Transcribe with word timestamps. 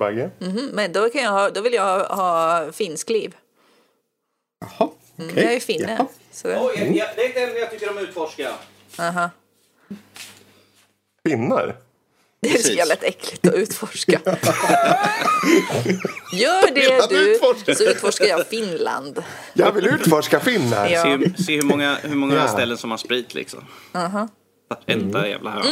Bagge. 0.00 0.30
Mhm, 0.38 0.70
Men 0.72 0.92
då, 0.92 1.08
kan 1.10 1.22
jag 1.22 1.30
ha, 1.30 1.50
då 1.50 1.60
vill 1.60 1.72
jag 1.72 1.82
ha, 1.82 2.14
ha 2.14 2.72
finskliv. 2.72 3.34
Jaha, 4.60 4.90
Mm, 5.18 5.30
okej. 5.32 5.44
Jag 5.44 5.54
är 5.54 5.60
finne. 5.60 5.92
Jaha. 5.98 6.06
Så, 6.32 6.48
Oj, 6.48 6.72
jag, 6.76 6.96
jag, 6.96 7.08
det 7.16 7.24
är 7.24 7.28
ett 7.30 7.36
ämne 7.48 7.58
jag 7.58 7.70
tycker 7.70 7.90
om 7.90 7.96
att 7.96 8.02
utforska. 8.02 8.52
aha. 8.98 9.30
Finnar? 11.28 11.76
Det 12.42 12.54
är 12.54 12.58
så 12.58 12.72
jävla 12.72 12.94
äckligt 12.94 13.46
att 13.46 13.54
utforska. 13.54 14.20
Gör 16.32 16.74
det 16.74 17.08
du, 17.08 17.32
utforska? 17.34 17.74
så 17.74 17.84
utforskar 17.84 18.26
jag 18.26 18.46
Finland. 18.46 19.22
Jag 19.54 19.72
vill 19.72 19.86
utforska 19.86 20.40
finnar. 20.40 20.88
Ja. 20.88 21.02
Se, 21.02 21.08
hur- 21.08 21.34
se 21.42 21.54
hur 21.56 21.62
många, 21.62 21.94
hur 22.02 22.16
många 22.16 22.34
Ja. 22.34 22.48
ställen 22.48 22.78
som 22.78 22.90
har 22.90 22.98
sprit 22.98 23.34
liksom. 23.34 23.64
Varenda 24.70 25.28
jävla 25.28 25.50
hörn. 25.50 25.64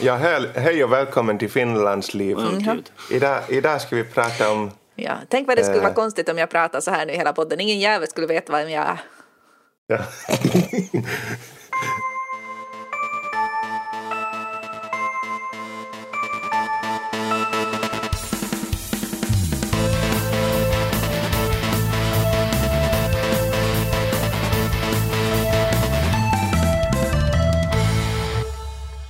Ja, 0.00 0.14
hej, 0.16 0.50
hej 0.54 0.84
och 0.84 0.92
välkommen 0.92 1.38
till 1.38 1.50
Finlands 1.50 2.14
liv. 2.14 2.36
Gud. 2.58 2.90
Idag, 3.10 3.40
idag 3.48 3.80
ska 3.80 3.96
vi 3.96 4.04
prata 4.04 4.52
om... 4.52 4.70
Ja, 4.94 5.12
tänk 5.28 5.48
vad 5.48 5.56
det 5.56 5.62
skulle 5.64 5.76
Eh. 5.78 5.82
vara 5.82 5.94
konstigt 5.94 6.28
om 6.28 6.38
jag 6.38 6.50
pratar 6.50 6.80
så 6.80 6.90
här 6.90 7.06
nu 7.06 7.12
i 7.12 7.16
hela 7.16 7.32
podden. 7.32 7.60
Ingen 7.60 7.78
jävel 7.80 8.08
skulle 8.08 8.26
veta 8.26 8.52
vem 8.52 8.70
jag 8.70 8.84
är. 8.86 8.98
Ja. 9.86 9.98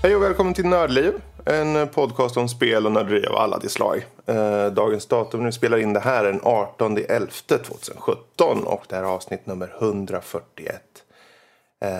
Hej 0.06 0.16
och 0.16 0.22
välkommen 0.22 0.54
till 0.54 0.66
Nördliv. 0.66 1.12
En 1.44 1.88
podcast 1.88 2.36
om 2.36 2.48
spel 2.48 2.86
och 2.86 2.92
nörderi 2.92 3.26
av 3.26 3.36
alla 3.36 3.58
de 3.58 3.68
slag. 3.68 4.06
Eh, 4.26 4.66
dagens 4.66 5.06
datum 5.06 5.40
när 5.40 5.46
vi 5.46 5.52
spelar 5.52 5.78
in 5.78 5.92
det 5.92 6.00
här 6.00 6.24
är 6.24 6.32
den 6.32 6.40
18 6.44 6.98
11 7.08 7.26
2017 7.46 8.64
och 8.64 8.84
det 8.88 8.96
här 8.96 9.02
är 9.02 9.06
avsnitt 9.06 9.46
nummer 9.46 9.74
141. 9.78 10.82
Eh, 11.80 11.90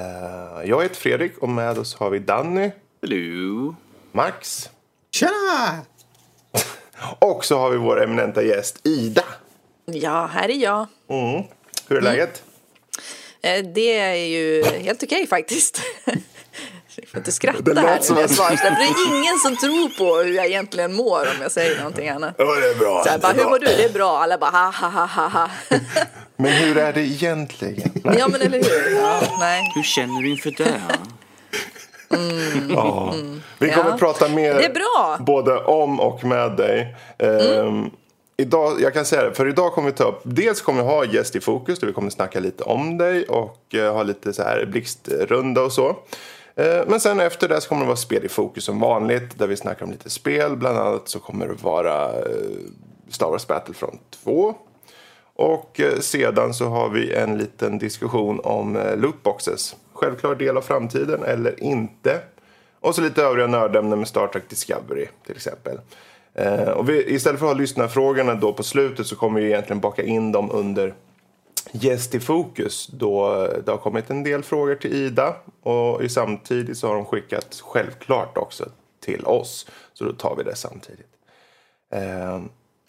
jag 0.64 0.82
heter 0.82 0.96
Fredrik 0.96 1.38
och 1.38 1.48
med 1.48 1.78
oss 1.78 1.94
har 1.94 2.10
vi 2.10 2.18
Danny, 2.18 2.70
Hello. 3.02 3.74
Max 4.12 4.70
Tjena! 5.10 5.84
och 7.18 7.44
så 7.44 7.58
har 7.58 7.70
vi 7.70 7.76
vår 7.76 8.02
eminenta 8.02 8.42
gäst 8.42 8.86
Ida. 8.86 9.24
Ja, 9.84 10.26
här 10.32 10.48
är 10.48 10.62
jag. 10.62 10.86
Hur 11.88 11.96
är 11.96 12.02
läget? 12.02 12.42
Eh, 13.42 13.64
Det 13.64 13.98
är 13.98 14.14
ju 14.14 14.64
helt 14.64 15.02
okej 15.02 15.26
faktiskt. 15.26 15.82
Jag 16.96 17.08
får 17.08 17.18
inte 17.18 17.32
skratta 17.32 17.60
Det 17.74 17.80
här 17.80 18.00
som 18.00 18.14
när 18.14 18.22
jag 18.22 18.30
att- 18.30 18.36
svarar. 18.36 18.56
För 18.56 18.70
det 18.70 18.84
är 18.84 19.18
ingen 19.18 19.38
som 19.38 19.56
tror 19.56 19.88
på 19.98 20.16
hur 20.24 20.34
jag 20.36 20.46
egentligen 20.46 20.92
mår 20.94 21.20
om 21.20 21.42
jag 21.42 21.52
säger 21.52 21.78
någonting 21.78 22.08
annat. 22.08 22.34
Ja, 22.38 22.44
det 22.44 22.68
är 22.70 22.74
bra. 22.78 23.02
Så 23.04 23.10
här, 23.10 23.18
bara, 23.18 23.32
hur 23.32 23.44
mår 23.44 23.58
du? 23.58 23.66
Det 23.66 23.84
är 23.84 23.92
bra. 23.92 24.18
Alla 24.22 24.38
bara 24.38 24.50
ha 24.50 24.70
ha 24.70 24.88
ha 24.88 25.06
ha 25.06 25.28
ha. 25.28 25.50
Men 26.36 26.52
hur 26.52 26.78
är 26.78 26.92
det 26.92 27.00
egentligen? 27.00 27.90
Nej. 28.04 28.16
Ja 28.18 28.28
men 28.28 28.40
eller 28.42 28.58
hur. 28.62 28.96
Ja, 29.00 29.20
nej. 29.40 29.62
Hur 29.74 29.82
känner 29.82 30.22
du 30.22 30.30
inför 30.30 30.50
det? 30.50 30.80
Ja. 32.70 33.14
Vi 33.58 33.70
kommer 33.70 33.90
Ja. 33.90 33.96
prata 33.98 34.28
mer 34.28 34.54
Det 34.54 34.64
är 34.64 34.74
bra. 34.74 35.16
både 35.20 35.56
om 35.58 36.00
och 36.00 36.24
med 36.24 36.56
dig. 36.56 36.96
Ehm, 37.18 37.90
Idag, 38.38 38.80
jag 38.80 38.94
kan 38.94 39.04
säga 39.04 39.22
det, 39.22 39.34
för 39.34 39.48
idag 39.48 39.72
kommer 39.72 39.90
vi 39.90 39.96
ta 39.96 40.04
upp, 40.04 40.20
dels 40.24 40.60
kommer 40.62 40.82
vi 40.82 40.88
ha 40.88 41.04
gäst 41.04 41.36
i 41.36 41.40
fokus 41.40 41.78
där 41.78 41.86
vi 41.86 41.92
kommer 41.92 42.10
snacka 42.10 42.40
lite 42.40 42.64
om 42.64 42.98
dig 42.98 43.24
och 43.24 43.74
eh, 43.74 43.92
ha 43.94 44.02
lite 44.02 44.32
så 44.32 44.42
här 44.42 44.66
blixtrunda 44.66 45.62
och 45.62 45.72
så. 45.72 45.96
Eh, 46.56 46.82
men 46.86 47.00
sen 47.00 47.20
efter 47.20 47.48
det 47.48 47.60
så 47.60 47.68
kommer 47.68 47.82
det 47.82 47.86
vara 47.86 47.96
spel 47.96 48.24
i 48.24 48.28
fokus 48.28 48.64
som 48.64 48.80
vanligt 48.80 49.38
där 49.38 49.46
vi 49.46 49.56
snackar 49.56 49.84
om 49.84 49.92
lite 49.92 50.10
spel. 50.10 50.56
Bland 50.56 50.78
annat 50.78 51.08
så 51.08 51.18
kommer 51.18 51.48
det 51.48 51.62
vara 51.62 52.04
eh, 52.04 52.20
Star 53.08 53.30
Wars 53.30 53.46
Battlefront 53.46 54.18
2. 54.24 54.54
Och 55.34 55.80
eh, 55.80 55.98
sedan 55.98 56.54
så 56.54 56.64
har 56.64 56.88
vi 56.88 57.14
en 57.14 57.38
liten 57.38 57.78
diskussion 57.78 58.40
om 58.40 58.78
lootboxes. 58.96 59.76
Självklar 59.92 60.34
del 60.34 60.56
av 60.56 60.62
framtiden 60.62 61.22
eller 61.22 61.62
inte. 61.62 62.20
Och 62.80 62.94
så 62.94 63.00
lite 63.02 63.22
övriga 63.22 63.46
nördämnen 63.46 63.98
med 63.98 64.08
Star 64.08 64.26
Trek 64.26 64.48
Discovery 64.48 65.06
till 65.26 65.36
exempel. 65.36 65.78
Och 66.74 66.88
vi, 66.88 67.14
istället 67.14 67.40
för 67.40 67.46
att 67.46 67.52
ha 67.52 67.60
lyssnarfrågorna 67.60 68.34
då 68.34 68.52
på 68.52 68.62
slutet 68.62 69.06
så 69.06 69.16
kommer 69.16 69.40
vi 69.40 69.46
egentligen 69.46 69.80
baka 69.80 70.02
in 70.02 70.32
dem 70.32 70.50
under 70.52 70.94
Gäst 71.72 72.14
i 72.14 72.20
fokus 72.20 72.86
då 72.86 73.42
eh, 73.44 73.58
det 73.64 73.70
har 73.70 73.78
kommit 73.78 74.10
en 74.10 74.22
del 74.22 74.42
frågor 74.42 74.74
till 74.74 74.94
Ida 74.94 75.36
och 75.62 76.02
i 76.02 76.08
samtidigt 76.08 76.78
så 76.78 76.88
har 76.88 76.94
de 76.94 77.04
skickat 77.04 77.60
självklart 77.64 78.38
också 78.38 78.68
till 79.00 79.24
oss. 79.24 79.66
Så 79.92 80.04
då 80.04 80.12
tar 80.12 80.36
vi 80.36 80.42
det 80.42 80.56
samtidigt. 80.56 81.06
Eh, 81.92 82.40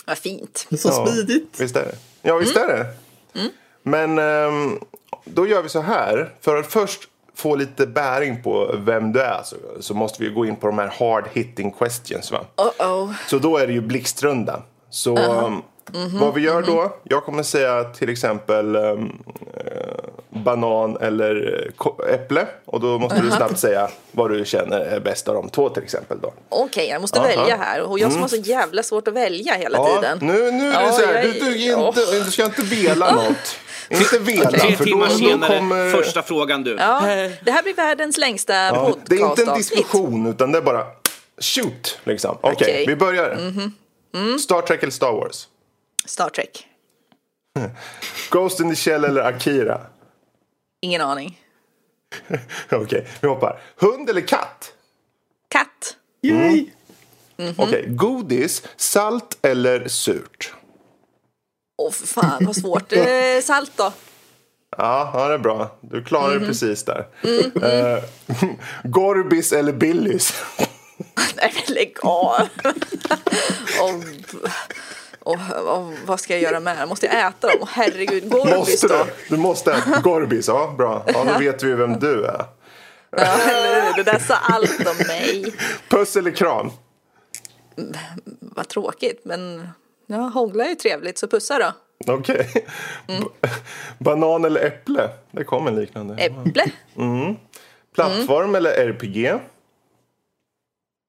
Vad 0.06 0.18
fint. 0.18 0.68
Så 0.78 0.92
smidigt. 0.92 1.60
Visst 1.60 1.76
är 1.76 1.86
det? 1.86 1.96
Ja, 2.22 2.38
visst 2.38 2.58
är 2.58 2.68
det. 2.68 2.94
Men 3.84 4.20
ehm, 4.20 4.80
då 5.26 5.48
gör 5.48 5.62
vi 5.62 5.70
så 5.70 5.82
här. 5.82 6.34
För 6.42 6.58
att 6.58 6.68
först 6.68 7.08
få 7.36 7.56
lite 7.56 7.88
bäring 7.88 8.44
på 8.44 8.76
vem 8.78 9.14
du 9.14 9.22
är 9.22 9.42
så, 9.44 9.56
så 9.80 9.94
måste 9.94 10.24
vi 10.24 10.30
gå 10.30 10.46
in 10.46 10.56
på 10.56 10.68
de 10.68 10.78
här 10.78 10.94
hard 11.00 11.26
hitting 11.34 11.72
questions. 11.72 12.32
Va? 12.32 12.46
Uh-oh. 12.56 13.14
Så 13.30 13.40
då 13.40 13.58
är 13.58 13.68
det 13.68 13.74
ju 13.74 13.82
blixtrunda. 13.82 14.62
Så 14.90 15.18
um, 15.94 16.20
vad 16.20 16.34
vi 16.34 16.42
gör 16.42 16.62
då? 16.62 16.98
Jag 17.04 17.24
kommer 17.24 17.44
säga 17.44 17.84
till 17.84 18.10
exempel 18.10 18.76
um, 18.76 19.24
eh, 19.54 19.64
banan 20.30 20.98
eller 21.02 21.64
eh, 22.08 22.14
äpple. 22.14 22.48
Och 22.66 22.80
då 22.80 23.00
måste 23.00 23.22
du 23.22 23.32
snabbt 23.32 23.60
säga 23.60 23.90
vad 24.12 24.32
du 24.32 24.46
känner 24.46 24.80
är 24.80 25.00
bäst 25.00 25.28
av 25.28 25.36
de 25.36 25.50
två 25.50 25.70
till 25.70 25.84
exempel. 25.84 26.18
Då. 26.22 26.34
Okej, 26.50 26.90
jag 26.90 27.02
måste 27.02 27.20
Aha. 27.20 27.28
välja 27.28 27.58
här. 27.58 27.82
Och 27.82 28.00
jag 28.00 28.12
som 28.12 28.22
har 28.22 28.28
så 28.30 28.36
jävla 28.36 28.84
svårt 28.84 29.08
att 29.08 29.14
välja 29.14 29.54
hela 29.54 29.78
Ja, 29.78 29.96
tiden. 29.96 30.18
nu, 30.22 30.52
nu 30.52 30.72
är 30.72 30.86
det 30.86 30.92
så 30.94 31.06
här. 31.06 31.14
jag- 31.14 31.24
Du, 31.24 31.40
du, 31.40 31.64
inte, 31.72 32.24
du 32.26 32.32
ska 32.32 32.46
inte 32.46 32.62
vela 32.62 33.12
något. 33.16 33.58
Inte 33.90 34.20
vela. 34.20 34.50
Tre 34.52 34.76
för 34.76 34.86
då, 34.86 35.08
senare, 35.10 35.52
då 35.54 35.58
kommer... 35.58 35.92
första 35.92 36.22
frågan 36.22 36.64
du. 36.64 36.76
Ja, 36.80 37.00
det 37.44 37.52
här 37.52 37.64
blir 37.64 37.74
världens 37.74 38.18
längsta 38.18 38.54
Ja, 38.54 38.72
podcast. 38.86 39.10
det 39.10 39.16
är 39.16 39.30
inte 39.30 39.44
en 39.44 39.58
diskussion 39.58 40.28
utan 40.28 40.52
det 40.52 40.58
är 40.58 40.62
bara 40.62 40.84
shoot. 41.42 42.00
Liksom. 42.04 42.38
Okej, 42.42 42.54
Okej. 42.54 42.86
vi 42.88 42.96
börjar. 42.96 43.38
Star 44.40 44.62
Trek 44.62 44.84
eller 44.84 44.92
Star 44.92 45.12
Wars? 45.12 45.48
Star 46.08 46.30
Trek. 46.30 46.68
Ghost 48.30 48.60
in 48.60 48.70
the 48.70 48.76
Shell 48.76 49.06
eller 49.06 49.22
Akira? 49.22 49.82
Ingen 50.82 51.02
aning. 51.02 51.42
Okej, 52.72 53.08
vi 53.22 53.28
hoppar. 53.28 53.62
Hund 53.76 54.10
eller 54.10 54.22
katt? 54.22 54.74
Katt. 55.50 55.98
Yay! 56.22 56.66
Okej, 57.58 57.86
godis, 57.88 58.64
salt 58.76 59.38
eller 59.42 59.88
surt? 59.88 60.54
Åh, 61.78 61.92
för 61.92 62.08
fan 62.08 62.46
vad 62.46 62.56
svårt. 62.56 62.94
Eh, 62.94 63.42
salt 63.44 63.72
då? 63.76 63.94
Ja, 64.78 65.12
ja, 65.14 65.28
det 65.28 65.34
är 65.34 65.38
bra. 65.38 65.78
Du 65.82 66.04
klarar 66.04 66.40
det 66.40 66.46
precis 66.46 66.84
där. 66.84 67.08
Eh, 67.64 68.04
Gorbis 68.84 69.52
eller 69.52 69.74
Billys? 69.74 70.34
Nej 71.36 71.54
men 71.56 71.76
lägg 71.76 71.98
av. 72.02 72.48
och, 75.28 75.78
och, 75.78 75.94
vad 76.06 76.20
ska 76.20 76.34
jag 76.34 76.42
göra 76.42 76.60
med 76.60 76.78
dem? 76.78 76.90
Måste 76.90 77.06
jag 77.06 77.28
äta 77.28 77.48
dem? 77.48 77.58
Åh, 77.62 77.68
herregud, 77.72 78.30
Gorbis 78.30 78.56
Måste 78.56 78.88
då? 78.88 79.06
du? 79.30 79.38
Måste 79.38 79.74
äta 79.74 80.02
Gorbis, 80.02 80.48
ja 80.48 80.76
bra. 80.78 81.04
Ja, 81.08 81.24
då 81.34 81.40
vet 81.40 81.64
vi 81.64 81.74
vem 81.74 82.00
du 82.00 82.26
är. 82.26 82.46
Ja, 83.10 83.38
eller 83.50 83.82
hur? 83.86 84.04
Det 84.04 84.12
där 84.12 84.20
sa 84.20 84.36
allt 84.36 84.80
om 84.88 85.08
mig. 85.08 85.54
Puss 85.90 86.16
eller 86.16 86.32
kram? 86.32 86.72
Vad 88.40 88.68
tråkigt, 88.68 89.22
men 89.26 89.68
ja, 90.08 90.18
hångla 90.18 90.66
är 90.66 90.70
ju 90.70 90.76
trevligt, 90.76 91.18
så 91.18 91.28
pussa 91.28 91.60
då. 91.60 91.74
Okej. 92.14 92.48
B- 93.08 93.48
Banan 94.00 94.46
eller 94.46 94.66
äpple? 94.66 95.10
Det 95.32 95.44
kom 95.44 95.68
en 95.68 95.76
liknande. 95.76 96.16
Äpple. 96.16 96.66
Plattform 97.96 98.56
eller 98.56 98.72
RPG? 98.72 99.34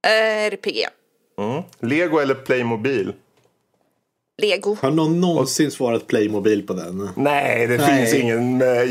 RPG. 0.06 0.87
Lego 1.81 2.19
eller 2.19 2.35
Playmobil? 2.35 3.12
Lego. 4.43 4.76
Har 4.82 4.90
någon 4.90 5.20
någonsin 5.20 5.70
svarat 5.70 6.06
Playmobil 6.06 6.67
på 6.67 6.73
den? 6.73 7.11
Nej, 7.17 7.67
det 7.67 7.76
Nej. 7.76 7.99
finns 8.06 8.14
ingen 8.23 8.58
med 8.58 8.88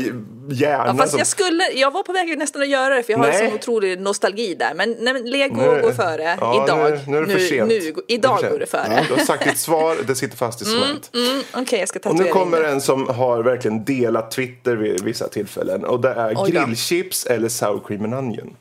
hjärna 0.50 0.84
Ja, 0.86 0.94
fast 0.94 1.10
som... 1.10 1.18
jag, 1.18 1.26
skulle, 1.26 1.64
jag 1.74 1.90
var 1.90 2.02
på 2.02 2.12
väg 2.12 2.38
nästan 2.38 2.62
att 2.62 2.68
göra 2.68 2.94
det 2.94 3.02
för 3.02 3.12
jag 3.12 3.18
har 3.18 3.26
en 3.28 3.38
sån 3.48 3.54
otrolig 3.54 4.00
nostalgi 4.00 4.54
där. 4.54 4.74
Men, 4.74 4.96
nej, 5.00 5.12
men 5.14 5.24
Lego 5.30 5.56
Nu- 5.56 5.82
går 5.82 5.92
före 5.92 6.36
Ja, 6.40 6.64
idag. 6.64 6.90
nu- 6.92 7.00
nu 7.06 7.16
är 7.16 7.22
det 7.26 7.32
för 7.32 7.38
sent. 7.38 7.68
Nu, 7.68 7.78
Det 7.78 7.86
är 7.88 7.94
idag 8.08 8.34
för 8.36 8.40
sent. 8.40 8.52
går 8.52 8.58
det 8.58 8.66
före. 8.66 9.04
Du 9.08 9.14
har 9.14 9.20
sagt 9.24 9.44
ditt 9.44 9.58
svar, 9.58 9.96
det 10.06 10.14
sitter 10.14 10.36
fast 10.36 10.62
i 10.62 10.64
cement. 10.64 11.10
Mm, 11.14 11.42
Okej, 11.54 11.78
jag 11.78 11.88
ska 11.88 11.98
Och 11.98 12.02
tatuera 12.02 12.24
nu 12.24 12.30
kommer 12.32 12.56
in 12.56 12.62
det. 12.62 12.68
en 12.68 12.80
som 12.80 13.08
har 13.08 13.42
verkligen 13.42 13.84
delat 13.84 14.30
Twitter 14.30 14.76
vid 14.76 15.04
vissa 15.04 15.28
tillfällen. 15.28 15.84
Och 15.84 16.00
det 16.00 16.10
är 16.10 16.28
Oj 16.28 16.34
då. 16.52 16.60
grillchips 16.60 17.26
eller 17.26 17.48
sour 17.48 17.80
cream 17.86 18.04
and 18.04 18.14
onion. 18.14 18.56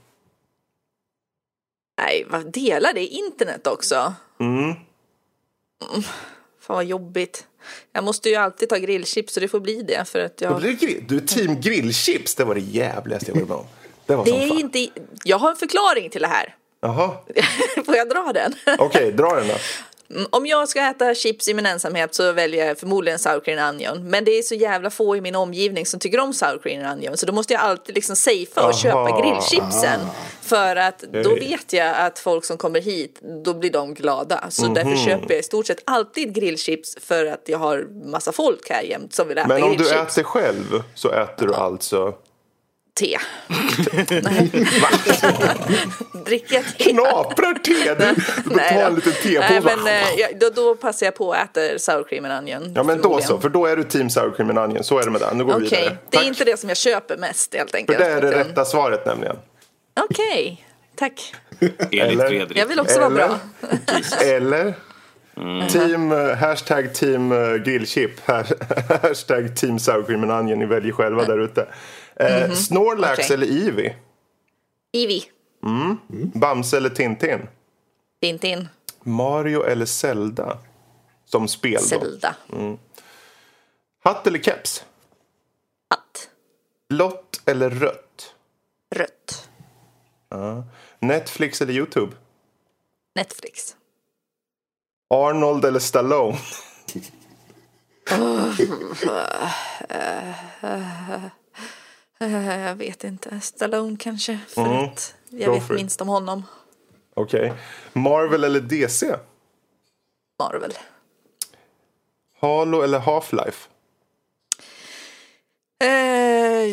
Nej, 2.01 2.25
vad 2.29 2.51
delar 2.53 2.93
det 2.93 3.05
internet 3.05 3.67
också? 3.67 4.13
Mm. 4.39 4.59
Mm. 4.63 4.75
Fan 6.67 6.75
vad 6.75 6.85
jobbigt. 6.85 7.47
Jag 7.93 8.03
måste 8.03 8.29
ju 8.29 8.35
alltid 8.35 8.69
ta 8.69 8.77
grillchips 8.77 9.33
så 9.33 9.39
det 9.39 9.47
får 9.47 9.59
bli 9.59 9.81
det 9.81 10.05
för 10.05 10.19
att 10.19 10.41
jag... 10.41 10.61
Du, 11.07 11.19
team 11.19 11.61
grillchips, 11.61 12.35
det 12.35 12.43
var 12.43 12.55
det 12.55 12.61
jävligaste 12.61 13.31
jag 13.31 13.35
varit 13.35 13.49
med 13.49 13.57
om. 13.57 13.65
Det 14.05 14.15
var 14.15 14.25
Det 14.25 14.31
är 14.31 14.59
inte... 14.59 14.87
Jag 15.23 15.37
har 15.37 15.49
en 15.49 15.55
förklaring 15.55 16.09
till 16.09 16.21
det 16.21 16.27
här. 16.27 16.55
Jaha, 16.81 17.17
Får 17.85 17.95
jag 17.95 18.09
dra 18.09 18.31
den? 18.33 18.53
okej, 18.79 19.11
dra 19.11 19.35
den 19.35 19.47
då. 19.47 19.53
Mm, 20.09 20.27
Om 20.29 20.45
jag 20.45 20.69
ska 20.69 20.81
äta 20.89 21.15
chips 21.15 21.47
i 21.47 21.53
min 21.53 21.65
ensamhet 21.65 22.15
så 22.15 22.31
väljer 22.31 22.67
jag 22.67 22.77
förmodligen 22.79 23.19
sour 23.19 23.39
cream 23.39 23.59
and 23.59 23.75
onion. 23.75 24.09
Men 24.09 24.23
det 24.25 24.31
är 24.31 24.41
så 24.41 24.55
jävla 24.55 24.89
få 24.89 25.15
i 25.15 25.21
min 25.21 25.35
omgivning 25.35 25.85
som 25.85 25.99
tycker 25.99 26.19
om 26.19 26.33
sour 26.33 26.59
cream 26.63 26.85
and 26.85 26.97
onion. 26.99 27.17
Så 27.17 27.25
då 27.25 27.33
måste 27.33 27.53
jag 27.53 27.61
alltid 27.61 27.95
liksom 27.95 28.15
safea 28.15 28.45
och 28.55 28.61
Aha. 28.63 28.73
köpa 28.73 29.21
grillchipsen. 29.21 29.99
För 30.41 30.75
att 30.75 30.99
då 31.23 31.35
vet 31.35 31.73
jag 31.73 31.95
att 31.97 32.19
folk 32.19 32.45
som 32.45 32.57
kommer 32.57 32.81
hit, 32.81 33.19
då 33.45 33.53
blir 33.53 33.71
de 33.71 33.93
glada. 33.93 34.45
Så 34.49 34.65
Mhm. 34.65 34.73
därför 34.73 34.95
köper 34.95 35.29
jag 35.29 35.39
i 35.39 35.43
stort 35.43 35.67
sett 35.67 35.81
alltid 35.85 36.33
grillchips 36.35 36.97
för 37.01 37.25
att 37.25 37.41
jag 37.45 37.57
har 37.57 37.87
massa 38.11 38.31
folk 38.31 38.69
här 38.69 38.81
jämt 38.81 39.13
som 39.13 39.27
vill 39.27 39.37
äta 39.37 39.47
Men 39.47 39.63
om 39.63 39.69
du 39.71 39.75
grillchips. 39.77 40.17
äter 40.17 40.23
själv 40.23 40.83
så 40.95 41.09
äter 41.11 41.47
du 41.47 41.53
alltså 41.53 42.13
Te. 42.97 43.17
Dricka 46.25 46.61
te. 46.77 46.83
knaprar 46.83 47.53
te. 47.53 47.95
Du 47.95 48.55
då. 48.55 48.59
en 48.61 48.95
liten 48.95 49.13
tepåse. 49.13 49.39
Nej, 49.49 49.61
men, 49.63 49.87
eh, 49.87 49.93
jag, 50.17 50.39
då, 50.39 50.49
då 50.49 50.75
passar 50.75 51.05
jag 51.05 51.15
på 51.15 51.31
att 51.33 51.57
äta 51.57 51.79
sour 51.79 52.03
cream 52.09 52.25
and 52.25 52.33
onion. 52.33 52.71
Ja 52.75 52.83
men 52.83 53.01
då 53.01 53.21
så, 53.21 53.39
för 53.39 53.49
då 53.49 53.65
är 53.65 53.75
du 53.77 53.83
team 53.83 54.09
sour 54.09 54.31
cream 54.35 54.49
and 54.49 54.59
onion. 54.59 54.83
Så 54.83 54.99
är 54.99 55.03
det 55.05 55.11
med 55.11 55.21
den. 55.21 55.37
Nu 55.37 55.45
går 55.45 55.59
vi 55.59 55.67
Okej, 55.67 55.79
vidare. 55.79 55.97
det 56.09 56.17
är 56.17 56.19
Tack. 56.19 56.27
inte 56.27 56.43
det 56.43 56.57
som 56.59 56.69
jag 56.69 56.77
köper 56.77 57.17
mest 57.17 57.55
helt 57.55 57.71
För 57.71 57.77
enkelt. 57.77 57.99
det 57.99 58.05
är 58.05 58.21
det 58.21 58.31
rätta 58.31 58.65
svaret 58.65 59.05
nämligen. 59.05 59.35
Okej, 60.09 60.65
tack. 60.95 61.33
Enligt 61.59 61.93
Eller- 62.03 62.27
Fredrik. 62.27 62.57
Jag 62.57 62.65
vill 62.65 62.79
också 62.79 62.99
vara 62.99 63.07
Eller? 63.07 63.27
bra. 63.27 63.37
Eller? 64.25 64.73
Team, 65.69 66.11
eh, 66.11 66.35
hashtag 66.35 66.93
team 66.93 67.31
eh, 67.31 67.55
grillchip, 67.55 68.27
ha- 68.27 68.43
hashtag 69.01 69.55
team 69.55 69.79
sour 69.79 70.03
cream 70.03 70.23
and 70.23 70.31
onion. 70.31 70.59
Ni 70.59 70.65
väljer 70.65 70.91
själva 70.91 71.23
där 71.25 71.39
ute. 71.39 71.67
Eh, 72.19 72.51
Snorlax 72.53 73.17
Mhm. 73.17 73.23
Okej. 73.25 73.33
eller 73.33 73.47
Eevee? 73.67 73.95
Ivy, 74.91 75.21
Bamse 76.33 76.77
eller 76.77 76.89
Tintin? 76.89 77.47
Tintin, 78.21 78.67
Mario 79.03 79.63
eller 79.63 79.85
Zelda? 79.85 80.57
Som 81.25 81.47
spel. 81.47 81.81
Zelda, 81.81 82.35
Hatt 84.03 84.27
eller 84.27 84.39
keps? 84.39 84.83
hatt, 85.89 86.29
Blått 86.89 87.41
eller 87.45 87.69
rött? 87.69 88.33
rött, 88.95 89.49
Netflix 90.99 91.61
eller 91.61 91.73
YouTube? 91.73 92.15
Netflix. 93.15 93.75
Arnold 95.09 95.65
eller 95.65 95.79
Stallone? 95.79 96.37
Eh, 99.89 101.23
Jag 102.67 102.75
vet 102.75 103.03
inte, 103.03 103.39
Stallone 103.39 103.97
kanske. 103.99 104.39
För 104.47 104.83
att 104.83 105.15
jag 105.29 105.41
Mm. 105.41 105.53
Go 105.53 105.59
vet 105.59 105.69
minst 105.69 106.01
om 106.01 106.07
honom. 106.07 106.43
Okej. 107.13 107.53
Marvel 107.93 108.43
eller 108.43 108.59
DC? 108.59 109.15
Marvel. 110.39 110.73
Halo 112.39 112.81
eller 112.81 112.99
Half-Life? 112.99 113.67
Eh, 115.83 115.87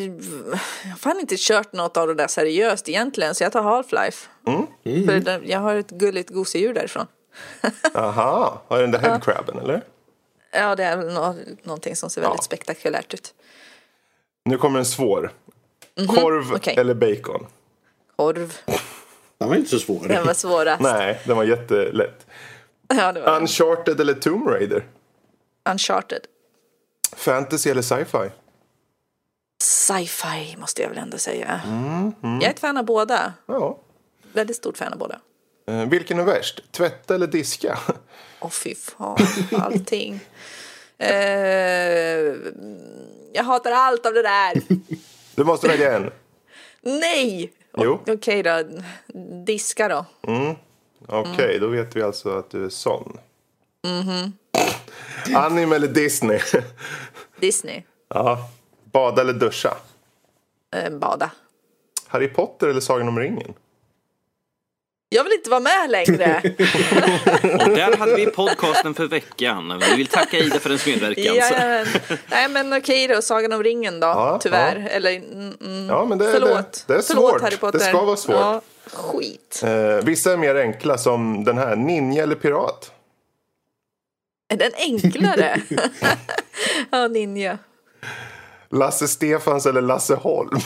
jag 0.04 0.90
har 0.90 0.96
fan 0.98 1.20
inte 1.20 1.34
kört 1.38 1.72
något 1.72 1.96
av 1.96 2.06
det 2.08 2.14
där 2.14 2.26
seriöst 2.28 2.88
egentligen 2.88 3.34
så 3.34 3.44
jag 3.44 3.52
tar 3.52 3.62
Half-Life. 3.62 4.26
Mm. 4.46 4.66
För 5.24 5.42
jag 5.50 5.58
har 5.60 5.74
ett 5.76 5.90
gulligt 5.90 6.30
gosedjur 6.30 6.74
därifrån. 6.74 7.06
Aha, 7.94 8.62
har 8.68 8.80
den 8.80 8.90
där 8.90 8.98
headcrabben 8.98 9.58
eller? 9.58 9.82
Ja, 10.52 10.74
det 10.76 10.84
är 10.84 10.96
väl 10.96 11.14
nå- 11.14 11.36
någonting 11.62 11.96
som 11.96 12.10
ser 12.10 12.20
väldigt 12.20 12.38
Ja. 12.38 12.42
spektakulärt 12.42 13.14
ut. 13.14 13.34
Nu 14.44 14.56
kommer 14.58 14.78
en 14.78 14.84
svår. 14.84 15.32
Korv 16.08 16.44
Mhm, 16.44 16.54
okej. 16.54 16.74
eller 16.78 16.94
bacon? 16.94 17.46
Korv, 18.16 18.54
Den 19.38 19.48
var 19.48 19.56
inte 19.56 19.70
så 19.70 19.78
svår. 19.78 20.08
den 20.08 20.26
var 20.26 20.34
svårast. 20.34 20.82
Nej, 20.82 21.20
den 21.26 21.36
var 21.36 21.44
jättelätt. 21.44 22.26
Ja, 22.88 23.12
det 23.12 23.20
var 23.20 23.36
Uncharted 23.40 24.00
eller 24.00 24.14
Tomb 24.14 24.48
Raider? 24.48 24.86
Uncharted. 25.70 26.20
Fantasy 27.16 27.70
eller 27.70 27.82
sci-fi? 27.82 28.30
Sci-fi 29.62 30.56
måste 30.58 30.82
jag 30.82 30.88
väl 30.88 30.98
ändå 30.98 31.18
säga. 31.18 31.60
Mm, 31.66 32.12
Jag 32.22 32.42
är 32.44 32.50
ett 32.50 32.60
fan 32.60 32.76
av 32.76 32.84
båda. 32.84 33.32
Ja. 33.46 33.78
Väldigt 34.32 34.56
stort 34.56 34.76
fan 34.78 34.92
av 34.92 34.98
båda. 34.98 35.20
Eh, 35.68 35.88
vilken 35.88 36.18
är 36.18 36.24
värst? 36.24 36.72
Tvätta 36.72 37.14
eller 37.14 37.26
diska? 37.26 37.78
Åh 38.40 38.50
fy 38.50 38.74
fan, 38.74 39.16
allting. 39.52 40.20
eh, 40.98 42.34
jag 43.34 43.44
hatar 43.44 43.72
allt 43.72 44.06
av 44.06 44.12
det 44.14 44.22
där. 44.22 44.52
Du 45.36 45.44
måste 45.44 45.68
välja 45.68 45.96
en. 45.96 46.10
Nej! 46.82 47.52
Jo. 47.76 48.00
Okej 48.06 48.42
då, 48.42 48.62
diska 49.46 49.88
då. 49.88 50.06
Okej, 51.06 51.44
Mm. 51.56 51.60
då 51.60 51.66
vet 51.68 51.96
vi 51.96 52.02
alltså 52.02 52.38
att 52.38 52.50
du 52.50 52.64
är 52.64 52.68
sån. 52.68 53.18
Anime 55.34 55.76
eller 55.76 55.88
Disney? 55.88 56.40
Disney. 57.40 57.82
ja. 58.08 58.50
Bada 58.92 59.22
eller 59.22 59.32
duscha? 59.32 59.76
Eh, 60.76 60.90
bada. 60.98 61.30
Harry 62.06 62.28
Potter 62.28 62.68
eller 62.68 62.80
Sagan 62.80 63.08
om 63.08 63.18
ringen? 63.18 63.54
Jag 65.08 65.24
vill 65.24 65.32
inte 65.32 65.50
vara 65.50 65.60
med 65.60 65.90
längre. 65.90 66.40
Och 67.42 67.70
där 67.76 67.96
hade 67.96 68.14
vi 68.16 68.26
podcasten 68.26 68.94
för 68.94 69.06
veckan. 69.06 69.82
Vi 69.90 69.96
vill 69.96 70.06
tacka 70.06 70.38
Ida 70.38 70.58
för 70.58 70.68
hennes 70.68 70.86
medverkan. 70.86 71.24
Så- 71.24 71.30
Jajamän. 71.34 71.86
Nej 72.30 72.48
men 72.48 72.72
okej 72.72 73.08
då, 73.08 73.22
Sagan 73.22 73.52
om 73.52 73.62
ringen 73.62 74.00
då, 74.00 74.06
Ja, 74.06 74.38
tyvärr. 74.42 74.80
ja. 74.80 74.88
Eller 74.88 75.10
mm, 75.16 75.52
mm, 75.60 75.86
Ja, 75.88 76.04
men 76.04 76.18
det, 76.18 76.32
förlåt. 76.32 76.84
det, 76.86 76.92
det 76.92 76.98
är 76.98 77.02
förlåt 77.02 77.30
svårt. 77.32 77.40
Harry 77.42 77.56
Potter. 77.56 77.78
Det 77.78 77.84
ska 77.84 78.04
vara 78.04 78.16
svårt. 78.16 78.34
Ja, 78.36 78.60
skit. 78.92 79.60
Eh, 79.64 80.04
vissa 80.04 80.32
är 80.32 80.36
mer 80.36 80.54
enkla 80.54 80.98
som 80.98 81.44
den 81.44 81.58
här, 81.58 81.76
ninja 81.76 82.22
eller 82.22 82.34
pirat? 82.36 82.90
Är 84.52 84.56
den 84.56 84.72
enklare? 84.76 85.60
ja, 86.90 87.08
ninja. 87.08 87.58
Lasse 88.70 89.08
Stefans 89.08 89.66
eller 89.66 89.80
Lasse 89.80 90.14
Holm? 90.14 90.58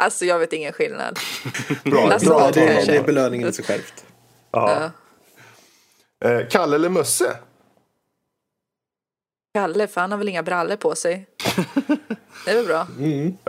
Alltså 0.00 0.24
jag 0.24 0.38
vet 0.38 0.52
ingen 0.52 0.72
skillnad. 0.72 1.18
Bra, 1.84 2.06
Lasse 2.06 2.26
bra 2.26 2.50
det, 2.54 2.66
kanske. 2.66 2.92
det 2.92 2.98
är 2.98 3.02
belöningen 3.02 3.48
i 3.48 3.52
sig 3.52 3.64
självt. 3.64 4.04
Ja. 4.50 4.90
Eh, 6.24 6.40
Kalle 6.50 6.76
eller 6.76 6.88
Musse? 6.88 7.36
Kalle, 9.54 9.86
för 9.86 10.00
han 10.00 10.10
har 10.10 10.18
väl 10.18 10.28
inga 10.28 10.42
brallor 10.42 10.76
på 10.76 10.94
sig. 10.94 11.26
Det 12.44 12.50
är 12.50 12.54
väl 12.54 12.66
bra. 12.66 12.86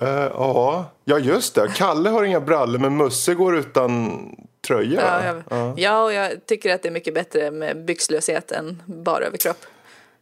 Eh, 0.07 0.31
ja. 0.33 0.85
ja, 1.05 1.19
just 1.19 1.55
det. 1.55 1.67
Kalle 1.75 2.09
har 2.09 2.23
inga 2.23 2.39
brallor 2.39 2.79
men 2.79 2.97
Musse 2.97 3.33
går 3.33 3.57
utan 3.57 4.21
tröja. 4.67 5.01
Ja, 5.01 5.25
jag, 5.57 5.79
ja, 5.79 6.03
och 6.03 6.13
jag 6.13 6.45
tycker 6.45 6.75
att 6.75 6.81
det 6.83 6.89
är 6.89 6.93
mycket 6.93 7.13
bättre 7.13 7.51
med 7.51 7.85
byxlöshet 7.85 8.51
än 8.51 8.83
bara 8.85 9.23
överkropp. 9.25 9.65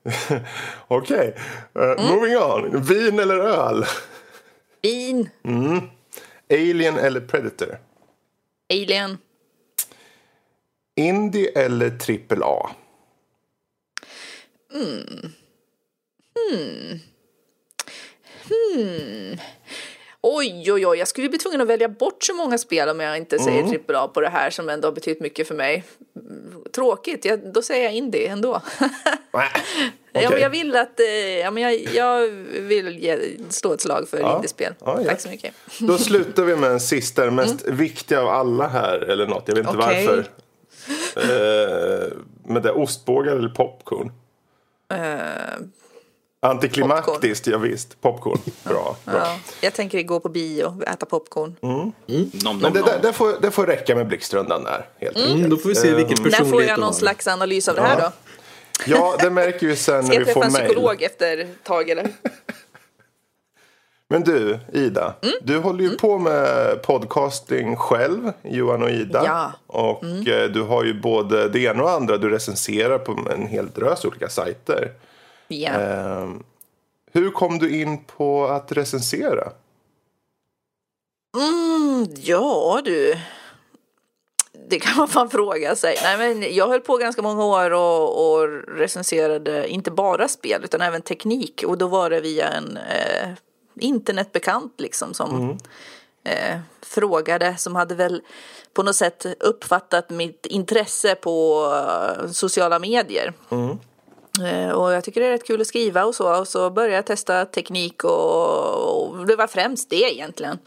Okej, 0.87 1.35
Eh, 1.79 2.11
moving 2.11 2.37
on. 2.37 2.81
Vin 2.81 3.19
eller 3.19 3.37
öl? 3.37 3.85
Vin, 4.81 5.29
Alien 6.53 6.97
eller 6.97 7.21
Predator? 7.21 7.79
Alien, 8.69 9.17
Indie 10.95 11.49
eller 11.49 11.89
trippel 11.89 12.43
A? 12.43 12.69
Oj, 20.21 20.71
oj, 20.71 20.87
oj, 20.87 20.97
jag 20.97 21.07
skulle 21.07 21.29
bli 21.29 21.37
tvungen 21.39 21.61
att 21.61 21.67
välja 21.67 21.89
bort 21.89 22.23
så 22.23 22.33
många 22.33 22.57
spel 22.57 22.89
om 22.89 22.99
jag 22.99 23.17
inte 23.17 23.39
säger 23.39 23.59
Mm. 23.59 23.69
trippel 23.71 23.95
A 23.95 24.07
på 24.13 24.21
det 24.21 24.29
här 24.29 24.49
som 24.49 24.69
ändå 24.69 24.87
har 24.87 24.93
betytt 24.93 25.19
mycket 25.21 25.47
för 25.47 25.55
mig. 25.55 25.83
Tråkigt, 26.75 27.25
jag, 27.25 27.53
då 27.53 27.61
säger 27.61 27.83
jag 27.83 27.93
indie 27.93 28.27
ändå. 28.29 28.61
Nej. 29.33 29.49
ja, 30.11 30.29
men 30.29 30.41
jag 30.41 30.49
vill 30.49 30.75
att, 30.75 30.99
eh, 30.99 31.05
ja, 31.39 31.51
men 31.51 31.63
jag, 31.63 31.73
jag 31.93 32.27
vill 32.61 32.99
ge, 32.99 33.17
slå 33.49 33.73
ett 33.73 33.81
slag 33.81 34.09
för 34.09 34.19
Ja. 34.19 34.35
indiespel. 34.35 34.73
Ja, 34.79 34.99
ja. 35.01 35.09
Tack 35.09 35.21
så 35.21 35.29
mycket. 35.29 35.53
Då 35.79 35.97
slutar 35.97 36.43
vi 36.43 36.55
med 36.55 36.69
den 36.71 36.79
sista, 36.93 37.25
den 37.25 37.35
mest 37.35 37.67
viktiga 37.67 38.21
av 38.21 38.27
alla 38.27 38.67
här. 38.67 38.99
Eller 38.99 39.27
något, 39.27 39.43
jag 39.45 39.55
vet 39.55 39.67
inte 39.67 39.73
Mm. 39.73 39.85
Okej. 39.89 40.05
varför. 40.07 40.25
Eh, 41.15 42.07
men 42.45 42.61
det 42.61 42.69
är 42.69 42.77
ostbågar 42.77 43.35
eller 43.35 43.49
popcorn? 43.49 44.11
Eh, 44.93 44.97
Antiklimaktiskt, 46.41 47.47
ja, 47.47 47.57
visst. 47.57 48.01
Popcorn. 48.01 48.39
Bra. 48.63 48.95
bra. 49.05 49.15
ja, 49.15 49.39
jag 49.61 49.73
tänker 49.73 50.03
gå 50.03 50.19
på 50.19 50.29
bio 50.29 50.63
och 50.63 50.87
äta 50.87 51.05
popcorn. 51.05 51.55
Nom, 51.61 51.93
Men 52.05 52.31
nom, 52.43 52.59
det, 52.59 52.79
nom. 52.79 52.89
det, 52.89 52.99
det, 53.01 53.13
får, 53.13 53.41
det 53.41 53.51
får 53.51 53.65
räcka 53.65 53.95
med 53.95 54.07
blixtrundan 54.07 54.63
där. 54.63 54.85
Helt 54.97 55.17
enkelt. 55.17 55.35
Mm, 55.35 55.49
då 55.49 55.57
får 55.57 55.69
vi 55.69 55.75
se 55.75 55.93
vilken 55.93 56.17
personlighet 56.17 56.39
När 56.41 56.51
får 56.51 56.63
jag 56.63 56.79
någon 56.79 56.85
har. 56.87 56.93
slags 56.93 57.27
analys 57.27 57.67
av 57.67 57.75
det 57.75 57.81
här 57.81 58.01
då? 58.01 58.11
Ja, 58.85 59.15
det 59.19 59.29
märker 59.29 59.67
vi 59.67 59.75
sen 59.75 60.03
Ska 60.03 60.13
när 60.13 60.19
jag 60.19 60.25
vi 60.25 60.33
får 60.33 60.41
träffa 60.41 60.47
en 60.47 60.53
mejl. 60.63 60.65
psykolog 60.73 61.01
efter 61.01 61.37
ett 61.37 61.63
tag 61.63 61.89
eller? 61.89 62.07
Men 64.11 64.23
du, 64.23 64.59
Ida. 64.73 65.13
Mm. 65.21 65.35
Du 65.41 65.57
håller 65.57 65.83
ju 65.83 65.89
på 65.97 66.17
med 66.17 66.81
podcasting 66.81 67.75
själv, 67.75 68.31
Johan 68.43 68.83
och 68.83 68.89
Ida. 68.89 69.23
Ja. 69.25 69.51
Och 69.67 70.27
eh, 70.27 70.49
du 70.49 70.61
har 70.61 70.83
ju 70.83 71.01
både 71.01 71.49
det 71.49 71.59
ena 71.59 71.83
och 71.83 71.91
andra. 71.91 72.17
Du 72.17 72.29
recenserar 72.29 72.97
på 72.97 73.31
en 73.33 73.47
hel 73.47 73.69
drös 73.69 74.05
olika 74.05 74.29
sajter. 74.29 74.91
Ja. 75.49 75.69
Ehm, 75.71 76.43
hur 77.11 77.31
kom 77.31 77.59
du 77.59 77.81
in 77.81 78.03
på 78.03 78.45
att 78.45 78.71
recensera? 78.71 79.51
Mm, 81.37 82.07
ja 82.15 82.81
du. 82.85 83.15
det 84.69 84.79
kan 84.79 84.97
man 84.97 85.07
fan 85.07 85.29
fråga 85.29 85.75
sig. 85.75 85.95
Nej, 86.03 86.17
men 86.17 86.55
jag 86.55 86.67
höll 86.67 86.81
på 86.81 86.97
ganska 86.97 87.21
många 87.21 87.45
år 87.45 87.71
och, 87.71 88.31
och 88.31 88.47
recenserade 88.67 89.67
inte 89.67 89.91
bara 89.91 90.27
spel 90.27 90.61
utan 90.63 90.81
även 90.81 91.01
teknik 91.01 91.63
och 91.67 91.77
då 91.77 91.87
var 91.87 92.09
det 92.09 92.21
via 92.21 92.47
en 92.47 92.77
eh, 92.77 93.29
internetbekant 93.79 94.73
liksom 94.77 95.13
som 95.13 95.57
eh, 96.23 96.59
frågade 96.81 97.57
som 97.57 97.75
hade 97.75 97.95
väl 97.95 98.21
på 98.73 98.83
något 98.83 98.95
sätt 98.95 99.25
uppfattat 99.39 100.09
mitt 100.09 100.45
intresse 100.45 101.15
på 101.15 101.65
eh, 101.75 102.27
sociala 102.31 102.79
medier. 102.79 103.33
Eh, 103.49 103.75
Och 104.75 104.93
jag 104.93 105.03
tycker 105.03 105.21
det 105.21 105.27
är 105.27 105.31
rätt 105.31 105.47
kul 105.47 105.61
att 105.61 105.67
skriva 105.67 106.05
och 106.05 106.15
så. 106.15 106.39
Och 106.39 106.47
så 106.47 106.69
började 106.69 106.95
jag 106.95 107.05
testa 107.05 107.45
teknik 107.45 108.03
och, 108.03 109.09
och 109.09 109.27
det 109.27 109.35
var 109.35 109.47
främst 109.47 109.89
det 109.89 110.13
egentligen. 110.13 110.59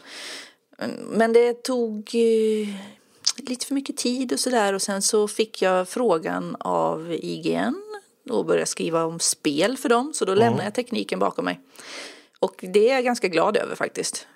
Mm, 0.77 0.95
Men 0.95 1.33
det 1.33 1.63
tog 1.63 2.15
eh, 2.15 2.67
lite 3.37 3.65
för 3.65 3.73
mycket 3.73 3.97
tid 3.97 4.33
och 4.33 4.39
sådär. 4.39 4.73
Och 4.73 4.81
sen 4.81 5.01
så 5.01 5.27
fick 5.27 5.61
jag 5.61 5.89
frågan 5.89 6.55
av 6.59 7.13
IGN 7.13 7.81
och 8.29 8.45
började 8.45 8.65
skriva 8.65 9.05
om 9.05 9.19
spel 9.19 9.77
för 9.77 9.89
dem. 9.89 10.13
Så 10.13 10.25
då 10.25 10.35
lämnade 10.35 10.63
jag 10.63 10.73
tekniken 10.73 11.19
bakom 11.19 11.45
mig. 11.45 11.59
Och 12.39 12.55
det 12.73 12.89
är 12.89 12.93
jag 12.93 13.03
ganska 13.03 13.27
glad 13.27 13.57
över 13.57 13.75
faktiskt. 13.75 14.27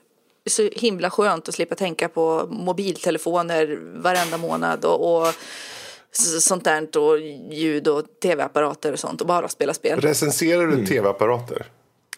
Så 0.49 0.69
himla 0.71 1.09
skönt 1.09 1.49
att 1.49 1.55
slippa 1.55 1.75
tänka 1.75 2.09
på 2.09 2.47
mobiltelefoner 2.49 3.79
varenda 4.01 4.37
månad 4.37 4.85
och, 4.85 5.21
och 5.21 5.33
sånt 6.17 6.63
där 6.63 6.97
och 6.97 7.19
ljud 7.51 7.87
och 7.87 8.03
tv-apparater 8.23 8.93
och 8.93 8.99
sånt 8.99 9.21
och 9.21 9.27
bara 9.27 9.47
spela 9.47 9.73
spel. 9.73 10.01
Recenserar 10.01 10.67
du 10.67 10.85
tv-apparater? 10.85 11.65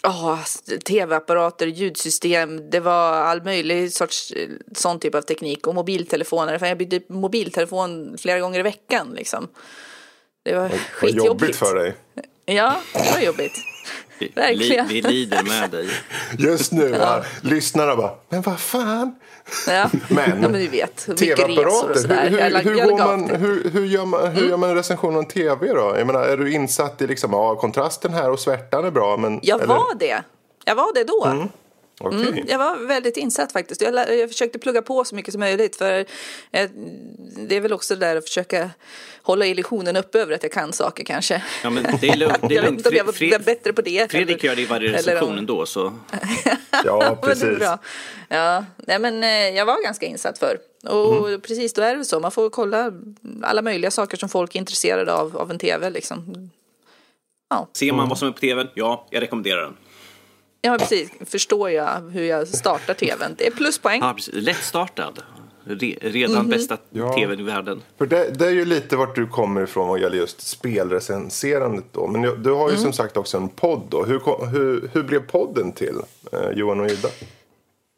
Ja, 0.01 0.39
tv-apparater, 0.85 1.67
ljudsystem, 1.67 2.69
det 2.69 2.79
var 2.79 3.11
all 3.13 3.43
möjlig 3.43 3.93
sorts 3.93 4.31
eh, 4.31 4.49
sån 4.75 4.99
typ 4.99 5.15
av 5.15 5.21
teknik 5.21 5.67
och 5.67 5.75
mobiltelefoner. 5.75 6.57
För 6.57 6.65
jag 6.65 6.77
bytte 6.77 7.13
mobiltelefon 7.13 8.17
flera 8.17 8.39
gånger 8.39 8.59
i 8.59 8.63
veckan 8.63 9.13
liksom. 9.15 9.47
Det 10.43 10.55
var 10.55 10.61
Vad 10.61 10.71
skitjobbigt. 10.71 11.25
jobbigt 11.25 11.55
för 11.55 11.75
dig. 11.75 11.95
Ja, 12.45 12.81
det 12.93 13.11
var 13.13 13.19
jobbigt. 13.19 13.53
Vi, 14.19 14.25
li, 14.25 14.31
Verkligen. 14.35 14.87
vi 14.87 15.01
lider 15.01 15.43
med 15.43 15.69
dig. 15.71 15.89
Just 16.37 16.71
nu, 16.71 16.89
ja. 16.99 17.23
lyssnarna 17.41 17.95
bara, 17.95 18.11
men 18.29 18.41
vad 18.41 18.59
fan? 18.59 19.15
Ja, 19.67 19.89
Men, 20.07 20.29
ja, 20.29 20.35
men 20.35 20.53
du 20.53 20.67
vet, 20.67 21.17
TV-apparater, 21.17 22.29
hur, 22.29 22.39
hur, 22.39 22.63
hur, 22.63 22.85
går 22.85 22.97
man. 22.97 23.23
Mm. 23.23 23.41
hur, 23.41 23.69
hur, 23.69 23.85
gör 23.85 24.05
man, 24.05 24.27
hur 24.27 24.49
gör 24.49 24.57
man 24.57 24.69
en 24.69 24.75
recension 24.75 25.17
av 25.17 25.23
tv 25.23 25.67
då? 25.67 25.93
Jag 25.97 26.07
menar, 26.07 26.21
är 26.21 26.37
du 26.37 26.53
insatt 26.53 27.01
i 27.01 27.07
liksom, 27.07 27.33
ja, 27.33 27.55
kontrasten 27.55 28.13
här 28.13 28.31
och 28.31 28.39
svärtan 28.39 28.85
är 28.85 28.91
bra, 28.91 29.17
men... 29.17 29.39
Jag 29.43 29.61
eller- 29.61 29.73
var 29.73 29.95
det. 29.99 30.23
Jag 30.65 30.75
var 30.75 30.93
det 30.93 31.03
då. 31.03 31.49
Okej. 31.99 32.27
Mm, 32.27 32.45
jag 32.47 32.57
var 32.57 32.77
väldigt 32.87 33.17
insatt 33.17 33.51
faktiskt. 33.51 33.81
Jag, 33.81 34.17
jag 34.19 34.29
försökte 34.29 34.59
plugga 34.59 34.81
på 34.81 35.03
så 35.05 35.15
mycket 35.15 35.31
som 35.33 35.39
möjligt. 35.39 35.75
För 35.75 36.05
eh, 36.51 36.69
det 37.47 37.55
är 37.55 37.61
väl 37.61 37.73
också 37.73 37.95
det 37.95 38.05
där 38.05 38.15
att 38.15 38.23
försöka 38.27 38.69
hålla 39.23 39.45
illusionen 39.45 39.97
uppe 39.97 40.19
över 40.19 40.33
att 40.35 40.43
jag 40.43 40.51
kan 40.51 40.73
saker 40.73 41.03
kanske. 41.03 41.43
Ja, 41.63 41.69
men 41.69 41.83
det 42.01 42.09
är 42.09 42.17
lugnt. 42.17 42.35
Det 42.41 42.45
är 42.47 42.55
jag 42.55 42.61
vet 42.63 42.71
inte 42.71 42.89
om 42.89 42.95
jag 42.95 43.03
var, 43.05 43.39
bättre 43.39 43.73
på 43.73 43.81
det. 43.81 44.11
Fredrik 44.11 44.37
eller- 44.43 44.49
gör 44.49 44.55
det 44.55 44.61
i 44.61 44.65
varje 44.65 44.93
recension 44.93 45.37
ändå, 45.37 45.65
så 45.65 45.81
Ja, 46.85 46.97
Men 46.99 46.99
det 46.99 47.05
är 47.05 47.15
precis. 47.15 47.59
bra. 47.59 47.77
Ja, 48.29 48.65
nej 48.77 48.99
men 48.99 49.23
eh, 49.23 49.29
jag 49.29 49.65
var 49.65 49.83
ganska 49.83 50.05
insatt 50.05 50.37
för. 50.39 50.57
Och 50.83 51.27
Mm. 51.27 51.41
precis 51.41 51.73
då 51.73 51.81
är 51.81 51.95
det 51.95 52.05
så. 52.05 52.19
Man 52.19 52.31
får 52.31 52.49
kolla 52.49 52.91
alla 53.43 53.61
möjliga 53.61 53.91
saker 53.91 54.17
som 54.17 54.29
folk 54.29 54.55
är 54.55 54.59
intresserade 54.59 55.13
av, 55.13 55.37
av 55.37 55.51
en 55.51 55.59
tv 55.59 55.89
liksom. 55.89 56.49
Ja, 57.49 57.69
ser 57.73 57.91
man 57.93 58.09
vad 58.09 58.17
som 58.17 58.27
är 58.27 58.31
på 58.31 58.39
tvn, 58.39 58.67
ja, 58.73 59.07
jag 59.09 59.21
rekommenderar 59.21 59.61
den. 59.61 59.77
Ja 60.61 60.77
precis. 60.79 61.09
Förstår 61.25 61.69
jag 61.71 62.01
hur 62.11 62.23
jag 62.23 62.47
startar 62.47 62.93
tvn. 62.93 63.35
Det 63.37 63.47
är 63.47 63.51
pluspoäng. 63.51 64.01
Ja, 64.01 64.13
precis. 64.13 64.33
Lättstartad. 64.37 65.19
Re, 65.63 65.95
redan 66.01 66.49
bästa 66.49 66.77
Ja. 66.89 67.13
tvn 67.13 67.39
i 67.39 67.43
världen. 67.43 67.81
För 67.97 68.05
det, 68.05 68.29
det 68.39 68.45
är 68.45 68.51
ju 68.51 68.65
lite 68.65 68.95
vart 68.95 69.15
du 69.15 69.27
kommer 69.27 69.63
ifrån 69.63 69.87
vad 69.87 69.99
gäller 70.01 70.17
just 70.17 70.41
spelrecenserandet 70.41 71.85
då. 71.91 72.07
Men 72.07 72.43
du 72.43 72.51
har 72.51 72.71
ju 72.71 72.77
som 72.77 72.93
sagt 72.93 73.17
också 73.17 73.37
en 73.37 73.49
podd 73.49 73.81
då. 73.89 74.03
Hur, 74.03 74.45
hur, 74.51 74.89
hur 74.93 75.03
blev 75.03 75.19
podden 75.19 75.71
till, 75.71 75.95
eh, 76.31 76.49
Johan 76.55 76.79
och 76.79 76.87
Ida? 76.89 77.09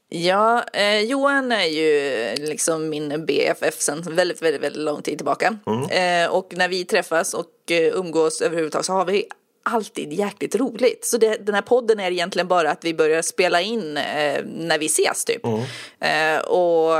Ja, 0.10 0.64
eh, 0.74 1.00
Johan 1.00 1.52
är 1.52 1.66
ju 1.66 2.36
liksom 2.46 2.90
min 2.90 3.26
BFF 3.26 3.80
sen 3.82 4.02
väldigt, 4.02 4.42
väldigt, 4.42 4.62
väldigt 4.62 4.82
lång 4.82 5.02
tid 5.02 5.18
tillbaka. 5.18 5.58
Eh, 5.90 6.32
och 6.32 6.54
när 6.56 6.68
vi 6.70 6.86
träffas 6.86 7.34
och 7.34 7.72
eh, 7.72 7.94
umgås 7.98 8.42
överhuvudtaget 8.42 8.86
så 8.86 8.94
har 8.94 9.06
vi 9.06 9.26
alltid 9.64 10.14
jäkligt 10.14 10.56
roligt. 10.56 11.06
Så 11.06 11.18
det, 11.18 11.46
den 11.46 11.56
här 11.56 11.62
podden 11.62 12.00
är 12.00 12.12
egentligen 12.12 12.48
bara 12.48 12.72
att 12.72 12.86
vi 12.86 12.94
börjar 12.94 13.22
spela 13.22 13.62
in 13.62 13.98
eh, 13.98 14.44
när 14.46 14.80
vi 14.80 14.86
ses 14.86 15.26
typ. 15.26 15.46
Eh, 16.00 16.40
och 16.40 16.94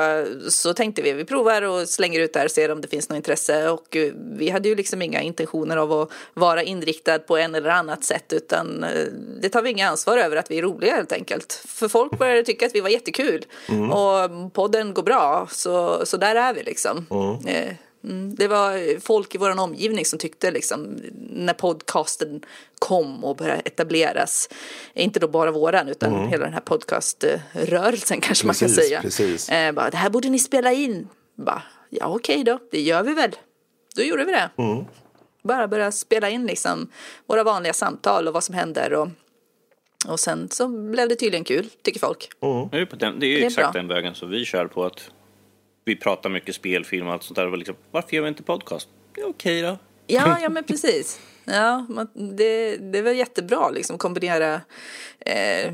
så 0.52 0.74
tänkte 0.74 1.02
vi, 1.02 1.14
vi 1.14 1.26
provar 1.26 1.62
och 1.62 1.90
slänger 1.90 2.20
ut 2.20 2.34
där 2.34 2.46
och 2.46 2.52
ser 2.52 2.72
om 2.72 2.82
det 2.82 2.88
finns 2.88 3.10
något 3.10 3.16
intresse. 3.16 3.70
Och 3.70 3.96
eh, 3.96 4.14
vi 4.38 4.50
hade 4.50 4.70
ju 4.70 4.76
liksom 4.76 5.02
inga 5.02 5.22
intentioner 5.22 5.78
av 5.78 5.92
att 5.92 6.12
vara 6.34 6.64
inriktad 6.64 7.20
på 7.20 7.38
en 7.38 7.56
eller 7.56 7.70
annat 7.70 8.04
sätt 8.04 8.34
utan 8.34 8.84
eh, 8.84 9.06
det 9.42 9.50
tar 9.50 9.62
vi 9.62 9.70
inga 9.70 9.90
ansvar 9.90 10.18
över 10.18 10.38
att 10.38 10.52
vi 10.52 10.58
är 10.58 10.62
roliga 10.62 10.96
helt 10.96 11.12
enkelt. 11.12 11.64
För 11.68 11.88
folk 11.88 12.20
började 12.20 12.44
tycka 12.44 12.66
att 12.66 12.76
vi 12.76 12.80
var 12.82 12.90
jättekul 12.90 13.46
och 13.92 14.54
podden 14.54 14.94
går 14.94 15.04
bra 15.04 15.48
så, 15.52 16.06
så 16.06 16.18
där 16.18 16.36
är 16.36 16.54
vi 16.54 16.64
liksom. 16.64 17.06
Eh, 17.48 17.76
Mm, 18.04 18.36
det 18.36 18.48
var 18.48 19.00
folk 19.00 19.36
i 19.36 19.38
vår 19.38 19.60
omgivning 19.60 20.06
som 20.06 20.20
tyckte 20.20 20.52
liksom 20.52 20.98
när 21.30 21.54
podcasten 21.54 22.42
kom 22.80 23.24
och 23.24 23.36
började 23.36 23.62
etableras. 23.66 24.50
Inte 24.94 25.20
då 25.20 25.28
bara 25.28 25.52
våran 25.52 25.88
utan 25.88 26.28
hela 26.30 26.44
den 26.46 26.54
här 26.54 26.62
podcaströrelsen 26.62 28.22
kanske 28.22 28.46
man 28.48 28.56
kan 28.56 28.68
Precis, 28.68 28.86
säga. 28.88 29.02
precis. 29.02 29.50
Eh, 29.50 29.72
bara, 29.72 29.90
det 29.90 29.98
här 29.98 30.10
borde 30.10 30.30
ni 30.30 30.40
spela 30.40 30.72
in. 30.74 31.08
Bara, 31.36 31.64
ja 31.90 32.06
okej 32.08 32.44
då, 32.44 32.60
det 32.72 32.82
gör 32.82 33.04
vi 33.04 33.14
väl. 33.14 33.32
Då 33.96 34.02
gjorde 34.04 34.26
vi 34.26 34.32
det. 34.32 34.50
Bara 35.44 35.68
börja 35.68 35.92
spela 35.92 36.30
in 36.30 36.46
liksom 36.48 36.88
våra 37.28 37.44
vanliga 37.44 37.74
samtal 37.74 38.28
och 38.28 38.34
vad 38.34 38.44
som 38.44 38.56
händer. 38.56 38.94
Och, 38.94 39.08
och 40.08 40.20
sen 40.20 40.50
så 40.52 40.68
blev 40.68 41.10
det 41.10 41.16
tydligen 41.16 41.44
kul, 41.44 41.70
tycker 41.82 42.00
folk. 42.00 42.30
Det 42.72 42.78
är 42.78 42.80
ju, 42.80 42.86
på 42.86 42.96
den, 42.96 43.20
det 43.20 43.26
är 43.26 43.28
ju 43.28 43.36
Det 43.36 43.42
är 43.44 43.48
exakt 43.48 43.74
bra. 43.74 43.82
den 43.82 43.88
vägen 43.88 44.16
som 44.16 44.30
vi 44.30 44.46
kör 44.46 44.66
på. 44.68 44.86
att 44.86 45.12
Vi 45.86 45.96
pratar 45.96 46.30
mycket 46.30 46.56
spelfilm 46.56 47.08
och 47.08 47.14
allt 47.14 47.24
sånt 47.24 47.36
där. 47.36 47.48
Och 47.52 47.58
liksom, 47.58 47.76
varför 47.92 48.16
gör 48.16 48.24
vi 48.24 48.28
inte 48.28 48.44
podcast? 48.44 48.88
Det 49.16 49.22
är 49.22 49.30
okej 49.30 49.62
då. 49.62 49.78
Ja, 50.08 50.38
ja 50.42 50.50
men 50.50 50.64
precis. 50.64 51.20
Ja, 51.46 51.86
man, 51.90 52.08
det, 52.14 52.78
det 52.78 52.98
är 52.98 53.04
väl 53.04 53.18
jättebra 53.18 53.70
liksom 53.70 53.98
kombinera 53.98 54.62
eh, 55.20 55.74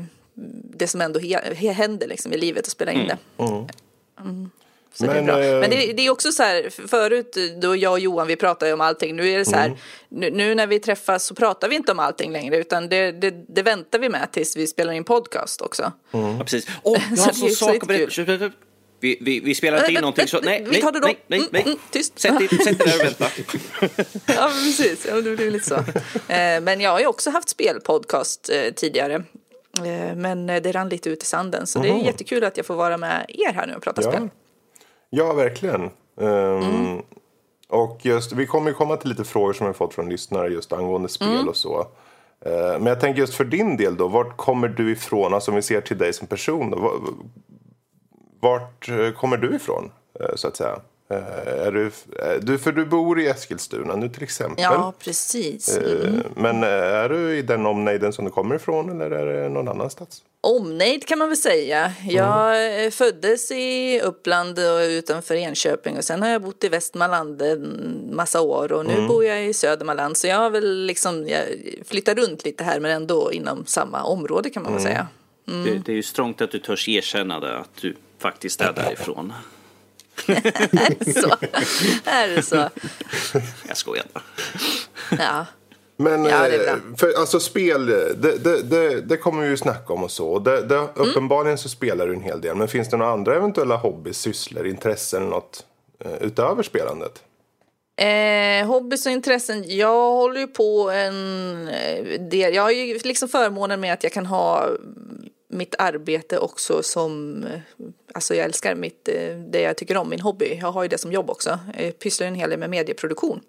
det 0.74 0.88
som 0.88 1.00
ändå 1.00 1.20
he, 1.20 1.54
he, 1.54 1.72
händer 1.72 2.08
liksom, 2.08 2.32
i 2.32 2.38
livet 2.38 2.66
och 2.66 2.72
spela 2.72 2.92
in 2.92 3.06
det. 3.08 3.18
Mm. 4.18 4.50
Så 4.92 5.06
Men, 5.06 5.14
det 5.14 5.20
är 5.20 5.24
bra. 5.24 5.44
eh, 5.44 5.60
Men 5.60 5.70
det, 5.70 5.92
det 5.92 6.06
är 6.06 6.10
också 6.10 6.32
så 6.32 6.42
här, 6.42 6.88
förut 6.88 7.36
då 7.60 7.76
jag 7.76 7.92
och 7.92 7.98
Johan 7.98 8.26
vi 8.26 8.36
pratade 8.36 8.72
om 8.72 8.80
allting, 8.80 9.16
nu 9.16 9.28
är 9.28 9.38
det 9.38 9.44
så 9.44 9.56
här, 9.56 9.76
nu, 10.08 10.30
nu 10.30 10.54
när 10.54 10.66
vi 10.66 10.80
träffas 10.80 11.24
så 11.24 11.34
pratar 11.34 11.68
vi 11.68 11.76
inte 11.76 11.92
om 11.92 11.98
allting 11.98 12.32
längre 12.32 12.56
utan 12.56 12.88
det, 12.88 13.12
det, 13.12 13.30
det 13.30 13.62
väntar 13.62 13.98
vi 13.98 14.08
med 14.08 14.32
tills 14.32 14.56
vi 14.56 14.66
spelar 14.66 14.92
in 14.92 15.04
podcast 15.04 15.60
också. 15.60 15.92
Ja, 16.10 16.38
precis. 16.40 16.68
Åh, 16.82 16.98
jag 17.10 17.18
Så 17.18 17.24
har 17.24 17.32
det 17.32 17.52
är 17.52 17.54
så 17.54 17.76
också 17.76 18.50
Vi, 19.00 19.18
vi, 19.20 19.40
vi 19.40 19.54
spelar 19.54 19.78
inte 19.78 19.90
in 19.90 19.96
Äh, 19.96 20.00
någonting 20.00 20.28
så... 20.28 20.40
Nej, 20.42 20.62
vi 20.64 20.70
nej, 20.70 20.80
tar 20.80 20.92
det 20.92 21.00
då. 21.00 21.06
nej, 21.06 21.16
nej, 21.26 21.38
Mm, 21.38 21.48
nej. 21.52 21.62
mm, 21.62 21.76
tyst. 21.90 22.18
Sätt 22.18 22.38
dig, 22.38 22.48
sätt 22.48 22.78
dig 22.78 22.86
där 22.88 22.98
och 22.98 23.04
vänta. 23.04 23.24
Ja, 24.34 24.48
precis. 24.64 25.06
Ja, 25.08 25.14
det 25.20 25.36
blir 25.36 25.50
lite 25.50 25.66
så. 25.68 25.74
Eh, 26.32 26.60
Men 26.60 26.80
jag 26.80 26.90
har 26.90 27.00
ju 27.00 27.06
också 27.06 27.30
haft 27.30 27.48
spelpodcast 27.48 28.50
eh, 28.50 28.72
tidigare. 28.74 29.14
Eh, 29.78 30.16
Men 30.16 30.46
det 30.46 30.72
rann 30.72 30.88
lite 30.88 31.10
ut 31.10 31.22
i 31.22 31.26
sanden. 31.26 31.66
Så 31.66 31.78
det 31.78 31.88
är 31.88 32.04
jättekul 32.04 32.44
att 32.44 32.56
jag 32.56 32.66
får 32.66 32.74
vara 32.74 32.96
med 32.96 33.26
er 33.28 33.52
här 33.52 33.66
nu 33.66 33.74
och 33.74 33.82
prata 33.82 34.02
Ja. 34.02 34.10
spel. 34.12 34.28
Ja, 35.10 35.32
verkligen. 35.32 35.90
Ehm, 36.20 37.02
Och 37.68 38.00
just, 38.02 38.32
vi 38.32 38.46
kommer 38.46 38.70
ju 38.70 38.74
komma 38.74 38.96
till 38.96 39.08
lite 39.10 39.24
frågor 39.24 39.52
som 39.52 39.66
vi 39.66 39.72
fått 39.72 39.94
från 39.94 40.08
lyssnare 40.08 40.48
just 40.48 40.72
angående 40.72 41.08
spel 41.08 41.48
och 41.48 41.56
så. 41.56 41.86
Men 42.44 42.86
jag 42.86 43.00
tänker 43.00 43.20
just 43.20 43.34
för 43.34 43.44
din 43.44 43.76
del 43.76 43.96
då, 43.96 44.08
vart 44.08 44.36
kommer 44.36 44.68
du 44.68 44.92
ifrån? 44.92 45.34
Alltså 45.34 45.50
om 45.50 45.54
vi 45.54 45.62
ser 45.62 45.80
till 45.80 45.98
dig 45.98 46.12
som 46.12 46.26
person 46.26 46.70
då. 46.70 47.00
Va- 48.40 48.48
Vart 48.48 48.88
eh, 48.88 49.10
kommer 49.10 49.36
du 49.36 49.54
ifrån, 49.56 49.90
eh, 50.20 50.26
så 50.36 50.48
att 50.48 50.56
säga? 50.56 50.80
Eh, 51.10 51.66
Är 51.66 51.72
du, 51.72 51.90
du, 52.40 52.58
för 52.58 52.72
du 52.72 52.84
bor 52.86 53.20
i 53.20 53.26
Eskilstuna 53.26 53.96
nu 53.96 54.08
till 54.08 54.22
exempel. 54.22 54.62
Ja, 54.62 54.92
precis. 54.98 55.76
Eh, 55.78 56.10
Men 56.36 56.62
är 56.64 57.08
du 57.08 57.36
i 57.38 57.42
den 57.42 57.66
omnejden 57.66 58.12
som 58.12 58.24
du 58.24 58.30
kommer 58.30 58.54
ifrån 58.54 59.00
eller 59.00 59.10
är 59.16 59.42
det 59.42 59.48
någon 59.48 59.68
annanstans? 59.68 60.22
Omnejd 60.40 61.06
kan 61.06 61.18
man 61.18 61.28
väl 61.28 61.36
säga. 61.36 61.92
Jag 62.08 62.84
eh, 62.84 62.90
föddes 62.90 63.50
i 63.50 64.00
Uppland 64.04 64.58
och 64.58 64.78
utanför 64.88 65.34
Enköping 65.34 65.96
och 65.96 66.04
sen 66.04 66.22
har 66.22 66.28
jag 66.28 66.42
bott 66.42 66.64
i 66.64 66.68
Västmanland 66.68 67.42
en 67.42 68.10
massa 68.12 68.40
år 68.40 68.72
och 68.72 68.86
nu 68.86 69.06
bor 69.08 69.24
jag 69.24 69.46
i 69.46 69.52
Södermanland. 69.54 70.16
Så 70.16 70.26
jag 70.26 70.36
har 70.36 70.50
väl 70.50 70.84
liksom, 70.86 71.28
jag 71.28 71.42
flyttar 71.86 72.14
runt 72.14 72.44
lite 72.44 72.64
här 72.64 72.80
men 72.80 72.90
ändå 72.90 73.32
inom 73.32 73.66
samma 73.66 74.02
område 74.04 74.50
kan 74.50 74.62
man 74.62 74.72
väl 74.72 74.82
säga. 74.82 75.06
Det, 75.44 75.82
det 75.84 75.92
är 75.92 75.96
ju 75.96 76.02
strångt 76.02 76.40
att 76.40 76.50
du 76.50 76.58
törs 76.58 76.88
erkänna 76.88 77.40
det, 77.40 77.58
att 77.58 77.76
du 77.80 77.96
faktiskt 78.18 78.60
är 78.60 78.72
därifrån. 78.72 79.32
Så, 81.14 81.36
är 82.04 82.28
det 82.28 82.42
så? 82.42 82.68
Jag 83.68 83.76
skojar 83.76 84.04
bara. 84.12 84.24
Ja. 85.18 85.46
Men 85.96 86.24
Ja, 86.24 86.48
eh, 86.48 86.76
för 86.96 87.12
alltså 87.18 87.40
spel, 87.40 87.86
det, 87.86 88.38
det, 88.38 88.62
det, 88.62 89.00
det 89.00 89.16
kommer 89.16 89.42
vi 89.42 89.48
ju 89.48 89.56
snacka 89.56 89.92
om 89.92 90.04
och 90.04 90.10
så. 90.10 90.38
Det, 90.38 90.62
det, 90.62 90.76
Mm. 90.76 90.90
Uppenbarligen 90.94 91.58
så 91.58 91.68
spelar 91.68 92.06
du 92.06 92.14
en 92.14 92.22
hel 92.22 92.40
del. 92.40 92.56
Men 92.56 92.68
finns 92.68 92.88
det 92.90 92.96
några 92.96 93.12
andra 93.12 93.36
eventuella 93.36 93.76
hobbys, 93.76 94.18
sysslor, 94.18 94.66
intressen, 94.66 95.22
något 95.26 95.64
eh, 96.04 96.14
utöver 96.20 96.62
spelandet? 96.62 97.22
Eh, 97.96 98.66
hobbys 98.66 99.06
och 99.06 99.12
intressen. 99.12 99.64
Jag 99.66 100.10
håller 100.12 100.40
ju 100.40 100.46
på 100.46 100.90
en 100.90 101.68
eh, 101.68 102.20
del. 102.20 102.54
Jag 102.54 102.62
har 102.62 102.70
ju 102.70 102.98
liksom 103.04 103.28
förmånen 103.28 103.80
med 103.80 103.92
att 103.92 104.02
jag 104.02 104.12
kan 104.12 104.26
ha 104.26 104.68
mitt 105.48 105.74
arbete 105.78 106.38
också 106.38 106.82
som, 106.82 107.44
eh, 107.44 107.60
alltså 108.14 108.34
jag 108.34 108.44
älskar 108.44 108.74
mitt, 108.74 109.08
eh, 109.08 109.36
det 109.50 109.60
jag 109.60 109.76
tycker 109.76 109.96
om, 109.96 110.08
min 110.10 110.20
hobby. 110.20 110.58
Jag 110.60 110.72
har 110.72 110.82
ju 110.82 110.88
det 110.88 110.98
som 110.98 111.12
jobb 111.12 111.30
också. 111.30 111.58
Jag 111.78 111.98
pysslar 111.98 112.26
en 112.26 112.34
hel 112.34 112.50
del 112.50 112.58
med 112.58 112.70
medieproduktion. 112.70 113.40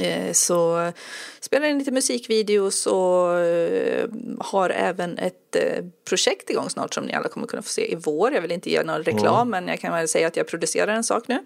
Eh, 0.00 0.32
Så 0.32 0.92
spelar 1.40 1.66
in 1.66 1.78
lite 1.78 1.90
musikvideos 1.90 2.86
och 2.86 3.26
har 4.38 4.70
även 4.70 5.18
ett 5.18 5.56
projekt 6.08 6.50
igång 6.50 6.70
snart 6.70 6.94
som 6.94 7.04
ni 7.04 7.12
alla 7.14 7.28
kommer 7.28 7.46
kunna 7.46 7.62
få 7.62 7.68
se 7.68 7.92
i 7.92 7.94
vår. 7.94 8.32
Jag 8.34 8.40
vill 8.42 8.52
inte 8.52 8.70
ge 8.70 8.82
någon 8.82 9.02
reklam 9.02 9.50
men 9.50 9.68
jag 9.68 9.80
kan 9.80 9.92
väl 9.92 10.08
säga 10.08 10.26
att 10.26 10.36
jag 10.36 10.46
producerar 10.48 10.92
en 10.94 11.04
sak 11.04 11.24
nu. 11.28 11.38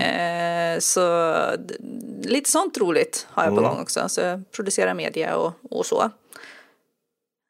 Eh, 0.00 0.78
Så 0.80 1.34
lite 2.22 2.50
sånt 2.50 2.78
roligt 2.78 3.26
har 3.30 3.44
jag 3.44 3.54
på 3.56 3.60
gång 3.70 3.80
också. 3.82 4.08
Så 4.08 4.20
jag 4.20 4.50
producerar 4.52 4.94
media 4.94 5.36
och, 5.36 5.52
och 5.70 5.86
så. 5.86 6.10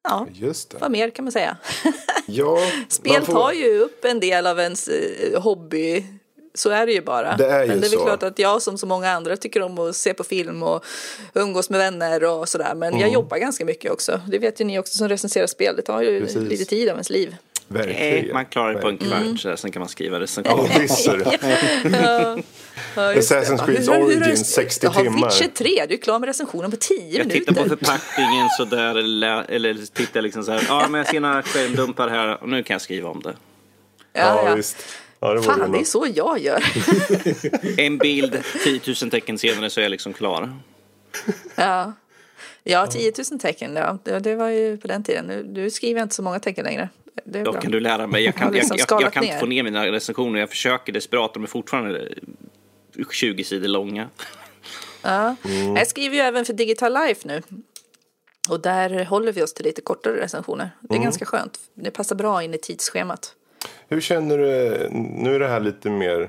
Ja, 0.04 0.26
Just 0.32 0.70
det. 0.70 0.78
vad 0.80 0.90
mer 0.90 1.10
kan 1.10 1.24
man 1.24 1.32
säga? 1.32 1.56
Ja, 2.30 2.58
Spel 2.88 3.22
får- 3.22 3.32
tar 3.32 3.52
ju 3.52 3.78
upp 3.78 4.04
en 4.04 4.20
del 4.20 4.46
av 4.46 4.60
ens 4.60 4.88
eh, 4.88 5.40
hobby. 5.42 6.04
Så 6.54 6.70
är 6.70 6.86
det 6.86 6.92
ju 6.92 7.00
bara. 7.02 7.36
Det 7.36 7.46
är 7.46 7.62
ju 7.62 7.68
Men 7.68 7.80
det 7.80 7.86
är 7.86 7.90
väl 7.90 7.98
så. 7.98 8.04
klart 8.04 8.22
att 8.22 8.38
jag 8.38 8.62
som 8.62 8.78
så 8.78 8.86
många 8.86 9.10
andra 9.10 9.36
tycker 9.36 9.62
om 9.62 9.78
att 9.78 9.96
se 9.96 10.14
på 10.14 10.24
film 10.24 10.62
och 10.62 10.84
umgås 11.34 11.70
med 11.70 11.78
vänner 11.78 12.24
och 12.24 12.48
sådär. 12.48 12.74
Men 12.74 12.88
Mm. 12.88 13.00
jag 13.00 13.10
jobbar 13.12 13.38
ganska 13.38 13.64
mycket 13.64 13.92
också. 13.92 14.20
Det 14.28 14.38
vet 14.38 14.60
ju 14.60 14.64
ni 14.64 14.78
också 14.78 14.98
som 14.98 15.08
recenserar 15.08 15.46
spel. 15.46 15.76
Det 15.76 15.82
tar 15.82 16.02
ju 16.02 16.20
Precis. 16.20 16.42
lite 16.42 16.64
tid 16.64 16.88
av 16.88 16.94
ens 16.94 17.10
liv. 17.10 17.36
Nej, 17.70 17.86
Verkligen. 17.86 18.34
man 18.34 18.44
klarar 18.46 18.74
det 18.74 18.80
på 18.80 18.88
en 18.88 18.98
kvart, 18.98 19.38
så 19.40 19.48
här, 19.48 19.56
sen 19.56 19.70
kan 19.72 19.80
man 19.80 19.88
skriva 19.88 20.20
recension. 20.20 20.68
Ja, 20.72 20.78
visst 20.80 21.08
är 21.08 21.16
det. 21.16 21.38
Ja, 22.02 22.36
det. 22.94 23.14
Assassin's 23.20 23.66
Creed 23.66 23.88
Origins, 23.88 24.50
60 24.54 24.86
Jaha, 24.86 25.02
timmar. 25.02 25.28
Witcher 25.30 25.48
3, 25.54 25.86
du 25.88 25.94
är 25.94 25.98
klar 25.98 26.18
med 26.18 26.26
recensionen 26.26 26.70
på 26.70 26.76
10 26.76 26.96
Jag 26.98 27.26
minuter. 27.26 27.38
tittar 27.38 27.62
på 27.62 27.68
förpackningen 27.68 28.48
sådär, 28.58 28.94
eller, 28.94 29.50
eller 29.50 29.94
tittar 29.94 30.22
liksom 30.22 30.42
så 30.44 30.52
här. 30.52 30.64
Ja, 30.68 30.88
men 30.88 30.98
jag 30.98 31.08
ser 31.08 31.20
några 31.20 31.42
skärmdumpar 31.42 32.08
här 32.08 32.42
och 32.42 32.48
nu 32.48 32.62
kan 32.62 32.74
jag 32.74 32.80
skriva 32.82 33.08
om 33.08 33.22
det. 33.22 33.34
ja, 34.12 34.20
Ja, 34.20 34.48
ja. 34.48 34.54
visst. 34.54 34.76
Ja, 35.20 35.34
det 35.34 35.42
Fan, 35.42 35.72
det 35.72 35.78
är 35.78 35.84
så 35.84 36.06
jag 36.14 36.38
gör. 36.38 36.64
En 37.76 37.98
bild, 37.98 38.38
10 38.64 38.80
000 39.02 39.10
tecken 39.10 39.38
senare 39.38 39.70
så 39.70 39.80
är 39.80 39.82
jag 39.82 39.90
liksom 39.90 40.12
klar. 40.12 40.52
Ja, 41.54 41.92
ja 42.64 42.86
10 42.86 43.12
000 43.30 43.40
tecken. 43.40 43.76
Ja. 43.76 43.98
Det, 44.04 44.18
det 44.18 44.34
var 44.34 44.48
ju 44.48 44.76
på 44.76 44.86
den 44.88 45.02
tiden. 45.02 45.24
Nu, 45.26 45.46
nu 45.54 45.70
skriver 45.70 46.00
jag 46.00 46.04
inte 46.04 46.14
så 46.14 46.22
många 46.22 46.38
tecken 46.40 46.64
längre. 46.64 46.88
Det 47.24 47.38
är 47.40 47.44
Då 47.44 47.52
bra. 47.52 47.60
kan 47.60 47.70
du 47.72 47.80
lära 47.80 48.06
mig. 48.06 48.22
Jag 48.24 48.26
Jag 48.34 48.34
kan, 48.36 48.46
jag, 48.46 48.54
liksom 48.54 48.76
jag, 48.76 48.86
skalat 48.86 49.02
jag 49.02 49.12
kan 49.12 49.24
inte 49.24 49.38
få 49.38 49.46
ner 49.46 49.62
mina 49.62 49.86
recensioner. 49.92 50.40
Jag 50.40 50.48
försöker 50.50 50.92
desperat. 50.92 51.34
De 51.34 51.42
är 51.42 51.46
fortfarande 51.46 52.08
20 53.12 53.44
sidor 53.44 53.68
långa. 53.68 54.08
Ja. 55.02 55.36
Mm. 55.44 55.76
Jag 55.76 55.86
skriver 55.86 56.14
ju 56.16 56.20
även 56.22 56.44
för 56.44 56.52
Digital 56.52 56.92
Life 56.94 57.28
nu. 57.28 57.42
Och 58.50 58.60
där 58.60 59.04
håller 59.04 59.32
vi 59.32 59.42
oss 59.42 59.54
till 59.54 59.64
lite 59.64 59.80
kortare 59.80 60.20
recensioner. 60.20 60.70
Det 60.80 60.94
är 60.94 60.96
Mm. 60.96 61.04
ganska 61.04 61.24
skönt. 61.24 61.58
Det 61.74 61.90
passar 61.90 62.16
bra 62.16 62.42
in 62.42 62.54
i 62.54 62.58
tidsschemat. 62.58 63.34
Hur 63.88 64.00
känner 64.00 64.38
du, 64.38 64.88
nu 64.92 65.34
är 65.34 65.38
det 65.40 65.48
här 65.48 65.60
lite 65.60 65.90
mer, 65.90 66.28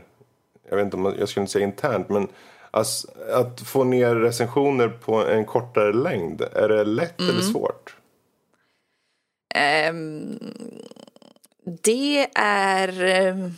jag 0.69 0.75
vet 0.77 0.85
inte 0.85 0.97
om 0.97 1.15
jag 1.19 1.29
skulle 1.29 1.41
inte 1.41 1.53
säga 1.53 1.65
internt, 1.65 2.09
men 2.09 2.27
alltså, 2.71 3.07
att 3.33 3.61
få 3.61 3.83
ner 3.83 4.15
recensioner 4.15 4.87
på 4.87 5.27
en 5.27 5.45
kortare 5.45 5.93
längd, 5.93 6.41
är 6.41 6.69
det 6.69 6.83
lätt 6.83 7.19
Mm. 7.19 7.31
eller 7.31 7.41
svårt? 7.43 7.95
Ehm, 9.59 10.39
det 11.81 12.27
är... 12.35 13.03
ehm, 13.03 13.53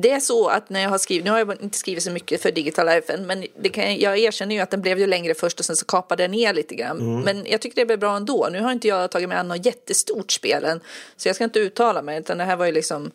det 0.00 0.10
är 0.10 0.20
så 0.20 0.48
att 0.48 0.70
när 0.70 0.80
jag 0.82 0.90
har 0.90 0.98
skrivit, 0.98 1.24
nu 1.24 1.30
har 1.30 1.38
jag 1.38 1.62
inte 1.62 1.78
skrivit 1.78 2.02
så 2.02 2.10
mycket 2.10 2.42
för 2.42 2.52
Digital 2.52 2.88
än, 2.88 3.26
men 3.26 3.46
det 3.62 3.68
kan, 3.68 3.98
jag 3.98 4.18
erkänner 4.18 4.54
ju 4.54 4.60
att 4.60 4.70
den 4.70 4.82
blev 4.82 4.98
ju 4.98 5.06
längre 5.06 5.34
först 5.34 5.58
och 5.58 5.64
sen 5.64 5.76
så 5.76 5.84
kapade 5.84 6.22
den 6.22 6.30
ner 6.30 6.54
lite 6.54 6.74
grann. 6.74 7.20
Men 7.24 7.46
jag 7.46 7.60
tycker 7.60 7.76
det 7.76 7.86
blev 7.86 7.98
bra 7.98 8.16
ändå. 8.16 8.48
Nu 8.52 8.60
har 8.60 8.72
inte 8.72 8.88
jag 8.88 9.10
tagit 9.10 9.28
mig 9.28 9.38
an 9.38 9.48
något 9.48 9.66
jättestort 9.66 10.30
spel 10.30 10.64
än, 10.64 10.80
så 11.16 11.28
jag 11.28 11.34
ska 11.34 11.44
inte 11.44 11.58
uttala 11.58 12.02
mig, 12.02 12.18
utan 12.18 12.38
det 12.38 12.44
här 12.44 12.56
var 12.56 12.66
ju 12.66 12.72
liksom 12.72 13.10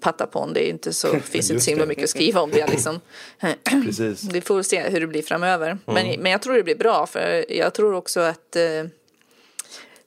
Patapon, 0.00 0.52
det 0.52 0.68
är 0.68 0.70
inte 0.70 0.92
så, 0.92 1.08
finns 1.24 1.50
inte 1.50 1.62
så 1.62 1.70
himla 1.70 1.86
mycket 1.86 2.04
att 2.04 2.10
skriva 2.10 2.40
om 2.40 2.50
det 2.50 2.66
liksom. 2.66 3.00
Precis. 3.84 4.24
Vi 4.32 4.40
får 4.40 4.62
se 4.62 4.80
hur 4.80 5.00
det 5.00 5.06
blir 5.06 5.22
framöver. 5.22 5.66
Mm. 5.66 5.80
Men, 5.86 6.20
men 6.20 6.32
jag 6.32 6.42
tror 6.42 6.54
det 6.54 6.62
blir 6.62 6.76
bra 6.76 7.06
för 7.06 7.52
jag 7.52 7.74
tror 7.74 7.94
också 7.94 8.20
att 8.20 8.56
eh, 8.56 8.62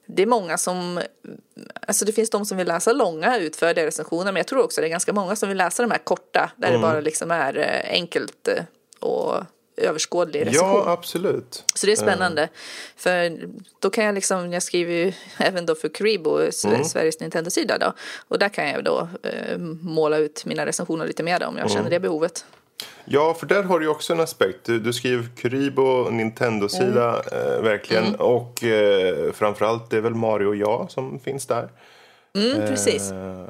det 0.06 0.22
är 0.22 0.26
många 0.26 0.58
som, 0.58 1.00
alltså 1.86 2.04
det 2.04 2.12
finns 2.12 2.30
de 2.30 2.46
som 2.46 2.58
vill 2.58 2.68
läsa 2.68 2.92
långa 2.92 3.38
utförliga 3.38 3.86
recensioner 3.86 4.24
men 4.32 4.36
jag 4.36 4.46
tror 4.46 4.62
också 4.64 4.80
det 4.80 4.86
är 4.86 4.90
ganska 4.90 5.12
många 5.12 5.36
som 5.36 5.48
vill 5.48 5.58
läsa 5.58 5.82
de 5.82 5.90
här 5.90 5.98
korta 5.98 6.50
där 6.56 6.68
Mm. 6.68 6.80
det 6.80 6.86
bara 6.86 7.00
liksom 7.00 7.30
är 7.30 7.58
eh, 7.58 7.90
enkelt 7.92 8.48
eh, 8.48 8.64
och 9.00 9.34
överskådlig 9.76 10.46
recension. 10.46 10.68
Ja, 10.86 10.90
absolut. 10.92 11.64
Så 11.74 11.86
det 11.86 11.92
är 11.92 11.96
spännande. 11.96 12.48
För 12.96 13.38
då 13.80 13.90
kan 13.90 14.04
jag 14.04 14.14
liksom, 14.14 14.52
jag 14.52 14.62
skriver 14.62 14.92
ju 14.92 15.12
även 15.38 15.66
då 15.66 15.74
för 15.74 15.88
Kribo, 15.88 16.38
S- 16.38 16.64
Mm. 16.64 16.84
Sveriges 16.84 17.20
Nintendo-sida 17.20 17.78
då. 17.78 17.92
Och 18.28 18.38
där 18.38 18.48
kan 18.48 18.68
jag 18.68 18.84
då 18.84 19.08
eh, 19.22 19.58
måla 19.80 20.16
ut 20.18 20.44
mina 20.44 20.66
recensioner 20.66 21.06
lite 21.06 21.22
mer 21.22 21.40
då, 21.40 21.46
om 21.46 21.56
jag 21.56 21.64
Mm. 21.66 21.76
känner 21.76 21.90
det 21.90 22.00
behovet. 22.00 22.44
Ja, 23.04 23.34
för 23.34 23.46
där 23.46 23.62
har 23.62 23.78
du 23.78 23.84
ju 23.84 23.90
också 23.90 24.12
en 24.12 24.20
aspekt. 24.20 24.58
Du, 24.64 24.78
du 24.78 24.92
skriver 24.92 25.28
Kuribo, 25.36 26.10
Nintendo-sida, 26.10 27.22
eh, 27.32 27.62
verkligen. 27.62 28.14
Och 28.14 28.64
eh, 28.64 29.32
framförallt 29.32 29.90
det 29.90 29.96
är 29.96 30.00
väl 30.00 30.14
Mario 30.14 30.46
och 30.46 30.56
jag 30.56 30.90
som 30.90 31.18
finns 31.20 31.46
där. 31.46 31.68
Mm, 32.36 32.68
precis. 32.68 33.10
Eh, 33.10 33.46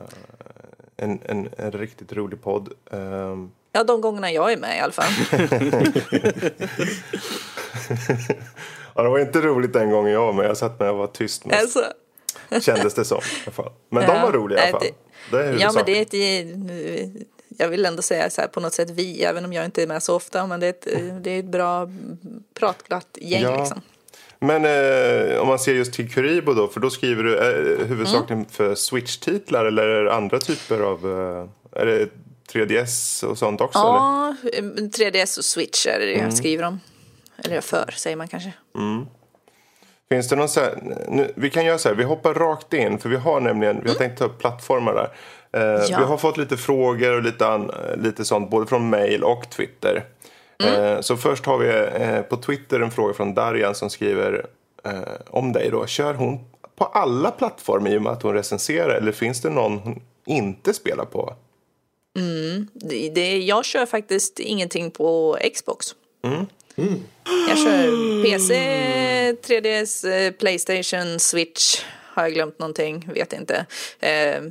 en, 0.97 1.19
en, 1.25 1.49
en 1.59 1.73
riktigt 1.73 2.12
rolig 2.12 2.43
podd. 2.43 2.73
Ehm, 2.91 3.51
Ja, 3.73 3.85
de 3.85 4.01
gångerna 4.01 4.33
jag 4.33 4.53
är 4.53 4.57
med 4.57 4.77
i 4.77 4.81
alla 4.81 4.93
fall. 4.93 5.12
ja, 8.95 9.03
det 9.03 9.09
var 9.09 9.19
inte 9.19 9.41
roligt 9.41 9.73
den 9.73 9.91
gången 9.91 10.12
jag 10.12 10.21
var 10.21 10.33
med. 10.33 10.47
Jag 10.47 10.57
satt 10.57 10.81
med 10.81 10.91
och 10.91 10.97
var 10.99 11.07
tyst 11.07 11.45
mest. 11.45 11.61
alltså, 11.62 11.85
Kändes 12.61 12.95
det 12.95 13.05
som. 13.05 13.19
i 13.19 13.43
alla 13.45 13.53
fall. 13.53 13.73
Men 13.89 14.07
de 14.07 14.15
Ja, 14.17 14.23
var 14.23 14.33
roliga 14.33 14.59
i 14.59 14.62
alla 14.71 14.81
fall. 14.81 14.89
Det 15.31 15.45
är 15.45 15.59
ja, 15.61 15.73
men 15.75 15.85
det 15.87 15.99
är 15.99 16.03
ett, 16.03 17.27
jag 17.57 17.69
vill 17.69 17.87
ändå 17.87 18.03
säga 18.03 18.31
så 18.31 18.40
här 18.40 18.49
på 18.49 18.61
något 18.61 18.73
sätt 18.75 18.90
vi, 18.90 19.23
även 19.25 19.45
om 19.45 19.53
jag 19.53 19.64
inte 19.64 19.83
är 19.83 19.87
med 19.87 20.03
så 20.03 20.14
ofta, 20.16 20.47
men 20.47 20.61
det 20.61 20.66
är 20.66 20.71
ett, 20.71 20.87
det 21.25 21.31
är 21.31 21.38
ett 21.38 21.45
bra 21.45 21.88
pratglatt 22.59 23.19
gäng 23.21 23.42
Ja. 23.42 23.59
liksom. 23.61 23.81
Men 24.38 24.64
eh, 24.64 25.38
om 25.38 25.49
man 25.49 25.59
ser 25.59 25.75
just 25.75 25.92
till 25.92 26.11
Kuribo 26.12 26.53
då, 26.53 26.69
för 26.69 26.81
då 26.81 26.90
skriver 26.90 27.23
du 27.23 27.38
eh, 27.38 27.87
huvudsakligen 27.87 28.38
Mm. 28.38 28.51
för 28.51 28.75
Switch-titlar 28.75 29.64
eller 29.64 29.83
är 29.87 30.05
det 30.05 30.14
andra 30.14 30.38
typer 30.38 30.81
av... 30.81 30.99
Eh, 31.75 31.81
är 31.83 31.87
det 31.87 32.09
3DS 32.53 33.25
och 33.25 33.38
sånt 33.38 33.61
också? 33.61 33.79
Eller? 33.79 33.88
Ja, 33.88 34.35
3DS 34.79 35.38
och 35.38 35.45
Switch 35.45 35.87
är 35.87 35.99
det 36.01 36.12
Mm. 36.14 36.25
jag 36.25 36.35
skriver 36.35 36.64
om. 36.64 36.81
Eller 37.45 37.61
för, 37.61 37.90
säger 37.97 38.16
man 38.16 38.29
kanske. 38.29 38.53
Finns 40.09 40.29
det 40.29 40.37
någon 40.37 40.49
så 40.49 40.61
här, 40.61 40.79
nu, 41.09 41.33
vi 41.37 41.51
kan 41.51 41.64
göra 41.64 41.79
så 41.79 41.88
här, 41.88 41.97
vi 41.97 42.05
hoppar 42.05 42.35
rakt 42.35 42.73
in 42.73 42.99
för 42.99 43.09
vi 43.09 43.16
har 43.16 43.40
nämligen, 43.40 43.81
vi 43.83 43.88
har 43.88 43.97
tänkt 43.97 44.19
ta 44.19 44.25
upp 44.25 44.38
plattformar 44.38 44.95
där. 44.95 45.09
Eh, 45.57 45.62
Mm. 45.62 45.87
Ja. 45.90 45.99
Vi 45.99 46.05
har 46.05 46.16
fått 46.16 46.37
lite 46.37 46.57
frågor 46.57 47.16
och 47.16 47.23
lite, 47.23 47.61
lite 47.97 48.25
sånt 48.25 48.51
både 48.51 48.66
från 48.66 48.90
mail 48.90 49.23
och 49.25 49.51
Twitter. 49.51 50.05
Mm. 50.64 50.85
Eh, 50.85 51.01
så 51.01 51.16
först 51.16 51.47
har 51.47 51.59
vi 51.59 51.69
eh, 52.03 52.23
på 52.23 52.37
Twitter 52.37 52.81
en 52.81 52.90
fråga 52.90 53.14
från 53.14 53.35
Darjan 53.35 53.75
som 53.75 53.90
skriver 53.90 54.47
om 55.27 55.53
dig 55.53 55.69
då. 55.71 55.87
Kör 55.87 56.14
hon 56.14 56.38
på 56.77 56.85
alla 56.85 57.31
plattformar 57.31 57.90
i 57.90 57.99
och 57.99 58.03
med 58.03 58.12
att 58.12 58.23
hon 58.23 58.35
recenserar 58.35 58.95
eller 58.95 59.12
finns 59.12 59.42
det 59.42 59.51
någon 59.51 59.79
hon 59.79 60.03
inte 60.27 60.75
spelar 60.75 61.05
på? 61.05 61.35
Det, 62.73 63.11
det, 63.14 63.38
jag 63.38 63.64
kör 63.64 63.87
faktiskt 63.87 64.38
ingenting 64.40 64.90
på 64.90 65.38
Xbox. 65.55 65.87
Jag 67.49 67.59
kör 67.59 68.25
PC, 68.25 68.55
3DS, 69.33 70.09
eh, 70.09 70.33
Playstation, 70.33 71.19
Switch. 71.19 71.83
Har 72.14 72.23
jag 72.23 72.33
glömt 72.33 72.59
någonting? 72.59 73.09
Vet 73.14 73.33
inte. 73.33 73.66
Eh, 74.01 74.42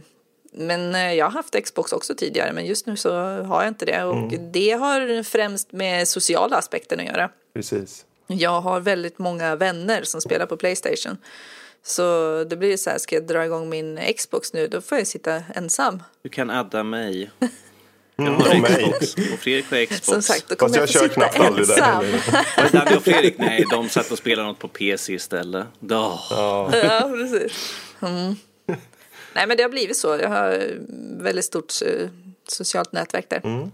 Men 0.58 0.96
eh, 0.96 1.14
jag 1.14 1.26
har 1.26 1.32
haft 1.32 1.64
Xbox 1.64 1.92
också 1.92 2.16
tidigare, 2.16 2.54
men 2.54 2.66
just 2.66 2.86
nu 2.86 2.98
så 2.98 3.14
har 3.44 3.62
jag 3.64 3.68
inte 3.68 3.86
det. 3.86 4.04
Och 4.04 4.34
det 4.40 4.72
har 4.72 5.24
främst 5.24 5.72
med 5.72 6.08
sociala 6.08 6.58
aspekten 6.58 7.00
att 7.00 7.06
göra. 7.06 7.30
Precis. 7.54 8.06
Jag 8.28 8.62
har 8.62 8.80
väldigt 8.80 9.20
många 9.20 9.56
vänner 9.56 10.04
som 10.04 10.22
spelar 10.22 10.46
på 10.46 10.58
Playstation. 10.58 11.18
Så 11.84 12.04
det 12.44 12.56
blir 12.56 12.78
så 12.78 12.90
här, 12.90 12.98
ska 12.98 13.16
jag 13.16 13.28
dra 13.28 13.46
igång 13.46 13.70
min 13.70 14.00
Xbox 14.18 14.54
nu, 14.54 14.68
då 14.68 14.82
får 14.82 14.98
jag 14.98 15.08
sitta 15.08 15.44
ensam. 15.56 16.04
Du 16.22 16.30
kan 16.30 16.50
adda 16.50 16.84
mig. 16.84 17.32
Jag 18.16 18.28
och 18.28 18.42
har. 18.42 19.00
Xbox 19.00 19.16
och 19.34 19.40
Fredrik 19.40 19.72
har 19.72 19.86
Xbox. 19.86 20.06
Som 20.06 20.22
sagt, 20.22 20.50
då 20.50 20.56
kommer 20.56 20.76
jag 20.76 20.82
jag, 20.82 20.90
kör 20.90 21.08
knappt 21.08 21.40
aldrig 21.40 21.68
där 21.68 22.72
Danny 22.72 22.98
och 22.98 23.04
Fredrik? 23.04 23.38
Nej, 23.38 23.66
de 23.72 23.90
satt 23.90 24.12
och 24.12 24.18
spelade 24.18 24.48
något 24.48 24.60
på 24.60 24.68
PC 24.68 25.14
istället. 25.14 25.68
Oh. 25.82 26.20
ja, 26.84 27.12
precis. 27.14 27.76
Mm. 28.02 28.36
Nej, 29.36 29.48
men 29.48 29.58
det 29.58 29.64
har 29.64 29.70
blivit 29.70 29.98
så. 29.98 30.08
Jag 30.22 30.30
har 30.30 30.78
väldigt 31.24 31.46
stort 31.46 31.74
eh, 31.86 32.08
socialt 32.48 32.92
nätverk 32.92 33.30
där. 33.30 33.42
Mm. 33.44 33.72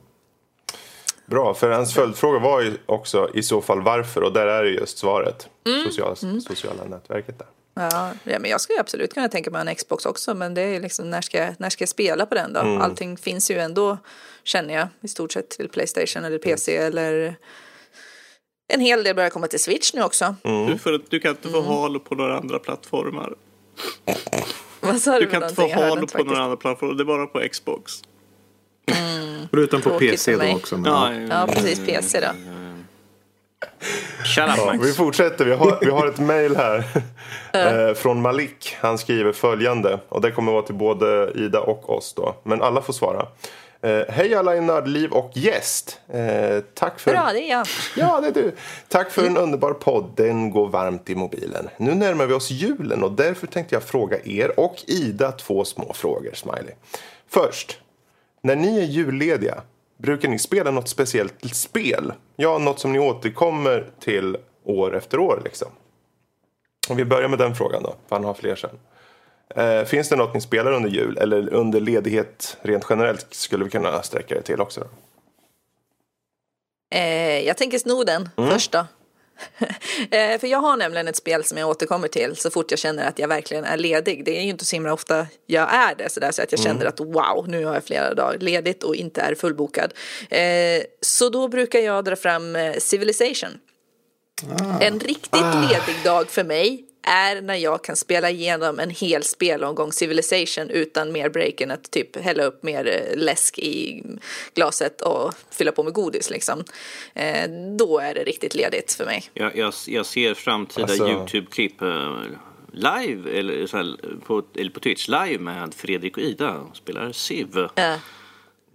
Bra, 1.26 1.54
för 1.54 1.70
hans 1.70 1.94
följdfråga 1.94 2.40
var 2.40 2.62
ju 2.62 2.78
också 2.86 3.30
i 3.34 3.44
så 3.44 3.62
fall 3.62 3.82
varför 3.82 4.24
och 4.24 4.34
där 4.34 4.48
är 4.48 4.64
det 4.64 4.70
just 4.70 4.98
svaret. 4.98 5.48
Mm. 5.68 5.84
Sociala, 5.86 6.16
sociala 6.16 6.84
nätverket 6.84 7.40
där. 7.40 7.48
Ja, 7.74 8.12
ja, 8.24 8.40
men 8.40 8.52
jag 8.52 8.62
skulle 8.62 8.80
absolut 8.80 9.14
kunna 9.14 9.30
tänka 9.30 9.52
mig 9.52 9.68
en 9.68 9.76
Xbox 9.76 10.06
också, 10.06 10.34
men 10.34 10.54
det 10.54 10.62
är 10.62 10.80
liksom 10.80 11.10
när 11.10 11.22
ska, 11.22 11.38
jag, 11.38 11.56
när 11.58 11.70
ska 11.70 11.82
jag 11.82 11.90
spela 11.90 12.26
på 12.26 12.36
den 12.36 12.54
då? 12.54 12.60
Allting 12.60 13.18
finns 13.18 13.52
ju 13.52 13.60
ändå, 13.60 13.98
känner 14.44 14.74
jag, 14.74 14.88
i 15.02 15.08
stort 15.08 15.32
sett 15.32 15.50
till 15.50 15.70
Playstation 15.70 16.24
eller 16.26 16.38
PC 16.38 16.78
eller 16.78 17.36
en 18.74 18.80
hel 18.80 19.04
del 19.04 19.16
börjar 19.16 19.30
komma 19.30 19.48
till 19.48 19.64
Switch 19.64 19.94
nu 19.94 20.04
också. 20.04 20.36
Du, 20.68 20.78
får, 20.78 21.02
du 21.10 21.20
kan 21.20 21.32
inte 21.32 21.50
få 21.50 21.62
Halo 21.62 22.00
på 22.00 22.16
några 22.16 22.38
andra 22.38 22.60
plattformar. 22.60 23.34
Vad 24.82 24.98
sa 25.02 25.14
du, 25.20 25.20
Du 25.26 25.32
kan 25.32 25.44
inte 25.44 25.56
få 25.56 25.62
Halo 25.74 26.00
inte 26.02 26.18
på 26.18 26.24
några 26.24 26.30
faktiskt. 26.30 26.40
andra 26.42 26.56
plattformar, 26.58 26.94
det 26.94 27.04
är 27.04 27.06
bara 27.06 27.26
på 27.28 27.40
Xbox. 27.52 27.94
Förutom 29.52 29.82
på 29.82 29.90
PC 30.00 30.36
då 30.36 30.56
också. 30.56 30.78
Men 30.78 30.92
Ja, 30.92 31.14
ja. 31.14 31.28
Ja, 31.30 31.48
precis, 31.54 31.86
PC 31.86 32.20
då. 32.20 32.28
Shut 34.26 34.44
up 34.50 34.54
Ja, 34.58 34.66
Max. 34.66 34.86
vi 34.86 34.94
fortsätter. 34.94 35.46
Vi 35.46 35.54
har, 35.54 35.78
vi 35.82 35.90
har 35.92 36.08
ett 36.08 36.20
mejl 36.20 36.56
här 36.56 36.84
eh, 37.90 37.94
från 37.94 38.22
Malik. 38.22 38.76
Han 38.80 38.98
skriver 38.98 39.32
följande. 39.32 40.00
Och 40.10 40.22
det 40.22 40.32
kommer 40.32 40.52
vara 40.52 40.62
till 40.62 40.76
både 40.76 41.32
Ida 41.36 41.60
och 41.60 41.90
oss 41.98 42.14
då. 42.14 42.36
Men 42.44 42.62
alla 42.62 42.82
får 42.82 42.94
svara. 42.94 43.26
Eh, 43.84 44.04
Hej 44.10 44.36
alla 44.36 44.56
i 44.56 44.62
Nördliv 44.62 45.12
och 45.12 45.32
gäst. 45.34 46.00
Eh, 46.08 46.60
tack 46.74 47.00
för... 47.00 47.12
Bra, 47.12 47.30
det 47.34 47.40
är 47.40 47.50
jag. 47.50 47.68
Ja, 47.98 48.22
det 48.22 48.28
är 48.28 48.32
du. 48.44 48.52
Tack 48.88 49.12
för 49.12 49.26
en 49.26 49.38
underbar 49.38 49.74
podd. 49.74 50.12
Den 50.16 50.52
går 50.52 50.68
varmt 50.68 51.10
i 51.10 51.16
mobilen. 51.16 51.70
Nu 51.78 51.96
närmar 51.96 52.26
vi 52.26 52.34
oss 52.34 52.52
julen 52.52 53.04
och 53.04 53.12
därför 53.12 53.48
tänkte 53.48 53.76
jag 53.76 53.84
fråga 53.84 54.18
er 54.26 54.60
och 54.60 54.84
Ida 54.88 55.32
två 55.32 55.66
små 55.66 55.94
frågor, 55.94 56.32
Smiley. 56.34 56.74
Först, 57.28 57.80
när 58.42 58.56
ni 58.56 58.80
är 58.80 58.84
jullediga, 58.84 59.62
brukar 59.98 60.30
ni 60.30 60.40
spela 60.40 60.72
något 60.72 60.90
speciellt 60.90 61.56
spel? 61.56 62.14
Ja, 62.36 62.58
något 62.58 62.80
som 62.80 62.92
ni 62.92 63.00
återkommer 63.00 63.90
till 64.00 64.38
år 64.64 64.96
efter 64.96 65.20
år 65.20 65.42
liksom. 65.44 65.68
Om 66.90 66.98
vi 66.98 67.06
börjar 67.06 67.30
med 67.30 67.40
den 67.40 67.56
frågan 67.56 67.84
då, 67.84 67.96
för 68.08 68.16
han 68.16 68.26
har 68.26 68.34
fler 68.34 68.56
sen. 68.56 68.80
Eh, 69.56 69.86
finns 69.86 70.10
det 70.10 70.16
något 70.16 70.34
ni 70.34 70.42
spelar 70.42 70.72
under 70.72 70.90
jul 70.90 71.18
eller 71.18 71.54
under 71.54 71.80
ledighet 71.80 72.58
rent 72.62 72.86
generellt 72.90 73.34
skulle 73.34 73.64
vi 73.64 73.70
kunna 73.70 74.02
sträcka 74.04 74.36
det 74.36 74.42
till 74.42 74.62
också? 74.62 74.88
Eh, 76.96 77.40
jag 77.48 77.58
tänker 77.58 77.80
sno 77.80 78.04
den 78.04 78.30
Mm. 78.38 78.50
först 78.52 78.72
då. 78.72 78.86
eh, 80.12 80.40
för 80.40 80.48
jag 80.48 80.60
har 80.60 80.78
nämligen 80.78 81.08
ett 81.08 81.16
spel 81.16 81.44
som 81.44 81.58
jag 81.58 81.70
återkommer 81.70 82.08
till 82.08 82.36
så 82.36 82.50
fort 82.52 82.72
jag 82.72 82.80
känner 82.80 83.08
att 83.08 83.20
jag 83.20 83.28
verkligen 83.28 83.64
är 83.66 83.78
ledig. 83.78 84.26
Det 84.26 84.38
är 84.38 84.42
ju 84.44 84.50
inte 84.50 84.66
så 84.66 84.76
himla 84.76 84.94
ofta 84.94 85.28
jag 85.46 85.74
är 85.74 85.96
det 85.96 86.10
så, 86.10 86.20
där, 86.20 86.32
så 86.32 86.42
att 86.42 86.52
jag 86.52 86.60
Mm. 86.60 86.72
känner 86.74 86.86
att 86.86 87.00
wow, 87.00 87.46
nu 87.48 87.66
har 87.66 87.74
jag 87.74 87.84
flera 87.84 88.14
dagar 88.14 88.40
ledigt 88.40 88.84
och 88.84 88.96
inte 88.96 89.22
är 89.22 89.36
fullbokad. 89.36 89.94
Eh, 90.30 90.84
så 91.02 91.30
då 91.30 91.48
brukar 91.48 91.80
jag 91.80 92.06
dra 92.06 92.16
fram 92.16 92.56
eh, 92.56 92.74
Civilization. 92.78 93.50
En 94.82 95.00
riktigt 95.00 95.42
ledig 95.70 96.04
dag 96.04 96.30
för 96.30 96.44
mig 96.44 96.86
är 97.04 97.42
när 97.42 97.56
jag 97.56 97.84
kan 97.84 97.96
spela 97.96 98.30
igenom 98.30 98.80
en 98.80 98.90
hel 98.90 99.24
spelomgång 99.24 99.92
Civilization 99.92 100.70
utan 100.70 101.12
mer 101.12 101.30
break 101.30 101.62
än 101.62 101.72
att 101.72 101.92
typ 101.92 102.16
hälla 102.24 102.44
upp 102.44 102.64
mer 102.64 102.88
eh, 102.88 103.18
läsk 103.18 103.60
i 103.60 104.04
glaset 104.56 105.02
och 105.02 105.34
fylla 105.52 105.72
på 105.72 105.84
med 105.84 105.94
godis 105.94 106.30
liksom. 106.30 106.64
Eh, 107.14 107.50
då 107.78 108.00
är 108.00 108.14
det 108.14 108.24
riktigt 108.24 108.56
ledigt 108.56 108.94
för 108.94 109.06
mig. 109.06 109.24
Jag, 109.34 109.58
jag, 109.58 109.74
jag 109.88 110.06
ser 110.06 110.34
framtida 110.34 110.84
Alltså- 110.84 111.08
YouTube-klipp 111.08 111.82
eh, 111.82 112.22
live, 112.74 113.40
eller, 113.40 113.68
så 113.68 113.78
här, 113.78 113.96
på, 114.26 114.44
eller 114.56 114.72
på 114.72 114.80
Twitch 114.80 115.08
live 115.08 115.38
med 115.40 115.74
Fredrik 115.74 116.18
och 116.18 116.24
Ida 116.24 116.52
och 116.52 116.76
spelar 116.78 117.12
Civ. 117.12 117.58
Eh, 117.76 117.96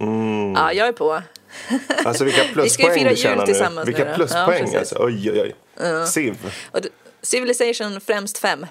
Mm. 0.01 0.53
Ja, 0.53 0.73
jag 0.73 0.89
är 0.89 0.93
på. 0.93 1.23
Alltså 2.05 2.25
vilka 2.25 2.43
Vi 2.63 2.71
ska 2.71 2.83
ju 2.83 2.89
pluspoäng 2.89 2.95
fira 2.99 3.09
du 3.09 3.15
jul 3.15 3.17
tjänar 3.23 3.37
nu. 3.37 3.47
tillsammans 3.47 3.89
Vilka 3.89 4.05
nu 4.05 4.15
pluspoäng 4.15 4.69
Ja, 4.73 4.79
alltså. 4.79 4.97
Oj, 5.01 5.31
oj, 5.33 5.55
oj. 5.81 6.07
Civ. 6.07 6.37
Civilization 7.27 8.01
främst 8.01 8.39
fem. 8.39 8.67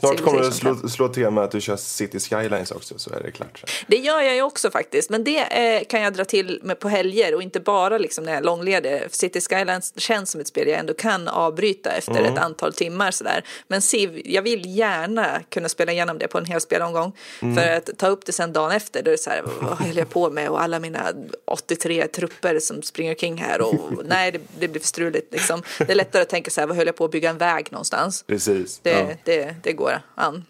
Snart 0.00 0.20
kommer 0.20 0.40
du 0.40 0.50
slå, 0.50 0.88
slå 0.88 1.08
till 1.08 1.30
med 1.30 1.44
att 1.44 1.50
du 1.50 1.60
kör 1.60 1.76
City 1.76 2.20
Skylines 2.20 2.70
också 2.70 2.98
så 2.98 3.10
är 3.10 3.20
det 3.22 3.30
klart. 3.30 3.70
Det 3.86 3.96
gör 3.96 4.20
jag 4.20 4.34
ju 4.34 4.42
också 4.42 4.70
faktiskt, 4.70 5.10
men 5.10 5.24
det 5.24 5.38
eh, 5.38 5.84
kan 5.84 6.00
jag 6.00 6.12
dra 6.12 6.24
till 6.24 6.60
med 6.62 6.78
på 6.78 6.88
helger 6.88 7.34
och 7.34 7.42
inte 7.42 7.60
bara 7.60 7.98
liksom 7.98 8.24
när 8.24 8.32
jag 8.32 8.38
är 8.40 8.44
långledig. 8.44 9.02
City 9.10 9.40
Skylines 9.40 10.00
känns 10.00 10.30
som 10.30 10.40
ett 10.40 10.46
spel 10.48 10.68
jag 10.68 10.78
ändå 10.78 10.94
kan 10.94 11.28
avbryta 11.28 11.90
efter 11.90 12.22
ett 12.22 12.38
antal 12.38 12.72
timmar 12.72 13.10
sådär. 13.10 13.44
Men 13.68 13.82
Civ, 13.82 14.22
jag 14.24 14.42
vill 14.42 14.76
gärna 14.76 15.40
kunna 15.48 15.68
spela 15.68 15.92
igenom 15.92 16.18
det 16.18 16.28
på 16.28 16.38
en 16.38 16.44
hel 16.44 16.60
spelomgång. 16.60 17.12
För 17.40 17.72
att 17.76 17.90
ta 17.98 18.08
upp 18.08 18.26
det 18.26 18.32
sen 18.32 18.52
dagen 18.52 18.72
efter, 18.72 19.02
då 19.02 19.10
är 19.10 19.12
det 19.12 19.18
så 19.18 19.30
här, 19.30 19.42
vad 19.60 19.78
höll 19.78 19.96
jag 19.96 20.10
på 20.10 20.30
med 20.30 20.48
och 20.48 20.62
alla 20.62 20.78
mina 20.78 21.12
83 21.44 22.06
trupper 22.06 22.58
som 22.58 22.82
springer 22.82 23.12
omkring 23.12 23.36
här 23.36 23.60
och 23.60 23.74
nej, 24.04 24.32
det, 24.32 24.40
det 24.58 24.68
blir 24.68 24.80
för 24.80 24.88
struligt 24.88 25.32
liksom. 25.32 25.62
Det 25.78 25.90
är 25.90 25.94
lättare 25.94 26.22
att 26.22 26.28
tänka 26.28 26.50
så 26.50 26.60
här, 26.60 26.68
vad 26.68 26.76
höll 26.76 26.86
jag 26.86 26.96
på 26.96 27.04
att 27.04 27.10
bygga 27.10 27.30
en 27.30 27.38
väg 27.38 27.68
någonstans? 27.72 28.24
Precis. 28.26 28.80
Det, 28.82 28.90
Ja. 28.90 29.06
det, 29.24 29.37
det 29.62 29.72
går 29.72 30.00
an. 30.14 30.44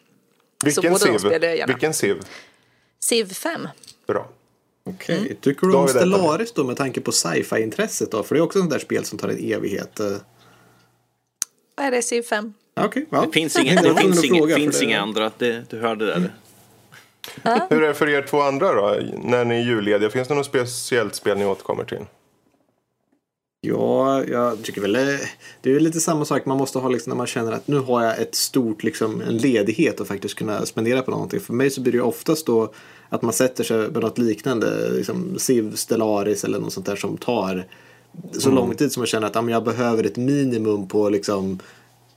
Vilken 0.64 0.92
båda 0.92 1.06
de 1.28 1.56
gärna. 1.56 1.66
Vilken 1.66 1.94
Civ? 1.94 2.20
Civ 3.00 3.32
5. 3.34 3.68
Bra. 4.06 4.28
Okej. 4.84 5.38
Tycker 5.40 5.66
du 5.66 5.72
Då 5.72 5.78
har 5.78 5.82
om. 5.82 5.88
Stellaris 5.88 6.52
då 6.52 6.64
med 6.64 6.76
tanke 6.76 7.00
på 7.00 7.12
sci-fi-intresset 7.12 8.10
då? 8.10 8.22
För 8.22 8.34
det 8.34 8.38
är 8.40 8.42
också 8.42 8.58
ett 8.58 8.62
sånt 8.62 8.72
där 8.72 8.78
spel 8.78 9.04
som 9.04 9.18
tar 9.18 9.28
en 9.28 9.52
evighet. 9.52 10.00
eh. 10.00 10.06
Vad 11.76 11.86
är 11.86 11.90
det, 11.90 12.02
Civ 12.02 12.22
5? 12.22 12.54
Ja, 12.74 12.84
Okej, 12.84 13.06
ja. 13.10 13.20
Det 13.26 13.32
finns, 13.32 13.58
inga, 13.58 13.74
Jag 13.74 13.84
det 13.84 14.00
finns, 14.00 14.28
fråga, 14.28 14.56
finns 14.56 14.82
inga 14.82 15.00
andra, 15.00 15.30
det, 15.38 15.64
du 15.70 15.80
hörde 15.80 16.06
det 16.06 16.12
där. 16.12 16.30
Hur 17.70 17.82
är 17.82 17.88
det 17.88 17.94
för 17.94 18.08
er 18.08 18.22
två 18.22 18.40
andra 18.40 18.72
då? 18.74 19.00
När 19.24 19.44
ni 19.44 19.54
är 19.54 19.60
jullediga, 19.64 20.10
finns 20.10 20.28
det 20.28 20.34
något 20.34 20.46
speciellt 20.46 21.14
spel 21.14 21.38
ni 21.38 21.44
återkommer 21.46 21.84
till? 21.84 22.04
Ja, 23.60 24.24
jag 24.24 24.62
tycker 24.62 24.80
väl 24.80 24.96
eh, 24.96 25.18
det 25.62 25.74
är 25.74 25.80
lite 25.80 26.00
samma 26.00 26.24
sak 26.24 26.46
man 26.46 26.58
måste 26.58 26.78
ha 26.78 26.88
liksom 26.88 27.10
när 27.10 27.16
man 27.16 27.26
känner 27.26 27.52
att 27.52 27.68
nu 27.68 27.78
har 27.78 28.04
jag 28.04 28.20
ett 28.20 28.34
stort 28.34 28.82
liksom 28.82 29.20
en 29.20 29.36
ledighet 29.36 30.00
och 30.00 30.06
faktiskt 30.06 30.34
kunna 30.34 30.66
spendera 30.66 31.02
på 31.02 31.10
någonting. 31.10 31.40
För 31.40 31.52
mig 31.52 31.70
så 31.70 31.80
blir 31.80 31.92
det 31.92 31.98
ju 31.98 32.04
oftast 32.04 32.46
då 32.46 32.72
att 33.08 33.22
man 33.22 33.32
sätter 33.32 33.64
sig 33.64 33.76
med 33.76 34.02
något 34.02 34.18
liknande, 34.18 34.90
liksom 34.90 35.38
Civ, 35.38 35.74
Stellaris 35.74 36.44
eller 36.44 36.58
något 36.58 36.72
sånt 36.72 36.86
där 36.86 36.96
som 36.96 37.16
tar 37.16 37.66
så 38.32 38.50
lång 38.50 38.74
tid 38.74 38.92
som 38.92 39.00
man 39.00 39.06
känner 39.06 39.26
att 39.26 39.34
ja, 39.34 39.50
jag 39.50 39.64
behöver 39.64 40.04
ett 40.04 40.16
minimum 40.16 40.88
på 40.88 41.08
liksom 41.08 41.58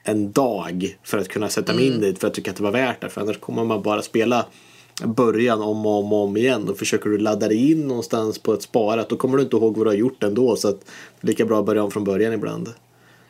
en 0.03 0.31
dag 0.31 0.97
för 1.03 1.17
att 1.17 1.27
kunna 1.27 1.49
sätta 1.49 1.73
mig 1.73 1.87
in 1.87 2.01
dit 2.01 2.19
för 2.19 2.27
att 2.27 2.33
tycka 2.33 2.51
att 2.51 2.57
det 2.57 2.63
var 2.63 2.71
värt 2.71 3.01
det. 3.01 3.09
För 3.09 3.21
annars 3.21 3.39
kommer 3.39 3.63
man 3.63 3.81
bara 3.81 4.01
spela 4.01 4.45
början 5.05 5.61
om 5.61 5.85
och 5.85 5.99
om, 5.99 6.13
och 6.13 6.23
om 6.23 6.37
igen 6.37 6.69
och 6.69 6.77
försöker 6.77 7.09
du 7.09 7.17
ladda 7.17 7.47
dig 7.47 7.71
in 7.71 7.87
någonstans 7.87 8.39
på 8.39 8.53
ett 8.53 8.61
sparat 8.61 9.09
då 9.09 9.15
kommer 9.15 9.37
du 9.37 9.43
inte 9.43 9.55
ihåg 9.55 9.77
vad 9.77 9.85
du 9.85 9.89
har 9.89 9.95
gjort 9.95 10.23
ändå 10.23 10.55
så 10.55 10.67
att 10.67 10.85
lika 11.21 11.45
bra 11.45 11.59
att 11.59 11.65
börja 11.65 11.83
om 11.83 11.91
från 11.91 12.03
början 12.03 12.33
ibland. 12.33 12.69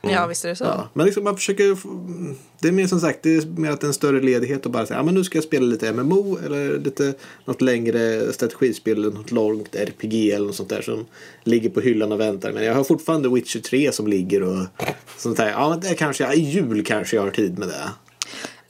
Ja, 0.01 0.27
visst 0.27 0.45
är 0.45 0.49
det 0.49 0.55
så. 0.55 0.63
Ja, 0.63 0.89
men 0.93 1.05
liksom 1.05 1.23
man 1.23 1.35
försöker, 1.35 1.77
det 2.59 2.67
är 2.67 2.71
mer 2.71 2.87
som 2.87 2.99
sagt, 2.99 3.23
det 3.23 3.35
är 3.35 3.45
mer 3.45 3.71
att 3.71 3.83
en 3.83 3.93
större 3.93 4.21
ledighet 4.21 4.65
och 4.65 4.71
bara 4.71 4.85
säga, 4.85 4.99
ja 4.99 5.03
men 5.03 5.13
nu 5.13 5.23
ska 5.23 5.37
jag 5.37 5.43
spela 5.43 5.65
lite 5.65 5.93
MMO 5.93 6.37
eller 6.45 6.79
lite 6.79 7.13
något 7.45 7.61
längre 7.61 8.33
strategispel 8.33 8.97
eller 8.97 9.11
något 9.11 9.31
långt 9.31 9.75
RPG 9.75 10.31
eller 10.31 10.45
något 10.45 10.55
sånt 10.55 10.69
där 10.69 10.81
som 10.81 11.05
ligger 11.43 11.69
på 11.69 11.81
hyllan 11.81 12.11
och 12.11 12.19
väntar. 12.19 12.51
Men 12.51 12.63
jag 12.63 12.73
har 12.73 12.83
fortfarande 12.83 13.29
Witcher 13.29 13.59
3 13.59 13.91
som 13.91 14.07
ligger 14.07 14.43
och 14.43 14.57
sånt 15.17 15.37
där. 15.37 15.49
Ja 15.49 15.69
men 15.69 15.79
det 15.79 15.95
kanske, 15.95 16.23
jag, 16.23 16.35
i 16.35 16.41
jul 16.41 16.85
kanske 16.85 17.15
jag 17.15 17.23
har 17.23 17.31
tid 17.31 17.59
med 17.59 17.67
det. 17.67 17.89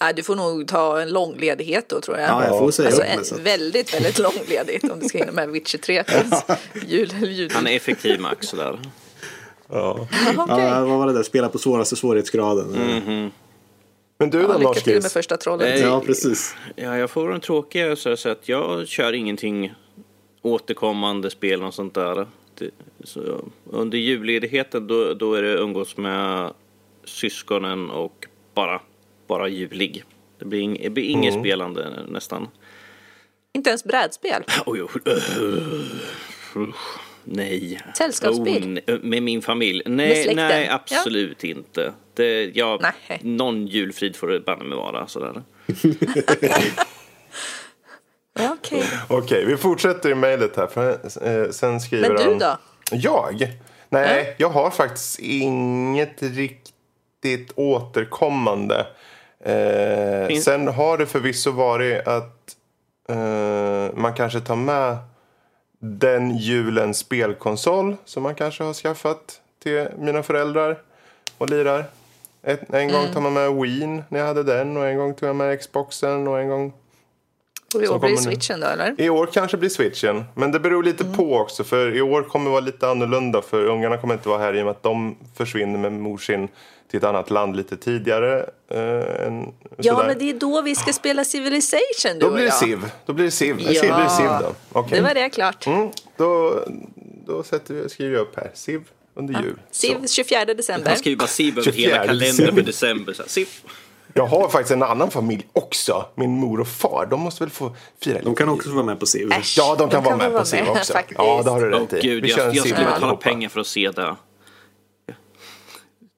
Nej, 0.01 0.13
du 0.13 0.23
får 0.23 0.35
nog 0.35 0.67
ta 0.67 1.01
en 1.01 1.09
lång 1.09 1.37
ledighet 1.37 1.89
då 1.89 2.01
tror 2.01 2.17
jag. 2.17 2.29
Ja, 2.29 2.45
jag 2.45 2.59
får 2.59 2.71
säga 2.71 2.87
alltså 2.87 3.03
en 3.03 3.25
så 3.25 3.35
väldigt, 3.35 3.93
väldigt 3.93 4.19
lång 4.19 4.33
ledighet 4.47 4.91
om 4.91 4.99
du 4.99 5.09
ska 5.09 5.17
hinna 5.17 5.31
med 5.31 5.49
Witcher 5.49 5.77
3 5.77 6.03
tills 6.03 6.43
jul. 6.87 7.09
jul. 7.23 7.51
Han 7.53 7.67
är 7.67 7.75
effektiv 7.75 8.19
Max 8.19 8.47
sådär. 8.47 8.79
Ja. 9.69 10.07
Okej. 10.37 10.63
Ja, 10.63 10.85
vad 10.85 10.97
var 10.97 11.07
det 11.07 11.13
där? 11.13 11.23
Spela 11.23 11.49
på 11.49 11.57
svåraste 11.57 11.95
svårighetsgraden. 11.95 12.67
Men 14.17 14.29
du 14.29 14.41
då, 14.41 14.47
Ja, 14.47 14.57
lycka 14.57 14.73
till 14.73 15.01
med 15.01 15.11
första 15.11 15.37
trollet. 15.37 15.69
Nej. 15.69 15.81
Ja, 15.81 16.03
precis. 16.05 16.55
Ja, 16.75 16.97
jag 16.97 17.09
får 17.09 17.33
en 17.33 17.41
tråkiga 17.41 17.95
så 17.95 18.17
så 18.17 18.29
att 18.29 18.49
jag 18.49 18.87
kör 18.87 19.13
ingenting 19.13 19.73
återkommande 20.41 21.29
spel 21.29 21.63
och 21.63 21.73
sånt 21.73 21.93
där. 21.93 22.27
Det, 22.57 22.69
så, 23.03 23.21
under 23.71 23.97
julledigheten 23.97 24.87
då, 24.87 25.13
då 25.13 25.33
är 25.33 25.41
det 25.41 25.53
umgås 25.53 25.97
med 25.97 26.53
syskonen 27.05 27.89
och 27.89 28.27
bara, 28.53 28.81
bara 29.31 29.47
julig. 29.47 30.03
Det 30.39 30.45
blir, 30.45 30.59
ing, 30.59 30.77
det 30.83 30.89
blir 30.89 31.03
inget 31.03 31.33
spelande 31.33 31.89
nästan. 32.07 32.47
Inte 33.53 33.69
ens 33.69 33.83
brädspel. 33.83 34.43
Oj, 34.65 34.81
oj, 34.83 34.89
usch, 36.55 36.99
nej. 37.23 37.79
Sällskapsspel? 37.97 38.81
Oh, 38.87 38.99
med 39.01 39.23
min 39.23 39.41
familj? 39.41 39.81
Nej, 39.85 40.35
nej 40.35 40.65
Ja. 40.65 40.73
absolut 40.75 41.43
inte. 41.43 41.93
Det, 42.13 42.51
ja, 42.55 42.79
Nej. 42.81 43.19
någon 43.23 43.67
julfrid 43.67 44.15
får 44.15 44.27
det 44.27 44.39
banne 44.39 44.63
mig 44.63 44.77
vara. 44.77 45.07
Sådär. 45.07 45.43
Ja, 48.33 48.55
Okej. 48.59 48.83
Okej, 49.09 49.45
vi 49.45 49.57
fortsätter 49.57 50.09
i 50.09 50.15
mejlet 50.15 50.57
här. 50.57 50.67
För, 50.67 50.91
eh, 51.27 51.51
sen 51.51 51.79
skriver 51.81 52.07
Men 52.09 52.17
du 52.17 52.23
han... 52.23 52.39
då? 52.39 52.57
Jag? 52.91 53.47
Nej, 53.89 54.35
jag 54.37 54.49
har 54.49 54.69
faktiskt 54.71 55.19
inget 55.19 56.21
riktigt 56.21 57.51
återkommande. 57.55 58.87
Eh, 59.43 60.27
Finns- 60.27 60.43
sen 60.43 60.67
har 60.67 60.97
det 60.97 61.05
förvisso 61.05 61.51
varit 61.51 62.07
att 62.07 62.55
eh, 63.09 63.95
man 63.95 64.13
kanske 64.13 64.39
tar 64.39 64.55
med 64.55 64.97
den 65.79 66.37
julens 66.37 66.97
spelkonsol 66.97 67.95
som 68.05 68.23
man 68.23 68.35
kanske 68.35 68.63
har 68.63 68.73
skaffat 68.73 69.41
till 69.63 69.87
mina 69.97 70.23
föräldrar 70.23 70.77
och 71.37 71.49
lirar. 71.49 71.85
Ett, 72.43 72.73
en 72.73 72.91
gång 72.91 73.05
tar 73.13 73.21
man 73.21 73.33
med 73.33 73.53
Wien 73.53 74.03
när 74.09 74.19
jag 74.19 74.27
hade 74.27 74.43
den 74.43 74.77
och 74.77 74.87
en 74.87 74.97
gång 74.97 75.13
tog 75.13 75.29
jag 75.29 75.35
med 75.35 75.59
Xboxen 75.59 76.27
och 76.27 76.39
en 76.39 76.49
gång... 76.49 76.73
Och 77.75 77.83
i 77.83 77.87
år 77.87 77.99
blir 77.99 78.09
det 78.11 78.17
switchen 78.17 78.59
då 78.59 78.67
eller? 78.67 79.01
I 79.01 79.09
år 79.09 79.29
kanske 79.33 79.57
blir 79.57 79.69
switchen, 79.69 80.23
men 80.33 80.51
det 80.51 80.59
beror 80.59 80.83
lite 80.83 81.03
på 81.03 81.37
också 81.37 81.63
för 81.63 81.95
i 81.95 82.01
år 82.01 82.23
kommer 82.23 82.45
det 82.45 82.51
vara 82.51 82.61
lite 82.61 82.89
annorlunda 82.89 83.41
för 83.41 83.65
ungarna 83.65 83.97
kommer 83.97 84.13
inte 84.13 84.29
vara 84.29 84.39
här 84.39 84.55
i 84.55 84.61
och 84.61 84.65
med 84.65 84.71
att 84.71 84.83
de 84.83 85.17
försvinner 85.35 85.79
med 85.79 85.91
morsin 85.91 86.47
till 86.91 86.97
ett 86.97 87.03
annat 87.03 87.29
land 87.29 87.55
lite 87.55 87.77
tidigare. 87.77 88.45
Eh, 88.71 89.27
än 89.27 89.53
Ja, 89.77 89.93
sådär. 89.93 90.07
men 90.07 90.17
det 90.19 90.29
är 90.29 90.33
då 90.33 90.61
vi 90.61 90.75
ska 90.75 90.93
spela 90.93 91.25
Civilization 91.25 92.13
du 92.13 92.19
Då 92.19 92.31
blir 92.31 92.43
det 92.43 92.47
och 92.47 92.53
jag. 92.53 92.53
Civ. 92.53 92.91
Då 93.05 93.13
blir 93.13 93.25
det 93.25 93.31
Civ. 93.31 93.55
Ja. 93.59 93.65
Det 93.67 93.79
blir 93.95 94.07
Civ 94.07 94.25
då. 94.25 94.53
Okej. 94.71 94.97
Det 94.97 95.03
var 95.03 95.13
det 95.13 95.29
klart. 95.29 95.67
Mm, 95.67 95.89
då, 96.17 96.63
då 97.27 97.43
sätter 97.43 97.73
vi, 97.73 97.89
skriver 97.89 98.13
jag 98.13 98.21
upp 98.21 98.35
här. 98.35 98.51
Civ 98.53 98.81
under 99.15 99.41
jul. 99.41 99.59
Civ 99.71 99.97
Så. 100.01 100.07
24 100.07 100.45
december. 100.45 100.89
Han 100.89 100.97
skriver 100.97 101.17
bara 101.17 101.27
SIB 101.27 101.57
över 101.57 101.71
24 101.71 101.89
hela 101.91 102.05
kalendern 102.05 102.19
december. 102.29 102.53
för 102.53 102.61
december. 102.61 103.13
Så 103.13 103.21
här, 103.21 103.29
SIB. 103.29 103.47
Jag 104.13 104.27
har 104.27 104.49
faktiskt 104.49 104.71
en 104.71 104.83
annan 104.83 105.11
familj 105.11 105.47
också. 105.53 106.05
Min 106.15 106.31
mor 106.31 106.59
och 106.59 106.67
far. 106.67 107.07
De 107.09 107.19
måste 107.19 107.43
väl 107.43 107.51
få 107.51 107.75
fira 108.03 108.13
lite. 108.13 108.25
De 108.25 108.35
kan 108.35 108.49
också 108.49 108.69
få 108.69 108.75
vara 108.75 108.85
med 108.85 108.99
på 108.99 109.05
SIV. 109.05 109.29
Ja, 109.57 109.75
de 109.79 109.89
kan 109.89 110.03
vara 110.03 110.17
med 110.17 110.31
på 110.33 110.45
Civ 110.45 110.69
också. 110.69 110.93
faktiskt. 110.93 111.17
Ja, 111.17 111.41
det 111.43 111.49
har 111.51 111.61
du 111.61 111.69
rätt 111.69 111.93
i. 111.93 111.99
gud, 112.01 112.23
Vi 112.23 112.29
jag, 112.29 112.39
jag 112.39 112.63
Civ 112.63 112.73
skulle 112.73 112.85
betala 112.85 113.15
pengar 113.15 113.49
för 113.49 113.59
att 113.59 113.67
se 113.67 113.91
det. 113.91 114.15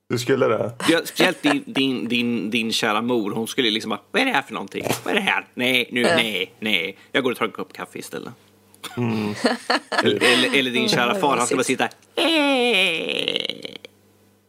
Du 0.10 0.18
skulle 0.20 0.48
det? 0.48 0.72
Jag, 0.90 1.08
speciellt 1.08 1.42
din, 1.42 1.64
din, 1.68 2.08
din, 2.08 2.50
din 2.50 2.72
kära 2.74 3.02
mor, 3.02 3.32
hon 3.32 3.48
skulle 3.48 3.70
liksom 3.70 3.90
bara, 3.90 4.00
vad 4.12 4.22
är 4.22 4.26
det 4.26 4.32
här 4.32 4.42
för 4.42 4.54
någonting? 4.54 4.86
Vad 5.04 5.12
är 5.12 5.16
det 5.16 5.22
här? 5.26 5.46
Nej, 5.54 5.90
nu, 5.92 6.02
nej, 6.04 6.54
nej. 6.60 6.98
Jag 7.12 7.24
går 7.24 7.32
och 7.32 7.38
tar 7.38 7.46
en 7.46 7.52
kopp 7.52 7.74
kaffe 7.74 8.00
istället. 8.00 8.34
Eller, 10.04 10.24
eller, 10.24 10.58
eller 10.60 10.72
din 10.72 10.90
kära 10.90 11.16
far, 11.20 11.38
han 11.38 11.46
ska 11.48 11.56
bara 11.56 11.64
sitta 11.64 11.84
"Eh." 12.16 12.24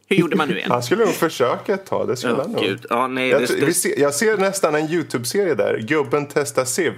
Hur 0.07 0.15
gjorde 0.15 0.35
man 0.35 0.47
nu 0.49 0.57
igen? 0.57 0.71
Han 0.71 0.83
skulle 0.83 1.05
nog 1.05 1.13
försöka 1.13 1.73
ett 1.73 1.85
tag. 1.85 2.07
Det 2.07 2.17
skulle 2.17 2.33
Ja, 2.33 2.41
han 2.41 2.51
nog. 2.51 2.77
Ja, 2.89 3.07
nej, 3.07 3.29
jag, 3.29 3.41
det- 3.41 3.59
det- 3.59 3.65
vi 3.65 3.73
ser, 3.73 3.99
jag 3.99 4.13
ser 4.13 4.37
nästan 4.37 4.75
en 4.75 4.89
YouTube-serie 4.91 5.55
där. 5.55 5.77
Gubben 5.87 6.27
testar 6.33 6.65
Civ. 6.65 6.93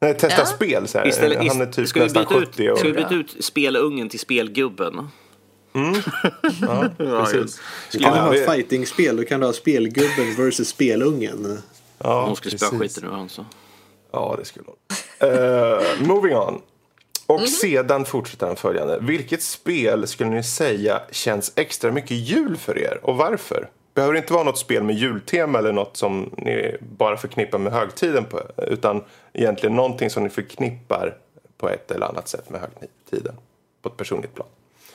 Nej, 0.00 0.14
testar 0.18 0.42
Ja. 0.42 0.46
spel. 0.46 0.88
Så 0.88 0.98
här. 0.98 1.08
Istället, 1.08 1.38
Han 1.48 1.60
är 1.60 1.66
typ 1.66 1.94
nästan 1.96 2.24
byta 2.24 2.38
ut, 2.38 2.48
70 2.48 2.70
år. 2.70 2.76
ska 2.76 2.86
vi 2.88 2.92
byta 2.94 3.14
ut 3.14 3.36
spelungen 3.44 4.08
till 4.08 4.20
spelgubben? 4.20 5.08
Precis. 6.98 7.60
Kan 7.92 8.00
du 8.00 8.18
Ja, 8.18 8.22
ha 8.24 8.34
ett 8.34 8.50
fightingspel 8.50 9.16
då 9.16 9.24
kan 9.24 9.40
du 9.40 9.46
ha 9.46 9.52
spelgubben 9.52 10.34
versus 10.36 10.68
spelungen. 10.68 11.58
ja, 11.98 12.26
Hon 12.26 12.36
skulle 12.36 12.58
spöa 12.58 12.78
skiten 12.78 13.04
ur 13.04 13.14
alltså. 13.20 13.44
Ja, 14.12 14.34
det 14.38 14.44
skulle 14.44 14.64
hon. 14.66 14.76
Eh, 15.30 16.06
moving 16.08 16.36
on. 16.36 16.60
Och 17.26 17.40
Mhm. 17.40 17.46
sedan 17.46 18.04
fortsätter 18.04 18.46
han 18.46 18.56
följande. 18.56 18.98
Vilket 19.02 19.42
spel 19.42 20.06
skulle 20.06 20.30
ni 20.30 20.42
säga 20.42 21.02
känns 21.10 21.52
extra 21.56 21.92
mycket 21.92 22.10
jul 22.16 22.56
för 22.56 22.78
er 22.78 23.00
och 23.02 23.16
varför? 23.16 23.68
Behöver 23.94 24.14
inte 24.14 24.32
vara 24.32 24.44
något 24.44 24.58
spel 24.58 24.82
med 24.82 24.96
jultema 24.96 25.58
eller 25.58 25.72
något 25.72 25.96
som 25.96 26.30
ni 26.36 26.76
bara 26.80 27.16
förknippar 27.16 27.58
med 27.58 27.72
högtiden 27.72 28.24
på, 28.24 28.42
utan 28.56 29.04
egentligen 29.32 29.76
någonting 29.76 30.10
som 30.10 30.22
ni 30.22 30.30
förknippar 30.30 31.16
på 31.58 31.68
ett 31.68 31.90
eller 31.90 32.06
annat 32.06 32.28
sätt 32.28 32.50
med 32.50 32.60
högtiden 32.60 33.34
på 33.82 33.88
ett 33.88 33.96
personligt 33.96 34.34
plan. 34.34 34.46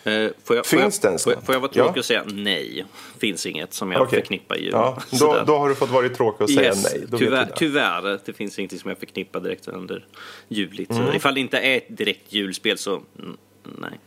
Eh, 0.03 0.29
får, 0.43 0.55
jag, 0.55 0.65
Finns 0.65 0.99
får, 0.99 1.01
det 1.01 1.07
jag, 1.07 1.11
ens 1.11 1.23
får, 1.23 1.33
jag, 1.33 1.43
får 1.43 1.55
jag 1.55 1.59
vara 1.59 1.71
tråkig 1.71 1.97
Ja. 1.97 1.99
och 1.99 2.05
säga 2.05 2.23
nej? 2.27 2.85
Finns 3.19 3.45
inget 3.45 3.73
som 3.73 3.91
jag 3.91 4.01
Okej. 4.01 4.19
förknippar 4.19 4.55
jul. 4.55 4.69
Ja, 4.71 4.97
då, 5.19 5.43
då 5.47 5.57
har 5.57 5.69
du 5.69 5.75
fått 5.75 5.89
vara 5.89 6.09
tråkig 6.09 6.41
och 6.41 6.49
säga 6.49 6.61
Yes, 6.67 6.83
nej. 6.93 7.05
Då 7.07 7.17
tyvärr, 7.17 7.45
det. 7.45 7.51
tyvärr, 7.55 8.19
det 8.25 8.33
finns 8.33 8.59
ingenting 8.59 8.79
som 8.79 8.89
jag 8.89 8.97
förknippar 8.99 9.39
direkt 9.39 9.67
under 9.67 10.05
juligt. 10.47 10.91
Mm. 10.91 11.07
Så 11.07 11.13
ifall 11.13 11.33
det 11.33 11.39
inte 11.39 11.57
är 11.59 11.77
ett 11.77 11.97
direkt 11.97 12.33
julspel 12.33 12.77
så 12.77 12.91
mm, 13.19 13.37
nej. 13.63 13.99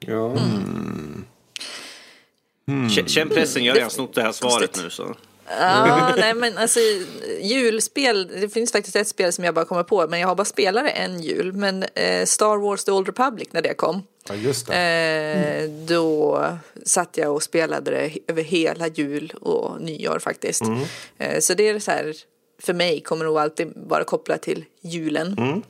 Ja. 0.00 0.36
Mm. 2.68 2.88
K- 2.96 3.02
Känn 3.06 3.28
pressen, 3.28 3.64
jag 3.64 3.72
har 3.72 3.76
redan 3.76 3.90
snott 3.90 4.14
det 4.14 4.22
här 4.22 4.32
svaret 4.32 4.80
nu 4.84 4.90
så. 4.90 5.14
Ja, 5.60 6.14
nej 6.16 6.34
men 6.34 6.58
alltså 6.58 6.80
julspel, 7.42 8.28
det 8.40 8.48
finns 8.48 8.72
faktiskt 8.72 8.96
ett 8.96 9.08
spel 9.08 9.32
som 9.32 9.44
jag 9.44 9.54
bara 9.54 9.64
kommer 9.64 9.82
på, 9.82 10.06
men 10.08 10.20
jag 10.20 10.28
har 10.28 10.34
bara 10.34 10.44
spelat 10.44 10.84
en 10.94 11.20
jul. 11.22 11.52
Men 11.52 11.82
eh, 11.94 12.24
Star 12.24 12.56
Wars 12.56 12.84
The 12.84 12.90
Old 12.92 13.06
Republic 13.06 13.48
när 13.52 13.62
det 13.62 13.74
kom, 13.74 14.02
Ja, 14.28 14.34
just 14.34 14.66
det. 14.66 14.74
eh, 14.74 15.70
då 15.86 16.44
satt 16.84 17.16
jag 17.16 17.34
och 17.34 17.42
spelade 17.42 17.90
det 17.90 18.18
över 18.26 18.42
hela 18.42 18.86
jul 18.86 19.32
och 19.40 19.80
nyår 19.80 20.18
faktiskt. 20.18 20.62
Mm. 20.62 20.80
Eh, 21.18 21.40
så 21.40 21.54
det 21.54 21.68
är 21.68 21.78
så 21.78 21.90
här, 21.90 22.14
för 22.58 22.74
mig 22.74 23.00
kommer 23.00 23.24
nog 23.24 23.38
alltid 23.38 23.72
vara 23.76 24.04
kopplat 24.04 24.42
till 24.42 24.64
julen. 24.80 25.62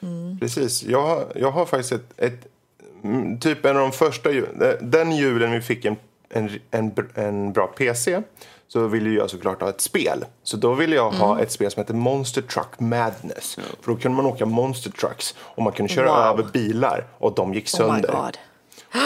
Mm. 0.00 0.38
Precis. 0.40 0.82
Jag 0.82 1.02
har, 1.02 1.32
jag 1.34 1.50
har 1.50 1.66
faktiskt 1.66 1.92
ett, 1.92 2.12
ett 2.16 2.46
mm, 3.04 3.40
typ 3.40 3.64
en 3.64 3.76
av 3.76 3.82
de 3.82 3.92
första 3.92 4.30
Den 4.80 5.16
julen 5.16 5.52
vi 5.52 5.60
fick 5.60 5.84
en, 5.84 5.96
en, 6.28 6.50
en, 6.70 6.92
en 7.14 7.52
bra 7.52 7.66
PC 7.66 8.22
så 8.68 8.86
ville 8.86 9.10
jag 9.10 9.30
såklart 9.30 9.60
ha 9.60 9.68
ett 9.68 9.80
spel. 9.80 10.24
Så 10.42 10.56
då 10.56 10.74
ville 10.74 10.96
jag 10.96 11.06
Mm. 11.08 11.20
ha 11.20 11.40
ett 11.40 11.52
spel 11.52 11.70
som 11.70 11.80
heter 11.80 11.94
Monster 11.94 12.42
Truck 12.42 12.80
Madness. 12.80 13.54
För 13.54 13.92
då 13.92 13.96
kunde 13.96 14.16
man 14.16 14.26
åka 14.26 14.46
Monster 14.46 14.90
Trucks 14.90 15.34
och 15.38 15.62
man 15.62 15.72
kunde 15.72 15.92
köra 15.92 16.06
Wow. 16.08 16.40
över 16.40 16.50
bilar 16.52 17.04
och 17.18 17.34
de 17.34 17.54
gick 17.54 17.74
Oh 17.74 17.80
my 17.80 17.86
sönder. 18.02 18.12
god. 18.12 18.38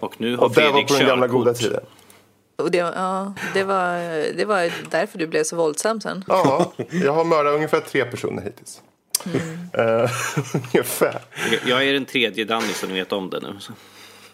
Och 0.00 0.20
nu 0.20 0.36
har 0.36 0.44
och 0.44 0.54
det 0.54 0.70
var 0.70 0.82
på 0.82 0.94
den 0.94 1.06
gamla 1.06 1.26
goda 1.26 1.54
tiden. 1.54 1.80
Och 2.56 2.70
det, 2.70 2.78
ja, 2.78 3.32
det, 3.54 3.64
var, 3.64 3.96
det 4.36 4.44
var 4.44 4.72
därför 4.90 5.18
du 5.18 5.26
blev 5.26 5.44
så 5.44 5.56
våldsam 5.56 6.00
sen. 6.00 6.24
Ja, 6.28 6.72
jag 7.04 7.12
har 7.12 7.24
mördat 7.24 7.54
ungefär 7.54 7.80
tre 7.80 8.04
personer 8.04 8.42
hittills. 8.42 8.80
Mm. 9.26 9.68
Eh, 10.02 10.10
ungefär. 10.54 11.20
Jag- 11.66 11.84
är 11.88 11.92
den 11.92 12.04
tredje 12.04 12.44
Danny 12.44 12.66
ni 12.88 12.92
vet 12.94 13.12
om 13.12 13.30
det 13.30 13.40
nu. 13.40 13.56
Så. 13.60 13.72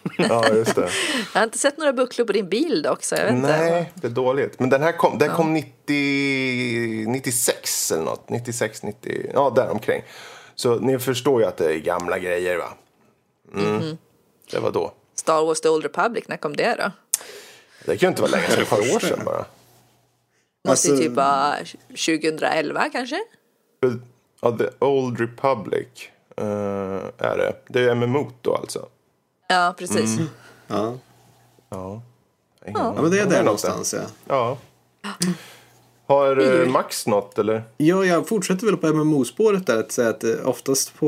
Ja, 0.17 0.49
just 0.53 0.75
det. 0.75 0.89
Jag 1.33 1.39
har 1.39 1.43
inte 1.43 1.57
sett 1.57 1.77
några 1.77 1.93
bucklor 1.93 2.25
på 2.25 2.33
din 2.33 2.49
bil 2.49 2.81
dock, 2.81 3.03
så 3.03 3.15
jag 3.15 3.23
vet 3.25 3.33
inte. 3.33 3.57
Nej, 3.57 3.91
det 3.95 4.07
är 4.07 4.11
dåligt. 4.11 4.59
Men 4.59 4.69
den 4.69 4.81
här 4.81 4.91
kom, 4.91 5.17
den 5.17 5.29
kom 5.29 5.53
90, 5.53 7.07
96 7.07 7.91
eller 7.91 8.03
något. 8.03 8.29
96, 8.29 8.83
90, 8.83 9.31
ja 9.33 9.49
däromkring. 9.55 10.03
Så 10.55 10.75
ni 10.79 10.99
förstår 10.99 11.41
ju 11.41 11.47
att 11.47 11.57
det 11.57 11.73
är 11.73 11.77
gamla 11.79 12.19
grejer 12.19 12.57
va? 12.57 12.73
Mm. 13.53 13.75
Mhm. 13.75 13.97
Det 14.51 14.59
var 14.59 14.71
då. 14.71 14.93
Star 15.15 15.45
Wars 15.45 15.61
The 15.61 15.69
Old 15.69 15.83
Republic, 15.83 16.27
när 16.27 16.37
kom 16.37 16.55
det 16.55 16.75
då? 16.75 16.91
Det 17.85 17.97
kan 17.97 18.07
ju 18.07 18.09
inte 18.09 18.21
vara 18.21 18.31
länge 18.31 18.47
sedan, 18.47 18.61
ett 18.63 18.69
par 18.69 18.95
år 18.95 18.99
sedan 18.99 19.19
bara. 19.25 19.45
Måste 20.67 20.87
ju 20.87 20.93
Alltså- 20.93 21.07
typ 21.07 21.15
vara 21.15 21.55
2011 21.87 22.89
kanske? 22.91 23.19
Ja, 24.41 24.57
The 24.57 24.85
Old 24.85 25.19
Republic 25.19 25.87
eh, 26.37 26.45
är 27.17 27.37
det. 27.37 27.53
Det 27.69 27.79
är 27.83 27.95
MMO 27.95 28.31
då 28.41 28.55
alltså. 28.55 28.87
Ja, 29.53 29.75
precis. 29.77 30.17
Mm. 30.17 30.29
Ja. 30.67 30.97
Ja. 31.69 32.01
ja, 32.65 33.01
men 33.01 33.11
det 33.11 33.19
är 33.19 33.25
där 33.25 33.43
någonstans 33.43 33.93
ja. 33.93 34.01
Ja. 34.27 34.57
Har 36.07 36.61
eh, 36.61 36.69
Max 36.69 37.07
något 37.07 37.39
eller? 37.39 37.63
Ja, 37.77 38.05
jag 38.05 38.27
fortsätter 38.27 38.65
väl 38.65 38.77
på 38.77 38.87
MMO-spåret 38.87 39.67
där. 39.67 39.77
Att 39.77 39.91
säga 39.91 40.09
att 40.09 40.23
eh, 40.23 40.31
oftast 40.45 40.99
på, 40.99 41.07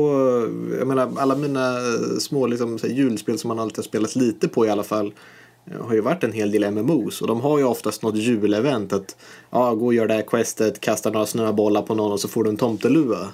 jag 0.78 0.88
menar 0.88 1.12
alla 1.16 1.36
mina 1.36 1.78
eh, 1.78 2.18
små 2.18 2.46
liksom, 2.46 2.78
så 2.78 2.86
här, 2.86 2.94
julspel 2.94 3.38
som 3.38 3.48
man 3.48 3.58
alltid 3.58 3.78
har 3.78 3.82
spelat 3.82 4.16
lite 4.16 4.48
på 4.48 4.66
i 4.66 4.70
alla 4.70 4.82
fall. 4.82 5.12
Har 5.80 5.94
ju 5.94 6.00
varit 6.00 6.24
en 6.24 6.32
hel 6.32 6.50
del 6.50 6.70
MMOs 6.70 7.20
och 7.20 7.28
de 7.28 7.40
har 7.40 7.58
ju 7.58 7.64
oftast 7.64 8.02
något 8.02 8.16
julevent. 8.16 8.92
Att 8.92 9.16
ja, 9.50 9.74
gå 9.74 9.86
och 9.86 9.94
gör 9.94 10.06
det 10.06 10.14
här 10.14 10.22
questet, 10.22 10.80
kasta 10.80 11.10
några 11.10 11.26
snöbollar 11.26 11.82
på 11.82 11.94
någon 11.94 12.12
och 12.12 12.20
så 12.20 12.28
får 12.28 12.44
du 12.44 12.50
en 12.50 12.56
tomteluva. 12.56 13.28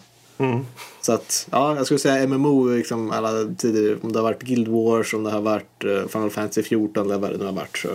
Så 1.01 1.13
att, 1.13 1.49
ja, 1.51 1.77
jag 1.77 1.85
skulle 1.87 1.99
säga 1.99 2.27
MMO 2.27 2.69
liksom 2.69 3.11
alla 3.11 3.55
tider. 3.59 3.99
Om 4.03 4.13
det 4.13 4.19
har 4.19 4.25
varit 4.25 4.43
Guild 4.43 4.69
Wars, 4.69 5.15
om 5.15 5.25
det 5.25 5.31
har 5.31 5.41
varit 5.41 5.85
eh, 5.85 6.07
Final 6.09 6.31
Fantasy 6.31 6.63
14 6.63 7.07
eller 7.07 7.19
vad 7.19 7.31
det 7.31 7.39
nu 7.39 7.45
har 7.45 7.53
varit. 7.53 7.77
Så 7.77 7.89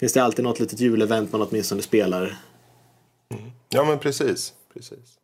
finns 0.00 0.12
det 0.12 0.22
alltid 0.22 0.44
något 0.44 0.60
litet 0.60 0.80
julevent 0.80 1.32
man 1.32 1.42
åtminstone 1.42 1.82
spelar. 1.82 2.36
Ja, 3.68 3.84
men 3.84 3.98
precis. 3.98 4.52
precis. 4.74 5.18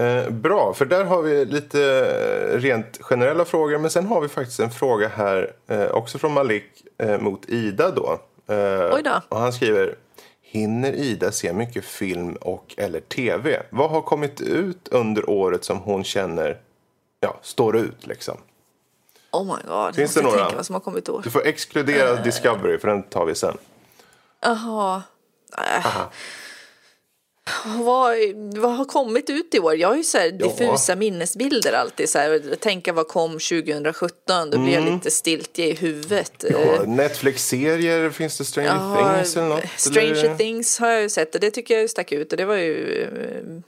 Eh, 0.00 0.30
bra, 0.30 0.74
för 0.74 0.84
där 0.84 1.04
har 1.04 1.22
vi 1.22 1.44
lite 1.44 1.78
rent 2.58 2.98
generella 3.00 3.44
frågor. 3.44 3.78
Men 3.78 3.90
sen 3.90 4.06
har 4.06 4.20
vi 4.20 4.28
faktiskt 4.28 4.60
en 4.60 4.70
fråga 4.70 5.08
här 5.08 5.52
eh, 5.66 5.90
också 5.90 6.18
från 6.18 6.32
Malik 6.32 6.64
eh, 6.98 7.20
mot 7.20 7.48
Ida 7.48 7.90
då. 7.90 8.20
Eh, 8.54 8.94
Oj 8.94 9.02
då. 9.02 9.20
Och 9.28 9.38
han 9.38 9.52
skriver 9.52 9.94
Hinner 10.52 10.92
Ida 10.92 11.32
se 11.32 11.52
mycket 11.52 11.84
film 11.84 12.36
och 12.40 12.74
eller 12.76 13.00
tv? 13.00 13.62
Vad 13.70 13.90
har 13.90 14.02
kommit 14.02 14.40
ut 14.40 14.88
under 14.88 15.30
året 15.30 15.64
som 15.64 15.78
hon 15.78 16.04
känner 16.04 16.60
ja, 17.20 17.38
står 17.42 17.76
ut 17.76 18.06
liksom? 18.06 18.36
Oh 19.32 19.44
my 19.44 19.62
god, 19.68 19.94
Finns 19.94 20.14
det 20.14 20.22
några? 20.22 20.50
vad 20.50 20.66
som 20.66 20.74
har 20.74 20.80
kommit 20.80 21.08
år. 21.08 21.20
Du 21.24 21.30
får 21.30 21.46
exkludera 21.46 22.22
Discovery 22.22 22.78
för 22.78 22.88
den 22.88 23.02
tar 23.02 23.24
vi 23.24 23.34
sen. 23.34 23.56
Jaha. 24.40 25.02
Äh. 25.58 25.86
Vad, 27.64 28.16
vad 28.56 28.76
har 28.76 28.84
kommit 28.84 29.30
ut 29.30 29.54
i 29.54 29.58
år? 29.60 29.76
Jag 29.76 29.88
har 29.88 29.96
ju 29.96 30.02
så 30.04 30.18
här 30.18 30.30
diffusa 30.30 30.96
minnesbilder 30.96 31.72
alltid. 31.72 32.08
Så 32.08 32.18
här, 32.18 32.56
tänka 32.60 32.92
vad 32.92 33.08
kom 33.08 33.30
2017? 33.32 34.50
Då 34.50 34.58
blir 34.58 34.72
jag 34.74 34.84
lite 34.84 35.10
stiltje 35.10 35.66
i 35.66 35.72
huvudet. 35.74 36.44
Ja, 36.50 36.58
Eh, 36.58 36.86
Netflix-serier, 36.86 38.10
finns 38.10 38.38
det 38.38 38.44
Stranger 38.44 38.70
Ja, 38.70 39.14
Things 39.14 39.36
eller 39.36 39.48
något? 39.48 39.64
Stranger 39.76 40.10
eller? 40.24 40.36
Things 40.36 40.78
har 40.78 40.88
jag 40.88 41.02
ju 41.02 41.08
sett 41.08 41.34
och 41.34 41.40
det 41.40 41.50
tycker 41.50 41.78
jag 41.78 41.90
stack 41.90 42.12
ut 42.12 42.32
och 42.32 42.36
det 42.38 42.44
var 42.44 42.56
ju 42.56 43.02
eh, 43.02 43.60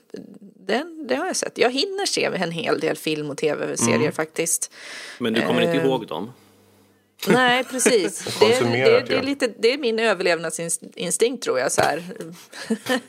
den, 0.66 1.07
det 1.09 1.14
har 1.14 1.27
jag 1.27 1.37
sett. 1.37 1.59
Jag 1.59 1.71
hinner 1.71 2.07
se 2.07 2.25
en 2.25 2.51
hel 2.51 2.81
del 2.81 2.97
film 2.97 3.31
och 3.31 3.37
tv-serier 3.37 3.97
Mm. 3.97 4.12
faktiskt. 4.12 4.71
Men 5.18 5.33
du 5.33 5.40
kommer 5.42 5.61
inte 5.62 5.73
Eh. 5.79 5.85
ihåg 5.87 6.07
dem? 6.07 6.33
Nej, 7.28 7.64
precis. 7.64 8.24
Det, 8.24 8.30
det, 8.30 8.50
Konsumerat, 8.52 9.06
det, 9.06 9.14
det, 9.14 9.18
är 9.18 9.22
lite, 9.22 9.52
det 9.58 9.72
är 9.72 9.78
min 9.78 9.98
överlevnadsinstinkt 9.98 11.42
tror 11.44 11.58
jag. 11.58 11.72
Så 11.72 11.82
här. 11.82 12.02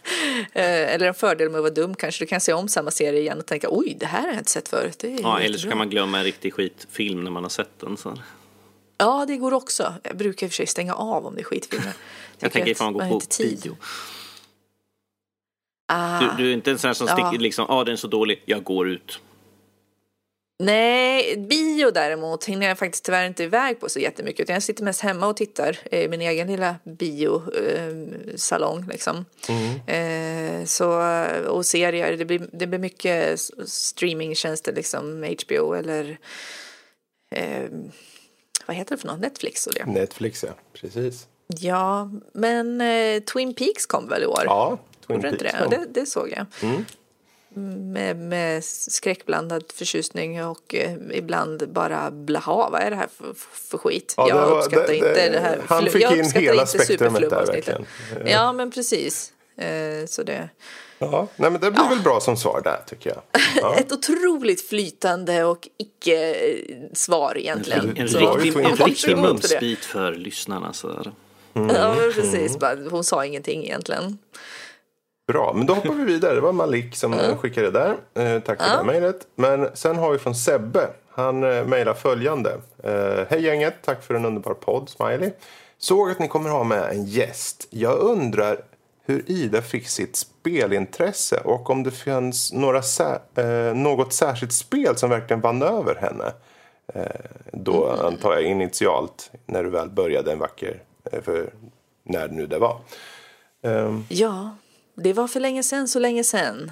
Eh, 0.55 0.93
Eller 0.93 1.07
en 1.07 1.13
fördel 1.13 1.49
med 1.49 1.57
att 1.57 1.63
vara 1.63 1.73
dum 1.73 1.95
kanske. 1.95 2.23
Du 2.23 2.27
kan 2.27 2.41
se 2.41 2.53
om 2.53 2.67
samma 2.67 2.91
serie 2.91 3.19
igen 3.19 3.39
och 3.39 3.45
tänka 3.45 3.67
oj, 3.71 3.97
det 3.99 4.05
här 4.05 4.21
har 4.21 4.27
jag 4.27 4.37
inte 4.37 4.51
sett 4.51 4.67
förut. 4.67 4.99
Det 4.99 5.07
är 5.13 5.21
Ja, 5.21 5.39
eller 5.39 5.47
så 5.47 5.53
jättebra." 5.53 5.71
kan 5.71 5.77
man 5.77 5.89
glömma 5.89 6.17
en 6.17 6.23
riktig 6.23 6.53
skitfilm 6.53 7.23
när 7.23 7.31
man 7.31 7.43
har 7.43 7.49
sett 7.49 7.79
den. 7.79 7.97
Så. 7.97 8.17
Ja, 8.97 9.25
det 9.27 9.37
går 9.37 9.53
också. 9.53 9.93
Jag 10.03 10.17
brukar 10.17 10.45
i 10.45 10.49
och 10.49 10.51
för 10.51 10.55
sig 10.55 10.67
stänga 10.67 10.93
av 10.95 11.25
om 11.25 11.35
det 11.35 11.41
är 11.41 11.45
skitfilmer. 11.45 11.93
Jag 12.39 12.51
tänker 12.51 12.71
ifall 12.71 12.93
man 12.93 13.09
går 13.09 13.19
på 13.19 13.25
bio. 13.37 13.77
Ah. 15.87 16.19
Du, 16.19 16.43
du 16.43 16.49
är 16.49 16.53
inte 16.53 16.71
en 16.71 16.79
sån 16.79 16.87
här 16.87 16.93
som 16.93 17.07
Ja. 17.07 17.13
sticker 17.13 17.43
liksom, 17.43 17.65
ja 17.69 17.75
ah, 17.75 17.83
den 17.83 17.91
är 17.91 17.97
så 17.97 18.07
dålig, 18.07 18.41
jag 18.45 18.63
går 18.63 18.89
ut. 18.89 19.19
Nej, 20.59 21.37
bio 21.37 21.91
däremot 21.91 22.45
hinner 22.45 22.67
jag 22.67 22.77
faktiskt 22.77 23.05
tyvärr 23.05 23.27
inte 23.27 23.43
iväg 23.43 23.79
på 23.79 23.89
så 23.89 23.99
jättemycket. 23.99 24.39
Utan 24.39 24.53
jag 24.53 24.63
sitter 24.63 24.83
mest 24.83 25.01
hemma 25.01 25.27
och 25.27 25.37
tittar 25.37 25.93
i 25.93 26.07
min 26.07 26.21
egen 26.21 26.47
lilla 26.47 26.75
biosalong. 26.83 28.87
liksom. 28.87 29.25
Eh, 29.87 30.65
så, 30.65 31.01
och 31.47 31.65
serier, 31.65 32.17
det 32.17 32.25
blir, 32.25 32.47
det 32.51 32.67
blir 32.67 32.79
mycket 32.79 33.39
streamingtjänster, 33.65 34.73
liksom 34.73 35.35
HBO 35.43 35.73
eller 35.73 36.17
eh, 37.35 37.69
vad 38.65 38.75
heter 38.75 38.95
det 38.95 39.01
för 39.01 39.07
något? 39.07 39.19
Netflix 39.19 39.67
och 39.67 39.73
det. 39.73 39.85
Netflix, 39.85 40.43
ja. 40.43 40.53
Precis. 40.73 41.27
Ja, 41.47 42.11
men 42.33 42.81
eh, 42.81 43.19
Twin 43.19 43.53
Peaks 43.53 43.85
kom 43.85 44.09
väl 44.09 44.23
i 44.23 44.25
år? 44.25 44.41
Ja, 44.45 44.77
Twin 45.07 45.21
Peaks. 45.21 45.37
det? 45.39 45.55
kom. 45.59 45.69
det? 45.69 45.99
Det 45.99 46.05
såg 46.05 46.29
jag. 46.29 46.45
Med, 47.55 48.15
med 48.17 48.63
skräckblandad 48.63 49.63
förtjusning 49.75 50.45
och 50.45 50.75
eh, 50.75 50.91
ibland 51.11 51.69
bara 51.69 52.11
blaha, 52.11 52.69
vad 52.69 52.81
är 52.81 52.89
det 52.89 52.95
här 52.95 53.07
för, 53.17 53.33
för 53.51 53.77
skit? 53.77 54.13
Ja, 54.17 54.23
det 54.23 54.29
jag 54.29 54.49
var- 54.49 54.57
uppskattar 54.57 54.87
det- 54.87 54.95
inte 54.95 55.13
det- 55.13 55.29
det 55.29 55.39
här. 55.39 55.61
han 55.67 55.85
fick 55.85 56.01
jag 56.03 56.17
in 56.17 56.31
hela 56.31 56.65
spektrumet 56.65 57.29
där, 57.29 57.45
verkligen. 57.45 57.85
Ja, 58.25 58.53
men 58.53 58.71
precis. 58.71 59.33
Eh, 59.57 60.05
så 60.07 60.23
det. 60.23 60.49
Ja, 60.99 61.27
nej, 61.35 61.51
men 61.51 61.61
det 61.61 61.71
blir 61.71 61.89
väl 61.89 61.99
bra 62.01 62.19
som 62.19 62.37
svar 62.37 62.61
där, 62.63 62.81
tycker 62.87 63.09
jag. 63.09 63.21
Ja. 63.61 63.75
Ett 63.75 63.91
otroligt 63.91 64.61
flytande 64.69 65.43
och 65.43 65.67
icke-svar 65.77 67.37
egentligen. 67.37 67.97
En 67.97 68.09
Så 68.09 68.19
har 68.19 68.37
vi 68.37 68.43
riktig, 68.43 68.63
en 68.65 68.75
riktig 68.75 69.17
munsbit 69.17 69.85
för 69.85 70.11
lyssnarna. 70.15 70.73
Så 70.73 70.87
där. 70.87 71.11
Ja, 71.53 71.95
men 71.99 72.13
precis. 72.13 72.57
Bara, 72.59 72.75
hon 72.89 73.03
sa 73.03 73.25
ingenting 73.25 73.63
egentligen. 73.63 74.17
Bra, 75.27 75.53
men 75.55 75.65
då 75.65 75.73
hoppar 75.73 75.93
vi 75.93 76.03
vidare. 76.03 76.33
Det 76.35 76.41
var 76.41 76.51
Malik 76.51 76.95
som 76.95 77.13
eh, 77.13 77.37
skickade 77.37 77.71
det 77.71 77.79
där. 78.13 78.35
Eh, 78.35 78.39
tack 78.41 78.57
för 78.61 78.77
det 78.77 78.83
mejlet. 78.83 79.27
Men 79.35 79.69
sen 79.73 79.95
har 79.95 80.11
vi 80.11 80.17
från 80.17 80.35
Sebbe. 80.35 80.87
Han 81.09 81.43
eh, 81.43 81.65
mejlar 81.65 81.93
följande. 81.93 82.57
Eh, 82.83 83.25
Hej 83.29 83.41
gänget, 83.43 83.73
tack 83.85 84.03
för 84.03 84.13
en 84.13 84.25
underbar 84.25 84.53
podd, 84.53 84.89
Smiley. 84.89 85.31
Såg 85.77 86.11
att 86.11 86.19
ni 86.19 86.27
kommer 86.27 86.49
ha 86.49 86.63
med 86.63 86.89
en 86.91 87.05
gäst. 87.05 87.67
Jag 87.69 87.99
undrar 87.99 88.57
hur 89.05 89.23
Ida 89.31 89.61
fick 89.61 89.87
sitt 89.87 90.15
spelintresse 90.15 91.37
och 91.37 91.69
om 91.69 91.83
det 91.83 91.91
finns 91.91 92.53
några 92.53 92.81
sä- 92.81 93.19
eh, 93.69 93.75
något 93.75 94.13
särskilt 94.13 94.53
spel 94.53 94.97
som 94.97 95.09
verkligen 95.09 95.41
vann 95.41 95.61
över 95.61 95.95
henne. 95.95 96.33
Då 97.51 97.89
antar 97.89 98.33
jag 98.33 98.43
initialt, 98.43 99.31
när 99.45 99.63
du 99.63 99.69
väl 99.69 99.89
började 99.89 100.31
en 100.31 100.39
vacker, 100.39 100.81
för 101.21 101.53
när 102.03 102.27
nu 102.27 102.45
det 102.45 102.59
var. 102.59 102.77
Ehm, 103.63 104.05
Ja, 104.09 104.49
det 104.95 105.13
var 105.13 105.27
för 105.27 105.39
länge 105.39 105.63
sedan, 105.63 105.87
så 105.87 105.99
länge 105.99 106.23
sedan. 106.23 106.71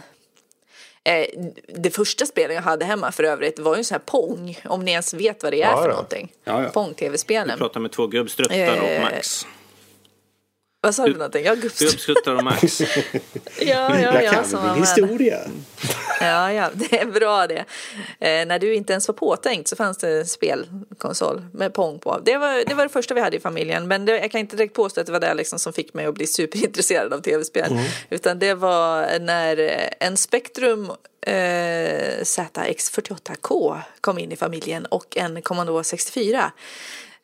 Eh, 1.03 1.25
det 1.67 1.89
första 1.91 2.25
spelet 2.25 2.55
jag 2.55 2.61
hade 2.61 2.85
hemma 2.85 3.11
för 3.11 3.23
övrigt 3.23 3.59
var 3.59 3.75
ju 3.75 3.77
en 3.77 3.85
sån 3.85 3.95
här 3.95 3.99
Pong, 4.05 4.59
om 4.65 4.85
ni 4.85 4.91
ens 4.91 5.13
vet 5.13 5.43
vad 5.43 5.53
det 5.53 5.61
är 5.61 5.69
Ja, 5.71 5.77
för 5.77 5.87
då. 5.87 5.93
någonting. 5.93 6.31
Ja, 6.43 6.63
ja. 6.63 6.69
Pong-tv-spelen. 6.69 7.57
Prata 7.57 7.79
med 7.79 7.91
två 7.91 8.07
gubbstruttar 8.07 8.55
Eh, 8.55 8.97
och 8.97 9.01
Max. 9.01 9.47
Vad 10.83 10.95
sa 10.95 11.05
du 11.05 11.11
för 11.11 11.19
någonting? 11.19 11.45
Ja, 11.45 11.55
gubbstrut. 11.55 11.91
Gubbstruttar 11.91 12.35
och 12.35 12.43
Max. 12.43 12.81
Ja, 12.81 12.89
ja, 13.59 13.99
Jag 13.99 14.23
ja, 14.23 14.31
kan 14.31 14.45
som 14.45 14.63
min 14.63 14.79
historia. 14.83 15.39
Ja, 16.31 16.53
ja, 16.53 16.69
det 16.73 16.99
är 16.99 17.05
bra 17.05 17.47
det. 17.47 17.65
Eh, 18.19 18.45
när 18.47 18.59
du 18.59 18.73
inte 18.73 18.93
ens 18.93 19.07
var 19.07 19.15
påtänkt 19.15 19.67
så 19.67 19.75
fanns 19.75 19.97
det 19.97 20.19
en 20.19 20.25
spelkonsol 20.25 21.45
med 21.53 21.73
Pong 21.73 21.99
på. 21.99 22.19
Det 22.25 22.37
var, 22.37 22.63
det 22.67 22.73
var 22.73 22.83
det 22.83 22.89
första 22.89 23.13
vi 23.13 23.21
hade 23.21 23.37
i 23.37 23.39
familjen, 23.39 23.87
men 23.87 24.05
det, 24.05 24.19
jag 24.19 24.31
kan 24.31 24.41
inte 24.41 24.55
direkt 24.55 24.75
påstå 24.75 25.01
att 25.01 25.07
det 25.07 25.11
var 25.11 25.19
det 25.19 25.33
liksom 25.33 25.59
som 25.59 25.73
fick 25.73 25.93
mig 25.93 26.05
att 26.05 26.15
bli 26.15 26.27
superintresserad 26.27 27.13
av 27.13 27.21
tv-spel. 27.21 27.79
Utan 28.09 28.39
det 28.39 28.53
var 28.53 29.19
när 29.19 29.59
eh, 29.59 30.07
en 30.07 30.17
Spectrum 30.17 30.91
eh, 31.21 32.21
ZX48K 32.21 33.79
kom 34.01 34.17
in 34.17 34.31
i 34.31 34.35
familjen 34.35 34.85
och 34.85 35.17
en 35.17 35.41
Commodore 35.41 35.83
64. 35.83 36.51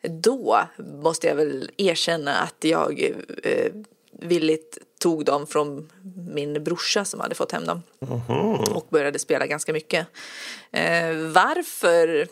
Då 0.02 0.60
måste 1.02 1.26
jag 1.26 1.34
väl 1.34 1.70
erkänna 1.76 2.34
att 2.34 2.64
jag 2.64 3.12
eh, 3.42 3.72
villigt 4.18 4.78
tog 5.00 5.24
dem 5.24 5.46
från 5.46 5.88
min 6.32 6.64
brorsa 6.64 7.04
som 7.04 7.20
hade 7.20 7.34
fått 7.34 7.52
hem 7.52 7.66
dem. 7.66 7.82
Och 8.74 8.86
började 8.90 9.18
spela 9.18 9.46
ganska 9.46 9.72
mycket. 9.72 10.06
Eh, 10.72 11.14
varför? 11.34 12.28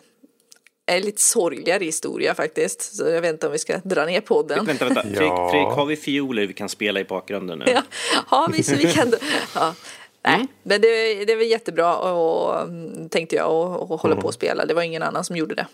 är 0.86 1.00
lite 1.00 1.22
sorgligare 1.22 1.84
historia 1.84 2.34
faktiskt. 2.34 2.96
Så 2.96 3.08
jag 3.08 3.20
vet 3.20 3.32
inte 3.32 3.46
om 3.46 3.52
vi 3.52 3.58
ska 3.58 3.78
dra 3.84 4.04
ner 4.04 4.20
podden. 4.20 4.64
Vänta, 4.64 4.84
vänta. 4.84 5.02
Fredrik, 5.02 5.22
Ja. 5.22 5.50
Fredrik, 5.50 5.68
har 5.68 5.86
vi 5.86 5.96
fioler 5.96 6.46
vi 6.46 6.52
kan 6.52 6.68
spela 6.68 7.00
i 7.00 7.04
bakgrunden 7.04 7.58
nu? 7.58 7.64
Ja, 7.68 7.82
har 8.26 8.48
vi 8.48 8.62
så 8.62 8.74
vi 8.76 8.92
kan... 8.92 9.12
Ja. 9.54 9.74
Nej, 10.22 10.46
men 10.62 10.80
det, 10.80 11.24
det 11.24 11.36
var 11.36 11.42
jättebra 11.42 11.96
och, 11.96 12.62
mm, 12.62 13.08
tänkte 13.08 13.36
jag 13.36 13.50
och, 13.50 13.90
och 13.90 14.00
hålla 14.00 14.16
på 14.16 14.26
och 14.26 14.34
spela. 14.34 14.66
Det 14.66 14.74
var 14.74 14.82
ingen 14.82 15.02
annan 15.02 15.24
som 15.24 15.36
gjorde 15.36 15.54
det 15.54 15.66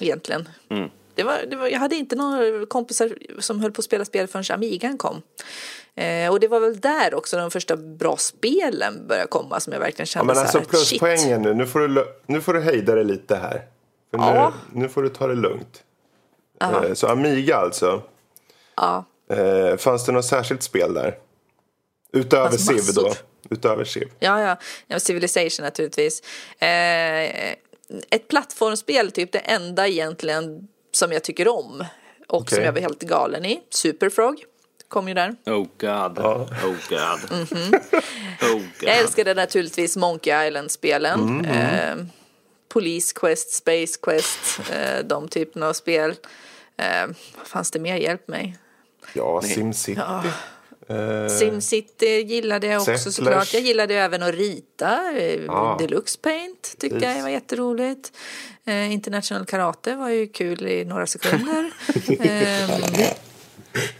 egentligen. 0.00 0.48
Det 1.14 1.22
var, 1.22 1.42
det 1.50 1.56
var, 1.56 1.68
jag 1.68 1.78
hade 1.78 1.96
inte 1.96 2.16
några 2.16 2.66
kompisar 2.66 3.16
som 3.38 3.60
höll 3.60 3.72
på 3.72 3.80
att 3.80 3.84
spela 3.84 4.04
spel 4.04 4.26
förrän 4.26 4.44
Amigan 4.54 4.98
kom. 4.98 5.22
Eh, 5.94 6.30
och 6.30 6.40
det 6.40 6.48
var 6.48 6.60
väl 6.60 6.80
där 6.80 7.14
också 7.14 7.36
de 7.36 7.50
första 7.50 7.76
bra 7.76 8.16
spelen 8.16 9.06
började 9.08 9.28
komma 9.28 9.60
som 9.60 9.72
jag 9.72 9.80
verkligen 9.80 10.02
Ja, 10.02 10.06
kände 10.06 10.26
men 10.26 10.36
så 10.36 10.40
alltså 10.42 10.58
här, 10.58 10.64
shit. 10.64 11.00
pluspoängen 11.00 11.42
nu. 11.42 11.54
Nu 11.54 11.66
får, 11.66 11.80
du, 11.88 12.04
nu 12.26 12.40
får 12.40 12.54
du 12.54 12.60
hejda 12.60 12.94
dig 12.94 13.04
lite 13.04 13.36
här. 13.36 13.62
För 14.10 14.18
Ja. 14.18 14.52
nu, 14.72 14.80
nu 14.80 14.88
får 14.88 15.02
du 15.02 15.08
ta 15.08 15.26
det 15.26 15.34
lugnt. 15.34 15.82
Eh, 16.60 16.92
Så 16.94 17.06
Amiga 17.08 17.56
alltså. 17.56 18.02
Ja. 18.76 19.04
Eh, 19.30 19.76
fanns 19.76 20.06
det 20.06 20.12
något 20.12 20.24
särskilt 20.24 20.62
spel 20.62 20.94
där? 20.94 21.18
Utöver 22.12 22.56
Civ 22.56 22.94
då? 22.94 23.12
Utöver 23.50 23.84
Civ. 23.84 24.08
Ja, 24.18 24.40
ja. 24.42 24.56
ja 24.86 25.00
Civilization 25.00 25.64
naturligtvis. 25.64 26.22
Eh, 26.58 27.52
ett 28.10 28.28
plattformsspel, 28.28 29.10
typ 29.10 29.32
det 29.32 29.38
enda 29.38 29.88
egentligen 29.88 30.68
som 30.92 31.12
jag 31.12 31.24
tycker 31.24 31.48
om 31.48 31.84
och 32.28 32.48
som 32.48 32.56
Okej. 32.56 32.64
jag 32.64 32.72
var 32.72 32.80
helt 32.80 33.02
galen 33.02 33.44
i. 33.44 33.60
Superfrog 33.70 34.44
kom 34.88 35.08
ju 35.08 35.14
där. 35.14 35.36
Oh 35.46 35.66
god. 35.78 36.18
Oh 36.18 36.74
god. 36.88 37.30
Mhm. 37.30 37.74
Oh 38.42 38.58
god. 38.58 38.62
Jag 38.80 38.98
älskade 38.98 39.34
naturligtvis 39.34 39.96
Monkey 39.96 40.46
Island-spelen. 40.48 41.44
Eh, 41.44 41.96
Police 42.68 43.12
Quest, 43.14 43.52
Space 43.54 43.98
Quest, 44.02 44.60
eh, 44.72 45.04
de 45.04 45.28
typerna 45.28 45.68
av 45.68 45.72
spel. 45.72 46.14
Eh, 46.76 47.06
fanns 47.44 47.70
det 47.70 47.78
mer? 47.78 47.96
Hjälp 47.96 48.28
mig. 48.28 48.56
Ja, 49.12 49.42
Simcity. 49.42 50.00
Eh, 50.92 51.28
Simcity 51.28 52.20
gillade 52.22 52.66
jag 52.66 52.80
också 52.80 52.96
Settlers. 52.96 53.14
såklart. 53.14 53.54
Jag 53.54 53.62
gillade 53.62 53.94
även 53.94 54.22
att 54.22 54.34
rita. 54.34 55.00
Ja. 55.46 55.76
Deluxe 55.80 56.18
Paint 56.22 56.62
tyckte 56.78 56.98
Precis. 56.98 57.16
jag 57.16 57.22
var 57.22 57.28
jätteroligt. 57.30 58.12
Eh, 58.64 58.92
International 58.92 59.46
Karate 59.46 59.94
var 59.96 60.08
ju 60.08 60.26
kul 60.26 60.66
i 60.66 60.84
några 60.84 61.06
sekunder. 61.06 61.72
eh, 62.20 62.70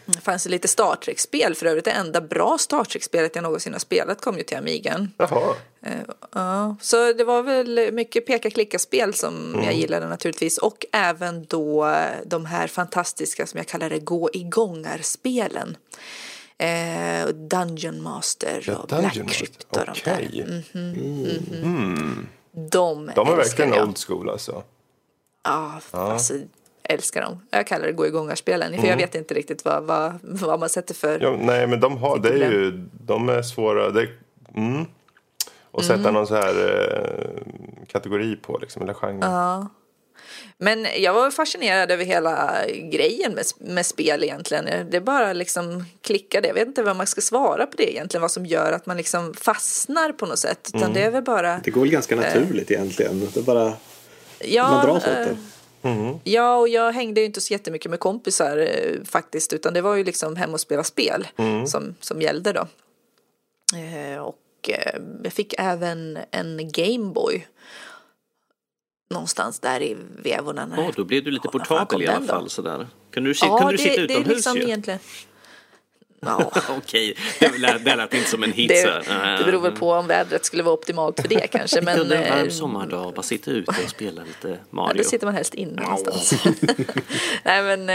det 0.07 0.21
fanns 0.23 0.47
lite 0.49 0.69
Star 0.69 0.97
Trek-spel 0.97 1.55
för 1.55 1.67
övrigt. 1.67 1.85
Det 1.85 1.91
enda 1.91 2.21
bra 2.21 2.59
Star 2.59 2.85
Trek-spelet 2.85 3.35
jag 3.35 3.43
någonsin 3.43 3.73
har 3.73 3.81
spelat 3.81 4.21
kom 4.21 4.37
ju 4.39 4.43
till 4.43 4.57
Amigan. 4.57 5.11
Jaha. 5.17 5.55
Eh, 5.83 5.93
Ja, 6.35 6.77
så 6.81 7.13
det 7.13 7.25
var 7.25 7.43
väl 7.43 7.93
mycket 7.93 8.27
peka-klicka-spel 8.27 9.15
som 9.15 9.61
jag 9.65 9.75
gillade 9.75 10.09
naturligtvis 10.09 10.59
och 10.59 10.87
även 10.93 11.45
då 11.45 11.95
de 12.27 12.47
här 12.47 12.67
fantastiska 12.67 13.47
som 13.47 13.59
jag 13.59 13.67
kallar 13.67 13.91
det 13.91 13.99
gå-igångar-spelen. 13.99 15.77
Eh, 16.59 17.29
Dungeon 17.29 18.03
Master 18.03 18.65
Ja, 18.67 18.77
och 18.77 18.89
Dungeon 18.89 19.13
Black. 19.13 19.29
Crypt 19.29 19.67
och 19.71 19.79
de 19.79 19.85
där. 19.85 19.93
Okej. 19.93 20.65
De, 22.53 23.11
De 23.15 23.29
är 23.29 23.37
verkligen 23.37 23.73
jag. 23.73 23.89
old 23.89 23.99
school 23.99 24.31
alltså. 24.31 24.63
Ja, 25.45 25.81
alltså 25.91 26.35
älskar 26.83 27.23
dem. 27.23 27.41
Jag 27.51 27.67
kallar 27.67 27.87
det 27.87 27.93
gå-igångar-spelen 27.93 28.81
för 28.81 28.89
jag 28.89 28.97
vet 28.97 29.15
inte 29.15 29.35
riktigt 29.35 29.65
vad, 29.65 29.83
vad, 29.85 30.19
vad 30.23 30.61
man 30.61 30.69
sätter 30.69 30.95
för 30.95 31.21
Ja, 31.21 31.37
nej, 31.41 31.67
men 31.67 31.81
de 31.81 31.97
har, 31.97 32.19
det 32.19 32.29
är 32.29 32.51
ju, 32.51 32.71
de 32.93 33.29
är 33.29 33.43
svåra. 33.43 33.91
Det, 33.91 34.09
mm. 34.55 34.85
Och 35.71 35.85
sätta 35.85 36.11
någon 36.11 36.27
så 36.27 36.35
här 36.35 36.55
eh, 36.69 37.43
kategori 37.87 38.37
på 38.37 38.59
liksom, 38.59 38.83
eller 38.83 38.95
genre. 38.95 39.27
Men 40.59 40.87
jag 40.99 41.15
var 41.15 41.31
fascinerad 41.31 41.91
över 41.91 42.05
hela 42.05 42.67
grejen 42.67 43.33
med, 43.33 43.45
med 43.59 43.87
spel 43.87 44.25
egentligen. 44.25 44.91
Det 44.91 45.01
bara 45.01 45.33
liksom 45.33 45.85
klickade. 46.01 46.49
Jag 46.49 46.55
vet 46.55 46.69
inte 46.69 46.83
vad 46.83 46.97
man 46.97 47.07
ska 47.07 47.21
svara 47.21 47.67
på 47.67 47.77
det 47.77 47.93
egentligen. 47.93 48.23
Vad 48.23 48.31
som 48.31 48.47
gör 48.47 48.73
att 48.73 48.87
man 48.87 48.97
liksom 48.97 49.35
fastnar 49.35 50.13
på 50.13 50.27
något 50.27 50.39
sätt. 50.39 50.71
Utan 50.75 50.93
det 50.93 51.03
är 51.03 51.11
väl 51.11 51.23
bara... 51.23 51.61
Det 51.65 51.71
går 51.71 51.81
väl 51.81 51.91
ganska 51.91 52.17
naturligt 52.17 52.71
egentligen. 52.71 53.21
Det 53.35 53.41
är 53.41 53.45
bara, 53.45 53.73
Ja, 54.45 54.71
man 54.71 54.87
dras 54.87 55.05
åt 55.05 55.11
eh, 55.11 55.27
det. 55.83 56.19
Ja, 56.25 56.57
och 56.57 56.69
jag 56.69 56.93
hängde 56.93 57.21
ju 57.21 57.27
inte 57.27 57.41
så 57.41 57.53
jättemycket 57.53 57.91
med 57.91 58.01
kompisar 58.01 58.59
eh, 58.59 59.05
faktiskt, 59.05 59.53
utan 59.53 59.75
det 59.75 59.81
var 59.81 59.95
ju 59.97 60.05
liksom 60.05 60.37
hem 60.37 60.53
och 60.55 60.61
spela 60.61 60.85
spel 60.85 61.29
som, 61.67 61.95
som 62.01 62.21
gällde 62.23 62.53
då. 62.53 62.67
Eh, 63.77 64.19
och 64.19 64.39
eh, 64.69 65.01
jag 65.25 65.33
fick 65.33 65.55
även 65.59 66.19
en 66.31 66.71
Gameboy. 66.73 67.47
Någonstans 69.13 69.59
där 69.61 69.83
i 69.83 69.97
vevorna. 70.23 70.67
när- 70.67 70.79
Åh, 70.81 70.91
då 70.97 71.05
blev 71.05 71.25
du 71.25 71.31
lite 71.31 71.47
Ja, 71.49 71.51
portabel 71.59 72.03
i 72.03 72.07
alla 72.07 72.21
då? 72.21 72.27
fall 72.27 72.51
sådär. 72.51 72.89
Kunde 73.11 73.31
du, 73.31 73.35
Ja, 73.43 73.59
kunde 73.59 73.73
du 73.73 73.77
det, 73.77 73.83
sitta 73.83 73.95
det 73.97 74.15
är 74.15 74.19
utomhus 74.19 74.29
liksom 74.37 74.57
ju? 74.57 74.63
egentligen... 74.63 74.99
Ja, 76.25 76.53
Okej, 76.79 77.17
det 77.41 77.59
lät, 77.59 77.85
det 77.85 77.97
lät 77.97 78.15
inte 78.15 78.31
som 78.31 78.43
en 78.43 78.53
hit 78.53 78.69
det, 78.69 79.03
det 79.39 79.45
beror 79.45 79.61
väl 79.61 79.73
på 79.73 79.93
om 79.93 80.07
vädret 80.07 80.45
skulle 80.45 80.63
vara 80.63 80.75
optimalt 80.75 81.21
för 81.21 81.29
det 81.29 81.47
kanske. 81.53 81.81
Men 81.83 82.01
en 82.01 82.09
varm 82.09 82.45
eh, 82.45 82.49
sommardag 82.49 83.15
bara 83.15 83.23
sitta 83.23 83.51
ute 83.51 83.71
och 83.85 83.91
spela 83.91 84.23
lite 84.25 84.49
Ja, 84.49 84.57
Mario. 84.71 84.99
då 85.03 85.05
sitter 85.09 85.27
man 85.27 85.35
helst 85.35 85.55
inne 85.55 85.83
någonstans. 85.83 86.33
Nej 87.45 87.63
men 87.77 87.89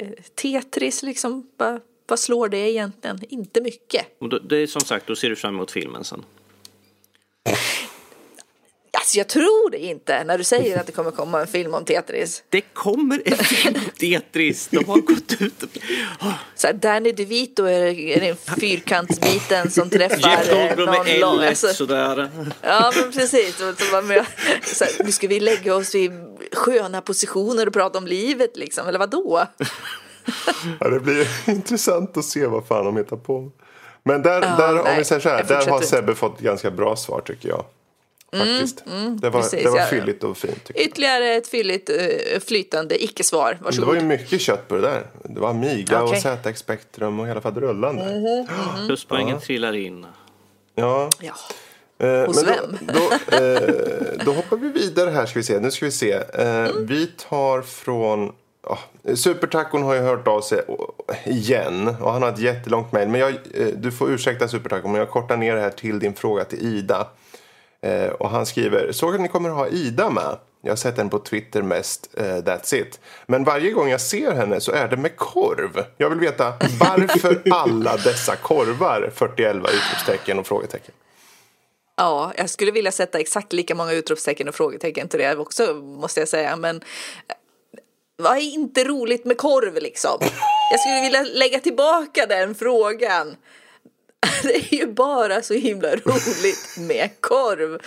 eh, 0.00 0.08
Tetris 0.34 1.02
liksom, 1.02 1.46
vad, 1.56 1.80
vad 2.06 2.18
slår 2.18 2.48
det 2.48 2.70
egentligen? 2.70 3.18
Inte 3.28 3.60
mycket. 3.60 4.06
Och 4.20 4.28
då, 4.28 4.38
det 4.38 4.56
är 4.56 4.66
som 4.66 4.80
sagt, 4.80 5.06
då 5.06 5.16
ser 5.16 5.28
du 5.28 5.36
fram 5.36 5.54
emot 5.54 5.70
filmen 5.70 6.04
sen. 6.04 6.24
Alltså 9.02 9.18
jag 9.18 9.28
tror 9.28 9.70
det 9.70 9.78
inte 9.78 10.24
när 10.24 10.38
du 10.38 10.44
säger 10.44 10.80
att 10.80 10.86
det 10.86 10.92
kommer 10.92 11.10
komma 11.10 11.40
en 11.40 11.46
film 11.46 11.74
om 11.74 11.84
Tetris. 11.84 12.42
Det 12.48 12.60
kommer 12.60 13.22
en 13.24 13.36
film 13.36 13.74
om 13.74 13.90
Tetris. 13.98 14.68
De 14.70 14.84
har 14.84 15.00
gått 15.00 15.32
ut 15.40 15.62
och... 15.62 15.68
Så 16.54 16.66
här, 16.66 16.74
Danny 16.74 17.12
DeVito 17.12 17.64
är, 17.64 17.98
är 17.98 18.20
den 18.20 18.36
fyrkantsbiten 18.36 19.70
som 19.70 19.90
träffar 19.90 20.52
eh, 20.52 20.76
någon 20.76 21.04
med 21.06 21.20
lång... 21.20 21.38
L1 21.38 21.48
Alltså, 21.48 21.68
sådär. 21.68 22.30
ja 22.62 22.92
men 22.96 23.12
precis. 23.12 23.56
Så 23.56 23.64
här, 24.84 25.04
nu 25.04 25.12
ska 25.12 25.28
vi 25.28 25.40
lägga 25.40 25.74
oss 25.74 25.94
i 25.94 26.10
sköna 26.52 27.00
positioner 27.00 27.66
och 27.66 27.72
prata 27.72 27.98
om 27.98 28.06
livet 28.06 28.56
liksom, 28.56 28.88
eller 28.88 28.98
vadå? 28.98 29.46
Ja, 30.80 30.88
det 30.88 31.00
blir 31.00 31.28
intressant 31.50 32.16
att 32.16 32.24
se 32.24 32.46
vad 32.46 32.66
fan 32.66 32.84
de 32.84 32.96
hittar 32.96 33.16
på. 33.16 33.50
Men 34.04 34.22
där, 34.22 34.42
Ja, 34.42 34.56
där 34.56 34.78
om 34.80 34.96
vi 34.98 35.04
säger 35.04 35.20
så 35.20 35.28
här, 35.28 35.44
där 35.44 35.66
har. 35.66 35.80
Sebbe 35.80 36.14
fått 36.14 36.40
ganska 36.40 36.70
bra 36.70 36.96
svar 36.96 37.20
tycker 37.20 37.48
jag. 37.48 37.64
Faktiskt. 38.36 38.84
det 39.20 39.30
var, 39.30 39.40
precis, 39.40 39.64
det 39.64 39.70
var 39.70 39.78
ja. 39.78 39.86
fylligt 39.86 40.24
och 40.24 40.36
fint. 40.36 40.64
Tycker 40.64 40.80
jag. 40.80 40.88
Ytterligare 40.88 41.34
ett 41.34 41.46
fylligt 41.48 41.90
eh, 41.90 42.40
flytande 42.46 43.04
icke-svar. 43.04 43.54
Det 43.58 43.64
Varsågod. 43.64 43.88
var 43.88 43.94
ju 43.94 44.00
mycket 44.02 44.40
kött 44.40 44.68
på 44.68 44.74
det 44.74 44.80
där. 44.80 45.06
Det 45.24 45.40
var 45.40 45.50
Amiga 45.50 46.02
Okej. 46.02 46.16
och 46.34 46.38
ZX 46.52 46.60
Spectrum 46.60 47.20
och 47.20 47.26
hela 47.28 47.40
faderullan 47.40 47.96
där. 47.96 48.86
Pluspoängen 48.86 49.40
trillar 49.40 49.76
in. 49.76 50.06
Ja. 50.74 51.10
Ja. 51.20 51.34
Eh, 52.06 52.26
Hos 52.26 52.36
men 52.44 52.54
vem? 52.54 52.78
Då, 52.80 53.10
då, 53.30 53.36
eh, 53.36 54.24
då 54.24 54.32
hoppar 54.32 54.56
vi 54.56 54.68
vidare 54.68 55.10
här 55.10 55.26
ska 55.26 55.38
vi 55.38 55.42
se. 55.42 55.60
Nu 55.60 55.70
ska 55.70 55.84
vi 55.84 55.92
se. 55.92 56.12
Eh, 56.12 56.48
Mm. 56.62 56.86
Vi 56.86 57.06
tar 57.06 57.62
från... 57.62 58.32
ja, 58.68 58.78
Supertacon 59.14 59.82
har 59.82 59.94
ju 59.94 60.00
hört 60.00 60.28
av 60.28 60.40
sig 60.40 60.62
igen 61.24 61.96
och 62.00 62.12
han 62.12 62.22
har 62.22 62.28
ett 62.32 62.38
jättelångt 62.38 62.92
mejl. 62.92 63.08
Men 63.08 63.20
jag, 63.20 63.34
du 63.76 63.92
får 63.92 64.10
ursäkta 64.10 64.48
Supertacon 64.48 64.90
men 64.92 64.98
jag 64.98 65.10
kortar 65.10 65.36
ner 65.36 65.54
det 65.54 65.60
här 65.60 65.70
till 65.70 65.98
din 65.98 66.14
fråga 66.14 66.44
till 66.44 66.58
Ida. 66.76 67.08
Eh, 67.82 68.08
och 68.08 68.30
han 68.30 68.46
skriver, 68.46 68.92
såg 68.92 69.14
att 69.14 69.20
ni 69.20 69.28
kommer 69.28 69.50
att 69.50 69.56
ha 69.56 69.68
Ida 69.68 70.10
med. 70.10 70.38
Jag 70.62 70.70
har 70.70 70.76
sett 70.76 70.96
henne 70.96 71.10
på 71.10 71.18
Twitter 71.18 71.62
mest, 71.62 72.10
eh, 72.16 72.24
that's 72.24 72.74
it. 72.74 73.00
Men 73.26 73.44
varje 73.44 73.70
gång 73.70 73.88
jag 73.88 74.00
ser 74.00 74.32
henne 74.32 74.60
så 74.60 74.72
är 74.72 74.88
det 74.88 74.96
med 74.96 75.16
korv. 75.16 75.84
Jag 75.96 76.10
vill 76.10 76.18
veta 76.18 76.54
varför 76.80 77.42
alla 77.50 77.96
dessa 77.96 78.36
korvar? 78.36 79.10
4011 79.14 79.68
utropstecken 79.68 80.38
och 80.38 80.46
frågetecken. 80.46 80.94
Ja, 81.96 82.32
jag 82.36 82.50
skulle 82.50 82.70
vilja 82.70 82.92
sätta 82.92 83.18
exakt 83.20 83.52
lika 83.52 83.74
många 83.74 83.92
utropstecken 83.92 84.48
och 84.48 84.54
frågetecken 84.54 85.08
till 85.08 85.20
det 85.20 85.36
också, 85.36 85.74
måste 85.74 86.20
jag 86.20 86.28
säga. 86.28 86.56
Men 86.56 86.76
eh, 86.76 86.82
vad 88.16 88.36
är 88.36 88.40
inte 88.40 88.84
roligt 88.84 89.24
med 89.24 89.38
korv 89.38 89.74
liksom? 89.74 90.18
Jag 90.70 90.80
skulle 90.80 91.00
vilja 91.00 91.22
lägga 91.22 91.60
tillbaka 91.60 92.26
den 92.26 92.54
frågan. 92.54 93.36
Det 94.42 94.54
är 94.54 94.74
ju 94.74 94.86
bara 94.86 95.42
så 95.42 95.54
himla 95.54 95.96
roligt 95.96 96.76
med 96.78 97.10
korv. 97.20 97.80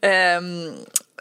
Ehm, 0.00 0.72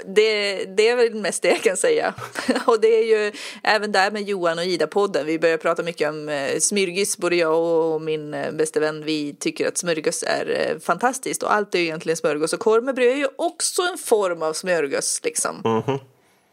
det, 0.06 0.66
det 0.66 0.90
är 0.90 0.96
väl 0.96 1.16
mest 1.16 1.42
det 1.42 1.48
jag 1.48 1.62
kan 1.62 1.78
säga. 1.78 2.14
Och 2.66 2.82
det 2.82 2.88
är 2.88 3.04
ju 3.04 3.32
även 3.64 3.92
där 3.92 4.12
med 4.12 4.24
Johan 4.24 4.60
och 4.60 4.66
Ida-podden. 4.66 5.26
Vi 5.26 5.40
börjar 5.40 5.58
prata 5.58 5.84
mycket 5.84 6.10
om 6.10 6.30
eh, 6.30 6.60
smyrgis, 6.60 7.18
både 7.18 7.36
jag 7.36 7.94
och 7.94 8.02
min 8.02 8.34
eh, 8.34 8.52
bästa 8.52 8.80
vän. 8.80 9.06
Vi 9.06 9.36
tycker 9.40 9.68
att 9.68 9.78
smörgås 9.78 10.24
är 10.28 10.70
eh, 10.72 10.80
fantastiskt 10.80 11.44
och 11.44 11.54
allt 11.54 11.76
är 11.76 11.80
ju 11.80 11.86
egentligen 11.86 12.18
smörgås. 12.18 12.54
Och 12.54 12.60
korv 12.60 12.84
med 12.84 12.96
bröd 12.96 13.12
är 13.12 13.18
ju 13.18 13.28
också 13.36 13.82
en 13.82 13.98
form 13.98 14.42
av 14.42 14.54
smörgås 14.54 15.22
liksom. 15.24 15.62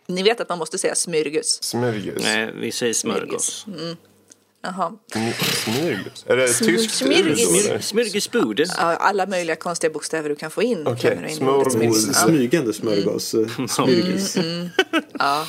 Ni 0.06 0.22
vet 0.22 0.40
att 0.40 0.48
man 0.48 0.58
måste 0.58 0.78
säga 0.78 0.94
smörgås. 0.94 1.62
Smörgås. 1.62 2.22
Nej, 2.22 2.52
vi 2.60 2.72
säger 2.72 2.94
smörgås. 2.94 3.66
Jaha. 4.62 4.92
Är 6.26 6.36
det 6.36 6.48
tyskt. 6.52 7.02
Ja, 8.78 8.96
alla 8.96 9.26
möjliga 9.26 9.56
konstiga 9.56 9.92
bokstäver 9.92 10.28
du 10.28 10.36
kan 10.36 10.50
få 10.50 10.62
in. 10.62 10.84
Du 10.84 10.90
in 11.28 11.36
smörgås. 11.36 12.14
Smygande 12.16 12.72
smörgås. 12.72 13.34
eh, 13.34 13.66
Smyrgis. 13.68 14.36
Ja. 15.18 15.46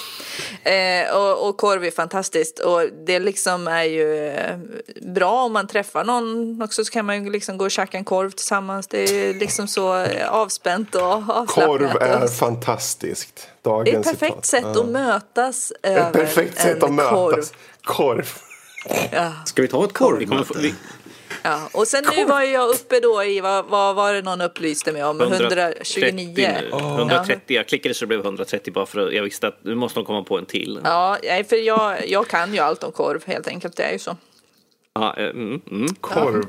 Eh, 0.71 1.15
och, 1.15 1.47
och 1.49 1.57
korv 1.57 1.83
är 1.85 1.91
fantastiskt 1.91 2.59
och 2.59 2.81
det 3.07 3.19
liksom 3.19 3.67
är 3.67 3.83
ju 3.83 4.27
eh, 4.27 4.57
bra 5.01 5.31
om 5.43 5.53
man 5.53 5.67
träffar 5.67 6.03
någon 6.03 6.61
också 6.61 6.85
så 6.85 6.91
kan 6.91 7.05
man 7.05 7.23
ju 7.23 7.31
liksom 7.31 7.57
gå 7.57 7.65
och 7.65 7.71
käka 7.71 7.97
en 7.97 8.05
korv 8.05 8.31
tillsammans. 8.31 8.87
Det 8.87 8.99
är 9.03 9.33
liksom 9.33 9.67
så 9.67 9.97
eh, 10.03 10.29
avspänt 10.33 10.95
och 10.95 11.01
avslappnat. 11.03 11.47
Korv 11.47 11.97
är 12.01 12.27
fantastiskt. 12.27 13.47
det 13.61 13.69
är 13.69 13.73
Dagens 13.73 14.07
ett 14.07 14.19
perfekt 14.19 14.45
citat. 14.45 14.63
sätt 14.75 14.77
att 14.77 14.89
mötas 14.89 15.71
Ett 15.71 15.77
över 15.97 16.11
perfekt 16.11 16.61
sätt 16.61 16.83
en 16.83 16.99
att 16.99 17.09
korv. 17.09 17.31
mötas. 17.31 17.53
Korv. 17.83 18.29
Ska 19.45 19.61
vi 19.61 19.67
ta 19.67 19.85
ett 19.85 19.93
korvmöte? 19.93 20.59
vi, 20.59 20.73
Ja. 21.43 21.69
Och 21.71 21.87
sen 21.87 22.03
nu 22.17 22.25
var 22.25 22.41
ju 22.41 22.51
jag 22.51 22.69
uppe 22.69 22.99
då 22.99 23.23
i, 23.23 23.39
vad, 23.39 23.65
vad 23.65 23.95
var 23.95 24.13
det 24.13 24.21
någon 24.21 24.41
upplyste 24.41 24.91
mig 24.91 25.03
om? 25.03 25.21
129. 25.21 26.33
nu. 26.35 26.69
130. 26.77 27.55
Jag 27.55 27.67
klickade 27.67 27.95
så 27.95 28.05
det 28.05 28.07
blev 28.07 28.19
130 28.19 28.73
bara 28.73 28.85
för 28.85 29.07
att 29.07 29.13
jag 29.13 29.23
visste 29.23 29.47
att 29.47 29.63
nu 29.63 29.75
måste 29.75 29.99
de 29.99 30.05
komma 30.05 30.23
på 30.23 30.37
en 30.37 30.45
till. 30.45 30.79
Ja, 30.83 31.17
för 31.23 31.55
jag, 31.55 32.09
jag 32.09 32.27
kan 32.27 32.53
ju 32.53 32.59
allt 32.59 32.83
om 32.83 32.91
korv 32.91 33.23
helt 33.25 33.47
enkelt, 33.47 33.77
det 33.77 33.83
är 33.83 33.91
ju 33.91 33.99
så. 33.99 34.17
Ja, 34.93 35.17
eh, 35.17 35.29
mm, 35.29 35.61
mm. 35.71 35.95
Korv. 35.95 36.45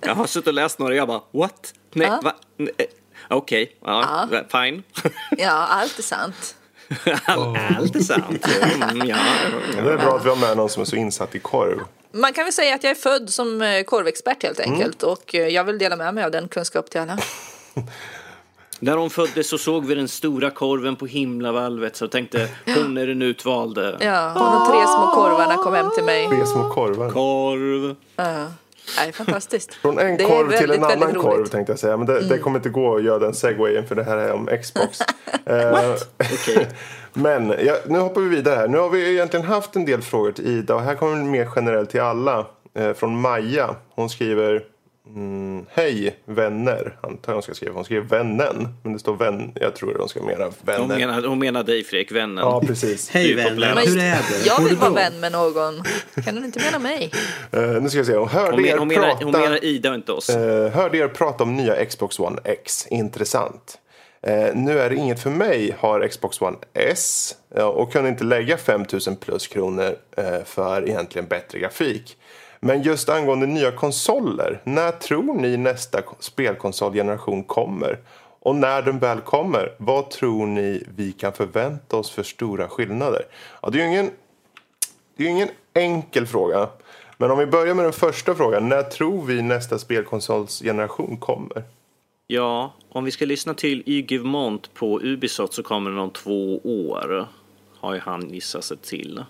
Jag 0.00 0.14
har 0.14 0.26
suttit 0.26 0.46
och 0.48 0.54
läst 0.54 0.78
några 0.78 0.92
och 0.92 0.96
jag 0.98 1.08
bara 1.08 1.22
what? 1.32 1.74
Nej, 1.92 2.08
Ja. 2.08 2.20
va? 2.24 2.34
Nej, 2.56 2.70
eh, 2.78 2.86
Okej, 3.30 3.76
ja, 3.84 4.28
fine. 4.52 4.82
Ja, 5.38 5.50
allt 5.50 5.98
är 5.98 6.02
sant. 6.02 6.56
Allt 7.26 7.96
är 7.96 8.00
sant. 8.00 8.46
Mm, 8.90 9.08
ja. 9.08 9.16
Det 9.72 9.78
är 9.92 9.96
bra 9.98 10.16
att 10.16 10.24
vi 10.24 10.28
har 10.28 10.36
med 10.36 10.56
någon 10.56 10.68
som 10.68 10.80
är 10.80 10.84
så 10.86 10.96
insatt 10.96 11.34
i 11.34 11.38
korv. 11.38 11.78
Man 12.12 12.32
kan 12.32 12.44
väl 12.44 12.52
säga 12.52 12.74
att 12.74 12.84
jag 12.84 12.90
är 12.90 12.94
född 12.94 13.30
som 13.30 13.62
eh, 13.62 13.82
korvexpert 13.82 14.42
helt 14.42 14.60
Mm. 14.60 14.72
enkelt 14.74 15.02
och 15.02 15.34
eh, 15.34 15.48
jag 15.48 15.64
vill 15.64 15.78
dela 15.78 15.96
med 15.96 16.14
mig 16.14 16.24
av 16.24 16.30
den 16.30 16.48
kunskap 16.48 16.90
till 16.90 17.00
alla. 17.00 17.18
När 18.80 18.96
hon 18.96 19.10
föddes 19.10 19.48
så 19.48 19.58
såg 19.58 19.86
vi 19.86 19.94
den 19.94 20.08
stora 20.08 20.50
korven 20.50 20.96
på 20.96 21.06
himlavalvet 21.06 21.96
så 21.96 22.08
tänkte 22.08 22.48
hon 22.64 22.96
är 22.98 23.06
den 23.06 23.22
utvalde. 23.22 23.96
Ja, 24.00 24.32
och 24.32 24.38
de 24.52 24.66
tre 24.72 24.86
små 24.86 25.12
korvarna 25.14 25.54
kom 25.56 25.74
hem 25.74 25.90
till 25.94 26.04
mig. 26.04 26.28
Tre 26.28 26.46
små 26.46 26.70
korvar. 26.70 27.10
Korv. 27.10 27.94
Ja. 28.96 29.02
Nej, 29.02 29.12
fantastiskt. 29.12 29.74
Från 29.74 29.98
en 29.98 30.16
Det 30.16 30.24
är 30.24 30.28
korv 30.28 30.50
till 30.50 30.68
väldigt, 30.68 30.90
en 30.90 31.02
annan 31.02 31.14
korv 31.14 31.46
tänkte 31.46 31.72
jag 31.72 31.78
säga. 31.78 31.96
Men 31.96 32.06
det, 32.06 32.28
det 32.28 32.38
kommer 32.38 32.58
inte 32.58 32.68
gå 32.68 32.96
att 32.96 33.04
göra 33.04 33.18
den 33.18 33.34
segwayen 33.34 33.86
för 33.86 33.94
det 33.94 34.04
här 34.04 34.16
är 34.16 34.32
om 34.32 34.48
Xbox. 34.62 34.98
Eh, 35.44 35.94
Okej. 36.18 36.68
Men 37.12 37.54
ja, 37.64 37.74
nu 37.86 37.98
hoppar 37.98 38.20
vi 38.20 38.28
vidare 38.28 38.54
här. 38.54 38.68
Nu 38.68 38.78
har 38.78 38.90
vi 38.90 39.12
egentligen 39.12 39.46
haft 39.46 39.76
en 39.76 39.84
del 39.84 40.02
frågor 40.02 40.32
till 40.32 40.46
Ida 40.46 40.74
och 40.74 40.80
här 40.80 40.94
kommer 40.94 41.16
det 41.16 41.24
mer 41.24 41.48
generellt 41.56 41.90
till 41.90 42.00
alla. 42.00 42.46
Eh, 42.74 42.92
från 42.92 43.20
Maja. 43.20 43.74
Hon 43.94 44.10
skriver 44.10 44.62
mm, 45.14 45.66
Hej 45.70 46.16
vänner. 46.24 46.98
Antar 47.00 47.32
jag 47.32 47.34
hon 47.34 47.42
ska 47.42 47.54
skriva. 47.54 47.74
Hon 47.74 47.84
skriver 47.84 48.06
vännen. 48.06 48.68
Men 48.82 48.92
det 48.92 48.98
står 48.98 49.16
vän. 49.16 49.52
Jag 49.54 49.74
tror 49.76 49.96
hon 49.98 50.08
ska 50.08 50.22
mena 50.22 50.52
vänner. 50.62 50.78
Hon 50.78 50.88
menar, 50.88 51.22
hon 51.22 51.38
menar 51.38 51.64
dig 51.64 51.84
Fredrik, 51.84 52.12
vännen. 52.12 52.44
Ja, 52.44 52.60
precis. 52.66 53.10
Hej 53.10 53.34
vänner, 53.34 53.86
hur 53.86 53.98
är 53.98 54.00
det? 54.00 54.46
Jag 54.46 54.62
vill 54.62 54.74
det 54.74 54.80
vara 54.80 54.90
vän 54.90 55.20
med 55.20 55.32
någon. 55.32 55.82
Kan 56.24 56.34
du 56.34 56.44
inte 56.44 56.60
mena 56.60 56.78
mig? 56.78 57.10
Eh, 57.52 57.82
nu 57.82 57.88
ska 57.88 57.98
vi 57.98 58.04
se. 58.04 58.16
Hon 58.16 58.28
hörde 58.28 58.50
Hon, 58.50 58.64
er 58.64 58.70
men, 58.70 58.78
hon, 58.78 58.88
menar, 58.88 59.08
prata... 59.08 59.24
hon 59.24 59.32
menar 59.32 59.64
Ida 59.64 59.88
och 59.88 59.94
inte 59.94 60.12
oss. 60.12 60.30
Eh, 60.30 60.70
hörde 60.70 60.98
er 60.98 61.08
prata 61.08 61.44
om 61.44 61.56
nya 61.56 61.84
Xbox 61.84 62.18
One 62.18 62.40
X. 62.44 62.86
Intressant. 62.90 63.78
Eh, 64.22 64.54
nu 64.54 64.78
är 64.78 64.90
det 64.90 64.96
inget 64.96 65.20
för 65.22 65.30
mig, 65.30 65.76
har 65.78 66.08
Xbox 66.08 66.40
One 66.40 66.56
S 66.74 67.34
eh, 67.56 67.64
och 67.64 67.92
kunde 67.92 68.08
inte 68.08 68.24
lägga 68.24 68.56
5000 68.56 69.16
plus 69.16 69.46
kronor 69.46 69.96
eh, 70.16 70.44
för 70.44 70.88
egentligen 70.88 71.28
bättre 71.28 71.58
grafik. 71.58 72.16
Men 72.60 72.82
just 72.82 73.08
angående 73.08 73.46
nya 73.46 73.70
konsoler, 73.70 74.60
när 74.64 74.90
tror 74.90 75.34
ni 75.34 75.56
nästa 75.56 76.02
spelkonsolgeneration 76.18 77.44
kommer? 77.44 77.98
Och 78.40 78.56
när 78.56 78.82
den 78.82 78.98
väl 78.98 79.20
kommer, 79.20 79.72
vad 79.78 80.10
tror 80.10 80.46
ni 80.46 80.84
vi 80.96 81.12
kan 81.12 81.32
förvänta 81.32 81.96
oss 81.96 82.10
för 82.10 82.22
stora 82.22 82.68
skillnader? 82.68 83.22
Ja, 83.62 83.70
det 83.70 83.78
är 83.80 83.82
ju 83.82 83.88
ingen 83.88 84.10
det 85.16 85.24
är 85.24 85.28
ingen 85.28 85.48
enkel 85.74 86.26
fråga. 86.26 86.68
Men 87.16 87.30
om 87.30 87.38
vi 87.38 87.46
börjar 87.46 87.74
med 87.74 87.84
den 87.84 87.92
första 87.92 88.34
frågan. 88.34 88.68
När 88.68 88.82
tror 88.82 89.24
vi 89.24 89.42
nästa 89.42 89.78
spelkonsolsgeneration 89.78 91.16
kommer? 91.16 91.62
Ja, 92.26 92.74
om 92.88 93.04
vi 93.04 93.10
ska 93.10 93.24
lyssna 93.24 93.54
till 93.54 93.82
Yves 93.86 94.24
Mont 94.24 94.74
på 94.74 95.00
Ubisoft 95.00 95.52
så 95.52 95.62
kommer 95.62 95.90
den 95.90 95.98
om 95.98 96.10
två 96.10 96.58
år. 96.58 97.28
Har 97.80 97.94
ju 97.94 98.00
han 98.00 98.28
gissat 98.28 98.64
sig 98.64 98.76
till. 98.76 99.24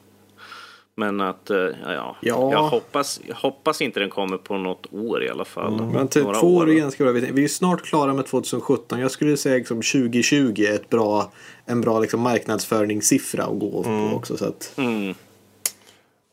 Men 0.98 1.20
att, 1.20 1.50
eh, 1.50 1.56
ja, 1.56 2.16
Ja. 2.20 2.52
Jag, 2.52 2.62
hoppas, 2.62 3.20
jag 3.26 3.34
hoppas 3.34 3.82
inte 3.82 4.00
den 4.00 4.10
kommer 4.10 4.36
på 4.36 4.58
något 4.58 4.92
år 4.92 5.24
i 5.24 5.28
alla 5.28 5.44
fall. 5.44 5.82
Men 5.92 6.08
typ 6.08 6.24
två 6.40 6.56
år 6.56 6.70
är 6.70 6.74
ganska 6.74 7.04
bra. 7.04 7.12
Vi 7.12 7.20
vi 7.20 7.26
är 7.28 7.38
ju 7.38 7.48
snart 7.48 7.82
klara 7.82 8.14
med 8.14 8.26
2017. 8.26 9.00
Jag 9.00 9.10
skulle 9.10 9.36
säga 9.36 9.56
liksom 9.56 9.76
2020 9.76 10.54
är 10.62 10.74
ett 10.74 10.88
bra, 10.90 11.32
en 11.66 11.80
bra 11.80 12.00
liksom 12.00 12.20
marknadsföringssiffra 12.20 13.44
att 13.44 13.58
gå 13.58 13.82
på 13.82 14.10
också. 14.16 14.36
Så 14.36 14.44
att, 14.44 14.72
Mm. 14.76 15.14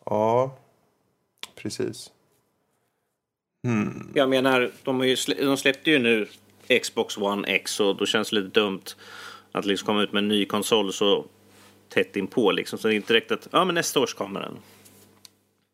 Ja, 0.05 0.57
precis. 1.55 2.11
Jag 4.13 4.29
menar, 4.29 4.71
de, 4.83 4.99
har 4.99 5.05
ju 5.05 5.15
slä, 5.15 5.35
de 5.45 5.57
släppte 5.57 5.91
ju 5.91 5.99
nu 5.99 6.27
Xbox 6.81 7.17
One 7.17 7.47
X 7.47 7.79
och 7.79 7.95
då 7.97 8.05
känns 8.05 8.29
det 8.29 8.35
lite 8.35 8.59
dumt 8.59 8.83
att 9.51 9.65
liksom 9.65 9.85
komma 9.85 10.03
ut 10.03 10.11
med 10.13 10.19
en 10.23 10.27
ny 10.27 10.45
konsol 10.45 10.93
så 10.93 11.25
tätt 11.89 12.15
inpå 12.15 12.51
liksom. 12.51 12.79
Så 12.79 12.87
det 12.87 12.93
är 12.93 12.95
inte 12.95 13.13
direkt 13.13 13.31
att, 13.31 13.47
ja 13.51 13.65
men 13.65 13.75
nästa 13.75 13.99
års 13.99 14.13
kommer 14.13 14.39
den. 14.41 14.57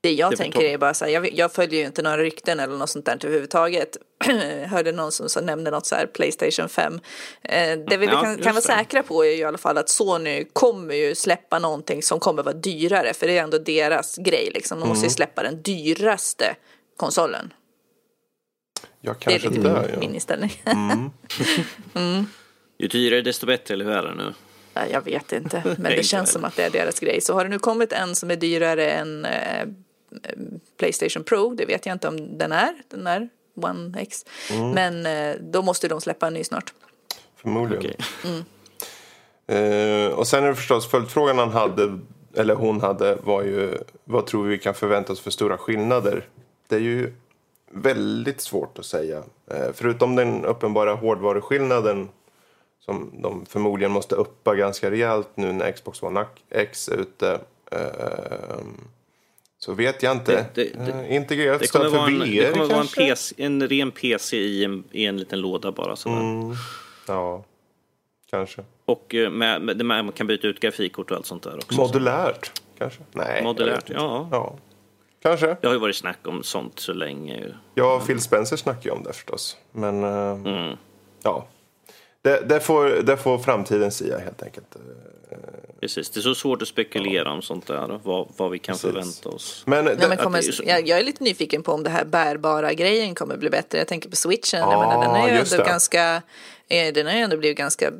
Det 0.04 0.14
jag 0.14 0.32
Det 0.32 0.38
tänker 0.38 0.62
är 0.62 0.78
bara 0.78 0.94
så 0.94 1.06
här, 1.06 1.12
jag, 1.12 1.34
jag 1.34 1.54
följer 1.54 1.80
ju 1.80 1.86
inte 1.86 2.02
några 2.02 2.18
rykten 2.18 2.60
eller 2.60 2.78
något 2.78 2.90
sånt 2.90 3.06
där 3.06 3.18
överhuvudtaget. 3.24 3.98
Hörde 4.66 4.92
någon 4.92 5.12
som 5.12 5.30
så 5.30 5.42
nämnde 5.42 5.72
något 5.72 5.86
så 5.86 5.96
här 5.96 6.06
Playstation 6.06 6.70
5. 6.70 7.00
Eh, 7.42 7.80
det 7.88 7.98
vi 7.98 8.06
Ja, 8.06 8.22
kan, 8.22 8.38
kan 8.38 8.54
vara 8.54 8.62
säkra 8.62 9.04
på 9.04 9.26
är 9.26 9.30
ju 9.30 9.38
i 9.38 9.44
alla 9.44 9.58
fall 9.58 9.78
att 9.78 9.90
Sony 9.90 10.46
kommer 10.54 10.96
ju 10.96 11.16
släppa 11.16 11.60
någonting 11.60 12.04
som 12.04 12.20
kommer 12.20 12.44
vara 12.44 12.56
dyrare. 12.56 13.14
För 13.14 13.28
det 13.28 13.38
är 13.38 13.44
ändå 13.44 13.58
deras 13.58 14.18
grej 14.18 14.52
liksom. 14.54 14.80
De 14.80 14.90
måste 14.90 15.06
ju 15.06 15.10
släppa 15.10 15.44
den 15.44 15.62
dyraste 15.62 16.56
konsolen. 16.98 17.54
Jag 19.02 19.16
Det 19.20 19.26
är 19.26 19.40
kanske 19.40 19.50
lite 19.50 19.62
där, 19.62 19.90
ja. 19.94 20.00
min 20.00 20.14
inställning. 20.16 20.52
Ju 22.78 22.88
dyrare 22.88 23.22
desto 23.22 23.46
bättre, 23.46 23.74
eller 23.74 23.86
hur 23.86 23.94
är 23.94 24.04
det 24.04 24.16
nu? 24.16 24.34
Ja, 24.74 24.82
jag 24.92 25.02
vet 25.02 25.32
inte, 25.32 25.64
men 25.80 25.92
det 25.92 26.04
känns 26.04 26.32
som 26.32 26.46
att 26.46 26.56
det 26.56 26.64
är 26.64 26.70
deras 26.70 27.00
grej. 27.00 27.22
Så 27.22 27.34
har 27.34 27.44
det 27.44 27.50
nu 27.50 27.60
kommit 27.60 27.94
en 27.94 28.16
som 28.16 28.32
är 28.32 28.36
dyrare 28.36 28.92
än 28.92 29.26
eh, 29.26 29.68
Playstation 30.78 31.24
Pro, 31.24 31.54
det 31.56 31.66
vet 31.66 31.86
jag 31.86 31.96
inte 31.96 32.08
om 32.08 32.38
den 32.38 32.52
är, 32.52 32.74
den 32.90 33.08
är 33.08 33.30
One 33.56 34.00
X. 34.02 34.26
Men 34.74 35.06
eh, 35.06 35.36
då 35.42 35.62
måste 35.62 35.88
de 35.88 36.02
släppa 36.02 36.28
en 36.28 36.34
ny 36.34 36.44
snart. 36.44 36.74
Förmodligen. 37.36 37.96
Okej. 38.24 38.44
Eh, 39.48 40.08
och 40.08 40.28
sen 40.28 40.44
är 40.44 40.48
det 40.48 40.56
förstås 40.56 40.88
följdfrågan 40.88 41.38
han 41.38 41.50
hade, 41.50 42.00
eller 42.36 42.56
hon 42.56 42.82
hade, 42.82 43.16
var 43.16 43.44
ju 43.44 43.78
vad 44.04 44.26
tror 44.26 44.44
vi 44.44 44.58
kan 44.58 44.74
förvänta 44.74 45.14
oss 45.14 45.20
för 45.20 45.32
stora 45.32 45.58
skillnader? 45.58 46.28
Det 46.68 46.76
är 46.76 46.80
ju 46.80 47.14
väldigt 47.72 48.42
svårt 48.42 48.80
att 48.80 48.86
säga. 48.86 49.24
Eh, 49.52 49.68
förutom 49.74 50.16
den 50.16 50.46
uppenbara 50.46 50.94
hårdvaruskillnaden 50.94 52.10
som 52.86 53.22
de 53.22 53.46
förmodligen 53.46 53.92
måste 53.92 54.16
uppa 54.16 54.56
ganska 54.56 54.92
rejält 54.92 55.30
nu 55.36 55.52
när 55.52 55.72
Xbox 55.72 56.04
One 56.04 56.26
X 56.50 56.88
är 56.90 56.98
ute. 56.98 57.40
Eh, 57.72 57.80
så 59.60 59.74
vet 59.74 60.04
jag 60.04 60.12
inte. 60.12 60.32
Det- 60.54 60.64
det- 60.76 60.86
det- 60.86 60.92
Eh, 60.92 61.16
Integrerat 61.16 61.68
stöd 61.68 61.82
för 61.82 61.90
vara 61.90 62.08
en, 62.08 62.20
VR 62.20 62.26
det 62.42 62.52
kommer 62.52 62.66
vara 62.66 62.80
en? 62.82 62.88
PC, 62.88 63.36
en 63.44 63.68
ren 63.70 63.92
PC 63.92 64.38
i 64.38 64.64
en, 64.64 64.84
i 64.92 65.06
en 65.06 65.18
liten 65.18 65.42
låda 65.42 65.72
bara. 65.72 65.96
Så 65.96 66.10
Ja, 67.08 67.44
kanske. 68.30 68.62
Och 68.86 69.16
eh, 69.16 69.30
med, 69.30 69.62
med, 69.62 69.86
man 69.86 70.12
kan 70.12 70.28
byta 70.28 70.48
ut 70.48 70.60
grafikkort 70.60 71.12
och 71.12 71.18
allt 71.18 71.26
sånt 71.26 71.44
där 71.44 71.56
också. 71.58 71.76
Modulärt 71.82 72.52
kanske? 72.78 73.00
Nej. 73.12 73.44
Modulärt, 73.44 73.90
ja. 73.90 74.28
ja. 74.32 74.56
Kanske. 75.24 75.58
Det 75.62 75.68
har 75.68 75.74
ju 75.74 75.80
varit 75.80 75.96
snack 75.96 76.18
om 76.28 76.44
sånt 76.44 76.80
så 76.80 76.94
länge. 76.94 77.54
Ja, 77.76 78.02
Phil 78.08 78.20
Spencer 78.22 78.58
snackar 78.58 78.90
ju 78.90 78.92
om 78.96 79.04
det 79.04 79.14
förstås. 79.14 79.58
Men 79.72 80.04
eh, 80.04 80.32
Mm. 80.32 80.78
ja, 81.24 81.46
det, 82.22 82.42
det, 82.50 82.60
får, 82.60 82.86
det 82.90 83.18
får 83.18 83.38
framtiden 83.38 83.92
sia 83.92 84.18
helt 84.20 84.44
enkelt. 84.44 84.76
Precis, 85.82 86.10
det 86.10 86.20
är 86.20 86.22
så 86.22 86.36
svårt 86.36 86.62
att 86.62 86.68
spekulera 86.68 87.32
om 87.32 87.42
sånt 87.42 87.68
där. 87.68 88.00
Vad, 88.04 88.28
vad 88.38 88.52
vi 88.52 88.60
kan 88.60 88.74
Precis. 88.74 88.90
förvänta 88.92 89.30
oss. 89.30 89.64
Men, 89.66 89.86
Nej, 89.86 89.96
det, 90.00 90.08
men 90.08 90.18
kommer, 90.18 90.38
är 90.38 90.42
så- 90.42 90.64
jag, 90.66 90.88
jag 90.88 91.00
är 91.00 91.04
lite 91.04 91.24
nyfiken 91.24 91.64
på 91.64 91.72
om 91.72 91.84
det 91.84 91.90
här 91.90 92.06
bärbara 92.06 92.74
grejen 92.74 93.16
kommer 93.16 93.38
bli 93.38 93.50
bättre. 93.50 93.78
Jag 93.78 93.88
tänker 93.88 94.10
på 94.10 94.16
switchen. 94.16 94.60
Ja, 94.60 94.72
jag 94.72 94.80
menar, 94.80 95.02
den 95.06 95.16
är 95.16 95.28
ju 95.28 95.40
ändå 95.40 95.58
det. 95.58 95.64
ganska, 95.70 96.22
eh, 96.68 96.94
den 96.94 97.06
har 97.06 97.14
ju 97.14 97.20
ändå 97.20 97.38
blivit 97.38 97.58
ganska 97.58 97.92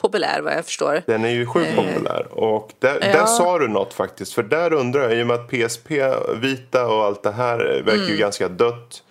populär 0.00 0.40
vad 0.40 0.52
jag 0.52 0.64
förstår. 0.64 1.02
den 1.06 1.24
är 1.24 1.28
ju 1.30 1.46
sjukt 1.46 1.76
populär. 1.76 2.26
Och 2.30 2.72
där, 2.78 3.00
där 3.00 3.14
ja. 3.16 3.26
sa 3.26 3.58
du 3.58 3.68
något 3.68 3.94
faktiskt. 3.94 4.32
För 4.32 4.42
där 4.42 4.72
undrar 4.72 5.02
jag, 5.02 5.18
i 5.18 5.22
och 5.22 5.26
med 5.26 5.36
att 5.36 5.48
PSP, 5.50 5.90
Vita 6.40 6.86
och 6.86 7.04
allt 7.04 7.22
det 7.22 7.32
här 7.32 7.58
eh, 7.60 7.84
verkar 7.84 7.92
Mm. 7.94 8.08
ju 8.08 8.16
ganska 8.16 8.48
dött. 8.48 9.02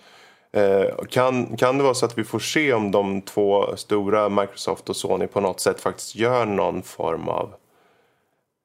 Eh, 0.52 0.96
kan, 1.10 1.56
kan 1.56 1.78
det 1.78 1.84
vara 1.84 1.94
så 1.94 2.06
att 2.06 2.18
vi 2.18 2.24
får 2.24 2.38
se 2.38 2.72
om 2.72 2.90
de 2.90 3.22
två 3.22 3.76
stora, 3.76 4.28
Microsoft 4.28 4.88
och 4.88 4.96
Sony, 4.96 5.26
på 5.26 5.40
något 5.40 5.60
sätt 5.60 5.80
faktiskt 5.80 6.14
gör 6.16 6.46
någon 6.46 6.82
form 6.82 7.28
av 7.28 7.54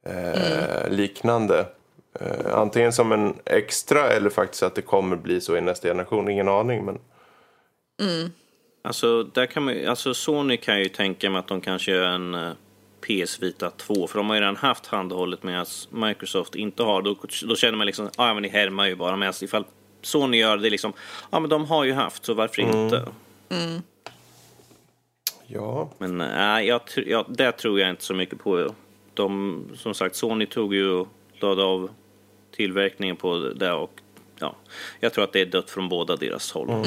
eh, 0.08 0.90
liknande? 0.90 1.66
Eh, 2.20 2.54
antingen 2.58 2.94
som 2.94 3.12
en 3.12 3.34
extra 3.46 4.10
eller 4.10 4.30
faktiskt 4.30 4.64
att 4.64 4.76
det 4.76 4.82
kommer 4.82 5.16
bli 5.16 5.42
så 5.42 5.58
i 5.58 5.62
nästa 5.62 5.88
generation. 5.88 6.30
Ingen 6.30 6.48
aning. 6.48 6.86
Men 6.86 7.00
Alltså, 8.84 9.24
där 9.24 9.46
kan 9.46 9.64
man, 9.64 9.74
ju- 9.74 9.86
alltså 9.86 10.14
Sony 10.14 10.58
kan 10.58 10.80
ju 10.80 10.90
tänka 10.90 11.30
mig 11.30 11.40
att 11.40 11.48
de 11.48 11.62
kanske 11.62 11.92
gör 11.92 12.06
en 12.08 12.34
eh, 12.36 12.52
PS 13.02 13.40
Vita 13.44 13.70
2. 13.70 14.08
För 14.08 14.18
de 14.20 14.28
har 14.30 14.36
ju 14.36 14.42
redan 14.42 14.56
haft 14.56 14.86
handhållet 14.88 15.44
medan 15.44 15.66
Microsoft 15.92 16.56
inte 16.56 16.84
har. 16.84 17.02
Då, 17.02 17.16
då 17.48 17.56
känner 17.56 17.78
man 17.78 17.86
liksom, 17.88 18.10
ja 18.18 18.30
ah, 18.30 18.34
men 18.34 18.44
ni 18.44 18.50
härmar 18.50 18.88
ju 18.88 18.96
bara. 18.96 19.16
Men 19.16 19.34
ifall 19.42 19.66
Sony 20.02 20.38
gör 20.38 20.58
det 20.58 20.70
liksom, 20.70 20.94
ja 21.32 21.40
men 21.40 21.50
de 21.50 21.66
har 21.66 21.84
ju 21.84 21.94
haft 21.94 22.26
så 22.26 22.34
varför 22.34 22.62
inte? 22.62 23.08
ja, 25.48 25.90
Men 25.98 26.18
nej, 26.18 26.68
jag, 26.68 26.82
jag, 26.96 27.26
det 27.30 27.52
tror 27.52 27.80
jag 27.80 27.90
inte 27.90 28.04
så 28.04 28.14
mycket 28.14 28.40
på. 28.40 28.76
De, 29.14 29.64
som 29.76 29.94
sagt, 29.94 30.16
Sony 30.16 30.46
tog 30.46 30.74
ju 30.76 30.90
och 30.90 31.08
lade 31.40 31.64
av 31.64 31.90
tillverkningen 32.56 33.16
på 33.16 33.38
det 33.56 33.72
och 33.72 34.02
ja, 34.40 34.56
jag 35.00 35.14
tror 35.14 35.24
att 35.24 35.34
det 35.34 35.42
är 35.42 35.46
dött 35.46 35.70
från 35.70 35.90
båda 35.90 36.16
deras 36.16 36.52
håll. 36.52 36.86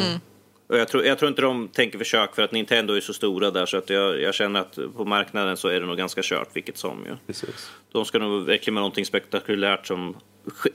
Och 0.71 0.79
jag, 0.79 0.89
tror, 0.89 1.05
jag 1.05 1.19
tror 1.19 1.29
inte 1.29 1.43
de 1.43 1.69
tänker 1.69 1.99
försök 1.99 2.35
för 2.35 2.43
att 2.43 2.53
Nintendo 2.53 2.95
är 2.95 3.01
så 3.01 3.13
stora 3.13 3.51
där 3.51 3.67
så 3.67 3.77
att 3.77 3.91
jag, 3.91 4.21
jag 4.21 4.35
känner 4.35 4.61
att 4.61 4.79
på 4.97 5.05
marknaden 5.05 5.57
så 5.57 5.69
är 5.69 5.81
det 5.81 5.87
nog 5.87 5.97
ganska 5.97 6.21
kört 6.25 6.49
vilket 6.57 6.77
som 6.77 7.05
ju. 7.07 7.17
precis. 7.27 7.71
De 7.93 8.05
ska 8.05 8.19
nog 8.19 8.47
verkligen 8.47 8.75
med 8.75 8.81
någonting 8.81 9.05
spektakulärt 9.05 9.87
som, 9.87 10.17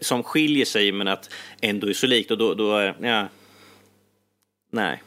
som 0.01 0.23
skiljer 0.23 0.65
sig 0.65 0.91
men 0.91 1.07
att 1.07 1.29
ändå 1.61 1.89
är 1.89 1.93
så 1.93 2.07
likt 2.07 2.31
och 2.31 2.37
då, 2.37 2.53
då 2.53 2.77
är, 2.77 2.95
ja. 3.01 3.27
Nej. 4.71 5.03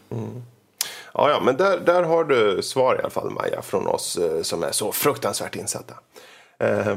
Ja, 1.15 1.31
ja, 1.31 1.41
men 1.45 1.57
där, 1.57 1.81
där 1.81 2.03
har 2.03 2.25
du 2.25 2.63
svar 2.63 2.95
i 2.95 2.99
alla 2.99 3.11
fall, 3.11 3.31
Maja, 3.31 3.63
från 3.63 3.87
oss 3.87 4.17
eh, 4.17 4.43
som 4.43 4.63
är 4.63 4.73
så 4.73 4.93
fruktansvärt 4.93 5.57
insatta. 5.57 5.95
Eh, 6.59 6.95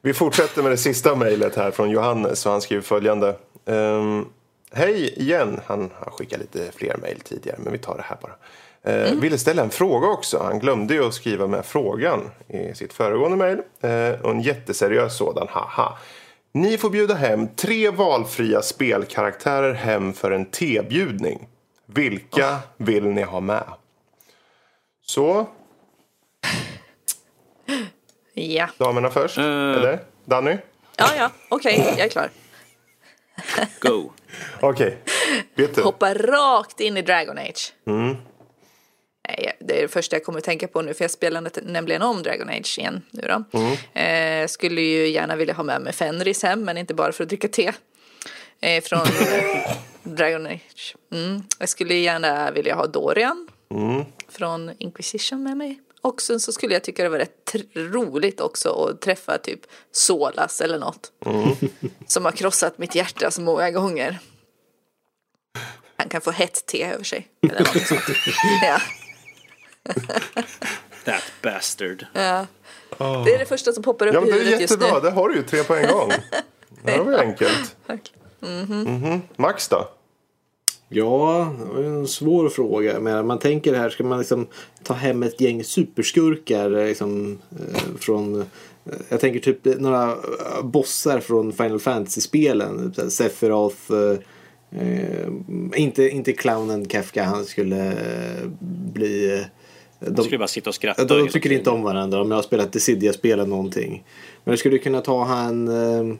vi 0.00 0.14
fortsätter 0.14 0.62
med 0.62 0.72
det 0.72 0.76
sista 0.76 1.14
mejlet 1.14 1.56
här 1.56 1.70
från 1.70 1.90
Johannes 1.90 2.46
och 2.46 2.52
han 2.52 2.60
skriver 2.60 2.82
följande. 2.82 3.36
Ehm, 3.66 4.26
Hej 4.72 5.22
igen, 5.22 5.60
han 5.66 5.90
har 5.94 6.10
skickat 6.10 6.40
lite 6.40 6.72
fler 6.72 6.96
mejl 6.96 7.20
tidigare, 7.20 7.58
men 7.62 7.72
vi 7.72 7.78
tar 7.78 7.96
det 7.96 8.02
här 8.02 8.16
bara. 8.22 8.34
Eh, 8.82 9.14
Ville 9.14 9.38
ställa 9.38 9.62
en 9.62 9.70
fråga 9.70 10.08
också. 10.08 10.38
Han 10.42 10.58
glömde 10.58 10.94
ju 10.94 11.04
att 11.04 11.14
skriva 11.14 11.46
med 11.46 11.64
frågan 11.64 12.30
i 12.48 12.74
sitt 12.74 12.92
föregående 12.92 13.36
mejl. 13.36 13.58
Eh, 13.80 14.20
och 14.20 14.30
en 14.30 14.40
jätteseriös 14.40 15.16
sådan, 15.16 15.48
haha. 15.50 15.98
Ni 16.52 16.78
får 16.78 16.90
bjuda 16.90 17.14
hem 17.14 17.48
tre 17.56 17.90
valfria 17.90 18.62
spelkaraktärer 18.62 19.74
hem 19.74 20.12
för 20.12 20.30
en 20.30 20.44
tebjudning. 20.44 21.48
Vilka 21.86 22.58
vill 22.76 23.04
ni 23.04 23.22
ha 23.22 23.40
med? 23.40 23.64
Så, 25.06 25.46
Ja, 28.34 28.68
damerna 28.78 29.10
först. 29.10 29.38
Eh. 29.38 29.44
Eller? 29.44 30.00
Danny? 30.24 30.56
ja, 30.96 31.08
ja, 31.16 31.30
okej, 31.48 31.84
jag 31.96 32.06
är 32.06 32.08
klar. 32.08 32.30
Go! 33.80 34.10
Okej. 34.60 34.98
Vet 35.54 35.74
du? 35.74 35.82
Hoppa 35.82 36.14
rakt 36.14 36.80
in 36.80 36.96
i 36.96 37.02
Dragon 37.02 37.38
Age. 37.38 37.72
Nej, 37.84 38.16
det 39.58 39.78
är 39.78 39.82
det 39.82 39.88
första 39.88 40.16
jag 40.16 40.24
kommer 40.24 40.38
att 40.38 40.44
tänka 40.44 40.68
på 40.68 40.82
nu, 40.82 40.94
för 40.94 41.04
jag 41.04 41.10
spelar 41.10 41.50
nämligen 41.62 42.02
om 42.02 42.22
Dragon 42.22 42.48
Age 42.48 42.78
igen 42.78 43.02
nu 43.10 43.28
då. 43.28 43.60
Eh, 44.00 44.46
skulle 44.46 44.80
ju 44.80 45.08
gärna 45.08 45.36
vilja 45.36 45.54
ha 45.54 45.62
med 45.62 45.82
mig 45.82 45.92
Fenris 45.92 46.42
hem, 46.42 46.64
men 46.64 46.78
inte 46.78 46.94
bara 46.94 47.12
för 47.12 47.22
att 47.22 47.28
dricka 47.28 47.48
te. 47.48 47.72
Eh, 48.60 48.82
från 48.82 49.06
Dragon 50.02 50.46
Age. 50.46 50.96
Mm. 51.12 51.42
Jag 51.58 51.68
skulle 51.68 51.94
gärna 51.94 52.50
vilja 52.50 52.74
ha 52.74 52.86
Dorian 52.86 53.48
från 54.28 54.70
Inquisition 54.78 55.42
med 55.42 55.56
mig. 55.56 55.80
Och 56.00 56.22
sen 56.22 56.40
så 56.40 56.52
skulle 56.52 56.74
jag 56.74 56.82
tycka 56.84 57.02
det 57.02 57.08
var 57.08 57.18
rätt 57.18 57.54
roligt 57.74 58.40
också 58.40 58.70
att 58.70 59.00
träffa 59.00 59.38
typ 59.38 59.60
Solas 59.92 60.60
eller 60.60 60.78
något. 60.78 61.12
Som 62.06 62.24
har 62.24 62.32
krossat 62.32 62.78
mitt 62.78 62.94
hjärta 62.94 63.30
så 63.30 63.40
många 63.40 63.70
gånger. 63.70 64.18
Han 65.96 66.08
kan 66.08 66.20
få 66.20 66.30
hett 66.30 66.66
te 66.66 66.84
över 66.84 67.04
sig. 67.04 67.28
Eller 67.42 67.58
något 67.58 67.86
sånt. 67.86 68.02
ja. 68.62 68.80
That 71.04 71.22
bastard. 71.42 72.06
Ja. 72.12 72.46
Det 72.98 73.34
är 73.34 73.38
det 73.38 73.46
första 73.46 73.72
som 73.72 73.82
poppar 73.82 74.06
upp 74.06 74.14
Ja, 74.14 74.20
men 74.20 74.28
i 74.28 74.32
det 74.32 74.38
är 74.38 74.44
huvudet 74.44 74.60
just 74.60 74.78
nu. 74.80 74.86
jättebra. 74.86 75.00
Där 75.10 75.16
har 75.16 75.28
du 75.28 75.34
ju 75.36 75.42
tre 75.42 75.62
på 75.64 75.74
en 75.74 75.88
gång. 75.92 76.10
Det 76.84 76.98
var 76.98 77.12
ju 77.12 77.18
enkelt. 77.18 77.76
Mhm. 78.40 79.20
Max 79.36 79.68
då? 79.68 79.88
Ja, 80.88 81.54
det 81.58 81.74
var 81.74 81.84
en 81.84 82.08
svår 82.08 82.48
fråga. 82.48 83.00
Men 83.00 83.26
man 83.26 83.38
tänker 83.38 83.74
här, 83.74 83.90
ska 83.90 84.04
man 84.04 84.18
liksom 84.18 84.46
ta 84.82 84.94
hem 84.94 85.22
ett 85.22 85.40
gäng 85.40 85.64
superskurkar 85.64 86.70
liksom, 86.70 87.38
eh, 87.60 87.80
från... 88.00 88.40
eh, 88.40 88.46
Jag 89.08 89.20
tänker 89.20 89.40
typ 89.40 89.64
några 89.64 90.10
eh, 90.12 90.62
bossar 90.62 91.20
från 91.20 91.52
Final 91.52 91.80
Fantasy-spelen. 91.80 92.92
Typ 92.92 93.12
Sephiroth. 93.12 93.92
Eh, 93.92 94.80
eh, 94.82 95.28
inte, 95.76 96.08
inte 96.08 96.32
clownen 96.32 96.84
Kafka, 96.88 97.24
han 97.24 97.44
skulle 97.44 97.86
eh, 97.92 98.46
bli... 98.92 99.44
De 100.00 100.24
skulle 100.24 100.38
bara 100.38 100.48
sitta 100.48 100.70
och 100.70 100.74
skratta. 100.74 101.04
de 101.04 101.28
tycker 101.28 101.52
inte 101.52 101.70
om 101.70 101.82
varandra. 101.82 102.20
Om 102.20 102.30
jag 102.30 102.38
har 102.38 102.42
spelat 102.42 102.72
Dissidia-spel 102.72 103.32
eller 103.32 103.46
någonting. 103.46 104.04
Men 104.44 104.52
jag 104.52 104.58
skulle 104.58 104.78
kunna 104.78 105.00
ta 105.00 105.24
han 105.24 105.68
eh, 105.68 106.16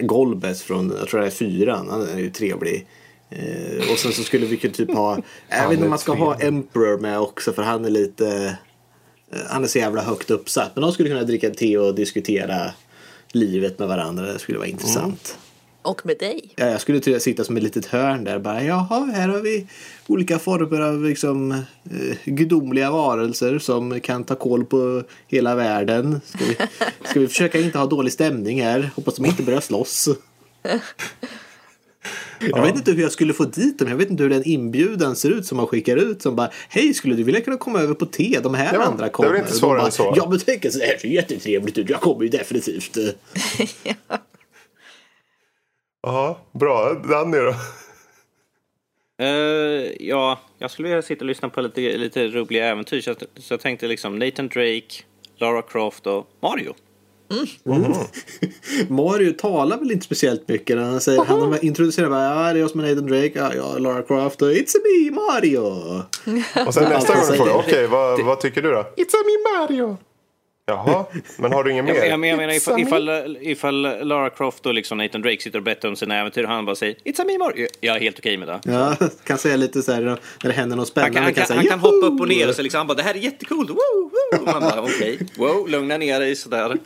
Golbes 0.00 0.62
från, 0.62 0.94
jag 0.98 1.08
tror 1.08 1.20
det 1.20 1.26
är 1.26 1.30
fyran. 1.30 1.88
Han 1.90 2.08
är 2.08 2.18
ju 2.18 2.30
trevlig. 2.30 2.86
Eh, 3.30 3.92
och 3.92 3.98
sen 3.98 4.12
så 4.12 4.22
skulle 4.22 4.46
vi 4.46 4.56
kunna 4.56 4.74
typ 4.74 4.94
ha, 4.94 5.18
jag 5.48 5.62
vet 5.62 5.72
inte 5.72 5.84
om 5.84 5.90
man 5.90 5.98
ska 5.98 6.14
ha 6.14 6.34
Emperor 6.34 6.98
med 6.98 7.20
också 7.20 7.52
för 7.52 7.62
han 7.62 7.84
är 7.84 7.90
lite, 7.90 8.56
eh, 9.32 9.38
han 9.48 9.64
är 9.64 9.68
så 9.68 9.78
jävla 9.78 10.02
högt 10.02 10.30
uppsatt. 10.30 10.70
Men 10.74 10.82
de 10.82 10.92
skulle 10.92 11.08
kunna 11.08 11.22
dricka 11.22 11.50
te 11.50 11.78
och 11.78 11.94
diskutera 11.94 12.70
livet 13.32 13.78
med 13.78 13.88
varandra. 13.88 14.32
Det 14.32 14.38
skulle 14.38 14.58
vara 14.58 14.68
intressant. 14.68 15.38
Och 15.86 16.06
med 16.06 16.18
dig. 16.18 16.52
Ja, 16.56 16.66
jag 16.66 16.80
skulle 16.80 17.00
till 17.00 17.20
sitta 17.20 17.44
som 17.44 17.56
ett 17.56 17.62
litet 17.62 17.86
hörn 17.86 18.24
där 18.24 18.38
bara 18.38 18.62
jaha, 18.64 19.10
här 19.14 19.28
har 19.28 19.40
vi 19.40 19.66
olika 20.06 20.38
former 20.38 20.80
av 20.80 21.04
liksom 21.04 21.52
eh, 21.52 22.16
gudomliga 22.24 22.90
varelser 22.90 23.58
som 23.58 24.00
kan 24.00 24.24
ta 24.24 24.34
koll 24.34 24.64
på 24.64 25.02
hela 25.28 25.54
världen. 25.54 26.20
Ska 26.24 26.38
vi, 26.44 26.56
ska 27.08 27.20
vi 27.20 27.28
försöka 27.28 27.60
inte 27.60 27.78
ha 27.78 27.86
dålig 27.86 28.12
stämning 28.12 28.62
här? 28.62 28.90
Hoppas 28.96 29.16
de 29.16 29.26
inte 29.26 29.42
börjar 29.42 29.60
slåss. 29.60 30.08
Jag 32.40 32.62
vet 32.62 32.76
inte 32.76 32.92
hur 32.92 33.02
jag 33.02 33.12
skulle 33.12 33.32
få 33.32 33.44
dit 33.44 33.78
dem. 33.78 33.88
Jag 33.88 33.96
vet 33.96 34.10
inte 34.10 34.22
hur 34.22 34.30
den 34.30 34.44
inbjudan 34.48 35.16
ser 35.16 35.30
ut 35.30 35.46
som 35.46 35.56
man 35.56 35.66
skickar 35.66 35.96
ut. 35.96 36.22
Som 36.22 36.36
bara, 36.36 36.50
hej 36.68 36.94
skulle 36.94 37.14
du 37.14 37.22
vilja 37.22 37.40
kunna 37.40 37.56
komma 37.56 37.80
över 37.80 37.94
på 37.94 38.06
te? 38.06 38.40
De 38.42 38.54
här 38.54 38.74
Ja, 38.74 38.82
andra 38.82 38.98
det 39.04 39.08
är 39.08 39.12
kommer. 39.12 39.28
väl 39.30 39.38
inte 39.38 39.52
De 39.52 39.58
svårare 39.58 39.84
än 39.86 39.92
så. 39.92 40.12
Ja 40.16 40.28
men 40.30 40.38
tänk 40.38 40.72
så 40.72 40.78
det 40.78 40.84
här 40.84 40.98
ser 40.98 41.08
jättetrevligt 41.08 41.78
ut. 41.78 41.90
Jag 41.90 42.00
kommer 42.00 42.22
ju 42.22 42.28
definitivt. 42.28 42.96
Ja, 43.82 43.94
bra. 46.52 46.94
Danny 46.94 47.38
då? 47.38 47.54
Eh, 49.18 49.92
ja, 50.00 50.38
jag 50.58 50.70
skulle 50.70 50.88
vilja 50.88 51.02
sitta 51.02 51.20
och 51.20 51.26
lyssna 51.26 51.48
på 51.48 51.60
lite, 51.60 51.80
lite 51.80 52.28
roliga 52.28 52.66
äventyr. 52.66 53.00
Så 53.00 53.10
jag, 53.10 53.16
så 53.36 53.52
jag 53.52 53.60
tänkte 53.60 53.86
liksom 53.86 54.18
Nathan 54.18 54.48
Drake, 54.48 55.02
Lara 55.36 55.62
Croft 55.62 56.06
och 56.06 56.26
Mario. 56.42 56.74
Mario 58.88 59.32
talar 59.32 59.78
väl 59.78 59.92
inte 59.92 60.04
speciellt 60.04 60.48
mycket 60.48 60.76
när 60.76 60.84
han 60.84 61.00
säger, 61.00 61.24
han 61.24 61.58
introducerar 61.62 62.08
bara, 62.10 62.24
ja 62.24 62.52
det 62.52 62.58
är 62.58 62.60
jag 62.60 62.70
som 62.70 62.80
är 62.80 62.88
Nathan 62.88 63.06
Drake, 63.06 63.32
ja, 63.34 63.54
jag 63.54 63.76
är 63.76 63.80
Lara 63.80 64.02
Croft 64.02 64.42
och 64.42 64.48
it's 64.48 64.76
a 64.76 64.80
me 64.84 65.10
Mario. 65.10 65.60
Och 66.66 66.74
sen 66.74 66.84
nästa 66.84 67.14
gång 67.14 67.24
får 67.24 67.36
jag, 67.36 67.46
det. 67.46 67.52
okej, 67.52 67.86
vad, 67.86 68.24
vad 68.24 68.40
tycker 68.40 68.62
du 68.62 68.70
då? 68.70 68.80
It's 68.96 69.14
a 69.14 69.22
me 69.24 69.58
Mario. 69.58 69.96
Jaha, 70.68 71.04
men 71.38 71.52
har 71.52 71.64
du 71.64 71.70
ingen 71.72 71.84
mer? 71.84 71.94
Jag, 71.94 72.08
jag, 72.08 72.20
men- 72.20 72.28
jag 72.30 72.36
menar 72.36 72.52
a 72.52 72.56
ifall, 72.56 72.74
me- 72.76 72.82
ifall, 72.86 73.36
ifall 73.40 74.06
Lara 74.06 74.30
Croft 74.30 74.66
och 74.66 74.74
liksom 74.74 74.98
Nathan 74.98 75.22
Drake 75.22 75.40
sitter 75.42 75.58
och 75.58 75.62
berättar 75.64 75.88
om 75.88 75.96
sina 75.96 76.18
äventyr 76.20 76.42
och 76.42 76.48
han 76.48 76.64
bara 76.64 76.76
säger 76.76 76.94
It's 77.04 77.20
a 77.20 77.24
me 77.26 77.38
Mario. 77.38 77.66
Jag 77.80 77.96
är 77.96 78.00
helt 78.00 78.18
okej 78.18 78.36
med 78.36 78.48
det. 78.48 78.60
Ja, 78.64 78.96
kan 79.24 79.38
säga 79.38 79.56
lite 79.56 79.82
så 79.82 79.92
här 79.92 80.00
när 80.02 80.18
det 80.42 80.52
händer 80.52 80.76
något 80.76 80.80
Han 80.82 80.86
spännande. 80.86 81.14
kan, 81.16 81.24
han 81.24 81.34
kan, 81.34 81.46
säga, 81.46 81.56
han 81.56 81.66
kan 81.66 81.78
hoppa 81.78 82.06
upp 82.06 82.20
och 82.20 82.28
ner 82.28 82.48
och 82.48 82.54
så 82.54 82.62
liksom, 82.62 82.78
han 82.78 82.86
bara 82.86 82.94
det 82.94 83.02
här 83.02 83.14
är 83.14 83.18
jättecoolt. 83.18 83.70
Woo, 83.70 83.76
woo. 83.76 84.38
Och 84.40 84.46
Man 84.46 84.62
bara 84.62 84.80
okej, 84.82 85.18
wow, 85.38 85.68
lugna 85.68 85.96
ner 85.98 86.20
dig 86.20 86.36
sådär. 86.36 86.76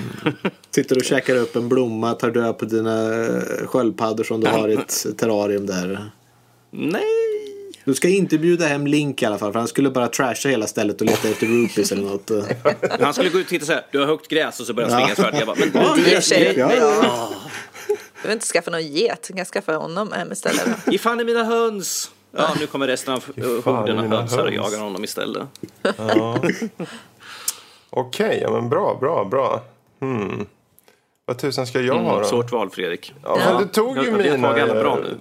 Sitter 0.70 0.96
och 0.96 1.04
käkar 1.04 1.36
upp 1.36 1.56
en 1.56 1.68
blomma, 1.68 2.12
tar 2.14 2.30
död 2.30 2.58
på 2.58 2.64
dina 2.64 3.24
eh, 3.24 3.66
sköldpaddor 3.66 4.24
som 4.24 4.40
du 4.40 4.46
har 4.46 4.68
i 4.68 4.72
ett 4.74 5.06
terrarium 5.18 5.66
där. 5.66 6.10
Nej. 6.70 7.02
Du 7.84 7.94
ska 7.94 8.08
inte 8.08 8.38
bjuda 8.38 8.66
hem 8.66 8.86
Link 8.86 9.22
i 9.22 9.26
alla 9.26 9.38
fall 9.38 9.52
för 9.52 9.58
han 9.58 9.68
skulle 9.68 9.90
bara 9.90 10.08
trasha 10.08 10.48
hela 10.48 10.66
stället 10.66 11.00
och 11.00 11.06
leta 11.06 11.28
efter 11.28 11.46
rupees 11.46 11.92
eller 11.92 12.02
något. 12.02 12.30
Han 13.00 13.12
skulle 13.14 13.30
gå 13.30 13.38
ut 13.38 13.44
och 13.44 13.50
titta 13.50 13.66
så 13.66 13.72
här, 13.72 13.86
du 13.92 13.98
har 13.98 14.06
högt 14.06 14.28
gräs 14.28 14.60
och 14.60 14.66
så 14.66 14.74
börjar 14.74 14.90
han 14.90 15.00
svinga 15.00 15.14
svärd. 15.16 15.34
Jag 15.40 15.46
bara, 15.46 15.56
men 15.94 16.12
Ja, 16.12 16.20
tjej. 16.20 16.54
ja, 16.56 16.74
ja. 16.74 17.30
Du 17.88 17.94
behöver 18.22 18.32
inte 18.32 18.46
skaffa 18.46 18.70
någon 18.70 18.86
get. 18.86 19.22
Du 19.28 19.34
kan 19.34 19.44
skaffa 19.44 19.76
honom 19.76 20.12
hem 20.12 20.32
istället. 20.32 20.68
ge 20.86 20.98
fan 20.98 21.20
i 21.20 21.24
mina 21.24 21.44
höns. 21.44 22.10
Ja, 22.36 22.50
nu 22.60 22.66
kommer 22.66 22.86
resten 22.86 23.14
av 23.14 23.24
horden 23.64 23.98
av 23.98 24.02
mina 24.04 24.16
hönsar 24.16 24.44
och 24.46 24.52
jagar 24.54 24.78
honom 24.78 25.04
istället. 25.04 25.42
Okej, 27.90 28.38
ja 28.42 28.50
men 28.50 28.68
bra, 28.68 28.96
bra, 29.00 29.24
bra. 29.24 29.62
Hmm. 30.00 30.46
Vad 31.26 31.38
tusan 31.38 31.66
ska 31.66 31.80
jag 31.80 31.94
ha 31.94 32.00
Mm, 32.10 32.22
då? 32.22 32.24
svårt 32.28 32.52
val, 32.52 32.70
Fredrik. 32.70 33.14
Ja, 33.22 33.38
men 33.44 33.62
du 33.62 33.68
tog 33.68 33.96
ju 33.98 34.04
Jag- 34.04 34.18
mina... 34.18 34.48
tagit 34.48 34.62
alla 34.70 34.74
bra 34.82 34.96
nu. 35.02 35.18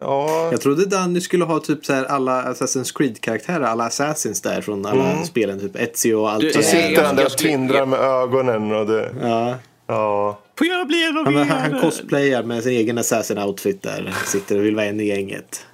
Ja, 0.00 0.48
Jag 0.50 0.60
trodde 0.60 0.84
Danny 0.84 1.20
skulle 1.20 1.44
ha 1.44 1.60
typ 1.60 1.84
så 1.84 1.92
här 1.92 2.04
alla 2.04 2.42
Assassin's 2.52 2.96
Creed-karaktärer, 2.96 3.60
alla 3.64 3.84
Assassins 3.84 4.40
där 4.40 4.60
från 4.60 4.86
alla 4.86 5.24
spelen. 5.24 5.60
Typ 5.60 5.76
Ezio 5.76 6.14
och 6.14 6.30
allt. 6.30 6.40
Du, 6.40 6.52
så 6.52 6.58
eh, 6.58 6.64
sitter 6.64 7.04
han 7.04 7.16
där 7.16 7.26
och 7.26 7.38
tindrar 7.38 7.86
med 7.86 8.00
ögonen 8.00 8.72
och 8.72 8.86
det... 8.86 9.14
Ja. 9.22 9.54
Ja. 9.86 10.38
Får 10.58 10.66
jag 10.66 10.86
bli 10.86 11.04
en 11.04 11.18
av 11.18 11.24
Han, 11.24 11.36
er? 11.36 11.44
han, 11.44 11.72
han 11.72 11.80
cosplayar 11.80 12.42
med 12.42 12.62
sin 12.62 12.72
egen 12.72 12.98
assassin-outfit 12.98 13.82
där. 13.82 14.14
Sitter 14.26 14.58
och 14.58 14.64
vill 14.64 14.74
vara 14.74 14.86
en 14.86 15.00
i 15.00 15.06
gänget. 15.06 15.66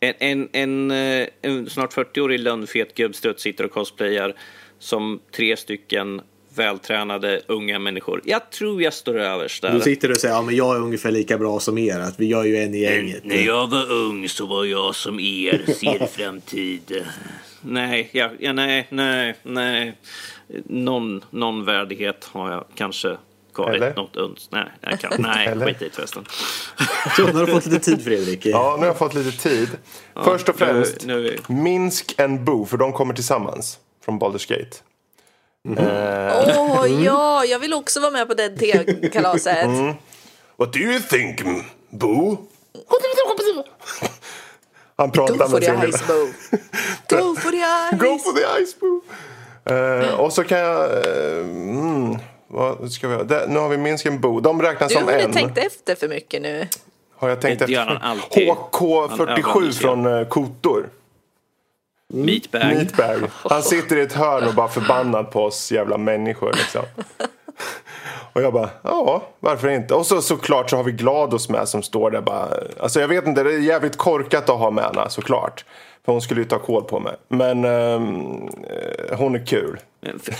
En, 0.00 0.14
en, 0.18 0.48
en, 0.52 0.90
eh, 0.90 1.26
en 1.42 1.70
snart 1.70 1.94
40-årig 1.94 2.40
lönnfet 2.40 2.94
gubbstrutt 2.94 3.40
sitter 3.40 3.64
och 3.64 3.70
cosplayar 3.70 4.34
som 4.78 5.20
tre 5.36 5.56
stycken 5.56 6.20
vältränade 6.54 7.40
unga 7.46 7.78
människor. 7.78 8.20
Jag 8.24 8.50
tror 8.50 8.82
jag 8.82 8.94
står 8.94 9.18
överst 9.18 9.62
Du 9.62 9.68
där. 9.68 9.80
sitter 9.80 10.10
och 10.10 10.16
säger 10.16 10.34
ja 10.34 10.42
men 10.42 10.56
jag 10.56 10.76
är 10.76 10.80
ungefär 10.80 11.10
lika 11.10 11.38
bra 11.38 11.60
som 11.60 11.78
er. 11.78 12.00
Att 12.00 12.20
vi 12.20 12.26
gör 12.26 12.44
ju 12.44 12.56
en 12.56 12.74
i 12.74 12.78
gänget. 12.80 13.24
När 13.24 13.46
jag 13.46 13.66
var 13.70 13.90
ung 13.92 14.28
så 14.28 14.46
var 14.46 14.64
jag 14.64 14.94
som 14.94 15.20
er, 15.20 15.62
ser 15.80 16.06
framtid. 16.12 17.04
Nej, 17.60 18.10
jag, 18.12 18.30
ja, 18.38 18.52
nej, 18.52 18.86
nej, 18.90 19.34
nej. 19.42 19.96
Någon, 20.64 21.24
någon 21.30 21.64
värdighet 21.64 22.24
har 22.32 22.50
jag 22.52 22.64
kanske 22.74 23.16
kvar. 23.54 23.70
Eller? 23.70 23.94
Något 23.94 24.16
uns. 24.16 24.48
Nej, 24.52 24.64
jag 24.80 25.00
kan, 25.00 25.10
nej 25.18 25.46
Eller? 25.46 25.66
skit 25.66 25.82
i 25.82 25.84
det 25.84 25.90
förresten. 25.94 26.24
Så 27.16 27.26
nu 27.26 27.32
har 27.32 27.46
du 27.46 27.52
fått 27.52 27.66
lite 27.66 27.78
tid 27.80 28.04
Fredrik. 28.04 28.46
ja, 28.46 28.72
nu 28.76 28.80
har 28.80 28.86
jag 28.86 28.98
fått 28.98 29.14
lite 29.14 29.38
tid. 29.48 29.68
Först 30.24 30.48
och 30.48 30.56
främst, 30.58 31.06
Nu, 31.06 31.22
nu, 31.48 31.54
Minsk 31.54 32.20
and 32.20 32.40
Boo, 32.44 32.64
för 32.66 32.76
de 32.76 32.92
kommer 32.92 33.14
tillsammans 33.14 33.78
från 34.04 34.20
Baldur's 34.20 34.48
Gate. 34.48 34.76
Åh 35.68 37.04
ja, 37.04 37.44
jag 37.44 37.58
vill 37.58 37.74
också 37.74 38.00
vara 38.00 38.10
med 38.10 38.28
på 38.28 38.34
det 38.34 38.48
tekalaset. 38.48 39.68
What 40.56 40.72
do 40.72 40.78
you 40.78 41.00
think, 41.00 41.40
Boo? 41.90 42.36
Han 44.96 45.10
pratar 45.10 45.48
med 45.48 45.64
sin 45.64 45.92
ice 45.92 46.06
bow. 46.06 46.32
Go 47.20 47.34
for 47.36 47.50
the 47.50 47.56
ice. 47.96 48.00
Go 48.00 48.18
for 48.18 48.32
the 48.32 48.64
ice 48.64 48.80
boo! 48.80 49.00
Eh, 49.64 50.20
och 50.20 50.32
så 50.32 50.44
kan 50.44 50.58
jag... 50.58 50.90
eh, 50.92 51.38
mm, 51.40 52.16
vad 52.48 52.92
ska 52.92 53.08
vi 53.08 53.14
ha? 53.14 53.22
Där, 53.22 53.46
nu 53.46 53.58
har 53.58 53.68
vi 53.68 53.76
Minsk 53.76 54.06
and 54.06 54.20
Boo. 54.20 54.40
De 54.40 54.62
räknas 54.62 54.88
Du 54.88 54.94
som 54.94 55.04
har 55.04 55.12
en. 55.12 55.32
tänkt 55.32 55.58
efter 55.58 55.94
för 55.94 56.08
mycket 56.08 56.42
nu. 56.42 56.68
Har 57.16 57.28
jag 57.28 57.40
tänkt 57.40 57.62
efter? 57.62 57.98
alltid. 58.02 58.48
Han 58.48 58.56
HK47 58.56 59.12
överanalyserar. 59.12 59.70
från 59.72 60.06
uh, 60.06 60.28
Kotor. 60.28 60.88
Meatbag. 62.12 62.60
Meatbag. 62.66 63.30
Han 63.32 63.62
sitter 63.62 63.96
i 63.96 64.00
ett 64.00 64.12
hörn 64.12 64.48
och 64.48 64.54
bara 64.54 64.68
förbannad 64.68 65.30
på 65.30 65.42
oss 65.44 65.72
jävla 65.72 65.98
människor 65.98 66.52
liksom. 66.52 66.82
Och 68.34 68.42
jag 68.42 68.52
bara, 68.52 68.70
ja, 68.82 69.22
varför 69.40 69.68
inte? 69.68 69.94
Och 69.94 70.06
så 70.06 70.22
såklart 70.22 70.70
så 70.70 70.76
har 70.76 70.84
vi 70.84 70.92
Glados 70.92 71.48
med 71.48 71.68
som 71.68 71.82
står 71.82 72.10
där 72.10 72.20
bara. 72.20 72.48
Alltså 72.80 73.00
jag 73.00 73.08
vet 73.08 73.26
inte, 73.26 73.42
det 73.42 73.54
är 73.54 73.58
jävligt 73.58 73.96
korkat 73.96 74.48
att 74.50 74.58
ha 74.58 74.70
med 74.70 74.84
henne 74.84 75.10
såklart. 75.10 75.64
För 76.04 76.12
hon 76.12 76.22
skulle 76.22 76.40
ju 76.40 76.44
ta 76.46 76.58
koll 76.58 76.84
på 76.84 77.00
mig. 77.00 77.14
Men 77.28 77.64
eh, 77.64 78.00
hon 79.16 79.34
är 79.34 79.46
kul. 79.46 79.78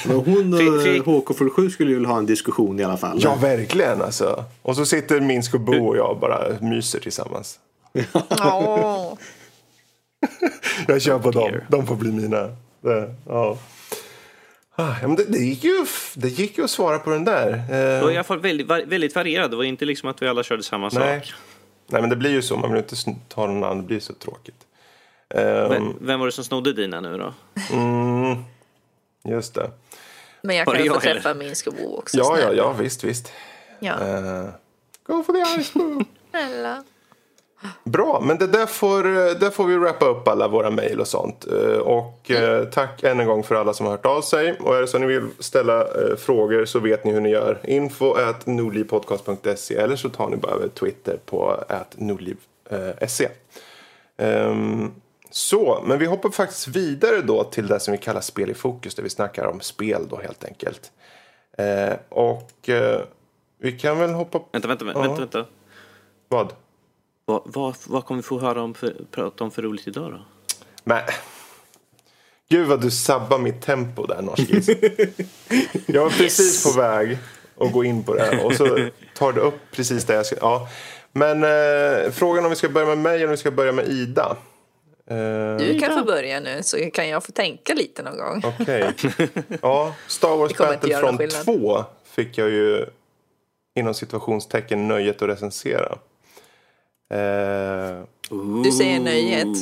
Men 0.06 0.16
hon 0.16 0.54
och 0.54 0.60
Fredrik- 0.60 1.04
HK47 1.04 1.68
skulle 1.70 1.88
ju 1.90 1.94
vilja 1.96 2.08
ha 2.10 2.18
en 2.18 2.26
diskussion 2.26 2.80
i 2.80 2.84
alla 2.84 2.96
fall. 2.96 3.18
Ja, 3.22 3.34
verkligen 3.34 4.02
alltså. 4.02 4.44
Och 4.62 4.76
så 4.76 4.86
sitter 4.86 5.20
Minsk 5.20 5.54
och 5.54 5.60
Bo 5.60 5.86
och 5.88 5.96
jag 5.96 6.10
och 6.10 6.18
bara 6.18 6.40
myser 6.60 7.00
tillsammans. 7.00 7.58
Jag 10.88 11.02
kör 11.02 11.18
på 11.18 11.30
dem. 11.30 11.50
De 11.68 11.86
får 11.86 11.96
bli 11.96 12.12
mina. 12.12 12.56
Det, 12.80 13.14
ja. 13.28 13.58
Ah, 14.74 14.94
ja, 15.02 15.08
men 15.08 15.16
det, 15.16 15.24
det, 15.24 15.38
gick 15.38 15.64
ju, 15.64 15.86
det 16.14 16.28
gick 16.28 16.58
ju 16.58 16.64
att 16.64 16.70
svara 16.70 16.98
på 16.98 17.10
den 17.10 17.24
där. 17.24 17.50
Det 17.68 18.00
var 18.00 18.10
i 18.10 18.14
Eh, 18.14 18.18
alla 18.18 18.24
fall 18.24 18.40
väldigt, 18.40 18.66
väldigt 18.70 19.14
varierad. 19.14 19.50
Det 19.50 19.56
var 19.56 19.64
inte 19.64 19.84
liksom 19.84 20.08
att 20.08 20.22
vi 20.22 20.28
alla 20.28 20.42
körde 20.42 20.62
samma 20.62 20.90
nej. 20.92 21.20
sak. 21.20 21.32
nej, 21.86 22.00
men 22.00 22.10
det 22.10 22.16
blir 22.16 22.30
ju 22.30 22.42
så. 22.42 22.56
Man 22.56 22.70
vill 22.72 22.78
inte 22.78 22.96
ta 23.28 23.46
någon 23.46 23.64
annan. 23.64 23.76
Det 23.76 23.82
blir 23.82 24.00
så 24.00 24.12
tråkigt. 24.14 24.66
Ehm, 25.34 25.68
Vem, 25.68 25.96
vem 26.00 26.20
var 26.20 26.26
det 26.26 26.32
som 26.32 26.44
snodde 26.44 26.72
dina 26.72 27.00
nu 27.00 27.18
då? 27.18 27.34
mm, 27.72 28.44
just 29.24 29.54
det. 29.54 29.70
Men 30.42 30.56
jag 30.56 30.66
Var 30.66 30.72
kan 30.74 30.78
det 30.82 30.84
ju 30.84 30.90
få 30.90 30.96
jag, 30.96 31.04
eller? 31.04 31.14
träffa 31.14 31.34
min 31.34 31.56
skobo 31.56 31.96
också. 31.98 32.18
Ja, 32.18 32.24
ja, 32.38 32.42
snälla. 32.44 32.56
ja, 32.56 32.72
visst, 32.72 33.04
visst. 33.04 33.32
ja. 33.80 33.92
Eh, 33.92 34.48
go 35.06 35.22
for 35.22 35.32
the 35.32 35.62
ice 35.62 35.72
boo. 35.74 36.04
Snälla. 36.30 36.84
Bra, 37.84 38.20
men 38.24 38.38
det 38.38 38.46
där 38.46 38.66
får, 38.66 39.06
eh, 39.06 39.30
där 39.40 39.50
får 39.50 39.66
vi 39.66 39.76
wrappa 39.76 40.06
upp 40.06 40.28
alla 40.28 40.48
våra 40.48 40.70
mejl 40.70 41.00
och 41.00 41.06
sånt. 41.08 41.46
Eh, 41.46 41.78
Och 41.78 42.30
eh, 42.30 42.64
tack 42.64 43.02
än 43.02 43.20
en 43.20 43.26
gång 43.26 43.42
för 43.42 43.54
alla 43.54 43.72
som 43.74 43.86
har 43.86 43.90
hört 43.92 44.06
av 44.06 44.22
sig. 44.22 44.58
Och 44.60 44.76
är 44.76 44.80
det 44.80 44.86
så 44.86 44.96
att 44.96 45.00
ni 45.00 45.06
vill 45.06 45.28
ställa 45.38 45.86
frågor 46.16 46.64
så 46.64 46.78
vet 46.78 47.04
ni 47.04 47.12
hur 47.12 47.20
ni 47.20 47.30
gör. 47.30 47.60
Info 47.64 48.14
at 48.14 48.46
nordlivpodcast.se 48.46 49.74
eller 49.76 49.96
så 49.96 50.08
tar 50.08 50.28
ni 50.28 50.36
bara 50.36 50.52
över 50.52 50.68
Twitter 50.68 51.18
på 51.26 51.64
at 51.68 51.94
nordliv, 51.96 52.36
eh, 52.70 53.06
SE. 53.08 53.28
Ehm, 54.16 54.90
så, 55.30 55.82
men 55.86 55.98
vi 55.98 56.06
hoppar 56.06 56.30
faktiskt 56.30 56.68
vidare 56.68 57.20
då 57.20 57.44
till 57.44 57.66
det 57.66 57.80
som 57.80 57.92
vi 57.92 57.98
kallar 57.98 58.20
spel 58.20 58.50
i 58.50 58.54
fokus, 58.54 58.94
där 58.94 59.02
vi 59.02 59.10
snackar 59.10 59.46
om 59.46 59.60
spel 59.60 60.06
då 60.10 60.16
helt 60.16 60.44
enkelt. 60.44 60.92
Och 62.08 62.70
vi 63.58 63.72
kan 63.72 63.98
väl 63.98 64.10
hoppa... 64.10 64.40
Vänta, 64.52 64.68
vänta, 64.68 64.84
vänta, 64.84 65.14
vänta. 65.14 65.44
Vad? 66.28 66.52
Vad, 67.24 67.42
vad, 67.44 67.74
vad 67.86 68.04
kommer 68.06 68.22
vi 68.22 68.26
få 68.26 68.38
höra 68.40 68.62
om 68.62 68.74
för, 68.74 68.96
prata 69.10 69.44
om 69.44 69.50
för 69.50 69.62
roligt 69.62 69.86
idag 69.86 70.10
då? 70.12 70.18
Men... 70.84 71.00
Gud 72.48 72.66
vad 72.68 72.80
du 72.80 72.90
sabbar 72.90 73.38
mitt 73.38 73.62
tempo 73.62 74.06
där, 74.06 74.22
Norskis. 74.22 74.68
jag 75.86 76.02
var 76.02 76.10
precis 76.10 76.64
på 76.64 76.80
väg 76.80 77.18
att 77.60 77.72
gå 77.72 77.84
in 77.84 78.04
på 78.04 78.14
det 78.14 78.22
här 78.22 78.46
och 78.46 78.54
så 78.54 78.88
tar 79.14 79.32
du 79.32 79.40
upp 79.40 79.60
precis 79.70 80.04
det 80.04 80.14
jag 80.14 80.26
ska... 80.26 80.36
Ja. 80.40 80.68
Men 81.12 81.44
eh, 81.44 82.10
frågan 82.10 82.44
om 82.44 82.50
vi 82.50 82.56
ska 82.56 82.68
börja 82.68 82.86
med 82.86 82.98
mig 82.98 83.14
eller 83.14 83.24
om 83.24 83.30
vi 83.30 83.36
ska 83.36 83.50
börja 83.50 83.72
med 83.72 83.88
Ida. 83.88 84.36
Eh, 85.10 85.16
Du 85.58 85.80
kan 85.80 85.98
få 85.98 86.04
börja 86.04 86.40
nu 86.40 86.62
så 86.62 86.90
kan 86.92 87.08
jag 87.08 87.24
få 87.24 87.32
tänka 87.32 87.74
lite 87.74 88.02
någon 88.02 88.18
gång. 88.18 88.42
Okej. 88.60 88.92
Ja, 89.62 89.94
Star 90.06 90.36
Wars 90.36 90.56
Battlefront 90.56 91.20
någon 91.20 91.28
2 91.44 91.84
fick 92.04 92.38
jag 92.38 92.50
ju 92.50 92.86
inom 93.74 93.94
situationstecken 93.94 94.88
nöjet 94.88 95.22
att 95.22 95.28
recensera. 95.28 95.98
Eh, 97.12 98.02
Du 98.64 98.72
säger 98.72 99.00
nöjet. 99.00 99.56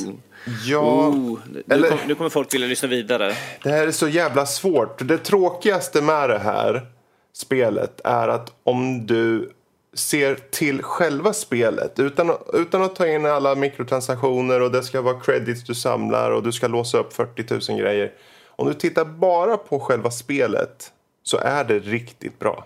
ja, 0.65 1.13
nu, 1.51 1.63
eller- 1.69 1.89
kom, 1.89 1.97
nu 2.07 2.15
kommer 2.15 2.29
folk 2.29 2.53
vilja 2.53 2.67
lyssna 2.67 2.87
vidare. 2.89 3.33
det 3.63 3.69
här 3.69 3.87
är 3.87 3.91
så 3.91 4.07
jävla 4.07 4.45
svårt. 4.45 5.07
Det 5.07 5.17
tråkigaste 5.17 6.01
med 6.01 6.29
det 6.29 6.39
här 6.39 6.85
spelet 7.33 8.01
är 8.03 8.27
att 8.27 8.51
om 8.63 9.05
du 9.05 9.51
ser 9.93 10.35
till 10.51 10.81
själva 10.83 11.33
spelet 11.33 11.99
utan, 11.99 12.31
utan 12.53 12.83
att 12.83 12.95
ta 12.95 13.07
in 13.07 13.25
alla 13.25 13.55
mikrotransaktioner 13.55 14.61
och 14.61 14.71
det 14.71 14.83
ska 14.83 15.01
vara 15.01 15.19
credits 15.19 15.63
du 15.63 15.75
samlar 15.75 16.31
och 16.31 16.43
du 16.43 16.51
ska 16.51 16.67
låsa 16.67 16.97
upp 16.97 17.13
40 17.13 17.71
000 17.71 17.79
grejer. 17.81 18.11
Om 18.47 18.67
du 18.67 18.73
tittar 18.73 19.05
bara 19.05 19.57
på 19.57 19.79
själva 19.79 20.11
spelet 20.11 20.91
så 21.23 21.37
är 21.37 21.63
det 21.63 21.79
riktigt 21.79 22.39
bra. 22.39 22.65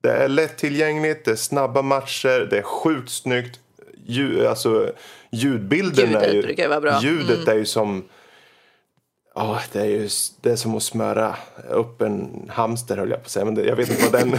Det 0.00 0.12
är 0.12 0.28
lättillgängligt, 0.28 1.24
det 1.24 1.30
är 1.30 1.36
snabba 1.36 1.82
matcher, 1.82 2.46
det 2.50 2.58
är 2.58 2.62
sjukt 2.62 3.10
snyggt. 3.10 3.60
Ljud, 4.06 4.46
alltså, 4.46 4.92
ljudbilden 5.30 6.16
är 6.16 6.20
Ljudet 6.20 6.34
ju, 6.34 6.42
brukar 6.42 6.68
vara 6.68 6.80
bra. 6.80 7.00
Ljudet 7.02 7.48
är 7.48 7.54
ju 7.54 7.64
som... 7.64 8.04
Ja, 9.34 9.60
det 9.72 9.80
är 9.80 9.84
ju 9.84 10.08
det 10.40 10.50
är 10.50 10.56
som 10.56 10.76
att 10.76 10.82
smöra 10.82 11.36
upp 11.70 12.02
en 12.02 12.46
hamster 12.48 12.96
höll 12.96 13.10
jag 13.10 13.18
på 13.18 13.24
att 13.24 13.30
säga. 13.30 13.44
Men 13.44 13.54
det, 13.54 13.64
jag 13.64 13.76
vet 13.76 13.90
inte 13.90 14.02
vad 14.02 14.12
den... 14.12 14.30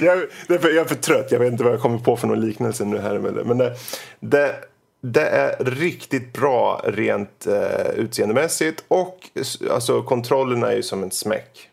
jag, 0.00 0.18
är 0.48 0.58
för, 0.58 0.68
jag 0.68 0.84
är 0.84 0.88
för 0.88 0.94
trött. 0.94 1.32
Jag 1.32 1.38
vet 1.38 1.52
inte 1.52 1.64
vad 1.64 1.72
jag 1.72 1.80
kommer 1.80 1.98
på 1.98 2.16
för 2.16 2.26
någon 2.26 2.40
liknelse 2.40 2.84
nu 2.84 2.98
här. 2.98 3.18
Men 3.18 3.58
det, 3.58 3.76
det, 4.20 4.54
det 5.00 5.26
är 5.26 5.64
riktigt 5.64 6.32
bra 6.32 6.80
rent 6.84 7.46
eh, 7.46 7.90
utseendemässigt. 7.96 8.84
Och 8.88 9.30
alltså, 9.70 10.02
kontrollerna 10.02 10.72
är 10.72 10.76
ju 10.76 10.82
som 10.82 11.02
en 11.02 11.10
smäck. 11.10 11.70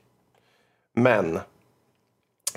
Men 0.95 1.39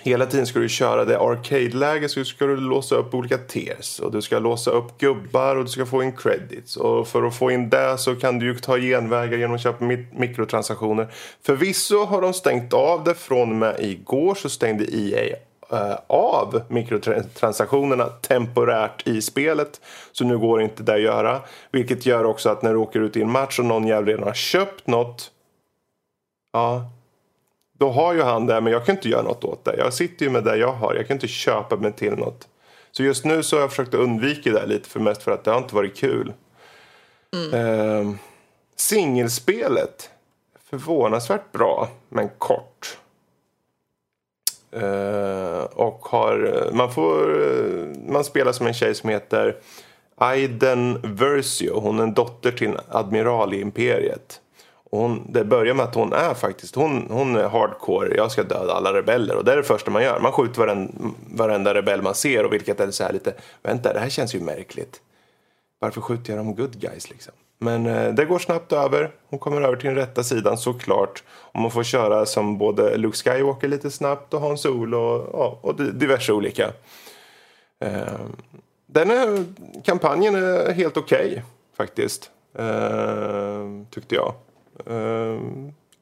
hela 0.05 0.27
tiden 0.27 0.47
ska 0.47 0.59
du 0.59 0.69
köra 0.69 1.05
det 1.05 1.19
arcade-läget 1.19 2.11
så 2.11 2.25
ska 2.25 2.47
du 2.47 2.57
låsa 2.57 2.95
upp 2.95 3.15
olika 3.15 3.39
tiers 3.39 4.01
och 4.01 4.13
du 4.13 4.23
ska 4.23 4.39
låsa 4.39 4.71
upp 4.71 4.99
gubbar 4.99 5.57
och 5.57 5.65
du 5.65 5.71
ska 5.71 5.87
få 5.87 6.03
in 6.03 6.13
credits. 6.13 6.77
Och 6.77 7.09
för 7.09 7.23
att 7.23 7.37
få 7.37 7.51
in 7.51 7.71
det 7.71 7.99
så 7.99 8.17
kan 8.17 8.39
du 8.39 8.47
ju 8.47 8.59
ta 8.59 8.79
genvägar 8.79 9.39
genom 9.39 9.55
att 9.55 9.63
köpa 9.63 9.85
mikrotransaktioner. 10.13 11.09
Förvisso 11.43 12.05
har 12.05 12.23
de 12.23 12.35
stängt 12.35 12.73
av 12.73 13.05
det 13.05 13.15
från 13.15 13.51
och 13.51 13.57
med 13.57 13.77
igår 13.81 14.35
så 14.35 14.49
stängde 14.49 14.85
EA 14.97 15.37
eh, 15.73 15.99
av 16.07 16.63
mikrotransaktionerna 16.69 18.07
temporärt 18.07 19.07
i 19.07 19.23
spelet. 19.23 19.81
Så 20.13 20.25
nu 20.25 20.39
går 20.39 20.63
inte 20.63 20.83
det 20.83 20.95
att 20.95 21.01
göra. 21.01 21.41
Vilket 21.71 22.07
gör 22.07 22.25
också 22.25 22.49
att 22.49 22.63
när 22.63 22.73
du 22.73 22.79
åker 22.79 23.01
ut 23.01 23.17
i 23.17 23.23
en 23.23 23.31
match 23.31 23.59
och 23.59 23.65
någon 23.65 23.87
jävel 23.87 24.07
redan 24.07 24.25
har 24.25 24.35
köpt 24.35 24.87
något. 24.87 25.31
Ja, 26.53 26.91
då 27.79 27.91
har 27.91 28.15
ju 28.15 28.23
han 28.23 28.47
det, 28.47 28.61
men 28.61 28.73
jag 28.73 28.87
kan 28.87 28.97
inte 28.97 29.09
göra 29.09 29.23
något 29.23 29.45
åt 29.45 29.65
det. 29.65 29.77
Jag 29.77 29.95
sitter 29.95 30.27
ju 30.27 30.31
med 30.31 30.45
det 30.45 30.57
jag 30.57 30.73
har. 30.73 30.95
Jag 30.95 31.07
kan 31.07 31.17
inte 31.17 31.29
köpa 31.29 31.77
mig 31.77 31.93
till 31.93 32.13
något. 32.13 32.49
Så 32.91 33.03
just 33.03 33.25
nu 33.25 33.43
så 33.43 33.57
har 33.57 33.61
jag 33.61 33.71
försökt 33.71 33.95
undvika 33.95 34.53
det 34.53 34.67
lite 34.67 34.89
för 34.89 35.01
mest 35.01 35.23
för 35.23 35.33
att 35.33 35.45
det 35.45 35.51
har 35.51 35.59
inte 35.59 35.75
varit 35.75 35.97
kul. 35.97 36.33
Mm. 37.53 38.19
singelspelet. 38.77 40.11
Förvånansvärt 40.71 41.53
bra, 41.53 41.89
men 42.09 42.29
kort. 42.39 42.99
Eh, 44.75 45.65
och 45.65 45.99
har, 46.07 46.69
man 46.73 46.93
får, 46.93 47.43
eh, 47.43 48.13
man 48.13 48.25
spelar 48.25 48.53
som 48.53 48.67
en 48.67 48.75
tjej 48.75 48.95
som 48.95 49.11
heter 49.11 49.57
Aiden 50.17 51.01
Versio. 51.03 51.81
Hon 51.81 51.99
är 51.99 52.03
en 52.03 52.15
dotter 52.15 52.51
till 52.51 52.69
en 52.69 52.79
admiral 52.89 53.55
i 53.55 53.61
imperiet. 53.61 54.41
Hon, 54.97 55.33
det 55.33 55.45
börjar 55.45 55.75
med 55.75 55.85
att 55.85 55.95
hon 55.95 56.13
är 56.13 56.35
faktiskt, 56.35 56.75
hon, 56.75 57.07
hon 57.11 57.37
är 57.37 57.49
hardcore, 57.49 58.17
jag 58.17 58.33
ska 58.33 58.43
döda 58.43 58.73
alla 58.73 58.93
rebeller. 58.93 59.37
Och 59.37 59.45
det 59.45 59.53
är 59.53 59.57
det 59.57 59.63
första 59.63 59.91
man 59.91 60.03
gör. 60.03 60.21
Man 60.21 60.33
skjuter 60.33 60.61
varenda, 60.61 60.93
varenda 61.35 61.75
rebell 61.75 62.03
man 62.03 62.15
ser 62.15 62.45
och 62.45 62.53
vilket 62.53 62.81
är 62.81 62.91
så 62.91 63.05
här 63.05 63.13
lite, 63.13 63.35
vänta 63.63 63.93
det 63.93 64.01
här 64.01 64.09
känns 64.09 64.35
ju 64.35 64.41
märkligt. 64.41 65.01
Varför 65.79 66.01
skjuter 66.01 66.33
jag 66.33 66.45
de 66.45 66.55
good 66.55 66.81
guys 66.81 67.11
liksom? 67.11 67.33
Men 67.59 67.87
eh, 67.87 68.15
det 68.15 68.25
går 68.25 68.39
snabbt 68.39 68.73
över. 68.73 69.11
Hon 69.31 69.39
kommer 69.39 69.63
över 69.63 69.77
till 69.77 69.87
den 69.87 69.97
rätta 69.97 70.23
sidan 70.23 70.59
såklart. 70.59 71.23
Och 71.29 71.61
man 71.61 71.71
får 71.71 71.83
köra 71.83 72.27
som 72.27 72.59
både 72.59 72.97
Luke 72.97 73.17
Skywalker 73.17 73.69
lite 73.69 73.91
snabbt 73.91 74.35
och 74.35 74.41
Han 74.41 74.59
Solo 74.59 74.99
och, 75.17 75.65
och 75.65 75.75
diverse 75.75 76.33
olika. 76.33 76.73
Eh, 77.81 78.21
den 78.87 79.11
är, 79.11 79.45
kampanjen 79.85 80.35
är 80.35 80.73
helt 80.73 80.97
okej 80.97 81.43
faktiskt. 81.77 82.31
Eh, 82.59 83.69
tyckte 83.91 84.15
jag. 84.15 84.35
Eh, 84.87 85.41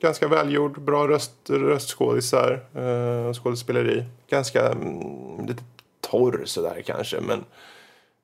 ganska 0.01 0.29
välgjord, 0.29 0.81
bra 0.81 1.09
röst, 1.09 1.51
röstskådisar, 1.51 2.61
eh, 2.75 3.33
skådespeleri. 3.33 4.05
Ganska 4.29 4.69
mm, 4.69 5.47
lite 5.47 5.63
torr 6.01 6.43
sådär 6.45 6.83
kanske 6.87 7.21
men 7.21 7.45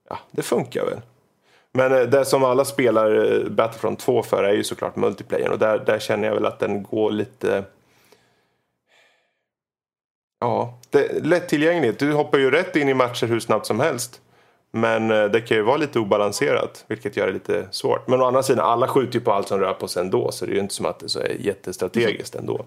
ja, 0.09 0.19
det 0.31 0.43
funkar 0.43 0.85
väl. 0.85 1.01
Men 1.73 1.93
eh, 1.93 2.01
det 2.01 2.25
som 2.25 2.45
alla 2.45 2.65
spelar 2.65 3.35
eh, 3.35 3.51
Battlefront 3.51 3.99
2 3.99 4.23
för 4.23 4.45
är 4.45 4.53
ju 4.53 4.65
såklart 4.65 4.97
multiplayern 4.97 5.53
och 5.53 5.59
där, 5.59 5.79
där 5.79 5.99
känner 5.99 6.29
jag 6.29 6.35
väl 6.35 6.47
att 6.47 6.59
den 6.59 6.83
går 6.83 7.11
lite... 7.11 7.65
Ja, 10.41 10.79
det 10.91 11.25
lättillgängligt. 11.25 11.99
Du 11.99 12.13
hoppar 12.13 12.39
ju 12.39 12.51
rätt 12.51 12.77
in 12.77 12.89
i 12.89 12.95
matcher 12.95 13.27
hur 13.27 13.41
snabbt 13.41 13.67
som 13.67 13.81
helst. 13.81 14.21
Men 14.81 15.11
eh, 15.11 15.25
det 15.25 15.41
kan 15.41 15.57
ju 15.57 15.63
vara 15.63 15.77
lite 15.77 15.99
obalanserat, 15.99 16.85
vilket 16.89 17.17
gör 17.17 17.27
det 17.27 17.33
lite 17.33 17.69
svårt. 17.71 18.09
Men 18.09 18.21
å 18.21 18.25
andra 18.25 18.43
sidan, 18.43 18.67
alla 18.67 18.89
skjuter 18.89 19.15
ju 19.19 19.25
på 19.25 19.33
allt 19.33 19.49
som 19.49 19.61
rör 19.61 19.75
på 19.75 19.89
sig 19.89 20.03
ändå, 20.03 20.31
så 20.33 20.47
det 20.47 20.53
är 20.53 20.55
ju 20.55 20.61
inte 20.61 20.75
som 20.75 20.87
att 20.87 20.99
det 20.99 21.09
så 21.09 21.21
är 21.21 21.37
jättestrategiskt 21.41 22.35
ändå. 22.35 22.65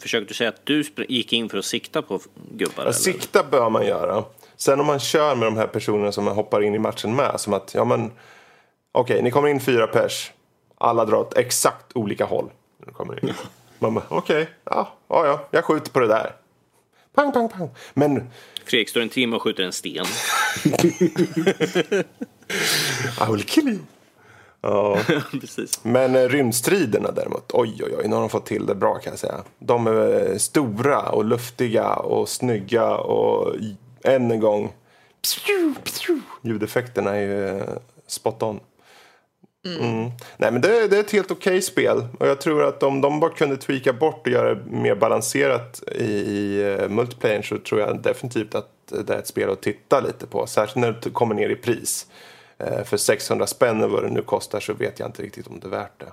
Försökte 0.00 0.28
du 0.28 0.34
säga 0.34 0.48
att 0.48 0.66
du 0.66 0.84
gick 1.08 1.32
in 1.32 1.48
för 1.48 1.58
att 1.58 1.64
sikta 1.64 2.02
på 2.02 2.20
gubbar? 2.52 2.84
Ja, 2.84 2.92
sikta 2.92 3.44
bör 3.50 3.70
man 3.70 3.86
göra. 3.86 4.24
Sen 4.56 4.80
om 4.80 4.86
man 4.86 4.98
kör 4.98 5.34
med 5.34 5.46
de 5.46 5.56
här 5.56 5.66
personerna 5.66 6.12
som 6.12 6.24
man 6.24 6.34
hoppar 6.34 6.62
in 6.62 6.74
i 6.74 6.78
matchen 6.78 7.16
med, 7.16 7.40
som 7.40 7.52
att, 7.52 7.74
ja 7.74 7.84
men, 7.84 8.10
okej, 8.92 9.22
ni 9.22 9.30
kommer 9.30 9.48
in 9.48 9.60
fyra 9.60 9.86
pers. 9.86 10.32
Alla 10.78 11.04
drar 11.04 11.18
åt 11.18 11.36
exakt 11.36 11.86
olika 11.94 12.24
håll. 12.24 12.50
när 12.78 12.86
de 12.86 12.92
kommer 12.92 13.24
in. 13.24 13.34
Man 13.78 13.94
bara, 13.94 14.04
okej, 14.08 14.48
ja, 14.64 14.88
ja, 15.08 15.26
ja, 15.26 15.48
jag 15.50 15.64
skjuter 15.64 15.90
på 15.90 16.00
det 16.00 16.06
där. 16.06 16.32
Pang, 17.14 17.32
pang, 17.32 17.48
pang. 17.48 17.70
Men, 17.94 18.30
Fredrik 18.64 18.88
står 18.88 19.00
en 19.00 19.08
timme 19.08 19.36
och 19.36 19.42
skjuter 19.42 19.62
en 19.62 19.72
sten. 19.72 20.06
I 23.20 23.32
will 23.32 23.42
kill 23.42 23.68
you. 23.68 23.78
Ja. 24.60 24.98
Precis. 25.40 25.84
Men 25.84 26.16
eh, 26.16 26.28
rymdstriderna 26.28 27.10
däremot, 27.10 27.50
oj 27.52 27.80
oj 27.84 27.94
oj, 27.98 28.08
nu 28.08 28.14
har 28.14 28.20
de 28.20 28.30
fått 28.30 28.46
till 28.46 28.66
det 28.66 28.74
bra 28.74 28.94
kan 28.94 29.12
jag 29.12 29.18
säga. 29.18 29.44
De 29.58 29.86
är 29.86 30.30
eh, 30.30 30.36
stora 30.36 31.00
och 31.00 31.24
luftiga 31.24 31.94
och 31.94 32.28
snygga 32.28 32.96
och 32.96 33.56
än 34.04 34.30
en 34.30 34.40
gång, 34.40 34.72
pju, 35.22 35.74
pju, 35.84 36.20
ljudeffekterna 36.42 37.16
är 37.16 37.20
ju 37.20 37.58
eh, 37.58 37.68
spot 38.06 38.42
on. 38.42 38.60
Mm. 39.66 39.80
mm. 39.80 40.10
Nej 40.36 40.52
men 40.52 40.60
det, 40.60 40.88
det 40.88 40.96
är 40.96 41.00
ett 41.00 41.10
helt 41.10 41.30
okej 41.30 41.62
spel 41.62 42.06
och 42.18 42.26
jag 42.26 42.40
tror 42.40 42.64
att 42.64 42.82
om 42.82 43.00
de 43.00 43.20
bara 43.20 43.30
kunde 43.30 43.56
tweaka 43.56 43.92
bort 43.92 44.26
och 44.26 44.32
göra 44.32 44.54
det 44.54 44.70
mer 44.70 44.94
balanserat 44.94 45.82
i, 45.92 46.04
i 46.04 46.64
uh, 46.64 46.88
multiplayer 46.88 47.42
så 47.42 47.58
tror 47.58 47.80
jag 47.80 48.02
definitivt 48.02 48.54
att 48.54 48.68
det 49.06 49.14
är 49.14 49.18
ett 49.18 49.26
spel 49.26 49.50
att 49.50 49.62
titta 49.62 50.00
lite 50.00 50.26
på. 50.26 50.46
Särskilt 50.46 50.76
när 50.76 51.00
det 51.02 51.10
kommer 51.10 51.34
ner 51.34 51.48
i 51.48 51.56
pris. 51.56 52.06
Eh, 52.60 52.84
för 52.84 52.96
600 52.96 53.46
spänn 53.46 53.76
eller 53.76 53.88
vad 53.88 54.02
det 54.02 54.10
nu 54.10 54.22
kostar 54.22 54.60
så 54.60 54.72
vet 54.72 54.98
jag 54.98 55.08
inte 55.08 55.22
riktigt 55.22 55.46
om 55.46 55.60
det 55.60 55.66
är 55.66 55.70
värt 55.70 56.00
det. 56.00 56.12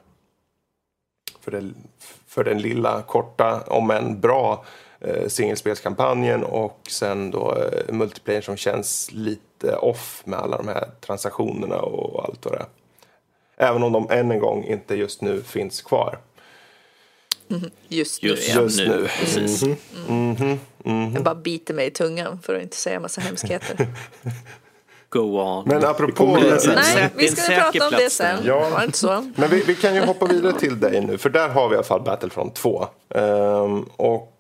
För, 1.40 1.52
det, 1.52 1.72
för 2.28 2.44
den 2.44 2.62
lilla, 2.62 3.02
korta, 3.02 3.62
om 3.62 3.92
än 3.92 4.20
bra 4.20 4.66
eh, 5.00 5.28
singelspelskampanjen 5.28 6.44
och 6.44 6.80
sen 6.90 7.32
då 7.32 7.56
eh, 7.56 7.94
multiplayer 7.94 8.42
som 8.42 8.58
känns 8.58 9.12
lite 9.12 9.76
off 9.76 10.22
med 10.26 10.40
alla 10.40 10.58
de 10.58 10.68
här 10.68 10.90
transaktionerna 11.02 11.78
och 11.78 12.26
allt 12.26 12.46
vad 12.46 12.54
det 12.54 12.60
är. 12.60 12.77
Även 13.58 13.84
om 13.84 13.92
de 13.92 14.10
än 14.10 14.32
en 14.32 14.40
gång 14.40 14.64
inte 14.64 14.96
just 14.96 15.22
nu 15.22 15.42
finns 15.44 15.82
kvar. 15.82 16.20
Just 17.88 18.24
nu, 18.24 18.30
Just, 18.30 18.56
ja. 18.56 18.62
Just 18.62 18.80
nu. 18.80 18.88
nu. 18.88 19.08
Precis. 19.20 19.64
Jag 21.14 21.24
bara 21.24 21.36
biter 21.36 21.74
mig 21.74 21.88
i 21.88 21.92
tungan 21.92 22.40
för 22.44 22.56
att 22.56 22.64
inte 22.64 22.76
säga 22.76 23.00
massa 23.00 23.22
hemskheter. 23.22 23.88
Go 25.10 25.42
on. 25.42 25.64
Men 25.68 25.86
apropå... 25.86 26.40
sen. 26.60 26.76
Nej, 26.76 27.10
vi 27.16 27.28
ska 27.28 27.56
prata 27.56 27.88
om 27.88 27.94
det 27.98 28.10
sen. 28.10 28.40
Ja. 28.46 28.70
Var 28.70 28.84
inte 28.84 28.98
så? 28.98 29.32
Men 29.36 29.50
vi, 29.50 29.64
vi 29.68 29.76
kan 29.76 29.96
ju 29.96 30.02
hoppa 30.02 30.26
vidare 30.26 30.60
till 30.60 30.80
dig 30.80 31.02
nu, 31.02 31.18
för 31.18 31.30
där 31.30 31.50
har 31.50 31.70
vi 31.70 31.74
i 31.74 31.78
alla 31.78 31.84
fall 31.84 32.02
Battlefront 32.02 32.56
2. 32.56 32.88
Ehm, 33.16 33.82
och 33.84 34.34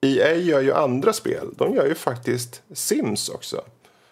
EA 0.00 0.34
gör 0.34 0.60
ju 0.60 0.72
andra 0.72 1.12
spel. 1.12 1.48
De 1.56 1.74
gör 1.74 1.86
ju 1.86 1.94
faktiskt 1.94 2.62
Sims 2.72 3.28
också. 3.28 3.62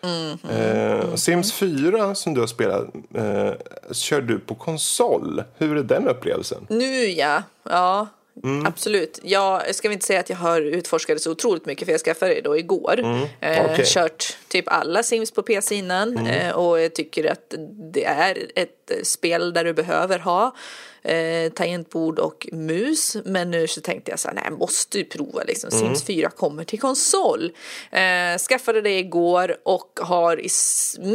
Ehm, 0.03 1.17
Sims 1.17 1.53
4 1.53 2.15
som 2.15 2.35
du 2.35 2.41
har 2.41 2.47
spelat 2.47 2.87
eh, 3.15 3.53
kör 3.93 4.21
du 4.21 4.39
på 4.39 4.55
konsol. 4.55 5.43
Hur 5.59 5.77
är 5.77 5.83
den 5.83 6.09
upplevelsen? 6.09 6.67
Nu 6.69 7.07
ja, 7.07 7.43
ja. 7.63 8.07
Mm. 8.45 8.67
Absolut. 8.67 9.21
Jag 9.23 9.75
ska 9.75 9.93
inte 9.93 10.07
säga 10.07 10.21
att 10.21 10.31
jag 10.31 10.37
har 10.37 10.61
utforskat 10.61 11.17
det 11.17 11.21
så 11.21 11.31
otroligt 11.31 11.67
mycket 11.67 11.85
för 11.87 11.93
jag 11.93 12.01
skaffade 12.01 12.35
det 12.35 12.41
då 12.41 12.59
igår. 12.59 12.99
Eh, 12.99 13.07
Mm. 13.07 13.23
Okej. 13.41 13.75
Mm. 13.75 13.85
Kört 13.85 14.37
typ 14.49 14.65
alla 14.69 15.03
Sims 15.03 15.31
på 15.31 15.43
PC 15.43 15.75
innan 15.75 16.27
eh, 16.27 16.51
och 16.53 16.81
jag 16.81 16.95
tycker 16.95 17.31
att 17.33 17.55
det 17.93 18.05
är 18.05 18.39
ett 18.55 18.91
eh, 18.91 19.03
spel 19.03 19.53
där 19.53 19.65
du 19.65 19.73
behöver 19.73 20.19
ha 20.19 20.55
eh, 21.03 21.53
tangentbord 21.53 22.19
och 22.19 22.49
mus. 22.53 23.17
Men 23.25 23.51
nu 23.51 23.67
så 23.67 23.81
tänkte 23.81 24.11
jag 24.11 24.21
så 24.21 24.29
här, 24.29 24.35
nej 24.35 24.45
jag 24.49 24.59
måste 24.59 24.99
ju 24.99 25.05
prova 25.05 25.43
liksom. 25.43 25.71
Mm. 25.73 25.81
Sims 25.81 26.07
4 26.07 26.31
kommer 26.31 26.65
till 26.65 26.81
konsol. 26.81 27.53
Eh, 27.91 28.39
skaffade 28.49 28.81
det 28.81 28.99
igår 28.99 29.57
och 29.63 30.01
har 30.03 30.41
i 30.41 30.49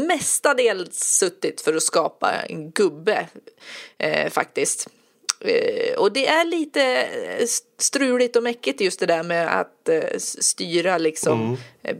mestadels 0.07 0.99
suttit 0.99 1.61
för 1.61 1.73
att 1.73 1.83
skapa 1.83 2.33
en 2.33 2.71
gubbe 2.71 3.27
eh, 3.97 4.29
faktiskt. 4.29 4.89
Eh, 5.39 5.97
och 5.97 6.11
det 6.11 6.27
är 6.27 6.45
lite 6.45 6.83
eh, 7.03 7.45
struligt 7.77 8.35
och 8.35 8.43
mäckigt 8.43 8.81
just 8.81 8.99
det 8.99 9.05
där 9.05 9.23
med 9.23 9.59
att 9.59 9.89
eh, 9.89 10.17
styra 10.17 10.97
liksom 10.97 11.57
eh, 11.83 11.95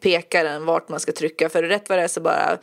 pekaren 0.00 0.64
vart 0.64 0.88
man 0.88 1.00
ska 1.00 1.12
trycka. 1.12 1.48
För 1.48 1.62
rätt 1.62 1.88
vad 1.88 1.98
det 1.98 2.02
är 2.02 2.08
så 2.08 2.20
bara 2.20 2.58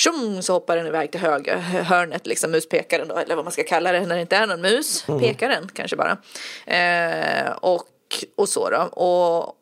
tjong 0.00 0.42
så 0.42 0.52
hoppar 0.52 0.76
den 0.76 0.86
iväg 0.86 1.10
till 1.10 1.20
höger 1.20 1.56
hörnet, 1.58 2.26
liksom 2.26 2.50
muspekaren 2.50 3.08
då, 3.08 3.16
eller 3.16 3.36
vad 3.36 3.44
man 3.44 3.52
ska 3.52 3.62
kalla 3.62 3.92
det 3.92 4.00
när 4.00 4.14
det 4.14 4.20
inte 4.20 4.36
är 4.36 4.46
någon 4.46 4.60
mus. 4.60 5.04
Pekaren 5.20 5.68
kanske 5.74 5.96
bara. 5.96 6.18
Eh, 6.66 7.50
och, 7.50 7.88
och 8.36 8.48
så 8.48 8.70
då. 8.70 8.82
Och 8.82 9.56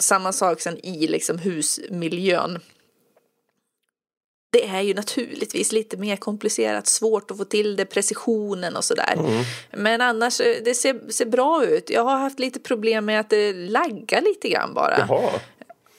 samma 0.00 0.32
sak 0.32 0.60
sen 0.60 0.86
i 0.86 1.06
liksom 1.06 1.38
husmiljön. 1.38 2.60
Det 4.52 4.66
är 4.66 4.80
ju 4.80 4.94
naturligtvis 4.94 5.72
lite 5.72 5.96
mer 5.96 6.16
komplicerat, 6.16 6.86
svårt 6.86 7.30
att 7.30 7.36
få 7.36 7.44
till 7.44 7.76
det, 7.76 7.84
precisionen 7.84 8.76
och 8.76 8.84
sådär. 8.84 9.44
Men 9.72 10.00
annars, 10.00 10.40
eh, 10.40 10.56
det 10.64 10.74
ser, 10.74 11.10
ser 11.10 11.26
bra 11.26 11.64
ut. 11.64 11.90
Jag 11.90 12.04
har 12.04 12.18
haft 12.18 12.38
lite 12.38 12.60
problem 12.60 13.04
med 13.04 13.20
att 13.20 13.30
det 13.30 13.52
laggar 13.52 14.20
lite 14.20 14.48
grann 14.48 14.74
bara. 14.74 15.06
Jaha. 15.08 15.30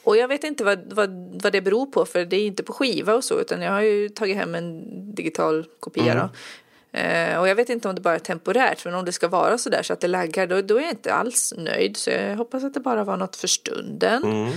Och 0.06 0.16
jag 0.16 0.28
vet 0.28 0.44
inte 0.44 0.64
vad, 0.64 0.92
vad, 0.92 1.40
vad 1.42 1.52
det 1.52 1.60
beror 1.60 1.86
på 1.86 2.04
för 2.06 2.24
det 2.24 2.36
är 2.36 2.46
inte 2.46 2.62
på 2.62 2.72
skiva 2.72 3.14
och 3.14 3.24
så 3.24 3.40
utan 3.40 3.62
jag 3.62 3.72
har 3.72 3.80
ju 3.80 4.08
tagit 4.08 4.36
hem 4.36 4.54
en 4.54 4.84
digital 5.14 5.66
kopia 5.80 6.14
då. 6.14 6.98
Eh, 6.98 7.38
och 7.40 7.48
jag 7.48 7.54
vet 7.54 7.68
inte 7.68 7.88
om 7.88 7.94
det 7.94 8.00
bara 8.00 8.14
är 8.14 8.18
temporärt 8.18 8.84
men 8.84 8.94
om 8.94 9.04
det 9.04 9.12
ska 9.12 9.28
vara 9.28 9.58
så 9.58 9.70
där 9.70 9.82
så 9.82 9.92
att 9.92 10.00
det 10.00 10.08
laggar 10.08 10.46
då, 10.46 10.60
då 10.62 10.76
är 10.76 10.82
jag 10.82 10.90
inte 10.90 11.14
alls 11.14 11.54
nöjd 11.56 11.96
så 11.96 12.10
jag 12.10 12.36
hoppas 12.36 12.64
att 12.64 12.74
det 12.74 12.80
bara 12.80 13.04
var 13.04 13.16
något 13.16 13.36
för 13.36 13.48
stunden. 13.48 14.24
Eh, 14.24 14.54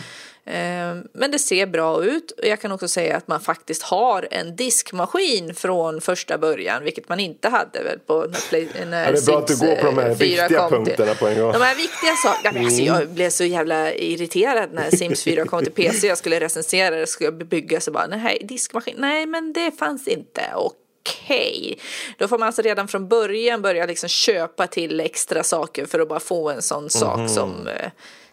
men 1.13 1.31
det 1.31 1.39
ser 1.39 1.65
bra 1.65 2.03
ut 2.03 2.31
och 2.31 2.45
jag 2.45 2.61
kan 2.61 2.71
också 2.71 2.87
säga 2.87 3.17
att 3.17 3.27
man 3.27 3.39
faktiskt 3.39 3.81
har 3.81 4.27
en 4.31 4.55
diskmaskin 4.55 5.55
från 5.55 6.01
första 6.01 6.37
början 6.37 6.83
vilket 6.83 7.09
man 7.09 7.19
inte 7.19 7.49
hade 7.49 7.83
väl 7.83 7.99
på 7.99 8.25
när, 8.29 8.49
Play, 8.49 8.67
när 8.89 9.05
Ja, 9.05 9.11
det 9.11 9.17
är 9.17 9.25
bra 9.25 9.37
att 9.37 9.47
du 9.47 9.57
går 9.57 9.75
på 9.75 9.85
de 9.85 9.97
här 9.97 10.09
eh, 10.09 10.15
4 10.15 10.27
viktiga 10.27 10.47
till. 10.47 10.77
punkterna 10.77 11.13
på 11.13 11.27
en 11.27 11.39
gång. 11.39 11.51
De 11.51 11.61
här 11.61 11.75
viktiga 11.75 12.15
sakerna. 12.23 12.51
Men 12.53 12.65
alltså, 12.65 12.81
jag 12.81 13.09
blev 13.09 13.29
så 13.29 13.43
jävla 13.43 13.93
irriterad 13.93 14.73
när 14.73 14.91
Sims 14.91 15.23
4 15.23 15.45
kom 15.45 15.63
till 15.63 15.71
PC. 15.71 16.07
Jag 16.07 16.17
skulle 16.17 16.39
recensera 16.39 16.95
det, 16.95 17.07
skulle 17.07 17.31
bygga 17.31 17.81
så 17.81 17.91
bara 17.91 18.07
nej, 18.07 18.41
diskmaskin. 18.43 18.95
Nej, 18.97 19.25
men 19.25 19.53
det 19.53 19.71
fanns 19.71 20.07
inte. 20.07 20.41
Okej. 20.55 21.79
Då 22.17 22.27
får 22.27 22.37
man 22.37 22.45
alltså 22.45 22.61
redan 22.61 22.87
från 22.87 23.07
början 23.07 23.61
börja 23.61 23.85
liksom 23.85 24.09
köpa 24.09 24.67
till 24.67 24.99
extra 24.99 25.43
saker 25.43 25.85
för 25.85 25.99
att 25.99 26.09
bara 26.09 26.19
få 26.19 26.49
en 26.49 26.61
sån 26.61 26.89
sak 26.89 27.29
som 27.29 27.67
eh, 27.67 27.91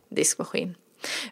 diskmaskin. 0.09 0.75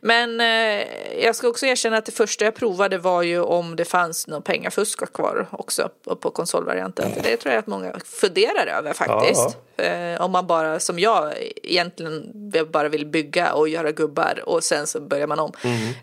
Men 0.01 0.41
eh, 0.41 0.87
jag 1.25 1.37
ska 1.37 1.49
också 1.49 1.67
erkänna 1.67 1.97
att 1.97 2.07
det 2.07 2.13
första 2.13 2.45
jag 2.45 2.55
provade 2.55 2.99
var 2.99 3.23
ju 3.23 3.41
om 3.41 3.77
det 3.77 3.85
fanns 3.85 4.27
någon 4.27 4.43
pengafusk 4.43 5.13
kvar 5.13 5.47
också 5.51 5.91
på, 6.21 6.31
konsolvarianten. 6.31 7.15
För 7.15 7.23
det 7.23 7.37
tror 7.37 7.55
jag 7.55 7.59
att 7.59 7.67
många 7.67 8.01
funderar 8.05 8.67
över 8.67 8.93
faktiskt. 8.93 9.57
Eh, 9.77 10.21
om 10.21 10.33
man 10.33 10.47
bara, 10.47 10.81
som 10.81 10.99
jag, 10.99 11.33
egentligen 11.63 12.33
bara 12.71 12.89
vill 12.89 13.07
bygga 13.07 13.53
och 13.53 13.69
göra 13.69 13.93
gubbar 13.93 14.43
och 14.47 14.65
sen 14.65 14.87
så 14.87 15.01
börjar 15.01 15.27
man 15.27 15.39
om. 15.39 15.53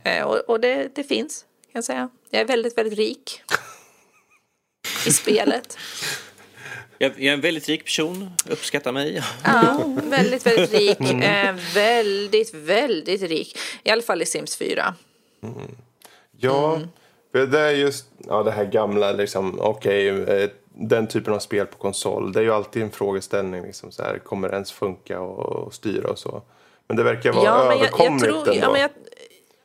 Eh, 0.03 0.23
och 0.23 0.37
och 0.37 0.59
det, 0.59 0.95
det 0.95 1.03
finns, 1.03 1.45
kan 1.71 1.79
jag 1.79 1.83
säga. 1.83 2.09
Jag 2.29 2.41
är 2.41 2.45
väldigt, 2.45 2.77
väldigt 2.77 2.97
rik. 2.97 3.41
I 5.05 5.11
spelet. 5.11 5.77
Jag, 7.01 7.11
jag 7.15 7.25
är 7.25 7.33
en 7.33 7.41
väldigt 7.41 7.67
rik 7.69 7.83
person, 7.83 8.29
uppskattar 8.49 8.91
mig. 8.91 9.23
Ja, 9.43 9.83
väldigt, 10.03 10.45
väldigt 10.45 10.73
rik. 10.73 10.99
Eh, 11.23 11.55
väldigt, 11.75 12.53
väldigt 12.53 13.21
rik. 13.21 13.57
I 13.83 13.89
alla 13.89 14.01
fall 14.01 14.21
i 14.21 14.25
Sims 14.25 14.57
4. 14.57 14.93
Ja, 16.39 16.75
Mm. 16.75 16.87
för 17.31 17.45
det 17.47 17.59
är 17.59 17.71
just 17.71 18.05
ja, 18.27 18.43
det 18.43 18.51
här 18.51 18.65
gamla, 18.65 19.11
liksom, 19.11 19.59
okej, 19.61 20.07
eh, 20.09 20.49
den 20.73 21.07
typen 21.07 21.33
av 21.33 21.39
spel 21.39 21.65
på 21.65 21.77
konsol. 21.77 22.31
Det 22.33 22.39
är 22.39 22.43
ju 22.43 22.51
alltid 22.53 22.83
en 22.83 22.91
frågeställning, 22.91 23.63
liksom, 23.63 23.91
så 23.91 24.03
här, 24.03 24.17
kommer 24.19 24.49
det 24.49 24.53
ens 24.53 24.71
funka 24.71 25.19
och, 25.21 25.45
och 25.65 25.73
styra 25.73 26.09
och 26.09 26.19
så. 26.19 26.41
Men 26.87 26.97
det 26.97 27.03
verkar 27.03 27.31
vara 27.33 27.45
Ja, 27.45 27.57
men 27.57 27.65
jag, 27.67 27.75
jag, 27.75 27.79
överkomligt 27.81 28.25
tror, 28.25 28.37
ändå. 28.49 28.53
ja, 28.61 28.71
men 28.71 28.81
jag, 28.81 28.89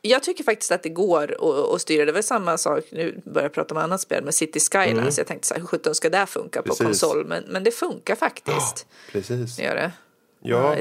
jag 0.07 0.23
tycker 0.23 0.43
faktiskt 0.43 0.71
att 0.71 0.83
det 0.83 0.89
går 0.89 1.23
att, 1.33 1.73
att 1.75 1.81
styra. 1.81 2.05
Det 2.05 2.11
var 2.11 2.21
samma 2.21 2.57
sak, 2.57 2.83
nu 2.91 3.21
börjar 3.25 3.45
jag 3.45 3.53
prata 3.53 3.75
om 3.75 3.81
annat 3.81 4.01
spel, 4.01 4.23
med 4.23 4.33
City 4.33 4.59
Skylines. 4.59 5.17
Jag 5.17 5.27
tänkte 5.27 5.47
så 5.47 5.53
här, 5.53 5.61
hur 5.61 5.67
sjutton 5.67 5.95
ska 5.95 6.09
det 6.09 6.25
funka 6.25 6.61
på 6.61 6.75
Mm. 6.77 6.87
Precis. 6.87 7.01
konsol? 7.01 7.25
Men, 7.25 7.43
men 7.47 7.63
det 7.63 7.71
funkar 7.71 8.15
faktiskt. 8.15 8.85
Precis. 9.11 9.55
Det 9.55 9.63
gör 9.63 9.75
det. 9.75 9.91
Ja, 10.41 10.75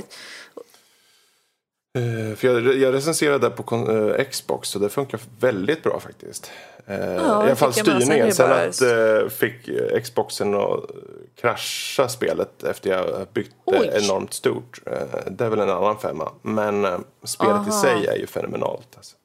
för 2.36 2.44
jag, 2.48 2.76
jag 2.76 2.94
recenserade 2.94 3.50
på 3.50 3.62
kon, 3.62 4.10
eh, 4.14 4.24
Xbox 4.24 4.74
och 4.74 4.80
det 4.80 4.88
funkar 4.88 5.20
väldigt 5.40 5.82
bra 5.82 6.00
faktiskt. 6.00 6.50
Eh, 6.86 6.96
I 6.96 7.18
alla 7.18 7.56
fall 7.56 7.72
styrningen. 7.72 8.26
det 8.26 8.34
Sen 8.34 8.52
att 8.52 8.82
eh, 8.82 9.28
fick 9.28 9.68
eh, 9.68 10.00
Xboxen 10.00 10.54
att 10.54 10.80
krascha 11.40 12.08
spelet 12.08 12.62
efter 12.62 12.90
jag 12.90 13.26
byggt 13.32 13.54
det 13.66 13.78
Oj. 13.80 13.90
enormt 14.04 14.32
stort. 14.32 14.80
Eh, 14.86 15.30
det 15.30 15.44
är 15.44 15.48
väl 15.48 15.60
en 15.60 15.70
annan 15.70 15.98
femma. 15.98 16.32
Men 16.42 16.84
eh, 16.84 16.98
spelet 17.24 17.68
i 17.68 17.70
sig 17.72 18.06
är 18.06 18.16
ju 18.16 18.26
fenomenalt. 18.26 18.88
Alltså. 18.96 19.16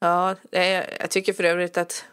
Ja, 0.00 0.34
det- 0.50 0.86
jag 1.00 1.10
tycker 1.10 1.32
för 1.32 1.44
övrigt 1.44 1.78
att 1.78 2.04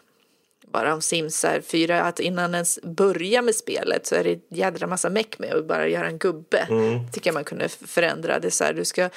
bara 0.71 0.93
om 0.93 1.01
Sims 1.01 1.45
är 1.45 1.61
fyra, 1.61 2.01
att 2.01 2.19
innan 2.19 2.53
ens 2.53 2.79
börja 2.81 3.41
med 3.41 3.55
spelet 3.55 4.07
så 4.07 4.15
är 4.15 4.23
det 4.23 4.39
jädra 4.57 4.87
massa 4.87 5.09
meck 5.09 5.39
med 5.39 5.53
att 5.53 5.67
bara 5.67 5.87
göra 5.87 6.07
en 6.07 6.17
gubbe. 6.17 6.67
Mm. 6.69 7.11
Tycker 7.11 7.27
jag 7.27 7.33
man 7.33 7.43
kunde 7.43 7.69
förändra. 7.69 8.39
Det 8.39 8.51
så 8.51 8.63
här, 8.63 8.73
du 8.73 8.85
ska 8.85 9.09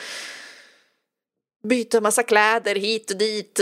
byta 1.69 2.01
massa 2.01 2.23
kläder 2.23 2.75
hit 2.75 3.11
och 3.11 3.17
dit, 3.17 3.61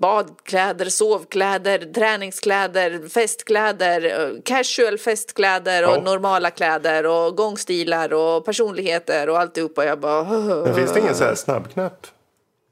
badkläder, 0.00 0.86
sovkläder, 0.86 1.78
träningskläder, 1.78 3.08
festkläder, 3.08 4.32
casual 4.44 4.98
festkläder 4.98 5.86
och 5.86 5.96
Ja. 5.96 6.02
normala 6.02 6.50
kläder 6.50 7.06
och 7.06 7.36
gångstilar 7.36 8.12
och 8.12 8.44
personligheter 8.44 9.28
och 9.28 9.38
alltihopa. 9.38 9.84
Jag 9.84 10.00
bara... 10.00 10.24
Men 10.64 10.74
finns 10.74 10.92
det 10.92 11.00
ingen 11.00 11.14
så 11.14 11.24
här 11.24 11.34
snabbknapp? 11.34 12.06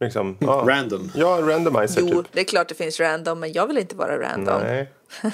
Liksom, 0.00 0.36
ja. 0.40 0.64
Random. 0.68 1.10
Ja, 1.14 1.38
randomizer 1.42 2.00
Jo, 2.00 2.22
typ. 2.22 2.32
det 2.32 2.40
är 2.40 2.44
klart 2.44 2.68
det 2.68 2.74
finns 2.74 3.00
random, 3.00 3.40
men 3.40 3.52
jag 3.52 3.66
vill 3.66 3.78
inte 3.78 3.96
vara 3.96 4.18
random. 4.20 4.62
Nej. 4.62 4.92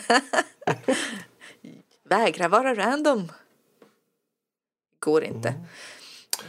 Vägra 2.08 2.48
vara 2.48 2.74
random. 2.74 3.32
Går 4.98 5.24
inte. 5.24 5.48
Mm. 5.48 5.60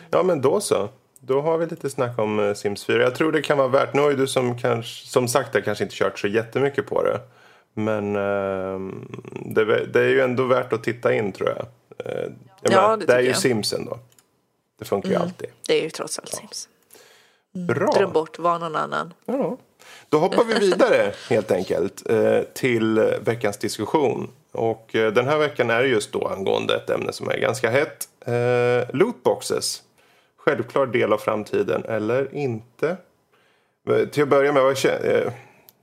Ja, 0.09 0.23
men 0.23 0.41
då 0.41 0.61
så. 0.61 0.89
Då 1.19 1.41
har 1.41 1.57
vi 1.57 1.65
lite 1.65 1.89
snack 1.89 2.19
om 2.19 2.39
eh, 2.39 2.53
Sims 2.53 2.85
4. 2.85 3.03
Jag 3.03 3.15
tror 3.15 3.31
det 3.31 3.41
kan 3.41 3.57
vara 3.57 3.67
värt. 3.67 3.93
Nu 3.93 4.01
har 4.01 4.09
ju 4.09 4.15
du 4.15 4.27
som, 4.27 4.57
kanske, 4.57 5.07
som 5.07 5.27
sagt 5.27 5.53
det 5.53 5.61
kanske 5.61 5.83
inte 5.83 5.95
kört 5.95 6.19
så 6.19 6.27
jättemycket 6.27 6.85
på 6.87 7.03
det. 7.03 7.19
Men 7.73 8.15
ehm, 8.15 9.21
det, 9.45 9.85
det 9.85 9.99
är 9.99 10.09
ju 10.09 10.21
ändå 10.21 10.43
värt 10.43 10.73
att 10.73 10.83
titta 10.83 11.13
in 11.13 11.31
tror 11.31 11.49
jag. 11.49 11.65
Eh, 12.05 12.21
jag 12.21 12.31
Ja, 12.61 12.81
menar, 12.81 12.97
det 12.97 13.05
det 13.05 13.13
är 13.13 13.19
ju 13.19 13.27
jag. 13.27 13.37
Sims 13.37 13.73
ändå. 13.73 13.99
Det 14.79 14.85
funkar 14.85 15.09
ju 15.09 15.15
alltid. 15.15 15.49
Det 15.67 15.79
är 15.79 15.83
ju 15.83 15.89
trots 15.89 16.19
allt 16.19 16.29
Sims. 16.29 16.69
Bra. 17.53 17.91
Dröm 17.91 18.11
bort, 18.13 18.39
var 18.39 18.59
någon 18.59 18.75
annan. 18.75 19.13
Ja. 19.25 19.57
Då 20.09 20.17
hoppar 20.17 20.43
vi 20.43 20.53
vidare 20.53 21.13
helt 21.29 21.51
enkelt 21.51 22.09
eh, 22.09 22.41
till 22.53 22.99
veckans 23.21 23.57
diskussion. 23.57 24.29
Och 24.51 24.95
eh, 24.95 25.13
den 25.13 25.27
här 25.27 25.37
veckan 25.37 25.69
är 25.69 25.81
det 25.81 25.87
just 25.87 26.11
då 26.11 26.27
angående 26.27 26.75
ett 26.75 26.89
ämne 26.89 27.13
som 27.13 27.29
är 27.29 27.37
ganska 27.37 27.69
hett. 27.69 28.07
Eh, 28.25 28.95
lootboxes. 28.95 29.83
Självklar 30.37 30.85
del 30.85 31.13
av 31.13 31.17
framtiden 31.17 31.83
eller 31.85 32.35
inte? 32.35 32.97
Till 34.11 34.23
att 34.23 34.29
börja 34.29 34.53
med, 34.53 34.75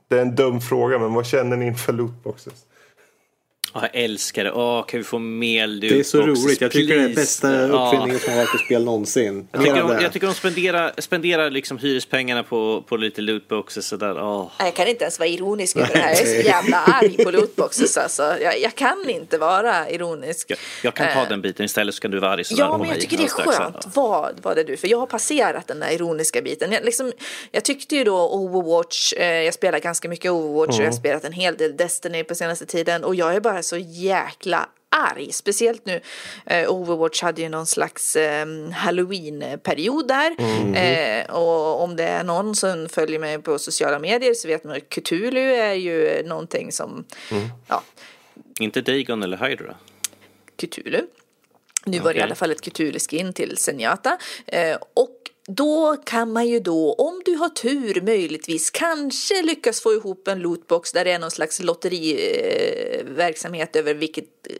det 0.07 0.17
är 0.17 0.21
en 0.21 0.35
dum 0.35 0.61
fråga 0.61 0.99
men 0.99 1.13
vad 1.13 1.25
känner 1.25 1.57
ni 1.57 1.65
inför 1.65 1.93
lootboxes? 1.93 2.65
Jag 3.81 3.89
älskar 3.93 4.43
det. 4.43 4.51
Åh, 4.51 4.85
kan 4.85 4.97
vi 4.99 5.03
få 5.03 5.19
mer? 5.19 5.67
Det 5.67 5.99
är 5.99 6.03
så 6.03 6.21
roligt. 6.21 6.61
Jag 6.61 6.71
tycker 6.71 6.95
det 6.95 7.01
är 7.01 7.05
please? 7.05 7.21
bästa 7.21 7.67
Ja. 7.67 7.87
uppfinningen 7.87 8.19
som 8.19 8.33
har 8.33 8.37
varit 8.39 8.55
i 8.61 8.65
spel 8.65 8.83
någonsin. 8.83 9.47
Jag 9.51 9.61
tycker, 9.61 9.75
de, 9.75 9.87
det. 9.87 10.01
jag 10.03 10.13
tycker 10.13 10.27
de 10.27 10.33
spenderar, 10.33 10.91
spenderar 10.97 11.49
liksom 11.49 11.77
hyrespengarna 11.77 12.43
på, 12.43 12.83
på 12.87 12.97
lite 12.97 13.21
lootboxes 13.21 13.87
sådär. 13.87 14.23
Åh. 14.23 14.51
Jag 14.59 14.73
kan 14.75 14.87
inte 14.87 15.03
ens 15.03 15.19
vara 15.19 15.29
ironisk 15.29 15.77
över 15.77 15.87
det 15.93 15.97
här. 15.99 16.09
Jag 16.09 16.21
är 16.21 16.41
så 16.41 16.47
jävla 16.47 16.77
arg 16.77 17.23
på 17.23 17.31
lootboxes 17.31 17.97
alltså. 17.97 18.23
Jag, 18.41 18.59
jag 18.61 18.75
kan 18.75 19.09
inte 19.09 19.37
vara 19.37 19.89
ironisk. 19.89 20.51
Jag, 20.51 20.57
jag 20.83 20.93
kan 20.93 21.13
ta 21.13 21.21
Eh, 21.25 21.29
den 21.29 21.41
biten 21.41 21.65
istället 21.65 21.95
så 21.95 22.01
kan 22.01 22.11
du 22.11 22.19
vara 22.19 22.31
arg 22.31 22.43
sådär 22.43 22.63
Ja, 22.63 22.71
på 22.71 22.77
men 22.77 22.89
jag 22.89 23.01
tycker 23.01 23.17
det 23.17 23.23
är 23.23 23.27
skönt. 23.27 23.87
Vad, 23.93 24.39
vad 24.41 24.57
är 24.57 24.63
du? 24.63 24.77
För 24.77 24.87
jag 24.87 24.97
har 24.97 25.05
passerat 25.07 25.67
den 25.67 25.79
där 25.79 25.91
ironiska 25.91 26.41
biten. 26.41 26.71
Jag, 26.71 26.85
liksom, 26.85 27.11
jag 27.51 27.65
tyckte 27.65 27.95
ju 27.95 28.03
då 28.03 28.29
Overwatch, 28.29 29.13
eh, 29.13 29.25
jag 29.41 29.53
spelar 29.53 29.79
ganska 29.79 30.09
mycket 30.09 30.31
Overwatch 30.31 30.77
och 30.77 30.83
jag 30.85 30.91
har 30.91 30.97
spelat 30.97 31.23
en 31.23 31.33
hel 31.33 31.57
del 31.57 31.77
Destiny 31.77 32.23
på 32.23 32.35
senaste 32.35 32.65
tiden 32.65 33.03
och 33.03 33.15
jag 33.15 33.35
är 33.35 33.39
bara 33.39 33.63
så 33.65 33.77
jäkla 33.77 34.69
arg. 34.89 35.31
Speciellt 35.31 35.85
nu, 35.85 36.01
eh, 36.45 36.71
Overwatch 36.71 37.21
hade 37.21 37.41
ju 37.41 37.49
någon 37.49 37.65
slags 37.65 38.15
eh, 38.15 38.45
Halloween-period 38.71 40.07
där. 40.07 40.35
Eh, 40.75 41.35
och 41.35 41.83
om 41.83 41.95
det 41.95 42.03
är 42.03 42.23
någon 42.23 42.55
som 42.55 42.89
följer 42.89 43.19
mig 43.19 43.41
på 43.41 43.59
sociala 43.59 43.99
medier 43.99 44.33
så 44.33 44.47
vet 44.47 44.63
man 44.63 44.75
att 44.75 44.89
Cthulhu 44.89 45.55
är 45.55 45.73
ju 45.73 46.23
någonting 46.25 46.71
som, 46.71 47.05
ja, 47.67 47.83
Inte 48.59 48.81
Dagon 48.81 49.23
eller 49.23 49.37
Hydra. 49.37 49.75
Cthulhu. 50.55 51.01
Nu 51.85 51.99
var 51.99 52.13
det 52.13 52.19
i 52.19 52.21
alla 52.21 52.35
fall 52.35 52.51
ett 52.51 52.61
Cthulhu-skin 52.61 53.33
till 53.33 53.57
Zenyatta. 53.57 54.17
Eh, 54.47 54.77
och 54.93 55.14
då 55.47 55.97
kan 56.05 56.33
man 56.33 56.47
ju 56.47 56.59
då, 56.59 56.93
om 56.93 57.21
du 57.25 57.35
har 57.35 57.49
tur 57.49 58.01
möjligtvis, 58.01 58.69
kanske 58.69 59.41
lyckas 59.41 59.81
få 59.81 59.93
ihop 59.93 60.27
en 60.27 60.39
lootbox 60.39 60.91
där 60.91 61.05
det 61.05 61.11
är 61.11 61.19
någon 61.19 61.31
slags 61.31 61.59
lotteriverksamhet 61.59 63.75
eh, 63.75 63.79
över 63.79 63.93
vilket, 63.93 64.25
eh, 64.49 64.55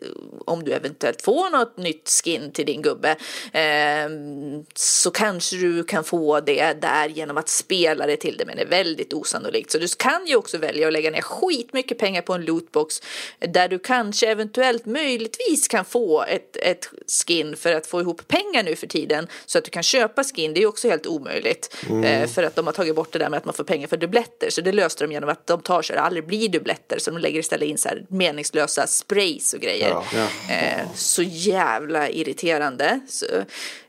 om 0.46 0.64
du 0.64 0.72
eventuellt 0.72 1.22
får 1.22 1.50
något 1.50 1.78
nytt 1.78 2.10
skin 2.10 2.52
till 2.52 2.66
din 2.66 2.82
gubbe, 2.82 3.16
ehm, 3.54 4.66
så 4.74 5.12
kanske 5.12 5.56
du 5.56 5.84
kan 5.84 6.04
få 6.04 6.40
det 6.40 6.74
där 6.74 7.10
genom 7.10 7.38
att 7.38 7.50
spela 7.50 8.08
det 8.08 8.18
till 8.18 8.38
det, 8.38 8.46
men 8.46 8.56
det 8.56 8.62
är 8.62 8.68
väldigt 8.68 9.14
osannolikt. 9.14 9.72
Så 9.72 9.78
du 9.78 9.88
kan 9.88 10.28
ju 10.28 10.36
också 10.36 10.58
välja 10.58 10.88
att 10.88 10.94
lägga 10.94 11.12
ner 11.12 11.22
skitmycket 11.22 11.98
pengar 11.98 12.22
på 12.22 12.34
en 12.34 12.46
lootbox 12.46 13.02
där 13.40 13.68
du 13.68 13.80
kanske 13.80 14.28
eventuellt 14.28 14.86
möjligtvis 14.86 15.68
kan 15.68 15.86
få 15.86 16.24
ett, 16.24 16.58
ett 16.58 16.90
skin 17.08 17.56
för 17.56 17.74
att 17.74 17.88
få 17.88 18.02
ihop 18.02 18.28
pengar 18.28 18.64
nu 18.64 18.76
för 18.76 18.88
tiden 18.88 19.28
så 19.46 19.58
att 19.58 19.64
du 19.64 19.72
kan 19.72 19.84
köpa 19.84 20.24
skin. 20.24 20.54
Det 20.54 20.64
är 20.64 20.68
också 20.76 20.90
helt 20.90 21.08
omöjligt 21.08 21.76
eh, 22.04 22.28
för 22.28 22.44
att 22.44 22.56
de 22.56 22.66
har 22.66 22.74
tagit 22.74 22.96
bort 22.96 23.12
det 23.12 23.20
där 23.20 23.30
med 23.30 23.38
att 23.38 23.46
man 23.46 23.54
får 23.54 23.64
pengar 23.64 23.88
för 23.88 23.98
dubbletter. 23.98 24.50
Så 24.50 24.62
det 24.62 24.72
löste 24.72 25.04
de 25.04 25.12
genom 25.12 25.30
att 25.30 25.48
de 25.48 25.62
tar 25.62 25.82
så 25.82 25.94
det 25.94 26.02
aldrig 26.02 26.28
blir 26.28 26.50
dubbletter 26.50 27.00
så 27.00 27.12
de 27.12 27.18
lägger 27.18 27.40
istället 27.40 27.70
in 27.70 27.78
så 27.78 27.90
här 27.90 28.06
meningslösa 28.10 28.88
sprays 28.88 29.54
och 29.54 29.60
grejer. 29.60 29.90
Ja. 29.90 30.04
Ja. 30.16 30.54
Eh, 30.54 30.88
så 30.96 31.22
jävla 31.24 32.10
irriterande. 32.10 33.00
Så, 33.08 33.26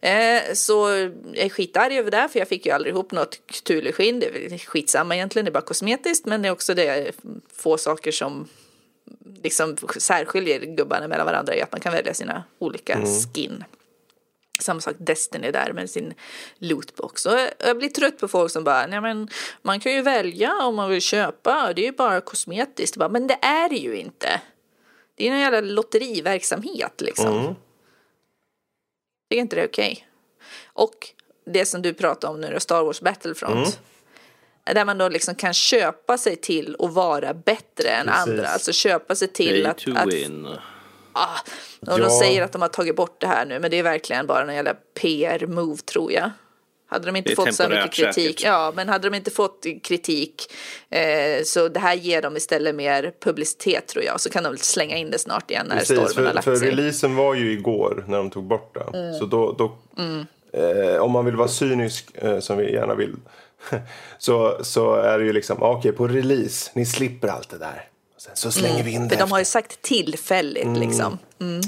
eh, 0.01 0.43
så 0.55 0.89
jag 1.33 1.45
är 1.45 1.49
skitarg 1.49 1.99
över 1.99 2.11
det 2.11 2.29
för 2.33 2.39
jag 2.39 2.49
fick 2.49 2.67
ju 2.67 2.73
aldrig 2.73 2.95
ihop 2.95 3.13
något 3.13 3.41
Cthulhu-skinn. 3.47 4.21
Det 4.21 4.27
är 4.27 4.59
skitsamma 4.59 5.15
egentligen, 5.15 5.45
det 5.45 5.51
är 5.51 5.53
bara 5.53 5.65
kosmetiskt 5.65 6.27
men 6.27 6.43
det 6.43 6.49
är 6.49 6.53
också 6.53 6.75
det 6.75 7.13
få 7.57 7.79
saker 7.79 8.13
som 8.13 8.49
liksom 9.43 9.77
särskiljer 9.99 10.61
gubbarna 10.61 11.09
mellan 11.09 11.27
varandra 11.27 11.55
är 11.55 11.63
att 11.63 11.73
man 11.73 11.81
kan 11.81 11.93
välja 11.93 12.15
sina 12.15 12.45
olika 12.59 12.99
skin. 13.35 13.65
Samma 14.61 14.81
sak 14.81 14.97
Destiny 14.99 15.51
där 15.51 15.73
med 15.73 15.91
sin 15.91 16.15
lootbox. 16.59 17.27
Och 17.27 17.39
jag- 17.65 17.79
blir 17.79 17.89
trött 17.89 18.19
på 18.19 18.29
folk 18.29 18.53
som 18.53 18.65
bara, 18.65 18.87
nej 18.87 19.01
men 19.01 19.29
man 19.63 19.81
kan 19.81 19.93
ju 19.93 20.03
välja 20.03 20.53
om 20.63 20.75
man 20.75 20.91
vill 20.91 21.01
köpa, 21.01 21.73
det 21.73 21.83
är 21.83 21.87
ju 21.87 21.93
bara 21.93 22.21
kosmetiskt. 22.21 22.97
Bara, 22.97 23.09
men 23.09 23.27
det 23.27 23.39
är 23.43 23.69
det 23.69 23.77
ju 23.77 23.97
inte. 23.97 24.41
Det 25.15 25.25
är 25.25 25.29
ju 25.29 25.35
en 25.35 25.41
jävla 25.41 25.61
lotteriverksamhet 25.61 27.01
liksom. 27.01 27.39
Mm. 27.39 27.55
Tycker 29.31 29.41
inte 29.41 29.57
det 29.57 29.63
är 29.63 29.69
okej. 29.69 30.09
Och 30.67 31.09
det 31.47 31.67
som 31.67 31.83
du 31.83 31.95
pratar 31.95 32.29
om 32.29 32.41
nu 32.41 32.51
då, 32.53 32.61
Star 32.61 32.83
Wars 32.85 33.01
Battlefront. 33.01 33.81
Där 34.75 34.85
man 34.85 34.99
då 34.99 35.09
liksom 35.09 35.35
kan 35.35 35.55
köpa 35.55 36.19
sig 36.19 36.37
till 36.37 36.77
att 36.79 36.93
vara 36.93 37.35
bättre 37.35 37.89
än 37.89 38.07
Precis. 38.07 38.29
andra. 38.29 38.49
Alltså 38.49 38.73
köpa 38.73 39.15
sig 39.15 39.29
till 39.29 39.63
Pay 39.63 39.71
att, 39.71 39.79
to 39.79 39.91
att 39.97 40.13
win. 40.13 40.49
Ah, 41.17 41.39
och 41.93 41.99
Ja. 42.01 42.05
de 42.05 42.11
säger 42.11 42.43
att 42.43 42.53
de 42.53 42.63
har 42.63 42.69
tagit 42.69 42.97
bort 42.97 43.21
det 43.21 43.27
här 43.27 43.47
nu, 43.47 43.59
men 43.59 43.71
det 43.71 43.79
är 43.79 43.83
verkligen 43.83 44.27
bara 44.27 44.43
en 44.43 44.55
jävla 44.55 44.75
PR-move 45.01 45.77
tror 45.83 46.13
jag. 46.13 46.31
Hade 46.89 47.07
de 47.07 47.17
inte 47.17 47.35
fått 47.35 47.55
så 47.55 47.69
mycket 47.69 47.93
kritik, 47.93 48.15
säkert. 48.39 48.43
ja, 48.43 48.73
men 48.77 48.89
hade 48.89 49.11
de 49.11 49.17
inte 49.17 49.31
fått 49.31 49.67
kritik 49.83 50.53
eh, 50.91 51.43
så 51.45 51.69
det 51.69 51.81
här 51.81 51.95
ger 51.95 52.23
dem 52.23 52.37
istället 52.37 52.75
mer 52.75 53.13
publicitet 53.21 53.87
tror 53.87 54.05
jag. 54.05 54.21
Så 54.21 54.31
kan 54.31 54.45
de 54.45 54.57
slänga 54.57 54.97
in 54.97 55.11
det 55.11 55.19
snart 55.19 55.51
igen 55.51 55.67
när 55.69 55.77
Precis, 55.79 55.97
stormen 55.99 56.07
har 56.09 56.31
för, 56.31 56.35
lagt 56.35 56.45
för 56.45 56.57
sig. 56.57 56.71
releasen 56.71 57.17
var 57.17 57.35
ju 57.35 57.53
igår 57.53 58.05
när 58.09 58.19
de 58.19 58.31
tog 58.31 58.45
bort 58.45 58.75
det. 58.75 58.99
Mm. 58.99 59.15
Så 59.19 59.25
då, 59.27 59.53
då 59.53 59.77
eh, 60.61 60.97
om 61.03 61.11
man 61.13 61.25
vill 61.25 61.37
vara 61.37 61.49
cynisk, 61.49 62.11
eh, 62.15 62.39
som 62.39 62.59
vi 62.59 62.73
gärna 62.73 62.95
vill, 62.95 63.17
så, 64.19 64.59
så 64.65 64.95
är 64.95 65.19
det 65.19 65.25
ju 65.25 65.33
liksom, 65.33 65.63
okej 65.63 65.93
på 65.93 66.07
release, 66.09 66.71
ni 66.75 66.87
slipper 66.87 67.29
allt 67.29 67.49
det 67.51 67.59
där. 67.59 67.85
Sen 68.27 68.37
så 68.37 68.51
slänger 68.53 68.83
vi 68.85 68.91
in 68.91 68.95
det 68.95 68.99
Mm. 68.99 69.09
För 69.09 69.17
de 69.17 69.33
har 69.33 69.39
ju 69.39 69.45
sagt 69.45 69.83
tillfälligt 69.83 70.79
liksom. 70.79 71.19
Mm. 71.41 71.61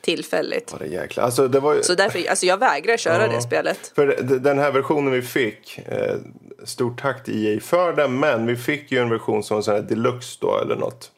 Tillfälligt. 0.00 0.68
Ja, 0.72 0.78
det 0.78 0.86
jäkla. 0.86 1.22
Alltså, 1.22 1.48
det 1.48 1.60
var 1.60 1.74
ju... 1.74 1.82
Så 1.82 1.94
därför, 1.94 2.30
alltså 2.30 2.46
jag 2.46 2.56
vägrar 2.58 2.96
köra 2.96 3.26
Ja. 3.26 3.32
det 3.32 3.42
spelet. 3.42 3.92
För 3.94 4.06
den 4.40 4.58
här 4.58 4.72
versionen 4.72 5.12
vi 5.12 5.22
fick, 5.22 5.78
eh, 5.86 6.14
stort 6.64 7.00
tack 7.02 7.24
till 7.24 7.46
EA 7.46 7.60
för 7.60 7.92
den, 7.92 8.18
men 8.20 8.46
vi 8.46 8.56
fick 8.56 8.92
ju 8.92 8.98
en 8.98 9.08
version 9.10 9.42
som 9.42 9.54
var 9.54 9.62
sån 9.62 9.74
här 9.74 9.82
deluxe 9.82 10.38
då 10.40 10.58
eller 10.58 10.76
något. 10.76 11.10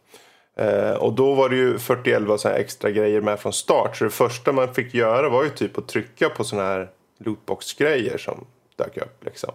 Eh, 0.57 0.91
och 0.93 1.13
då 1.13 1.35
var 1.35 1.49
det 1.49 1.57
ju 1.57 1.79
41 1.79 2.41
så 2.41 2.49
här 2.49 2.57
extra 2.57 2.91
grejer 2.91 3.21
med 3.21 3.41
från 3.41 3.53
start. 3.53 3.97
Så 3.97 4.05
det 4.05 4.11
första 4.11 4.53
man 4.53 4.75
fick 4.75 4.95
göra 4.95 5.29
var 5.29 5.45
ju 5.45 5.51
typ 5.51 5.79
att 5.79 5.89
trycka 5.89 6.29
på 6.29 6.45
såna 6.45 6.63
här 6.63 6.89
lootbox-grejer 7.25 8.19
som 8.19 8.45
dök 8.77 8.97
upp 8.97 9.25
liksom. 9.25 9.53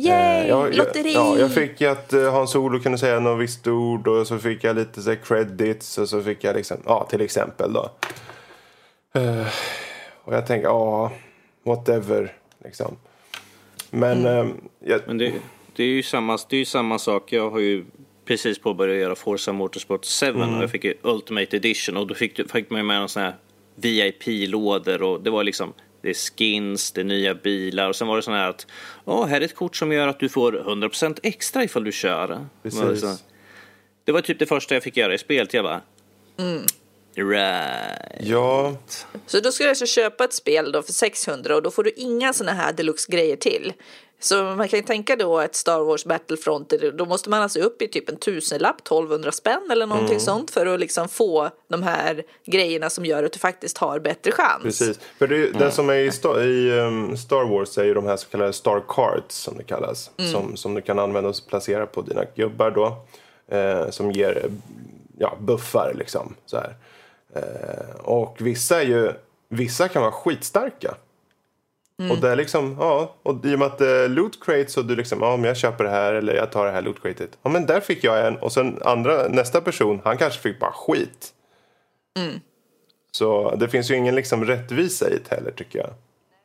Yay! 0.00 0.40
Eh, 0.42 0.48
jag, 0.48 0.74
Lotteri! 0.74 1.14
Jag, 1.14 1.36
ja, 1.36 1.38
jag 1.38 1.52
fick 1.54 1.80
ju 1.80 1.86
att 1.86 2.12
eh, 2.12 2.32
Hans 2.32 2.54
Olo 2.54 2.80
kunde 2.80 2.98
säga 2.98 3.20
något 3.20 3.40
visst 3.40 3.66
ord 3.66 4.08
och 4.08 4.26
så 4.26 4.38
fick 4.38 4.64
jag 4.64 4.76
lite 4.76 5.02
så 5.02 5.10
här 5.10 5.18
credits 5.24 5.98
och 5.98 6.08
så 6.08 6.22
fick 6.22 6.44
jag 6.44 6.56
liksom, 6.56 6.76
ja 6.86 7.06
till 7.10 7.20
exempel 7.20 7.72
då. 7.72 7.90
Eh, 9.20 9.46
och 10.24 10.34
jag 10.34 10.46
tänker, 10.46 10.68
ja, 10.68 11.12
whatever 11.64 12.32
liksom. 12.64 12.96
Men 13.90 14.26
Mm. 14.26 14.46
eh, 14.48 14.54
jag, 14.84 15.00
Men 15.06 15.18
det, 15.18 15.32
det, 15.76 15.82
är 15.82 15.86
ju 15.88 16.02
samma, 16.02 16.38
det 16.48 16.56
är 16.56 16.58
ju 16.58 16.64
samma 16.64 16.98
sak. 16.98 17.32
Jag 17.32 17.50
har 17.50 17.58
ju 17.58 17.84
precis 18.24 18.58
påbörjat 18.58 19.00
göra 19.00 19.14
Forza 19.14 19.52
Motorsport 19.52 20.06
7 20.20 20.26
Mm. 20.26 20.54
och 20.56 20.62
jag 20.62 20.70
fick 20.70 20.84
ju 20.84 20.94
Ultimate 21.02 21.56
Edition 21.56 21.96
och 21.96 22.06
då 22.06 22.14
fick, 22.14 22.50
fick 22.52 22.70
man 22.70 22.80
ju 22.80 22.86
med 22.86 23.00
en 23.02 23.08
sån 23.08 23.22
här 23.22 23.34
VIP-lådor 23.74 25.02
och 25.02 25.20
det 25.22 25.30
var 25.30 25.44
liksom 25.44 25.72
det 26.02 26.08
är 26.08 26.14
skins, 26.14 26.92
det 26.92 27.00
är 27.00 27.04
nya 27.04 27.34
bilar 27.34 27.88
och 27.88 27.96
sen 27.96 28.08
var 28.08 28.16
det 28.16 28.22
sån 28.22 28.34
här 28.34 28.48
att 28.48 28.66
Åh, 29.04 29.26
här 29.26 29.40
är 29.40 29.44
ett 29.44 29.54
kort 29.54 29.76
som 29.76 29.92
gör 29.92 30.08
att 30.08 30.20
du 30.20 30.28
får 30.28 30.52
100% 30.52 31.18
extra 31.22 31.64
ifall 31.64 31.84
du 31.84 31.92
kör. 31.92 32.46
Precis. 32.62 33.24
Det 34.04 34.12
var, 34.12 34.20
typ 34.20 34.38
det 34.38 34.46
första 34.46 34.74
jag 34.74 34.82
fick 34.82 34.96
göra 34.96 35.14
i 35.14 35.18
spelet. 35.18 35.54
Jag 35.54 35.64
bara 35.64 35.80
Right. 37.14 38.20
ja, 38.20 38.76
Så 39.26 39.40
då 39.40 39.52
ska 39.52 39.64
du 39.64 39.70
alltså 39.70 39.86
köpa 39.86 40.24
ett 40.24 40.32
spel 40.32 40.72
då 40.72 40.82
för 40.82 40.92
600 40.92 41.56
och 41.56 41.62
då 41.62 41.70
får 41.70 41.84
du 41.84 41.90
inga 41.90 42.32
sådana 42.32 42.56
här 42.56 42.72
deluxe-grejer 42.72 43.36
till. 43.36 43.72
Så 44.20 44.42
man 44.42 44.68
kan 44.68 44.78
ju 44.78 44.82
tänka 44.84 45.16
då 45.16 45.38
ett 45.40 45.54
Star 45.54 45.80
Wars 45.80 46.04
Battlefront, 46.04 46.72
då 46.94 47.04
måste 47.04 47.30
man 47.30 47.42
alltså 47.42 47.60
upp 47.60 47.82
i 47.82 47.88
typ 47.88 48.08
en 48.08 48.16
tusenlapp, 48.16 48.80
1200 48.80 49.32
spänn 49.32 49.68
eller 49.70 49.86
någonting 49.86 50.08
Mm. 50.10 50.20
sånt 50.20 50.50
för 50.50 50.66
att 50.66 50.80
liksom 50.80 51.08
få 51.08 51.50
de 51.68 51.82
här 51.82 52.22
grejerna 52.46 52.90
som 52.90 53.04
gör 53.04 53.24
att 53.24 53.32
du 53.32 53.38
faktiskt 53.38 53.78
har 53.78 53.98
bättre 53.98 54.32
chans. 54.32 54.62
precis. 54.62 55.00
För 55.18 55.26
det, 55.26 55.36
ju- 55.36 55.52
det 55.52 55.70
som 55.70 55.90
är 55.90 55.94
i, 55.94 56.10
Star, 56.10 56.40
i 56.42 56.80
um, 56.80 57.16
Star 57.16 57.44
Wars 57.44 57.78
är 57.78 57.84
ju 57.84 57.94
de 57.94 58.06
här 58.06 58.16
så 58.16 58.28
kallade 58.28 58.52
Star 58.52 58.82
Cards 58.88 59.34
som 59.36 59.56
det 59.56 59.64
kallas. 59.64 60.10
Som, 60.32 60.56
som 60.56 60.74
du 60.74 60.80
kan 60.82 60.98
använda 60.98 61.30
och 61.30 61.36
placera 61.48 61.86
på 61.86 62.02
dina 62.02 62.24
gubbar 62.34 62.70
då. 62.70 62.96
Eh, 63.56 63.90
som 63.90 64.12
ger 64.12 64.50
ja, 65.18 65.36
buffar 65.40 65.94
liksom. 65.98 66.34
Så 66.46 66.56
här. 66.56 66.76
Eh, 67.34 68.00
och 68.04 68.36
vissa 68.40 68.82
är 68.82 68.86
ju, 68.86 69.12
vissa 69.48 69.88
kan 69.88 70.02
vara 70.02 70.12
skitstarka. 70.12 70.94
Och 72.10 72.18
det 72.18 72.28
är 72.28 72.36
liksom, 72.36 72.76
ja, 72.78 73.14
och 73.22 73.44
i 73.44 73.54
och 73.54 73.58
med 73.58 73.66
att 73.66 73.80
är 73.80 74.08
loot 74.08 74.44
crates 74.44 74.76
och 74.76 74.84
du 74.84 74.96
liksom, 74.96 75.18
ja 75.22 75.36
men 75.36 75.44
jag 75.44 75.56
köper 75.56 75.84
det 75.84 75.90
här 75.90 76.14
eller 76.14 76.34
jag 76.34 76.52
tar 76.52 76.66
det 76.66 76.72
här 76.72 76.82
loot 76.82 77.02
cratet. 77.02 77.38
Ja 77.42 77.50
men 77.50 77.66
där 77.66 77.80
fick 77.80 78.04
jag 78.04 78.26
en 78.26 78.36
och 78.36 78.52
sen 78.52 78.78
andra, 78.84 79.28
nästa 79.28 79.60
person, 79.60 80.00
han 80.04 80.18
kanske 80.18 80.40
fick 80.40 80.60
bara 80.60 80.72
skit. 80.72 81.32
Så 83.12 83.54
det 83.54 83.68
finns 83.68 83.90
ju 83.90 83.94
ingen 83.94 84.14
liksom 84.14 84.44
rättvisa 84.44 85.10
i 85.10 85.18
det 85.28 85.36
heller 85.36 85.50
tycker 85.50 85.78
jag. 85.78 85.90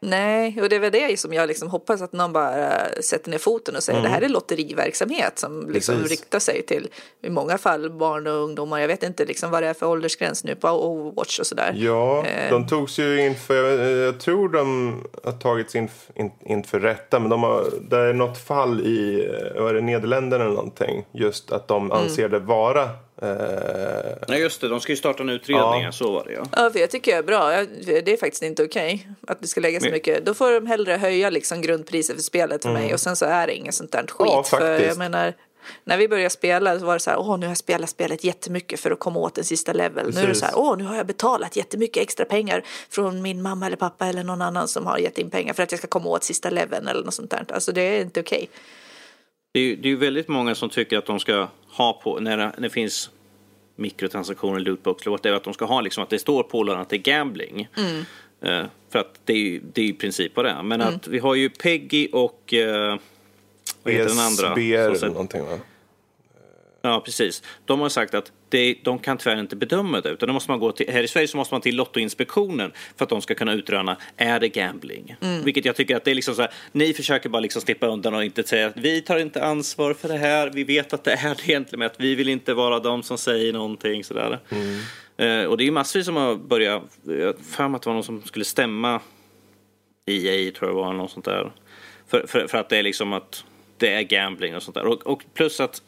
Nej, 0.06 0.58
och 0.62 0.70
det 0.70 0.76
är 0.76 0.80
väl 0.80 0.92
det 0.92 1.20
som 1.20 1.34
jag 1.34 1.48
liksom 1.48 1.70
hoppas 1.70 2.02
att 2.02 2.14
någon 2.14 2.34
bara 2.34 2.72
sätter 3.02 3.32
ner 3.32 3.38
foten 3.38 3.76
och 3.76 3.84
säger 3.84 4.02
det 4.02 4.08
här 4.10 4.22
är 4.22 4.30
lotteriverksamhet 4.30 5.40
som 5.40 5.70
liksom 5.72 5.94
Mm. 5.94 6.04
Precis. 6.04 6.20
riktar 6.20 6.40
sig 6.40 6.62
till 6.66 6.88
i 7.22 7.30
många 7.30 7.58
fall 7.58 7.90
barn 7.90 8.28
och 8.28 8.34
ungdomar. 8.34 8.80
Jag 8.80 8.88
vet 8.88 9.04
inte 9.04 9.26
liksom 9.26 9.52
vad 9.52 9.64
det 9.64 9.68
är 9.70 9.74
för 9.74 9.86
åldersgräns 9.88 10.44
nu 10.44 10.56
på 10.56 10.70
Overwatch 10.70 11.40
och 11.40 11.48
sådär. 11.48 11.74
Ja, 11.78 12.26
Eh. 12.26 12.50
de 12.52 12.68
togs 12.68 13.00
ju 13.00 13.22
inför, 13.26 13.56
jag, 13.56 13.92
jag 14.08 14.20
tror 14.20 14.50
de 14.50 14.96
har 15.24 15.32
tagits 15.32 15.76
in, 15.76 15.90
in, 16.16 16.32
inför 16.46 16.80
rätta, 16.80 17.20
men 17.20 17.30
de 17.30 17.44
har, 17.44 17.66
det 17.90 17.98
är 17.98 18.14
något 18.14 18.38
fall 18.38 18.82
i, 18.82 19.28
vad 19.56 19.70
är 19.70 19.74
det, 19.74 19.82
Nederländerna 19.82 20.44
eller 20.44 20.56
någonting, 20.56 21.06
just 21.12 21.52
att 21.52 21.68
de 21.68 21.86
Mm. 21.86 21.98
anser 21.98 22.30
det 22.30 22.40
vara 22.40 22.84
Eh, 22.84 23.13
Nej 24.28 24.40
just 24.42 24.62
det, 24.62 24.68
de 24.68 24.80
ska 24.80 24.92
ju 24.92 24.96
starta 24.96 25.24
en 25.24 25.30
utredning, 25.30 25.84
Ja. 25.84 25.92
så 25.92 26.12
var 26.12 26.26
det 26.26 26.34
ja. 26.34 26.46
Ja, 26.52 26.70
för 26.72 26.80
jag 26.80 26.90
tycker 26.92 27.12
det 27.12 27.18
är 27.18 27.24
bra. 27.24 27.54
Jag- 27.54 27.68
Det 28.06 28.14
är 28.14 28.18
faktiskt 28.18 28.44
inte 28.44 28.64
okej 28.64 29.08
att 29.28 29.42
du 29.42 29.48
ska 29.48 29.62
lägga 29.62 29.80
så 29.80 29.86
Men- 29.86 29.94
mycket. 29.94 30.26
Då 30.26 30.34
får 30.34 30.52
de 30.52 30.68
hellre 30.68 30.94
höja 30.94 31.30
liksom 31.30 31.62
grundpriset 31.62 32.16
för 32.16 32.24
spelet 32.24 32.64
för 32.64 32.74
mig 32.74 32.94
och 32.94 33.00
sen 33.00 33.16
så 33.16 33.26
är 33.26 33.48
det 33.48 33.56
inget 33.56 33.76
sånt 33.76 33.92
där 33.92 34.00
skit. 34.08 34.20
Mm. 34.20 34.32
Ja, 34.34 34.44
för 34.44 34.80
jag 34.80 34.98
menar, 34.98 35.34
när 35.84 35.98
vi 35.98 36.08
började 36.08 36.30
spela 36.30 36.80
så 36.80 36.86
var 36.86 36.94
det 36.94 37.00
så 37.00 37.10
här, 37.10 37.20
åh 37.20 37.38
nu 37.38 37.46
har 37.46 37.52
jag 37.52 37.58
spelat 37.58 37.90
spelet 37.90 38.24
jättemycket 38.24 38.80
för 38.80 38.92
att 38.92 39.00
komma 39.00 39.20
åt 39.20 39.36
den 39.36 39.44
sista 39.44 39.74
level. 39.74 40.06
Nu 40.06 40.18
är 40.18 40.22
det 40.22 40.28
Precis. 40.28 40.40
så 40.40 40.46
här, 40.46 40.54
åh 40.58 40.78
nu 40.78 40.84
har 40.84 40.96
jag 40.96 41.06
betalat 41.08 41.56
jättemycket 41.56 42.04
extra 42.04 42.26
pengar 42.26 42.64
från 42.90 43.22
min 43.22 43.42
mamma 43.42 43.66
eller 43.66 43.78
pappa 43.78 44.06
eller 44.08 44.24
någon 44.24 44.42
annan 44.42 44.68
som 44.68 44.86
har 44.86 44.98
gett 44.98 45.18
in 45.18 45.30
pengar 45.30 45.54
för 45.54 45.64
att 45.64 45.72
jag 45.72 45.80
ska 45.80 45.88
komma 45.88 46.10
åt 46.10 46.24
sista 46.24 46.50
leveln 46.50 46.88
eller 46.88 47.04
något 47.04 47.14
sånt 47.14 47.32
där. 47.32 47.46
Alltså 47.54 47.72
det 47.72 47.82
är 47.82 48.02
inte 48.02 48.20
okej. 48.20 48.50
Det 49.54 49.60
är 49.60 49.64
ju 49.64 49.76
det 49.76 49.88
är 49.88 49.90
ju 49.90 49.96
väldigt 49.98 50.28
många 50.28 50.56
som 50.56 50.70
tycker 50.70 50.98
att 50.98 51.06
de 51.06 51.20
ska 51.20 51.48
ha 51.78 51.94
på, 52.04 52.20
när 52.20 52.38
det, 52.38 52.44
när 52.44 52.60
det 52.60 52.70
finns 52.70 53.10
mikrotransaktioner, 53.76 54.60
lootbox 54.60 55.02
eller 55.02 55.12
whatever, 55.12 55.38
att 55.38 55.44
de 55.44 55.54
ska 55.54 55.66
ha 55.66 55.82
liksom 55.82 56.04
att 56.04 56.10
det 56.10 56.20
står 56.20 56.44
på 56.44 56.64
lådan 56.64 56.82
att 56.82 56.90
det 56.90 56.96
är 56.96 56.98
gambling. 56.98 57.68
Eh, 58.42 58.66
för 58.90 59.00
att 59.00 59.20
det 59.26 59.34
är 59.34 59.38
ju 59.38 59.62
det 59.74 59.82
är 59.82 59.86
i 59.86 59.94
princip 59.94 60.36
vad 60.36 60.46
det 60.46 60.52
är. 60.52 60.64
Men 60.64 60.82
att 60.82 61.08
vi 61.08 61.20
har 61.20 61.36
ju 61.36 61.50
Peggy 61.50 62.08
och 62.12 62.54
eh, 62.54 62.98
vad 63.84 63.94
heter 63.94 64.10
den 64.10 64.20
andra? 64.20 64.48
Som 64.48 64.56
säger- 65.00 65.08
någonting 65.14 65.46
va? 65.46 65.60
Ja, 66.82 67.02
precis. 67.06 67.44
De 67.66 67.80
har 67.80 67.90
sagt 67.90 68.14
att 68.14 68.32
det, 68.54 68.76
de 68.84 69.00
kan 69.00 69.18
tyvärr 69.18 69.40
inte 69.40 69.56
bedöma 69.56 70.02
det. 70.02 70.10
Utan 70.10 70.28
då 70.28 70.34
måste 70.34 70.52
man 70.52 70.60
gå 70.60 70.72
till, 70.72 70.90
här 70.90 71.04
i 71.04 71.08
Sverige 71.08 71.28
så 71.28 71.38
måste 71.38 71.54
man 71.54 71.62
till 71.62 71.76
Lottoinspektionen 71.76 72.72
för 72.98 73.06
att 73.06 73.10
de 73.10 73.22
ska 73.22 73.36
kunna 73.36 73.54
utröna, 73.54 73.98
är 74.18 74.40
det 74.40 74.50
gambling? 74.50 75.16
Vilket 75.44 75.66
jag 75.66 75.76
tycker 75.76 75.96
att 75.96 76.04
det 76.04 76.12
är 76.12 76.16
liksom 76.16 76.36
så 76.36 76.42
här, 76.42 76.52
ni 76.72 76.94
försöker 76.94 77.30
bara 77.30 77.40
liksom 77.40 77.62
slippa 77.62 77.88
undan 77.88 78.14
och 78.14 78.24
inte 78.24 78.44
säga 78.44 78.68
att 78.68 78.78
vi 78.78 79.02
tar 79.02 79.18
inte 79.18 79.44
ansvar 79.46 79.94
för 79.94 80.08
det 80.08 80.18
här, 80.18 80.52
vi 80.54 80.64
vet 80.64 80.94
att 80.94 81.04
det 81.04 81.12
är 81.12 81.36
det 81.36 81.48
egentligen, 81.50 81.80
men 81.80 81.86
att 81.86 82.00
vi 82.00 82.16
vill 82.16 82.30
inte 82.30 82.54
vara 82.54 82.80
de 82.80 83.04
som 83.04 83.18
säger 83.18 83.54
någonting 83.54 84.04
sådär. 84.04 84.40
Eh, 85.18 85.44
och 85.44 85.58
det 85.58 85.68
är 85.68 85.72
massvis 85.72 86.06
som 86.06 86.16
har 86.16 86.36
börjat, 86.36 86.84
jag 87.04 87.36
för 87.40 87.64
att 87.64 87.82
det 87.82 87.90
var 87.90 87.94
någon 87.94 88.04
som 88.04 88.22
skulle 88.22 88.46
stämma 88.46 89.02
EA 90.06 90.52
tror 90.52 90.70
jag 90.70 90.76
var, 90.76 90.94
något 90.94 91.12
sånt 91.12 91.26
där. 91.26 91.52
För, 92.08 92.28
för, 92.28 92.48
för 92.48 92.58
att 92.58 92.70
det 92.70 92.78
är 92.78 92.84
liksom 92.84 93.14
att 93.14 93.44
det 93.78 93.94
är 93.94 94.02
gambling 94.02 94.56
och 94.56 94.64
sånt 94.64 94.76
där. 94.76 94.86
Och, 94.86 95.08
och 95.08 95.24
plus 95.34 95.60
att 95.60 95.82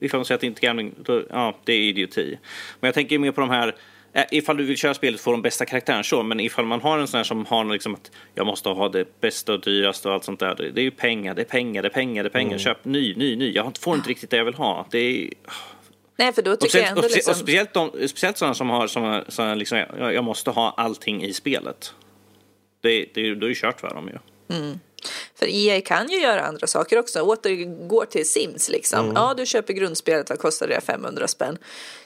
ifall 0.00 0.18
man 0.18 0.24
säger 0.24 0.36
att 0.36 0.40
det 0.40 0.46
inte 0.46 0.60
är 0.60 0.66
gambling, 0.66 0.94
då, 0.98 1.22
ja, 1.30 1.56
det 1.64 1.72
är 1.72 1.80
idioti. 1.80 2.38
Men 2.80 2.88
jag 2.88 2.94
tänker 2.94 3.18
mer 3.18 3.32
på 3.32 3.40
de 3.40 3.50
här, 3.50 3.74
eh, 4.12 4.24
ifall 4.30 4.56
du 4.56 4.64
vill 4.64 4.76
köra 4.76 4.94
spelet 4.94 5.20
får 5.20 5.32
de 5.32 5.42
bästa 5.42 5.64
karaktären 5.64 6.04
så, 6.04 6.22
men 6.22 6.40
ifall 6.40 6.64
man 6.64 6.80
har 6.80 6.98
en 6.98 7.06
sån 7.06 7.18
här 7.18 7.24
som 7.24 7.46
har 7.46 7.64
liksom 7.64 7.94
att 7.94 8.10
jag 8.34 8.46
måste 8.46 8.68
ha 8.68 8.88
det 8.88 9.20
bästa 9.20 9.52
och 9.52 9.60
dyraste 9.60 10.08
och 10.08 10.14
allt 10.14 10.24
sånt 10.24 10.40
där. 10.40 10.54
Det, 10.74 10.80
är 10.80 10.84
ju 10.84 10.90
pengar, 10.90 11.34
det 11.34 11.42
är 11.42 11.46
pengar, 11.46 11.82
det 11.82 11.88
är 11.88 11.90
pengar, 11.90 12.22
det 12.22 12.28
är 12.28 12.30
pengar. 12.30 12.58
Köp 12.58 12.84
ny, 12.84 13.14
ny, 13.14 13.36
ny. 13.36 13.52
Jag 13.52 13.78
får 13.78 13.94
inte 13.94 14.10
riktigt 14.10 14.30
det 14.30 14.36
jag 14.36 14.44
vill 14.44 14.54
ha. 14.54 14.86
Det 14.90 14.98
är, 14.98 15.30
Nej, 16.16 16.32
för 16.32 16.42
då 16.42 16.56
tycker 16.56 16.78
jag 16.78 16.86
speciellt, 16.86 16.88
ändå 16.88 17.00
och, 17.00 17.10
spe- 17.10 17.14
liksom... 17.14 17.30
och 17.30 17.36
speciellt, 17.36 17.72
de, 17.72 18.08
speciellt 18.08 18.38
sådana 18.38 18.54
som 18.54 18.70
har, 18.70 18.86
som 18.86 19.02
har 19.38 19.56
liksom, 19.56 19.78
jag, 19.78 20.14
jag 20.14 20.24
måste 20.24 20.50
ha 20.50 20.74
allting 20.76 21.24
i 21.24 21.32
spelet. 21.32 21.94
Det, 22.80 23.06
det, 23.14 23.34
då 23.34 23.46
är 23.46 23.48
det 23.48 23.54
kört 23.54 23.80
för 23.80 23.94
dem 23.94 24.08
ju. 24.08 24.18
För 25.44 25.50
EA 25.50 25.80
kan 25.80 26.08
ju 26.08 26.20
göra 26.20 26.42
andra 26.42 26.66
saker 26.66 26.98
också. 26.98 27.20
Återgår 27.20 28.04
till 28.04 28.28
Sims 28.30 28.68
liksom. 28.68 28.98
Mm. 29.00 29.12
Ja, 29.16 29.34
du 29.36 29.46
köper 29.46 29.72
grundspelet, 29.72 30.30
vad 30.30 30.38
kostar 30.38 30.68
det? 30.68 30.80
500 30.80 31.28
spänn. 31.28 31.58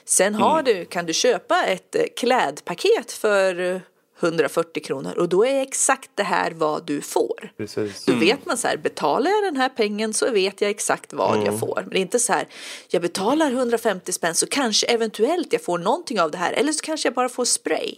Sen 0.05 0.27
Mm. 0.27 0.41
har 0.41 0.63
du, 0.63 0.85
kan 0.85 1.05
du 1.05 1.13
köpa 1.13 1.63
ett 1.65 1.95
eh, 1.95 2.01
klädpaket 2.15 3.11
för 3.11 3.59
eh, 3.75 3.81
140 4.21 4.83
kronor 4.83 5.13
och 5.17 5.29
då 5.29 5.45
är 5.45 5.61
exakt 5.61 6.11
det 6.15 6.23
här 6.23 6.51
vad 6.51 6.85
du 6.85 7.01
får. 7.01 7.51
Precis. 7.57 8.05
Då 8.05 8.13
vet 8.13 8.45
man 8.45 8.57
så 8.57 8.67
här, 8.67 8.77
betalar 8.77 9.31
jag 9.31 9.43
den 9.43 9.57
här 9.57 9.69
pengen 9.69 10.13
så 10.13 10.31
vet 10.31 10.61
jag 10.61 10.69
exakt 10.69 11.13
vad 11.13 11.33
Mm. 11.33 11.45
jag 11.45 11.59
får. 11.59 11.75
Men 11.81 11.89
det 11.89 11.97
är 11.97 12.01
inte 12.01 12.19
så 12.19 12.33
här, 12.33 12.47
jag 12.87 13.01
betalar 13.01 13.51
150 13.51 14.11
spänn 14.11 14.35
så 14.35 14.47
kanske 14.47 14.85
eventuellt 14.87 15.53
jag 15.53 15.63
får 15.63 15.77
någonting 15.77 16.21
av 16.21 16.31
det 16.31 16.37
här 16.37 16.53
eller 16.53 16.71
så 16.73 16.81
kanske 16.81 17.07
jag 17.07 17.13
bara 17.13 17.29
får 17.29 17.45
spray. 17.45 17.95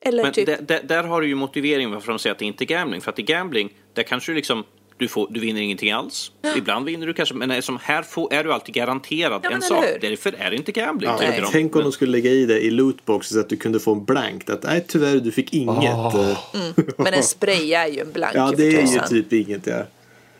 Eller 0.00 0.22
Men 0.22 0.32
typ, 0.32 0.46
där, 0.46 0.58
där, 0.60 0.80
där 0.82 1.02
har 1.02 1.20
du 1.20 1.28
ju 1.28 1.34
motiveringen 1.34 1.90
varför 1.90 2.08
de 2.08 2.18
säger 2.18 2.32
att 2.32 2.38
det 2.38 2.44
inte 2.44 2.64
är 2.64 2.66
gambling. 2.66 3.00
För 3.00 3.10
att 3.10 3.18
i 3.18 3.22
gambling, 3.22 3.72
där 3.94 4.02
kanske 4.02 4.32
du 4.32 4.36
liksom 4.36 4.64
du, 4.96 5.08
får, 5.08 5.26
du 5.30 5.40
vinner 5.40 5.60
ingenting 5.60 5.90
alls. 5.90 6.32
Ibland 6.56 6.86
vinner 6.86 7.06
du 7.06 7.14
kanske, 7.14 7.34
men 7.34 7.62
som 7.62 7.78
här 7.82 8.02
får, 8.02 8.32
är 8.34 8.44
du 8.44 8.52
alltid 8.52 8.74
garanterad 8.74 9.40
Ja, 9.44 9.50
en 9.50 9.62
sak. 9.62 9.84
hur? 9.84 10.10
Därför 10.10 10.34
är 10.38 10.50
det 10.50 10.56
inte 10.56 10.72
gambling. 10.72 11.10
Ja, 11.10 11.40
de. 11.40 11.46
tänk 11.52 11.74
om 11.76 11.78
Men- 11.78 11.84
de 11.84 11.92
skulle 11.92 12.12
lägga 12.12 12.30
i 12.30 12.46
det 12.46 12.60
i 12.60 12.70
lootboxen 12.70 13.34
så 13.34 13.40
att 13.40 13.48
du 13.48 13.56
kunde 13.56 13.80
få 13.80 13.92
en 13.92 14.04
blankt. 14.04 14.50
Att 14.50 14.62
nej 14.62 14.84
tyvärr 14.88 15.16
du 15.16 15.32
fick 15.32 15.54
inget. 15.54 15.94
Ah. 15.94 16.30
eh. 16.30 16.84
men 16.96 17.14
en 17.14 17.22
spray 17.22 17.72
är 17.72 17.86
ju 17.86 18.00
en 18.00 18.12
blank 18.12 18.36
Ja 18.36 18.52
det 18.56 18.66
är 18.66 18.92
ju 18.92 19.22
typ 19.22 19.32
inget 19.32 19.66
ja. 19.66 19.82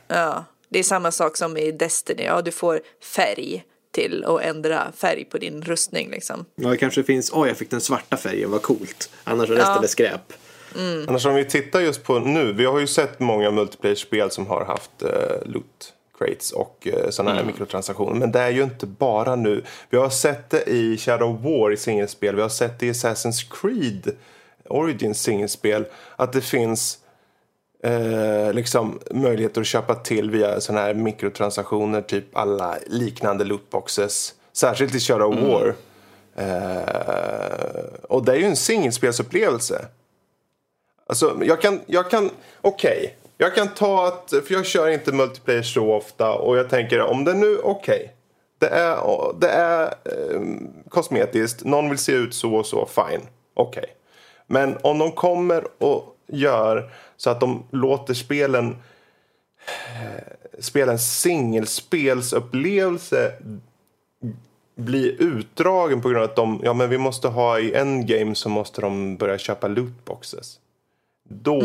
Ja, 0.08 0.44
det 0.68 0.78
är 0.78 0.82
samma 0.82 1.10
sak 1.10 1.36
som 1.36 1.56
i 1.56 1.72
Destiny. 1.72 2.22
Ja, 2.22 2.42
du 2.42 2.50
får 2.52 2.80
färg 3.02 3.64
till 3.90 4.24
att 4.24 4.40
ändra 4.42 4.92
färg 4.96 5.24
på 5.24 5.38
din 5.38 5.62
rustning 5.62 6.10
liksom. 6.10 6.44
Ja 6.54 6.68
det 6.68 6.76
kanske 6.76 7.02
finns, 7.02 7.30
oj 7.34 7.48
jag 7.48 7.56
fick 7.56 7.70
den 7.70 7.80
svarta 7.80 8.16
färgen, 8.16 8.50
vad 8.50 8.62
coolt. 8.62 9.10
Annars 9.24 9.50
är 9.50 9.54
resten 9.54 9.74
Ja. 9.76 9.82
är 9.82 9.86
skräp. 9.86 10.32
Annars 11.08 11.26
om 11.26 11.34
vi 11.34 11.44
tittar 11.44 11.80
just 11.80 12.02
på 12.04 12.18
nu, 12.18 12.52
vi 12.52 12.64
har 12.64 12.78
ju 12.78 12.86
sett 12.86 13.20
många 13.20 13.50
multiplayer-spel 13.50 14.30
som 14.30 14.46
har 14.46 14.64
haft 14.64 15.02
eh, 15.02 15.08
loot 15.46 15.92
crates 16.18 16.52
och 16.52 16.88
eh, 16.92 17.10
sådana 17.10 17.34
här 17.34 17.44
mikrotransaktioner. 17.44 18.14
Men 18.14 18.32
det 18.32 18.40
är 18.40 18.50
ju 18.50 18.62
inte 18.62 18.86
bara 18.86 19.36
nu. 19.36 19.64
Vi 19.90 19.98
har 19.98 20.10
sett 20.10 20.50
det 20.50 20.62
i 20.70 20.96
Shadow 20.98 21.34
of 21.34 21.40
War 21.44 21.72
i 21.72 21.76
singelspel, 21.76 22.36
vi 22.36 22.42
har 22.42 22.48
sett 22.48 22.78
det 22.78 22.86
i 22.86 22.92
Assassin's 22.92 23.60
Creed 23.60 24.16
Origins 24.68 25.22
singelspel, 25.22 25.84
att 26.16 26.32
det 26.32 26.40
finns 26.40 26.98
eh, 27.82 28.52
liksom 28.52 29.00
möjligheter 29.10 29.60
att 29.60 29.66
köpa 29.66 29.94
till 29.94 30.30
via 30.30 30.60
sådana 30.60 30.86
här 30.86 30.94
mikrotransaktioner, 30.94 32.02
typ 32.02 32.36
alla 32.36 32.76
liknande 32.86 33.44
lootboxes. 33.44 34.34
Särskilt 34.52 34.94
i 34.94 35.00
Shadow 35.00 35.32
of 35.32 35.38
War. 35.38 35.74
Eh, 36.36 37.84
och 38.02 38.24
det 38.24 38.32
är 38.32 38.36
ju 38.36 38.44
en 38.44 38.56
singelspelsupplevelse. 38.56 39.86
Alltså, 41.06 41.38
jag 41.42 41.60
kan, 41.60 41.80
jag 41.86 42.10
kan, 42.10 42.30
okej. 42.60 43.16
Jag 43.36 43.54
kan 43.54 43.68
ta 43.68 44.06
att, 44.06 44.30
för 44.30 44.54
jag 44.54 44.66
kör 44.66 44.88
inte 44.88 45.12
multiplayer 45.12 45.62
så 45.62 45.92
ofta 45.92 46.32
och 46.32 46.56
jag 46.58 46.68
tänker 46.70 47.00
om 47.00 47.24
det 47.24 47.34
nu, 47.34 47.58
okej. 47.58 48.14
Det 48.58 48.66
är, 48.66 48.96
det 49.40 49.48
är 49.48 49.84
eh, 49.84 50.40
kosmetiskt, 50.88 51.64
någon 51.64 51.88
vill 51.88 51.98
se 51.98 52.12
ut 52.12 52.34
så 52.34 52.54
och 52.54 52.66
så, 52.66 52.86
fine. 52.86 53.20
Okej. 53.54 53.86
Men 54.46 54.78
om 54.82 54.98
de 54.98 55.12
kommer 55.12 55.64
och 55.78 56.16
gör 56.26 56.90
så 57.20 57.30
att 57.30 57.40
de 57.40 57.64
låter 57.70 58.14
spelen 58.14 58.76
spela 60.58 60.92
en 60.92 60.98
singelspelsupplevelse 60.98 63.32
bli 64.74 65.16
utdragen 65.18 66.02
på 66.02 66.08
grund 66.08 66.24
av 66.24 66.30
att 66.30 66.36
de, 66.36 66.60
ja 66.64 66.72
men 66.72 66.90
vi 66.90 66.98
måste 66.98 67.28
ha 67.28 67.58
i 67.58 67.74
en 67.74 68.06
game 68.06 68.34
så 68.34 68.48
måste 68.48 68.80
de 68.80 69.16
börja 69.16 69.38
köpa 69.38 69.68
lootboxes. 69.68 70.60
Då, 71.28 71.62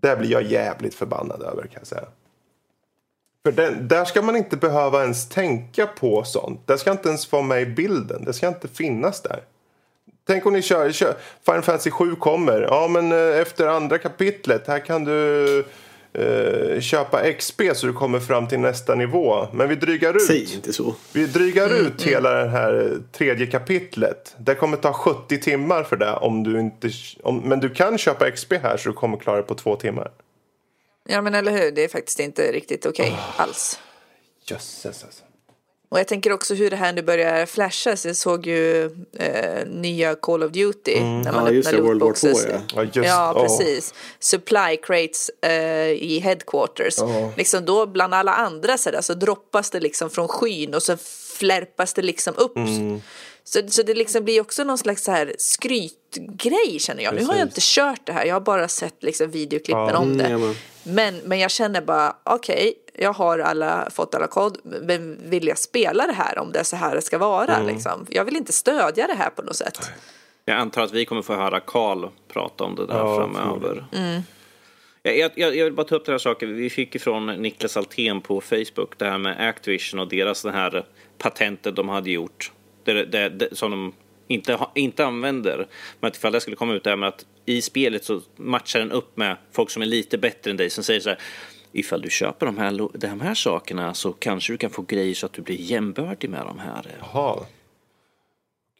där 0.00 0.16
blir 0.16 0.30
jag 0.30 0.42
jävligt 0.42 0.94
förbannad 0.94 1.42
över 1.42 1.62
kan 1.62 1.80
jag 1.80 1.86
säga. 1.86 2.08
För 3.42 3.52
den, 3.52 3.88
där 3.88 4.04
ska 4.04 4.22
man 4.22 4.36
inte 4.36 4.56
behöva 4.56 5.02
ens 5.02 5.28
tänka 5.28 5.86
på 5.86 6.24
sånt. 6.24 6.60
Det 6.66 6.78
ska 6.78 6.90
inte 6.90 7.08
ens 7.08 7.32
vara 7.32 7.42
med 7.42 7.62
i 7.62 7.66
bilden. 7.66 8.24
Det 8.24 8.32
ska 8.32 8.48
inte 8.48 8.68
finnas 8.68 9.22
där. 9.22 9.42
Tänk 10.26 10.46
om 10.46 10.52
ni 10.52 10.62
kör, 10.62 10.92
kör 10.92 11.14
Final 11.44 11.62
Fantasy 11.62 11.90
7 11.90 12.16
kommer. 12.16 12.60
Ja 12.60 12.88
men 12.88 13.12
eh, 13.12 13.40
efter 13.40 13.66
andra 13.66 13.98
kapitlet 13.98 14.66
här 14.66 14.78
kan 14.78 15.04
du 15.04 15.58
eh, 16.12 16.80
köpa 16.80 17.32
XP 17.32 17.60
så 17.74 17.86
du 17.86 17.92
kommer 17.92 18.20
fram 18.20 18.48
till 18.48 18.60
nästa 18.60 18.94
nivå. 18.94 19.48
Men 19.52 19.68
vi 19.68 19.74
drygar 19.74 20.16
ut. 20.16 20.26
Säg 20.26 20.54
inte 20.54 20.72
så. 20.72 20.94
Vi 21.12 21.26
drygar 21.26 21.74
ut 21.74 22.02
hela 22.02 22.30
det 22.30 22.48
här 22.48 22.90
eh, 22.92 22.98
tredje 23.12 23.46
kapitlet. 23.46 24.34
Det 24.38 24.54
kommer 24.54 24.76
ta 24.76 24.92
70 24.92 25.38
timmar 25.38 25.82
för 25.82 25.96
det. 25.96 26.12
Om 26.12 26.42
du 26.42 26.60
inte, 26.60 26.90
om, 27.22 27.38
men 27.38 27.60
du 27.60 27.70
kan 27.70 27.98
köpa 27.98 28.30
XP 28.30 28.52
här 28.52 28.76
så 28.76 28.88
du 28.88 28.94
kommer 28.94 29.16
klara 29.16 29.36
det 29.36 29.42
på 29.42 29.54
två 29.54 29.76
timmar. 29.76 30.10
Ja, 31.08 31.22
men 31.22 31.34
eller 31.34 31.52
hur? 31.52 31.70
Det 31.70 31.84
är 31.84 31.88
faktiskt 31.88 32.20
inte 32.20 32.52
riktigt 32.52 32.86
okej 32.86 33.18
alls. 33.36 33.80
Jösses 34.46 35.04
alltså. 35.04 35.23
Och 35.94 36.00
jag 36.00 36.08
tänker 36.08 36.32
också 36.32 36.54
hur 36.54 36.70
det 36.70 36.76
här 36.76 36.92
nu 36.92 37.02
börjar 37.02 37.46
flashas. 37.46 38.06
Jag 38.06 38.16
såg 38.16 38.46
ju 38.46 38.84
eh, 39.18 39.66
nya 39.66 40.14
Call 40.14 40.42
of 40.42 40.52
Duty 40.52 41.00
när 41.00 41.32
man 41.32 41.46
Ja, 41.46 41.52
just 41.52 41.70
det, 41.70 41.76
World 41.76 41.86
War 41.86 41.94
lootboxes. 41.94 42.42
2 42.42 42.50
ja. 42.50 42.60
Ja, 42.74 42.82
just, 42.82 43.08
ja, 43.08 43.32
åh. 43.36 43.42
precis. 43.42 43.94
Supply 44.18 44.76
crates 44.82 45.30
eh, 45.42 45.90
i 45.90 46.20
headquarters. 46.24 46.96
Liksom 47.36 47.64
då 47.64 47.86
bland 47.86 48.14
alla 48.14 48.32
andra 48.34 48.78
så, 48.78 48.90
där, 48.90 49.00
så 49.00 49.14
droppas 49.14 49.70
det 49.70 49.80
liksom 49.80 50.10
från 50.10 50.28
skyn 50.28 50.74
och 50.74 50.82
så 50.82 50.96
flärpas 51.38 51.94
det 51.94 52.02
liksom 52.02 52.34
upp. 52.36 52.56
Mm. 52.56 53.00
Så, 53.44 53.60
så 53.68 53.82
det 53.82 53.94
liksom 53.94 54.24
blir 54.24 54.40
också 54.40 54.64
någon 54.64 54.78
slags 54.78 55.04
så 55.04 55.10
här 55.10 55.34
skrytgrej 55.38 56.78
känner 56.78 57.02
jag. 57.02 57.14
Nu 57.14 57.24
har 57.24 57.34
jag 57.34 57.48
Precis. 57.48 57.76
inte 57.76 57.90
kört 57.96 58.06
det 58.06 58.12
här, 58.12 58.24
jag 58.24 58.34
har 58.34 58.40
bara 58.40 58.68
sett 58.68 59.02
liksom 59.02 59.30
videoklippen 59.30 59.88
Ja. 59.88 59.98
om 59.98 60.18
det. 60.18 60.24
Mm, 60.24 60.40
jajamän. 60.40 60.56
Men, 60.82 61.16
men 61.24 61.38
jag 61.38 61.50
känner 61.50 61.80
bara, 61.80 62.16
okej, 62.24 62.74
jag 62.98 63.12
har 63.12 63.38
alla, 63.38 63.90
fått 63.90 64.14
alla 64.14 64.26
kod, 64.26 64.58
men 64.62 65.30
vill 65.30 65.46
jag 65.46 65.58
spela 65.58 66.06
det 66.06 66.12
här 66.12 66.38
om 66.38 66.52
det 66.52 66.58
är 66.58 66.64
så 66.64 66.76
här 66.76 66.94
det 66.94 67.02
ska 67.02 67.18
vara? 67.18 67.56
Mm. 67.56 67.74
Liksom? 67.74 68.06
Jag 68.10 68.24
vill 68.24 68.36
inte 68.36 68.52
stödja 68.52 69.06
det 69.06 69.14
här 69.14 69.30
på 69.30 69.42
något 69.42 69.56
sätt. 69.56 69.90
Jag 70.44 70.58
antar 70.58 70.82
att 70.82 70.92
vi 70.92 71.04
kommer 71.04 71.22
få 71.22 71.34
höra 71.34 71.60
Karl 71.60 72.08
prata 72.28 72.64
om 72.64 72.74
det 72.74 72.86
där 72.86 72.98
Ja, 72.98 73.16
framöver. 73.16 73.84
Jag, 75.02 75.16
jag, 75.36 75.56
jag 75.56 75.64
vill 75.64 75.72
bara 75.72 75.86
ta 75.86 75.96
upp 75.96 76.04
den 76.04 76.12
här 76.12 76.18
saken. 76.18 76.56
Vi 76.56 76.70
fick 76.70 76.94
ifrån 76.94 77.26
Niklas 77.26 77.76
Altén 77.76 78.20
på 78.20 78.40
Facebook 78.40 78.98
det 78.98 79.04
här 79.04 79.18
med 79.18 79.48
Activision 79.48 80.00
och 80.00 80.08
deras 80.08 80.42
det 80.42 80.52
här 80.52 80.84
patentet 81.18 81.76
de 81.76 81.88
hade 81.88 82.10
gjort. 82.10 82.52
Det, 82.84 83.04
det, 83.04 83.28
det, 83.28 83.56
som 83.56 83.70
de 83.70 83.92
inte, 84.28 84.58
inte 84.74 85.06
använder. 85.06 85.66
Men 86.00 86.08
att 86.08 86.16
ifall 86.16 86.32
det 86.32 86.40
skulle 86.40 86.56
komma 86.56 86.74
ut 86.74 86.84
där 86.84 86.96
med 86.96 87.08
att 87.08 87.26
i 87.46 87.62
spelet 87.62 88.04
så 88.04 88.20
matchar 88.36 88.80
den 88.80 88.92
upp 88.92 89.16
med 89.16 89.36
folk 89.52 89.70
som 89.70 89.82
är 89.82 89.86
lite 89.86 90.18
bättre 90.18 90.50
än 90.50 90.56
dig 90.56 90.70
som 90.70 90.84
säger 90.84 91.00
så 91.00 91.08
här 91.08 91.18
ifall 91.74 92.02
du 92.02 92.10
köper 92.10 92.46
de 92.46 92.58
här, 92.58 92.88
de 92.98 93.20
här 93.20 93.34
sakerna 93.34 93.94
så 93.94 94.12
kanske 94.12 94.52
du 94.52 94.56
kan 94.56 94.70
få 94.70 94.82
grejer 94.82 95.14
så 95.14 95.26
att 95.26 95.32
du 95.32 95.42
blir 95.42 95.60
jämbördig 95.60 96.30
med 96.30 96.40
de 96.46 96.58
här. 96.58 96.86
Jaha. 97.00 97.46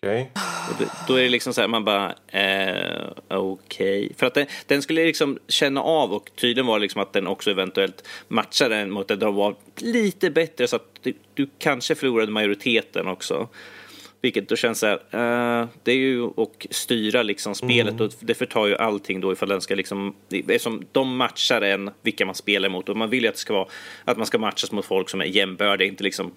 Okej. 0.04 0.30
Okay. 0.74 0.86
Då 1.08 1.14
är 1.14 1.22
det 1.22 1.28
liksom 1.28 1.54
så 1.54 1.60
här, 1.60 1.68
man 1.68 1.84
bara, 1.84 2.14
eh, 2.28 3.06
okej. 3.28 4.04
Okay. 4.04 4.14
För 4.16 4.26
att 4.26 4.34
den, 4.34 4.46
den, 4.66 4.82
skulle 4.82 5.04
liksom 5.04 5.38
känna 5.48 5.82
av 5.82 6.12
och 6.12 6.30
tydligen 6.36 6.66
var 6.66 6.78
liksom 6.78 7.02
att 7.02 7.12
den 7.12 7.26
också 7.26 7.50
eventuellt 7.50 8.08
matchade 8.28 8.74
den 8.74 8.90
mot 8.90 9.10
att 9.10 9.20
de 9.20 9.34
var 9.34 9.56
lite 9.76 10.30
bättre 10.30 10.66
så 10.66 10.76
att 10.76 10.98
du, 11.02 11.14
du 11.34 11.48
kanske 11.58 11.94
förlorade 11.94 12.32
majoriteten 12.32 13.06
också. 13.06 13.48
Vilket 14.24 14.48
då 14.48 14.56
känns 14.56 14.78
så 14.78 14.86
här, 14.86 14.94
uh, 14.94 15.68
det 15.82 15.92
är 15.92 15.96
ju 15.96 16.26
att 16.26 16.66
styra 16.70 17.22
liksom 17.22 17.54
spelet 17.54 17.92
mm. 17.92 18.06
och 18.06 18.12
det 18.20 18.34
förtar 18.34 18.66
ju 18.66 18.76
allting 18.76 19.20
då 19.20 19.32
ifall 19.32 19.48
den 19.48 19.60
ska 19.60 19.74
liksom, 19.74 20.14
eftersom 20.30 20.82
de 20.92 21.16
matchar 21.16 21.62
en 21.62 21.90
vilka 22.02 22.26
man 22.26 22.34
spelar 22.34 22.68
mot 22.68 22.88
och 22.88 22.96
man 22.96 23.10
vill 23.10 23.22
ju 23.22 23.28
att 23.28 23.34
det 23.34 23.40
ska 23.40 23.54
vara, 23.54 23.68
att 24.04 24.16
man 24.16 24.26
ska 24.26 24.38
matchas 24.38 24.72
mot 24.72 24.84
folk 24.84 25.08
som 25.08 25.20
är 25.20 25.24
jämbördiga, 25.24 25.88
inte 25.88 26.04
liksom 26.04 26.32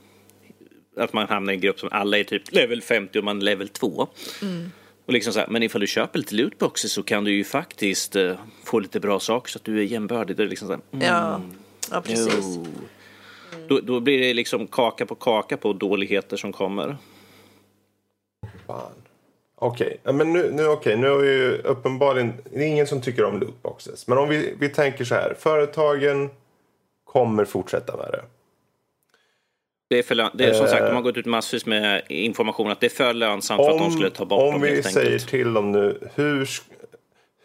att 0.97 1.13
man 1.13 1.27
hamnar 1.27 1.53
i 1.53 1.55
en 1.55 1.61
grupp 1.61 1.79
som 1.79 1.89
alla 1.91 2.17
är 2.17 2.23
typ 2.23 2.51
level 2.51 2.81
50 2.81 3.19
och 3.19 3.25
man 3.25 3.37
är 3.37 3.43
level 3.43 3.69
2. 3.69 4.07
Mm. 4.41 4.71
Och 5.05 5.13
liksom 5.13 5.33
så 5.33 5.39
här, 5.39 5.47
men 5.47 5.63
ifall 5.63 5.81
du 5.81 5.87
köper 5.87 6.19
lite 6.19 6.35
lootboxes 6.35 6.91
så 6.91 7.03
kan 7.03 7.23
du 7.23 7.31
ju 7.31 7.43
faktiskt 7.43 8.15
uh, 8.15 8.33
få 8.63 8.79
lite 8.79 8.99
bra 8.99 9.19
saker 9.19 9.51
så 9.51 9.57
att 9.57 9.63
du 9.65 9.79
är 9.79 9.83
jämbördig. 9.83 10.37
Det 10.37 10.43
är 10.43 10.47
liksom 10.47 10.67
så 10.67 10.73
här, 10.73 10.81
mm, 10.91 11.07
ja. 11.07 11.41
ja, 11.91 12.01
precis. 12.01 12.57
Mm. 12.57 13.67
Då, 13.67 13.79
då 13.79 13.99
blir 13.99 14.19
det 14.19 14.33
liksom 14.33 14.67
kaka 14.67 15.05
på 15.05 15.15
kaka 15.15 15.57
på 15.57 15.73
dåligheter 15.73 16.37
som 16.37 16.53
kommer. 16.53 16.97
Fan. 18.67 18.91
Okej, 19.59 19.97
okay. 20.01 20.13
men 20.13 20.33
nu, 20.33 20.51
nu, 20.51 20.67
okay. 20.67 20.95
nu 20.95 21.09
har 21.09 21.17
vi 21.17 21.31
ju 21.31 21.57
uppenbarligen... 21.57 22.33
Det 22.53 22.63
är 22.63 22.67
ingen 22.67 22.87
som 22.87 23.01
tycker 23.01 23.23
om 23.25 23.39
lootboxes. 23.39 24.07
Men 24.07 24.17
om 24.17 24.29
vi, 24.29 24.53
vi 24.59 24.69
tänker 24.69 25.05
så 25.05 25.15
här. 25.15 25.35
Företagen 25.39 26.29
kommer 27.03 27.45
fortsätta 27.45 27.97
med 27.97 28.05
det. 28.11 28.23
Det 29.89 29.99
är, 29.99 30.03
för, 30.03 30.29
det 30.33 30.45
är 30.45 30.53
som 30.53 30.67
sagt, 30.67 30.85
de 30.85 30.95
har 30.95 31.01
gått 31.01 31.17
ut 31.17 31.25
massvis 31.25 31.65
med 31.65 32.01
information 32.07 32.71
att 32.71 32.79
det 32.79 32.87
är 32.87 32.89
för 32.89 33.13
lönsamt 33.13 33.59
om, 33.59 33.65
för 33.65 33.73
att 33.73 33.79
de 33.79 33.91
skulle 33.91 34.09
ta 34.09 34.25
bort 34.25 34.39
om 34.39 34.45
dem. 34.45 34.55
Om 34.55 34.61
vi 34.61 34.83
säger 34.83 35.19
till 35.19 35.53
dem 35.53 35.71
nu, 35.71 36.09
hur, 36.15 36.49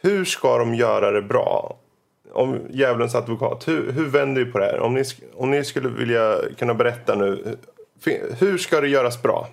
hur 0.03 0.25
ska 0.25 0.59
de 0.59 0.75
göra 0.75 1.11
det 1.11 1.23
bra? 1.23 1.79
Om 2.33 2.61
djävulens 2.71 3.15
advokat, 3.15 3.69
hur, 3.69 3.93
hur 3.93 4.07
vänder 4.07 4.45
vi 4.45 4.53
på 4.53 4.59
det 4.59 4.65
här? 4.65 4.81
Om 4.81 4.95
ni, 4.95 5.05
om 5.35 5.51
ni 5.51 5.65
skulle 5.65 5.89
vilja 5.89 6.39
kunna 6.59 6.75
berätta 6.75 7.15
nu, 7.15 7.57
hur 8.39 8.59
ska 8.59 8.81
det 8.81 8.89
göras 8.89 9.23
bra? 9.23 9.49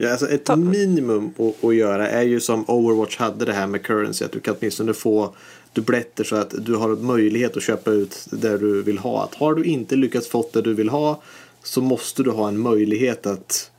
Ja, 0.00 0.10
alltså 0.10 0.28
ett 0.28 0.56
minimum 0.56 1.34
att, 1.38 1.64
att 1.64 1.74
göra 1.74 2.08
är 2.08 2.22
ju 2.22 2.40
som 2.40 2.64
Overwatch 2.70 3.16
hade 3.16 3.44
det 3.44 3.52
här 3.52 3.66
med 3.66 3.82
currency. 3.82 4.24
Att 4.24 4.32
du 4.32 4.40
kan 4.40 4.56
åtminstone 4.58 4.94
få 4.94 5.34
dubbletter 5.72 6.24
så 6.24 6.36
att 6.36 6.54
du 6.58 6.74
har 6.74 6.88
möjlighet 6.88 7.56
att 7.56 7.62
köpa 7.62 7.90
ut 7.90 8.26
det 8.30 8.58
du 8.58 8.82
vill 8.82 8.98
ha. 8.98 9.24
Att 9.24 9.34
har 9.34 9.54
du 9.54 9.64
inte 9.64 9.96
lyckats 9.96 10.28
få 10.28 10.48
det 10.52 10.62
du 10.62 10.74
vill 10.74 10.88
ha 10.88 11.22
så 11.62 11.80
måste 11.80 12.22
du 12.22 12.30
ha 12.30 12.48
en 12.48 12.58
möjlighet 12.58 13.26
att 13.26 13.70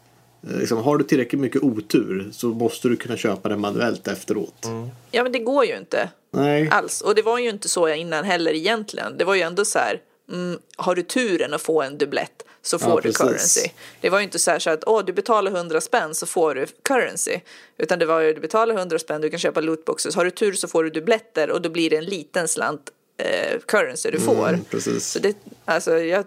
eh, 0.49 0.59
Liksom, 0.59 0.77
har 0.77 0.97
du 0.97 1.03
tillräckligt 1.03 1.41
mycket 1.41 1.63
otur 1.63 2.29
så 2.31 2.47
måste 2.47 2.89
du 2.89 2.95
kunna 2.95 3.17
köpa 3.17 3.49
det 3.49 3.57
manuellt 3.57 4.07
efteråt. 4.07 4.65
Mm. 4.65 4.89
Ja 5.11 5.23
men 5.23 5.31
det 5.31 5.39
går 5.39 5.65
ju 5.65 5.77
inte 5.77 6.09
Nej. 6.31 6.69
alls. 6.71 7.01
Och 7.01 7.15
det 7.15 7.21
var 7.21 7.39
ju 7.39 7.49
inte 7.49 7.69
så 7.69 7.89
innan 7.89 8.25
heller 8.25 8.53
egentligen. 8.53 9.17
Det 9.17 9.25
var 9.25 9.35
ju 9.35 9.41
ändå 9.41 9.65
så 9.65 9.79
här, 9.79 10.01
mm, 10.31 10.59
har 10.75 10.95
du 10.95 11.03
turen 11.03 11.53
att 11.53 11.61
få 11.61 11.81
en 11.81 11.97
dubblett 11.97 12.43
så 12.61 12.79
får 12.79 12.89
ja, 12.89 12.99
du 13.03 13.13
currency. 13.13 13.69
Det 14.01 14.09
var 14.09 14.19
ju 14.19 14.23
inte 14.23 14.39
så 14.39 14.51
här 14.51 14.59
så 14.59 14.69
att 14.69 14.83
åh, 14.87 15.05
du 15.05 15.13
betalar 15.13 15.51
100 15.51 15.81
spänn 15.81 16.15
så 16.15 16.25
får 16.25 16.55
du 16.55 16.65
currency. 16.83 17.39
Utan 17.77 17.99
det 17.99 18.05
var 18.05 18.19
ju 18.19 18.33
du 18.33 18.41
betalar 18.41 18.75
100 18.75 18.99
spänn, 18.99 19.21
du 19.21 19.29
kan 19.29 19.39
köpa 19.39 19.61
lootboxes. 19.61 20.15
Har 20.15 20.25
du 20.25 20.31
tur 20.31 20.53
så 20.53 20.67
får 20.67 20.83
du 20.83 20.89
dubbletter 20.89 21.49
och 21.49 21.61
då 21.61 21.69
blir 21.69 21.89
det 21.89 21.97
en 21.97 22.05
liten 22.05 22.47
slant 22.47 22.91
eh, 23.17 23.59
currency 23.59 24.11
du 24.11 24.17
mm, 24.17 24.35
får. 24.35 24.49
Mm, 24.49 24.63
precis. 24.63 25.05
Så 25.07 25.19
det, 25.19 25.37
alltså, 25.65 25.99
jag, 25.99 26.25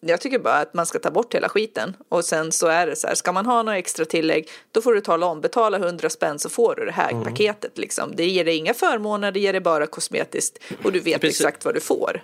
jag 0.00 0.20
tycker 0.20 0.38
bara 0.38 0.58
att 0.58 0.74
man 0.74 0.86
ska 0.86 0.98
ta 0.98 1.10
bort 1.10 1.34
hela 1.34 1.48
skiten. 1.48 1.96
Och 2.08 2.24
sen 2.24 2.52
så 2.52 2.66
är 2.66 2.86
det 2.86 2.96
så 2.96 3.06
här, 3.06 3.14
ska 3.14 3.32
man 3.32 3.46
ha 3.46 3.62
några 3.62 3.78
extra 3.78 4.04
tillägg 4.04 4.48
då 4.72 4.82
får 4.82 4.94
du 4.94 5.00
tala 5.00 5.26
om, 5.26 5.40
betala 5.40 5.78
100 5.78 6.10
spänn 6.10 6.38
så 6.38 6.48
får 6.48 6.74
du 6.74 6.84
det 6.84 6.92
här 6.92 7.10
mm. 7.10 7.24
paketet 7.24 7.78
liksom. 7.78 8.16
Det 8.16 8.26
ger 8.26 8.44
dig 8.44 8.56
inga 8.56 8.74
förmåner, 8.74 9.32
det 9.32 9.40
ger 9.40 9.52
dig 9.52 9.60
bara 9.60 9.86
kosmetiskt 9.86 10.58
och 10.84 10.92
du 10.92 11.00
vet 11.00 11.20
Precis. 11.20 11.40
exakt 11.40 11.64
vad 11.64 11.74
du 11.74 11.80
får. 11.80 12.22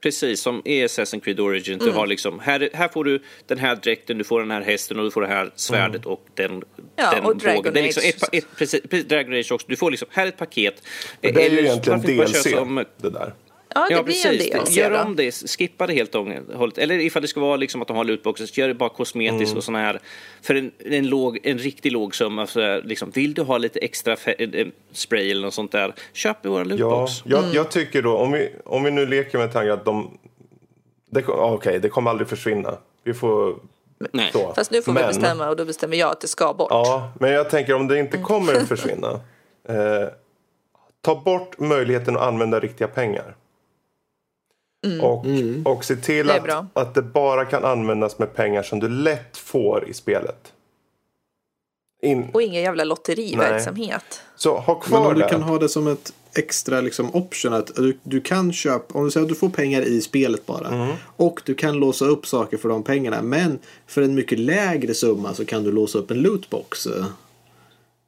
Precis 0.00 0.40
som 0.40 0.62
i 0.64 0.84
Assassin's 0.84 1.20
Creed 1.20 1.40
Origin. 1.40 1.74
Mm. 1.74 1.86
Du 1.86 1.92
har 1.92 2.06
liksom, 2.06 2.40
här, 2.40 2.70
här 2.72 2.88
får 2.88 3.04
du 3.04 3.22
den 3.46 3.58
här 3.58 3.76
dräkten, 3.76 4.18
du 4.18 4.24
får 4.24 4.40
den 4.40 4.50
här 4.50 4.60
hästen 4.62 4.98
och 4.98 5.04
du 5.04 5.10
får 5.10 5.22
det 5.22 5.28
här 5.28 5.50
svärdet 5.54 6.04
mm. 6.04 6.12
och 6.12 6.26
den 6.34 6.62
Ja, 6.96 7.10
den 7.10 7.24
och 7.24 7.36
Dragon 7.36 7.72
Det 7.72 7.80
är 7.80 7.84
liksom 7.84 8.02
ett, 8.06 8.34
ett, 8.34 8.46
precis, 8.56 8.80
Dragon 9.08 9.34
Age 9.34 9.52
också. 9.52 9.66
Du 9.68 9.76
får 9.76 9.90
liksom, 9.90 10.08
här 10.10 10.24
är 10.24 10.28
ett 10.28 10.36
paket. 10.36 10.82
Det 11.20 11.28
är 11.28 11.50
ju 11.50 11.60
egentligen 11.60 12.00
DLC, 12.00 12.50
som, 12.50 12.84
det 12.96 13.10
där. 13.10 13.32
Ja, 13.74 13.86
det 13.88 13.94
ja, 13.94 14.02
blir 14.02 14.14
precis. 14.14 14.54
en 14.54 14.60
DLC. 14.60 14.76
Gör 14.76 15.04
om 15.04 15.16
det, 15.16 15.32
skippa 15.58 15.86
det 15.86 15.92
helt 15.92 16.14
och 16.14 16.26
hållet. 16.54 16.78
Eller 16.78 16.98
ifall 16.98 17.22
det 17.22 17.28
ska 17.28 17.40
vara 17.40 17.56
liksom 17.56 17.82
att 17.82 17.88
de 17.88 17.96
har 17.96 18.04
lootboxes, 18.04 18.58
gör 18.58 18.68
det 18.68 18.74
bara 18.74 18.88
kosmetiskt 18.88 19.50
mm. 19.50 19.56
och 19.56 19.64
såna 19.64 19.78
här. 19.78 20.00
För 20.42 20.54
en, 20.54 20.72
en, 20.78 21.06
låg, 21.06 21.38
en 21.42 21.58
riktigt 21.58 21.92
låg 21.92 22.14
summa, 22.14 22.46
så 22.46 22.80
liksom, 22.80 23.10
vill 23.10 23.34
du 23.34 23.42
ha 23.42 23.58
lite 23.58 23.78
extra 23.78 24.16
spray 24.92 25.30
eller 25.30 25.42
något 25.42 25.54
sånt 25.54 25.72
där, 25.72 25.94
köp 26.12 26.46
våra 26.46 26.64
lootbox. 26.64 27.12
Ja, 27.24 27.30
jag, 27.30 27.42
mm. 27.42 27.54
jag, 27.54 27.70
tycker 27.70 28.02
då, 28.02 28.16
om 28.16 28.32
vi, 28.32 28.52
om 28.64 28.82
vi 28.84 28.90
nu 28.90 29.06
leker 29.06 29.38
med 29.38 29.52
tanken 29.52 29.72
att 29.72 29.84
de... 29.84 30.18
Okej, 31.12 31.28
okay, 31.28 31.78
det 31.78 31.88
kommer 31.88 32.10
aldrig 32.10 32.28
försvinna. 32.28 32.74
Vi 33.04 33.14
får 33.14 33.56
Nej. 34.12 34.30
Så. 34.32 34.52
Fast 34.54 34.70
nu 34.70 34.82
får 34.82 34.92
men, 34.92 35.02
vi 35.02 35.06
bestämma 35.06 35.48
och 35.48 35.56
då 35.56 35.64
bestämmer 35.64 35.96
jag 35.96 36.10
att 36.10 36.20
det 36.20 36.28
ska 36.28 36.54
bort. 36.54 36.68
Ja, 36.70 37.12
men 37.20 37.30
jag 37.30 37.50
tänker 37.50 37.74
om 37.74 37.88
det 37.88 37.98
inte 37.98 38.16
mm. 38.16 38.26
kommer 38.26 38.54
att 38.54 38.68
försvinna. 38.68 39.20
eh, 39.68 40.08
ta 41.00 41.14
bort 41.14 41.58
möjligheten 41.58 42.16
att 42.16 42.22
använda 42.22 42.60
riktiga 42.60 42.88
pengar. 42.88 43.36
Mm. 44.86 45.00
Och, 45.00 45.24
mm. 45.24 45.66
och 45.66 45.84
se 45.84 45.96
till 45.96 46.26
det 46.26 46.34
att, 46.34 46.66
att 46.72 46.94
det 46.94 47.02
bara 47.02 47.44
kan 47.44 47.64
användas 47.64 48.18
med 48.18 48.34
pengar 48.34 48.62
som 48.62 48.80
du 48.80 48.88
lätt 48.88 49.36
får 49.36 49.88
i 49.88 49.94
spelet. 49.94 50.52
In... 52.02 52.30
Och 52.32 52.42
ingen 52.42 52.62
jävla 52.62 52.84
lotteriverksamhet. 52.84 54.20
Så 54.36 54.58
ha 54.58 54.74
kvar 54.74 55.00
Men 55.00 55.08
om 55.08 55.14
det. 55.14 55.24
du 55.24 55.28
kan 55.28 55.42
ha 55.42 55.58
det 55.58 55.68
som 55.68 55.86
ett 55.86 56.12
extra 56.34 56.80
liksom, 56.80 57.14
option 57.14 57.52
att 57.52 57.76
du, 57.76 57.98
du 58.02 58.20
kan 58.20 58.52
köpa, 58.52 58.98
om 58.98 59.04
du 59.04 59.10
säger 59.10 59.24
att 59.24 59.28
du 59.28 59.34
får 59.34 59.48
pengar 59.48 59.82
i 59.82 60.00
spelet 60.00 60.46
bara. 60.46 60.68
Mm. 60.68 60.96
Och 61.16 61.42
du 61.44 61.54
kan 61.54 61.74
låsa 61.74 62.04
upp 62.04 62.26
saker 62.26 62.56
för 62.56 62.68
de 62.68 62.82
pengarna. 62.82 63.22
Men 63.22 63.58
för 63.86 64.02
en 64.02 64.14
mycket 64.14 64.38
lägre 64.38 64.94
summa 64.94 65.34
så 65.34 65.44
kan 65.44 65.64
du 65.64 65.72
låsa 65.72 65.98
upp 65.98 66.10
en 66.10 66.22
lootbox. 66.22 66.88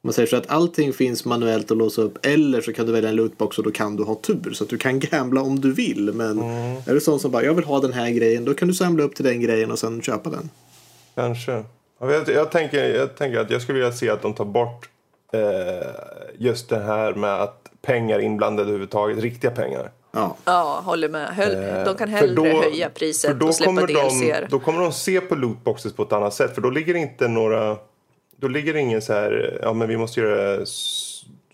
Man 0.05 0.13
säger 0.13 0.27
så 0.27 0.35
att 0.35 0.49
allting 0.49 0.93
finns 0.93 1.25
manuellt 1.25 1.71
att 1.71 1.77
låsa 1.77 2.01
upp 2.01 2.25
eller 2.25 2.61
så 2.61 2.73
kan 2.73 2.85
du 2.85 2.91
välja 2.91 3.09
en 3.09 3.15
lootbox 3.15 3.57
och 3.57 3.63
då 3.63 3.71
kan 3.71 3.95
du 3.95 4.03
ha 4.03 4.15
tur. 4.15 4.53
Så 4.53 4.63
att 4.63 4.69
du 4.69 4.77
kan 4.77 4.99
gambla 4.99 5.41
om 5.41 5.59
du 5.59 5.73
vill. 5.73 6.13
Men 6.13 6.39
mm. 6.39 6.77
är 6.87 6.93
du 6.93 7.01
sån 7.01 7.19
som 7.19 7.31
bara 7.31 7.43
jag 7.43 7.53
vill 7.53 7.65
ha 7.65 7.79
den 7.79 7.93
här 7.93 8.09
grejen 8.09 8.45
då 8.45 8.53
kan 8.53 8.67
du 8.67 8.73
samla 8.73 9.03
upp 9.03 9.15
till 9.15 9.25
den 9.25 9.41
grejen 9.41 9.71
och 9.71 9.79
sen 9.79 10.01
köpa 10.01 10.29
den. 10.29 10.49
Kanske. 11.15 11.63
Jag, 11.99 12.29
jag, 12.29 12.51
tänker, 12.51 12.95
jag 12.95 13.17
tänker 13.17 13.39
att 13.39 13.49
jag 13.49 13.61
skulle 13.61 13.79
vilja 13.79 13.93
se 13.93 14.09
att 14.09 14.21
de 14.21 14.33
tar 14.33 14.45
bort 14.45 14.89
eh, 15.33 15.87
just 16.37 16.69
det 16.69 16.79
här 16.79 17.13
med 17.13 17.41
att 17.41 17.71
pengar 17.81 18.19
inblandade 18.19 18.61
överhuvudtaget, 18.61 19.19
riktiga 19.19 19.51
pengar. 19.51 19.91
Ja, 20.11 20.35
ja 20.45 20.81
håller 20.85 21.09
med. 21.09 21.27
Höll, 21.27 21.63
eh, 21.63 21.83
de 21.83 21.95
kan 21.95 22.09
hellre 22.09 22.35
då, 22.35 22.61
höja 22.61 22.89
priset 22.89 23.43
och 23.43 23.55
släppa 23.55 23.85
DLC. 23.85 24.49
Då 24.49 24.59
kommer 24.59 24.79
de 24.79 24.91
se 24.91 25.21
på 25.21 25.35
lootboxes 25.35 25.93
på 25.93 26.03
ett 26.03 26.13
annat 26.13 26.33
sätt 26.33 26.55
för 26.55 26.61
då 26.61 26.69
ligger 26.69 26.93
det 26.93 26.99
inte 26.99 27.27
några 27.27 27.77
då 28.43 28.49
ligger 28.49 28.73
det 28.73 28.79
ingen 28.79 29.01
så 29.01 29.13
här, 29.13 29.59
ja 29.61 29.73
men 29.73 29.87
vi 29.87 29.97
måste 29.97 30.19
göra 30.19 30.65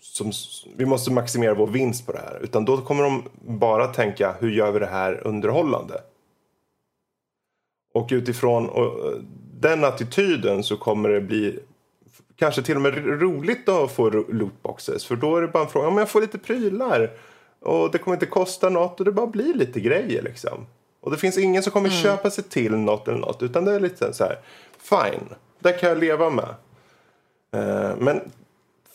som, 0.00 0.32
vi 0.76 0.86
måste 0.86 1.12
maximera 1.12 1.54
vår 1.54 1.66
vinst 1.66 2.06
på 2.06 2.12
det 2.12 2.18
här. 2.18 2.40
Utan 2.42 2.64
då 2.64 2.76
kommer 2.76 3.02
de 3.02 3.22
bara 3.40 3.86
tänka, 3.86 4.34
hur 4.40 4.50
gör 4.50 4.72
vi 4.72 4.78
det 4.78 4.86
här 4.86 5.26
underhållande? 5.26 6.00
Och 7.94 8.08
utifrån 8.10 8.68
och, 8.68 9.14
den 9.60 9.84
attityden 9.84 10.62
så 10.62 10.76
kommer 10.76 11.08
det 11.08 11.20
bli 11.20 11.58
kanske 12.36 12.62
till 12.62 12.76
och 12.76 12.82
med 12.82 13.22
roligt 13.22 13.68
att 13.68 13.92
få 13.92 14.10
lootboxes. 14.10 15.04
För 15.04 15.16
då 15.16 15.36
är 15.36 15.42
det 15.42 15.48
bara 15.48 15.62
en 15.62 15.70
fråga, 15.70 15.88
om 15.88 15.98
jag 15.98 16.08
får 16.08 16.20
lite 16.20 16.38
prylar 16.38 17.10
och 17.60 17.90
det 17.90 17.98
kommer 17.98 18.16
inte 18.16 18.26
kosta 18.26 18.68
något 18.68 19.00
och 19.00 19.04
det 19.04 19.12
bara 19.12 19.26
blir 19.26 19.54
lite 19.54 19.80
grejer 19.80 20.22
liksom. 20.22 20.66
Och 21.00 21.10
det 21.10 21.16
finns 21.16 21.38
ingen 21.38 21.62
som 21.62 21.72
kommer 21.72 21.88
mm. 21.88 22.02
köpa 22.02 22.30
sig 22.30 22.44
till 22.44 22.76
något 22.76 23.08
eller 23.08 23.18
något 23.18 23.42
utan 23.42 23.64
det 23.64 23.72
är 23.72 23.80
lite 23.80 24.12
så 24.12 24.24
här, 24.24 24.38
fine, 24.78 25.34
det 25.58 25.72
kan 25.72 25.88
jag 25.88 25.98
leva 25.98 26.30
med. 26.30 26.54
Uh, 27.56 27.96
men 27.98 28.20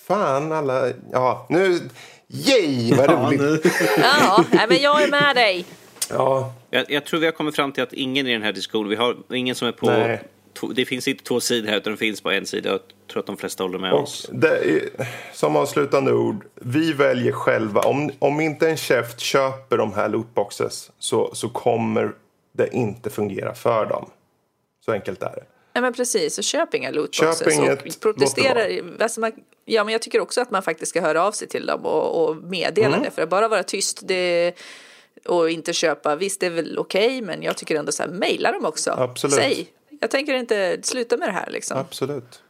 fan 0.07 0.51
alla, 0.51 0.87
ja 1.11 1.45
nu, 1.49 1.79
yay 2.27 2.95
vad 2.95 3.09
roligt. 3.09 3.65
ja, 3.97 4.45
men 4.51 4.77
jag 4.81 5.03
är 5.03 5.11
med 5.11 5.35
dig. 5.35 5.65
Ja. 6.09 6.53
Jag, 6.69 6.91
jag, 6.91 7.05
tror 7.05 7.19
vi 7.19 7.25
har 7.25 7.33
kommit 7.33 7.55
fram 7.55 7.71
till 7.71 7.83
att 7.83 7.93
ingen 7.93 8.27
i 8.27 8.33
den 8.33 8.43
här 8.43 8.53
diskussionen, 8.53 8.89
vi 8.89 8.95
har 8.95 9.15
ingen 9.33 9.55
som 9.55 9.67
är 9.67 9.71
på, 9.71 10.17
två, 10.53 10.67
det 10.67 10.85
finns 10.85 11.07
inte 11.07 11.23
två 11.23 11.39
sidor 11.39 11.69
här 11.69 11.77
utan 11.77 11.93
det 11.93 11.97
finns 11.97 12.23
bara 12.23 12.35
en 12.35 12.45
sida. 12.45 12.69
Jag 12.69 12.79
tror 13.11 13.19
att 13.19 13.25
de 13.25 13.37
flesta 13.37 13.63
håller 13.63 13.79
med 13.79 13.93
oss. 13.93 14.25
Och 14.25 14.35
det 14.35 14.57
är, 14.57 14.89
som 15.33 15.55
avslutande 15.55 16.13
ord, 16.13 16.45
vi 16.55 16.93
väljer 16.93 17.31
själva. 17.31 17.81
Om, 17.81 18.11
om 18.19 18.41
inte 18.41 18.69
en 18.69 18.77
chef 18.77 19.19
köper 19.19 19.77
de 19.77 19.93
här 19.93 20.09
lootboxes 20.09 20.91
så, 20.99 21.35
så 21.35 21.49
kommer 21.49 22.11
det 22.51 22.75
inte 22.75 23.09
fungera 23.09 23.53
för 23.53 23.85
dem. 23.85 24.09
Så 24.85 24.91
enkelt 24.91 25.23
är 25.23 25.35
det. 25.35 25.43
Nej 25.75 25.81
men 25.81 25.93
precis, 25.93 26.35
så 26.35 26.41
köp 26.41 26.73
inga 26.73 26.91
lootboxes. 26.91 27.39
Köp 27.39 27.51
inget, 27.51 27.95
och 27.95 28.01
protestera. 28.01 28.81
Alltså 28.99 29.19
man, 29.19 29.31
ja 29.65 29.83
men 29.83 29.91
jag 29.91 30.01
tycker 30.01 30.19
också 30.19 30.41
att 30.41 30.51
man 30.51 30.63
faktiskt 30.63 30.89
ska 30.89 31.01
höra 31.01 31.23
av 31.23 31.31
sig 31.31 31.47
till 31.47 31.65
dem 31.65 31.85
och, 31.85 32.23
och 32.29 32.35
meddela 32.35 32.87
Mm. 32.87 33.03
det. 33.03 33.11
För 33.11 33.21
att 33.21 33.29
bara 33.29 33.47
vara 33.47 33.63
tyst 33.63 33.99
det, 34.03 34.53
och 35.25 35.49
inte 35.49 35.73
köpa, 35.73 36.15
visst 36.15 36.39
det 36.39 36.45
är 36.45 36.49
väl 36.49 36.77
okej 36.79 37.21
men 37.21 37.43
jag 37.43 37.57
tycker 37.57 37.75
ändå 37.75 37.91
så 37.91 38.03
här, 38.03 38.09
mejla 38.09 38.51
dem 38.51 38.65
också. 38.65 38.91
Absolut. 38.91 39.35
Säg, 39.35 39.67
jag 40.01 40.11
tänker 40.11 40.33
inte 40.33 40.79
sluta 40.83 41.17
med 41.17 41.27
det 41.27 41.33
här 41.33 41.49
liksom. 41.51 41.77
Absolut. 41.77 42.41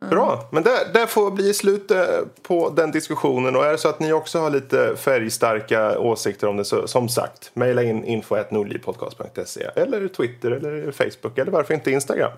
Bra, 0.00 0.48
men 0.52 0.62
det, 0.62 0.90
det 0.94 1.06
får 1.06 1.30
bli 1.30 1.54
slutet 1.54 2.10
eh, 2.10 2.26
på 2.42 2.70
den 2.70 2.90
diskussionen. 2.90 3.56
Och 3.56 3.64
är 3.64 3.72
det 3.72 3.78
så 3.78 3.88
att 3.88 4.00
ni 4.00 4.12
också 4.12 4.38
har 4.38 4.50
lite 4.50 4.96
färgstarka 4.96 5.98
åsikter 5.98 6.46
om 6.46 6.56
det 6.56 6.64
så 6.64 6.86
som 6.86 7.08
sagt, 7.08 7.50
mejla 7.54 7.82
in 7.82 8.04
info.nordlivpodcast.se 8.04 9.70
eller 9.76 10.08
Twitter 10.08 10.50
eller 10.50 10.90
Facebook 10.90 11.38
eller 11.38 11.52
varför 11.52 11.74
inte 11.74 11.90
Instagram. 11.90 12.32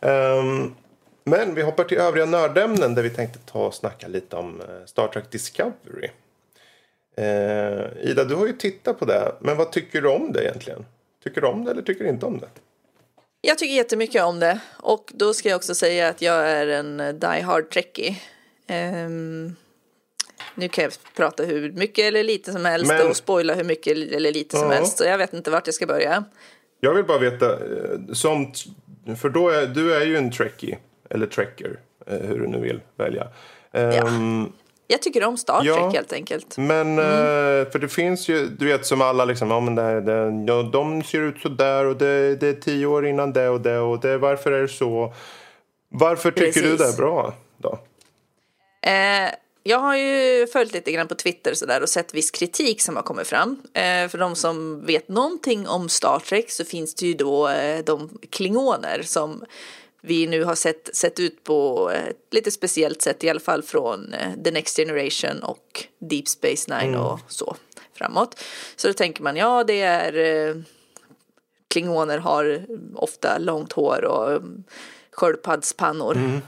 Um, 0.00 0.74
men 1.24 1.54
vi 1.54 1.62
hoppar 1.62 1.84
till 1.84 1.98
övriga 1.98 2.26
nördämnen 2.26 2.94
där 2.94 3.02
vi 3.02 3.10
tänkte 3.10 3.38
ta 3.38 3.66
och 3.66 3.74
snacka 3.74 4.08
lite 4.08 4.36
om 4.36 4.60
eh, 4.60 4.86
Star 4.86 5.08
Trek 5.08 5.30
Discovery. 5.30 6.10
Uh, 7.18 8.10
Ida, 8.10 8.24
du 8.24 8.34
har 8.34 8.46
ju 8.46 8.52
tittat 8.52 8.98
på 8.98 9.04
det, 9.04 9.32
men 9.40 9.56
vad 9.56 9.72
tycker 9.72 10.02
du 10.02 10.08
om 10.08 10.32
det 10.32 10.44
egentligen? 10.44 10.84
Tycker 11.24 11.40
du 11.40 11.46
om 11.46 11.64
det 11.64 11.70
eller 11.70 11.82
tycker 11.82 12.04
du 12.04 12.10
inte 12.10 12.26
om 12.26 12.38
det? 12.38 12.48
Jag 13.46 13.58
tycker 13.58 13.74
jättemycket 13.74 14.22
om 14.22 14.40
det 14.40 14.60
och 14.76 15.12
då 15.14 15.34
ska 15.34 15.48
jag 15.48 15.56
också 15.56 15.74
säga 15.74 16.08
att 16.08 16.22
jag 16.22 16.48
är 16.50 16.66
en 16.66 16.96
die 17.20 17.40
hard 17.42 17.70
trekkie. 17.70 18.16
Ehm, 18.66 19.56
nu 20.54 20.68
kan 20.68 20.84
jag 20.84 20.92
prata 21.16 21.42
hur 21.42 21.72
mycket 21.72 22.04
eller 22.04 22.24
lite 22.24 22.52
som 22.52 22.64
helst 22.64 22.88
Men- 22.92 23.06
och 23.10 23.16
spoila 23.16 23.54
hur 23.54 23.64
mycket 23.64 23.96
eller 24.12 24.32
lite 24.32 24.56
som 24.56 24.68
Ja. 24.70 24.74
helst 24.76 24.98
så 24.98 25.04
jag 25.04 25.18
vet 25.18 25.32
inte 25.34 25.50
vart 25.50 25.66
jag 25.66 25.74
ska 25.74 25.86
börja. 25.86 26.24
Jag 26.80 26.94
vill 26.94 27.04
bara 27.04 27.18
veta, 27.18 27.52
eh, 27.52 28.12
som, 28.12 28.52
för 29.20 29.28
då 29.28 29.48
är, 29.48 29.66
du 29.66 29.94
är 29.94 30.04
ju 30.06 30.16
en 30.16 30.32
trekkie, 30.32 30.78
eller 31.10 31.26
trekker, 31.26 31.80
eh, 32.06 32.16
hur 32.18 32.38
du 32.40 32.46
nu 32.48 32.58
vill 32.60 32.80
välja. 32.96 33.28
Ehm, 33.72 34.52
Jag 34.86 35.02
tycker 35.02 35.24
om 35.24 35.36
Star 35.36 35.60
Trek 35.60 35.76
Ja. 35.76 35.90
helt 35.90 36.12
enkelt. 36.12 36.56
Men, 36.58 36.98
eh, 36.98 37.70
för 37.70 37.78
det 37.78 37.88
finns 37.88 38.28
ju, 38.28 38.46
du 38.46 38.66
vet 38.66 38.86
som 38.86 39.00
alla 39.02 39.24
liksom, 39.24 39.50
ja 39.50 39.60
men 39.60 39.74
det, 39.74 40.00
det, 40.00 40.44
ja, 40.52 40.62
de 40.62 41.02
ser 41.02 41.22
ut 41.22 41.40
så 41.40 41.48
där 41.48 41.84
och 41.84 41.96
det, 41.96 42.36
det 42.36 42.48
är 42.48 42.52
tio 42.52 42.86
år 42.86 43.06
innan 43.06 43.32
det 43.32 43.48
och 43.48 43.60
det 43.60 43.78
och 43.78 44.00
det, 44.00 44.18
varför 44.18 44.52
är 44.52 44.62
det 44.62 44.68
så? 44.68 45.14
Varför 45.88 46.30
tycker 46.30 46.62
du 46.62 46.76
Precis. 46.76 46.78
det 46.78 46.92
är 46.92 46.96
bra 46.96 47.34
då? 47.58 47.78
Eh, 48.90 49.30
jag 49.62 49.78
har 49.78 49.96
ju 49.96 50.46
följt 50.46 50.72
lite 50.72 50.92
grann 50.92 51.08
på 51.08 51.14
Twitter 51.14 51.54
så 51.54 51.66
där 51.66 51.82
och 51.82 51.88
sett 51.88 52.14
viss 52.14 52.30
kritik 52.30 52.80
som 52.82 52.96
har 52.96 53.02
kommit 53.02 53.26
fram. 53.26 53.60
Eh, 53.74 54.08
för 54.08 54.18
de 54.18 54.36
som 54.36 54.86
vet 54.86 55.08
någonting 55.08 55.68
om 55.68 55.88
Star 55.88 56.18
Trek 56.18 56.50
så 56.50 56.64
finns 56.64 56.94
det 56.94 57.06
ju 57.06 57.14
då 57.14 57.48
eh, 57.48 57.84
de 57.84 58.18
klingoner 58.30 59.02
som 59.02 59.44
vi 60.06 60.26
nu 60.26 60.44
har 60.44 60.54
sett, 60.54 60.96
sett 60.96 61.20
ut 61.20 61.44
på 61.44 61.90
ett 61.90 62.34
lite 62.34 62.50
speciellt 62.50 63.02
sätt 63.02 63.24
i 63.24 63.30
alla 63.30 63.40
fall 63.40 63.62
från 63.62 64.12
eh, 64.12 64.42
The 64.44 64.50
Next 64.50 64.76
Generation 64.76 65.42
och 65.42 65.86
Deep 65.98 66.28
Space 66.28 66.78
Nine 66.78 66.94
och 66.96 67.20
så 67.28 67.56
framåt. 67.92 68.40
Så 68.76 68.88
då 68.88 68.94
tänker 68.94 69.22
man 69.22 69.36
ja 69.36 69.64
det 69.64 69.80
är 69.80 70.14
eh, 70.48 70.56
klingoner 71.68 72.18
har 72.18 72.66
ofta 72.94 73.38
långt 73.38 73.72
hår 73.72 74.04
och 74.04 74.32
um, 74.32 74.64
sköldpaddspannor. 75.12 76.40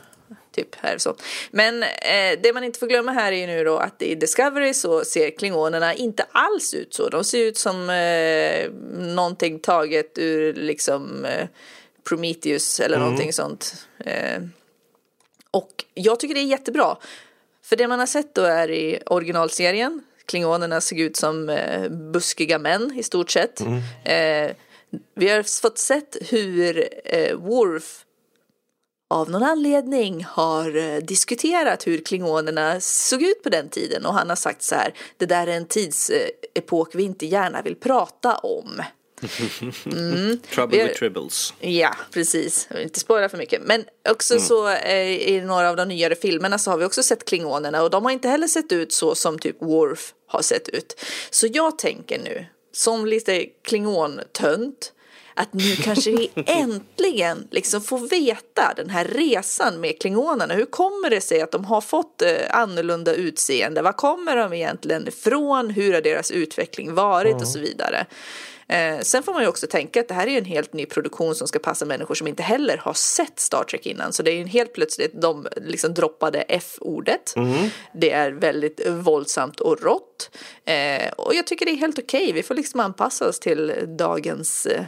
Typ 0.55 0.75
här 0.75 0.99
så. 0.99 1.15
Men 1.51 1.83
eh, 1.83 2.39
det 2.43 2.53
man 2.55 2.65
inte 2.65 2.79
får 2.79 2.87
glömma 2.87 3.13
här 3.13 3.33
är 3.33 3.37
ju 3.37 3.47
nu 3.47 3.65
då 3.65 3.77
att 3.77 4.03
i 4.03 4.15
Discovery 4.15 4.75
så 4.75 5.05
ser 5.05 5.31
klingonerna 5.31 5.95
inte 5.95 6.27
alls 6.33 6.75
ut 6.75 6.95
så. 6.95 7.09
De 7.09 7.25
ser 7.25 7.39
ut 7.39 7.57
som 7.59 7.91
eh, 7.91 8.71
någonting 9.15 9.59
taget 9.59 10.19
ur 10.19 10.55
liksom 10.55 11.25
eh, 11.25 11.49
Prometheus 12.09 12.81
eller 12.81 12.99
någonting 12.99 13.33
sånt. 13.33 13.87
Eh, 13.99 14.43
och 15.51 15.85
jag 15.95 16.21
tycker 16.21 16.35
det 16.35 16.41
är 16.41 16.45
jättebra. 16.45 16.97
För 17.65 17.77
det 17.77 17.89
man 17.89 17.99
har 17.99 18.07
sett 18.07 18.35
då 18.35 18.43
är 18.43 18.71
i 18.71 18.99
originalserien, 19.07 20.03
klingonerna 20.27 20.81
såg 20.81 20.99
ut 21.01 21.17
som 21.17 21.49
eh, 21.49 21.89
buskiga 21.89 22.59
män 22.59 22.93
i 22.99 23.03
stort 23.03 23.31
sett. 23.31 23.61
Eh, 24.05 24.51
vi 25.15 25.29
har 25.29 25.61
fått 25.61 25.79
sett 25.79 26.17
hur 26.31 26.89
eh, 27.05 27.37
Worf 27.37 28.05
av 29.11 29.31
någon 29.31 29.43
anledning 29.43 30.25
har 30.25 30.77
eh, 30.77 30.97
diskuterat 30.97 31.87
hur 31.87 31.99
klingonerna 31.99 32.81
såg 32.81 33.23
ut 33.23 33.43
på 33.43 33.49
den 33.49 33.69
tiden 33.69 34.07
och 34.07 34.15
han 34.15 34.29
har 34.29 34.37
sagt 34.37 34.63
så 34.63 34.75
här, 34.75 34.95
det 35.17 35.27
där 35.27 35.47
är 35.47 35.57
en 35.57 35.67
tidsepok 35.67 36.95
vi 36.95 37.03
inte 37.03 37.27
gärna 37.27 37.63
vill 37.63 37.77
prata 37.77 38.37
om. 38.37 38.83
Trouble 39.21 40.77
Vi 40.77 40.81
har- 40.81 40.89
with 40.89 40.99
Tribbles. 40.99 41.55
Ja, 41.61 41.97
precis. 42.13 42.67
Jag 42.71 42.77
vill 42.77 42.85
inte 42.85 43.01
spåra 43.01 43.29
för 43.29 43.39
mycket. 43.39 43.63
Men 43.65 43.85
också 44.09 44.41
så 44.41 44.69
eh, 44.69 45.29
i 45.29 45.41
några 45.41 45.71
av 45.71 45.77
de 45.77 45.89
nyare 45.89 46.15
filmerna 46.15 46.59
så 46.59 46.71
har 46.71 46.79
vi 46.79 46.85
också 46.85 47.03
sett 47.03 47.25
klingonerna 47.25 47.83
och 47.83 47.91
de 47.91 48.05
har 48.05 48.13
inte 48.13 48.29
heller 48.29 48.47
sett 48.47 48.73
ut 48.73 48.93
så 48.93 49.15
som 49.15 49.39
typ 49.39 49.57
Worf 49.63 50.13
har 50.27 50.43
sett 50.43 50.69
ut. 50.69 51.01
Så 51.31 51.47
jag 51.53 51.79
tänker 51.79 52.19
nu, 52.19 52.47
som 52.73 53.07
lite 53.07 53.45
klingontönt, 53.65 54.93
att 55.35 55.53
nu 55.53 55.77
kanske 55.77 56.11
vi 56.11 56.31
äntligen 56.47 57.49
liksom 57.51 57.83
får 57.83 57.99
veta 57.99 58.73
den 58.77 58.91
här 58.91 59.05
resan 59.05 59.81
med 59.81 60.01
klingonerna. 60.01 60.55
Hur 60.55 60.65
kommer 60.67 61.11
det 61.11 61.21
sig 61.21 61.41
att 61.41 61.51
de 61.53 61.65
har 61.65 61.81
fått 61.81 62.23
eh, 62.23 62.31
annorlunda 62.51 63.15
utseende? 63.15 63.83
Var 63.83 63.93
kommer 63.93 64.37
de 64.37 64.53
egentligen 64.53 65.09
ifrån? 65.09 65.71
Hur 65.71 65.93
har 65.95 66.01
deras 66.01 66.31
utveckling 66.31 66.95
varit 66.95 67.35
och 67.35 67.49
så 67.49 67.59
vidare? 67.59 68.07
Eh, 68.69 69.01
sen 69.01 69.23
får 69.23 69.33
man 69.33 69.43
ju 69.43 69.49
också 69.49 69.67
tänka 69.67 70.01
att 70.01 70.09
det 70.09 70.15
här 70.15 70.27
är 70.27 70.31
ju 70.31 70.39
en 70.39 70.45
helt 70.45 70.73
ny 70.73 70.87
produktion 70.87 71.35
som 71.35 71.49
ska 71.49 71.59
passa 71.59 71.85
människor 71.85 72.15
som 72.15 72.27
inte 72.27 72.43
heller 72.43 72.77
har 72.77 72.93
sett 72.93 73.41
Star 73.41 73.65
Trek 73.65 73.87
innan. 73.87 74.13
Så 74.13 74.23
det 74.23 74.31
är 74.31 74.37
ju 74.37 74.47
helt 74.47 74.73
plötsligt 74.73 75.23
de 75.23 75.47
liksom 75.57 75.95
droppade 75.95 76.41
F-ordet. 76.41 77.35
Det 77.93 78.11
är 78.11 78.31
väldigt 78.31 78.89
våldsamt 78.89 79.61
och 79.61 79.83
rått. 79.83 80.31
Eh, 80.65 81.09
och 81.17 81.35
jag 81.35 81.47
tycker 81.47 81.67
det 81.67 81.73
är 81.73 81.77
helt 81.77 81.99
okej. 81.99 82.33
Vi 82.33 82.43
får 82.43 82.55
liksom 82.55 82.81
anpassa 82.81 83.29
oss 83.29 83.41
till 83.41 83.73
dagens 83.99 84.67
eh, 84.67 84.85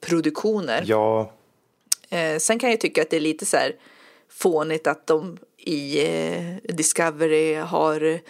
produktioner. 0.00 0.84
Ja, 0.86 1.32
Eh, 2.10 2.38
sen 2.38 2.58
kan 2.58 2.70
jag 2.70 2.80
tycka 2.80 3.02
att 3.02 3.10
det 3.10 3.16
är 3.16 3.20
lite 3.20 3.46
så 3.46 3.56
här 3.56 3.76
fånigt 4.28 4.86
att 4.86 5.06
de 5.06 5.38
i 5.56 6.06
eh, 6.06 6.56
Discovery 6.74 7.54
har 7.54 8.20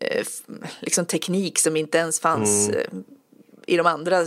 eh, 0.00 0.24
liksom 0.80 1.06
teknik 1.06 1.58
som 1.58 1.76
inte 1.76 1.98
ens 1.98 2.20
fanns 2.20 2.68
Mm. 2.68 3.04
I 3.66 3.76
de 3.76 3.86
andra 3.86 4.24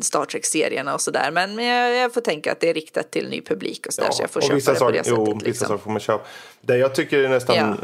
Star 0.00 0.24
Trek-serierna 0.24 0.94
och 0.94 1.00
sådär. 1.00 1.30
Men, 1.32 1.58
jag, 1.64 1.94
jag 1.96 2.14
får 2.14 2.20
tänka 2.20 2.52
att 2.52 2.60
det 2.60 2.70
är 2.70 2.74
riktat 2.74 3.10
till 3.10 3.28
ny 3.28 3.40
publik 3.42 3.86
och 3.86 3.92
sådär 3.92 4.10
så 4.12 4.22
jag 4.22 4.30
får 4.30 4.40
köpa 4.40 4.54
vissa 4.54 4.70
det 4.72 4.74
på 4.74 4.78
saker, 4.78 4.92
det 4.98 5.04
sättet. 5.04 5.18
jo, 5.18 5.24
vissa 5.34 5.46
liksom. 5.46 5.66
saker 5.68 5.82
får 5.82 5.90
man 5.90 6.00
köpa. 6.00 6.24
Det 6.60 6.76
jag 6.78 6.94
tycker 6.94 7.18
är 7.18 7.28
nästan, 7.28 7.56
Ja. 7.56 7.74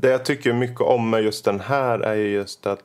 det 0.00 0.08
jag 0.10 0.24
tycker 0.24 0.52
mycket 0.52 0.80
om 0.80 1.10
med 1.10 1.22
just 1.22 1.44
den 1.44 1.60
här 1.60 1.98
är 2.00 2.14
ju 2.14 2.28
just 2.28 2.66
att 2.66 2.80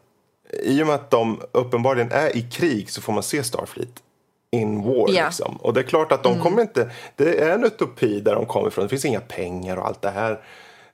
i 0.63 0.83
och 0.83 0.87
med 0.87 0.95
att 0.95 1.11
de 1.11 1.41
uppenbarligen 1.51 2.11
är 2.11 2.37
i 2.37 2.41
krig 2.41 2.89
så 2.91 3.01
får 3.01 3.13
man 3.13 3.23
se 3.23 3.43
Starfleet 3.43 3.89
in 4.51 4.81
war 4.83 4.93
Ja. 4.95 5.07
Mm. 5.09 5.25
liksom. 5.25 5.55
Och 5.61 5.73
det 5.73 5.79
är 5.79 5.83
klart 5.83 6.11
att 6.11 6.23
de 6.23 6.41
kommer 6.41 6.61
inte, 6.61 6.89
det 7.15 7.41
är 7.41 7.49
en 7.53 7.63
utopi 7.63 8.19
där 8.19 8.35
de 8.35 8.45
kommer 8.45 8.67
ifrån. 8.67 8.85
Det 8.85 8.89
finns 8.89 9.05
inga 9.05 9.19
pengar 9.21 9.77
och 9.77 9.87
allt 9.87 10.01
det 10.01 10.09
här 10.09 10.39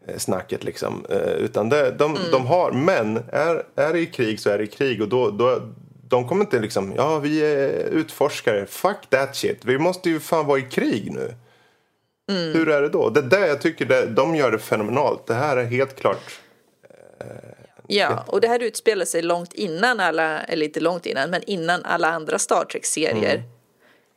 eh, 0.07 0.17
snacket 0.17 0.63
liksom. 0.63 1.05
Eh, 1.09 1.17
Utan 1.33 1.69
det, 1.69 1.91
de, 1.91 2.11
Mm. 2.15 2.31
de 2.31 2.45
har, 2.45 2.71
men 2.71 3.17
är, 3.31 3.63
är 3.75 3.93
det 3.93 3.99
i 3.99 4.05
krig 4.05 4.39
så 4.39 4.49
är 4.49 4.57
det 4.57 4.63
i 4.63 4.67
krig 4.67 5.01
och 5.01 5.07
då, 5.07 5.29
då 5.31 5.61
de 6.11 6.27
kommer 6.27 6.43
inte 6.43 6.59
liksom, 6.59 6.93
ja 6.97 7.19
vi 7.19 7.43
är 7.43 7.69
utforskare, 7.89 8.65
fuck 8.65 9.09
that 9.09 9.35
shit. 9.35 9.65
Vi 9.65 9.77
måste 9.77 10.09
ju 10.09 10.19
fan 10.19 10.45
vara 10.45 10.59
i 10.59 10.61
krig 10.61 11.11
nu. 11.11 11.35
Mm. 12.29 12.53
Hur 12.53 12.69
är 12.69 12.81
det 12.81 12.89
då? 12.89 13.09
Det 13.09 13.19
är 13.19 13.23
där 13.23 13.47
jag 13.47 13.61
tycker 13.61 13.85
det, 13.85 14.05
de 14.05 14.35
gör 14.35 14.51
det 14.51 14.59
fenomenalt. 14.59 15.27
Det 15.27 15.33
här 15.33 15.57
är 15.57 15.65
helt 15.65 15.95
klart. 15.95 16.39
Ja, 17.87 18.23
och 18.27 18.41
det 18.41 18.47
här 18.47 18.63
utspelar 18.63 19.05
sig 19.05 19.21
långt 19.21 19.53
innan 19.53 19.99
alla, 19.99 20.41
eller 20.41 20.65
inte 20.65 20.79
långt 20.79 21.05
innan, 21.05 21.29
men 21.29 21.43
innan 21.43 21.85
alla 21.85 22.07
andra 22.07 22.39
Star 22.39 22.65
Trek-serier. 22.65 23.35
Mm. 23.35 23.49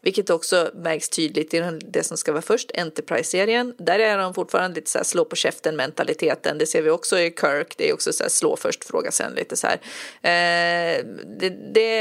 Vilket 0.04 0.30
också 0.30 0.70
märks 0.74 1.08
tydligt 1.08 1.54
i 1.54 1.58
den- 1.60 1.80
det 1.88 2.02
som 2.02 2.16
ska 2.16 2.32
vara 2.32 2.42
först, 2.42 2.70
Enterprise-serien. 2.74 3.74
Där 3.78 3.98
är 3.98 4.18
de 4.18 4.34
fortfarande 4.34 4.74
lite 4.74 4.90
så 4.90 4.98
här 4.98 5.04
slå 5.04 5.24
på 5.24 5.36
käften 5.36 5.76
mentaliteten. 5.76 6.58
Det 6.58 6.66
ser 6.66 6.82
vi 6.82 6.90
också 6.90 7.18
i 7.18 7.30
Kirk. 7.40 7.74
Det 7.76 7.88
är 7.88 7.94
också 7.94 8.12
så 8.12 8.24
här 8.24 8.30
slå 8.30 8.56
först, 8.56 8.84
fråga 8.84 9.10
sen 9.10 9.32
lite 9.34 9.56
så 9.56 9.66
här. 9.66 9.76
Eh, 10.22 11.04
det, 11.40 11.48
det, 11.74 11.96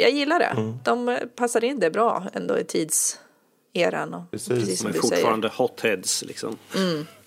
jag 0.00 0.10
gillar 0.10 0.38
det. 0.38 0.44
Mm. 0.44 0.74
De 0.84 1.18
passar 1.36 1.64
in 1.64 1.80
det 1.80 1.90
bra 1.90 2.24
ändå 2.34 2.58
i 2.58 2.64
tidseran. 2.64 4.14
Och 4.14 4.30
Precis. 4.30 4.48
precis, 4.48 4.68
De 4.68 4.76
som 4.76 4.86
är 4.88 4.92
du 4.92 4.98
säger. 5.00 5.14
fortfarande 5.16 5.48
hotheads 5.48 6.24
liksom. 6.24 6.56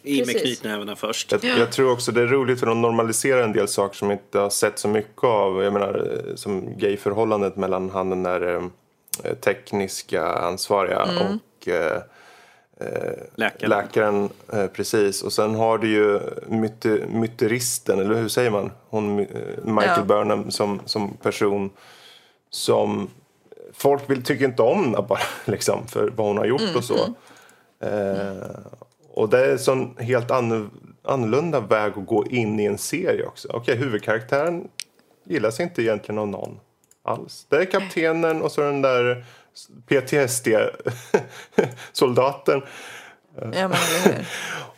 I 0.03 0.25
med 0.25 0.41
knytnävarna 0.41 0.95
först. 0.95 1.31
Jag, 1.31 1.43
jag 1.43 1.71
tror 1.71 1.91
också 1.91 2.11
det 2.11 2.21
är 2.21 2.27
roligt 2.27 2.59
för 2.59 2.67
de 2.67 2.81
normaliserar 2.81 3.43
en 3.43 3.53
del 3.53 3.67
saker 3.67 3.95
som 3.97 4.07
vi 4.07 4.13
inte 4.13 4.39
har 4.39 4.49
sett 4.49 4.79
så 4.79 4.87
mycket 4.87 5.23
av. 5.23 5.63
Jag 5.63 5.73
menar 5.73 6.23
eh, 6.29 6.35
som 6.35 6.77
gayförhållandet 6.77 7.55
mellan 7.55 7.89
han 7.89 8.09
den 8.09 8.23
där 8.23 8.55
eh, 8.55 8.61
tekniska 9.41 10.25
ansvariga 10.25 11.01
Mm. 11.01 11.17
och 11.17 11.67
eh, 11.67 12.01
eh, 12.79 13.13
Läkaren. 13.35 13.69
läkaren. 13.69 14.29
Eh, 14.53 14.67
precis. 14.67 15.23
Och 15.23 15.33
sen 15.33 15.55
har 15.55 15.77
du 15.77 15.87
ju 15.89 16.19
myte, 16.47 17.03
myteristen, 17.09 17.99
eller 17.99 18.15
hur 18.15 18.27
säger 18.29 18.51
man? 18.51 18.71
Hon, 18.89 19.19
eh, 19.19 19.25
Michael 19.63 19.99
Ja. 19.99 20.03
Burnham 20.05 20.51
som, 20.51 20.81
som 20.85 21.13
person 21.17 21.69
som 22.49 23.09
folk 23.73 24.09
vill, 24.09 24.23
tycker 24.23 24.45
inte 24.45 24.61
om 24.61 24.91
bara 25.09 25.19
liksom, 25.45 25.87
för 25.87 26.07
vad 26.15 26.27
hon 26.27 26.37
har 26.37 26.45
gjort 26.45 26.75
och 26.75 26.83
så. 26.83 26.97
Eh, 27.79 28.47
och 29.13 29.29
det 29.29 29.45
är 29.45 29.51
en 29.51 29.59
sån 29.59 29.95
helt 29.99 30.29
anno- 30.29 30.69
annorlunda 31.03 31.59
väg 31.59 31.93
att 31.97 32.05
gå 32.05 32.25
in 32.27 32.59
i 32.59 32.65
en 32.65 32.77
serie 32.77 33.25
också. 33.25 33.47
Okej, 33.53 33.75
huvudkaraktären 33.75 34.67
gillas 35.23 35.59
inte 35.59 35.81
egentligen 35.81 36.19
av 36.19 36.27
någon 36.27 36.59
alls. 37.03 37.45
Det 37.49 37.55
är 37.55 37.65
kaptenen 37.65 38.41
och 38.41 38.51
så 38.51 38.61
den 38.61 38.81
där 38.81 39.25
PTSD-soldaten. 39.87 42.61
Ja, 43.35 43.67
men? 43.67 43.71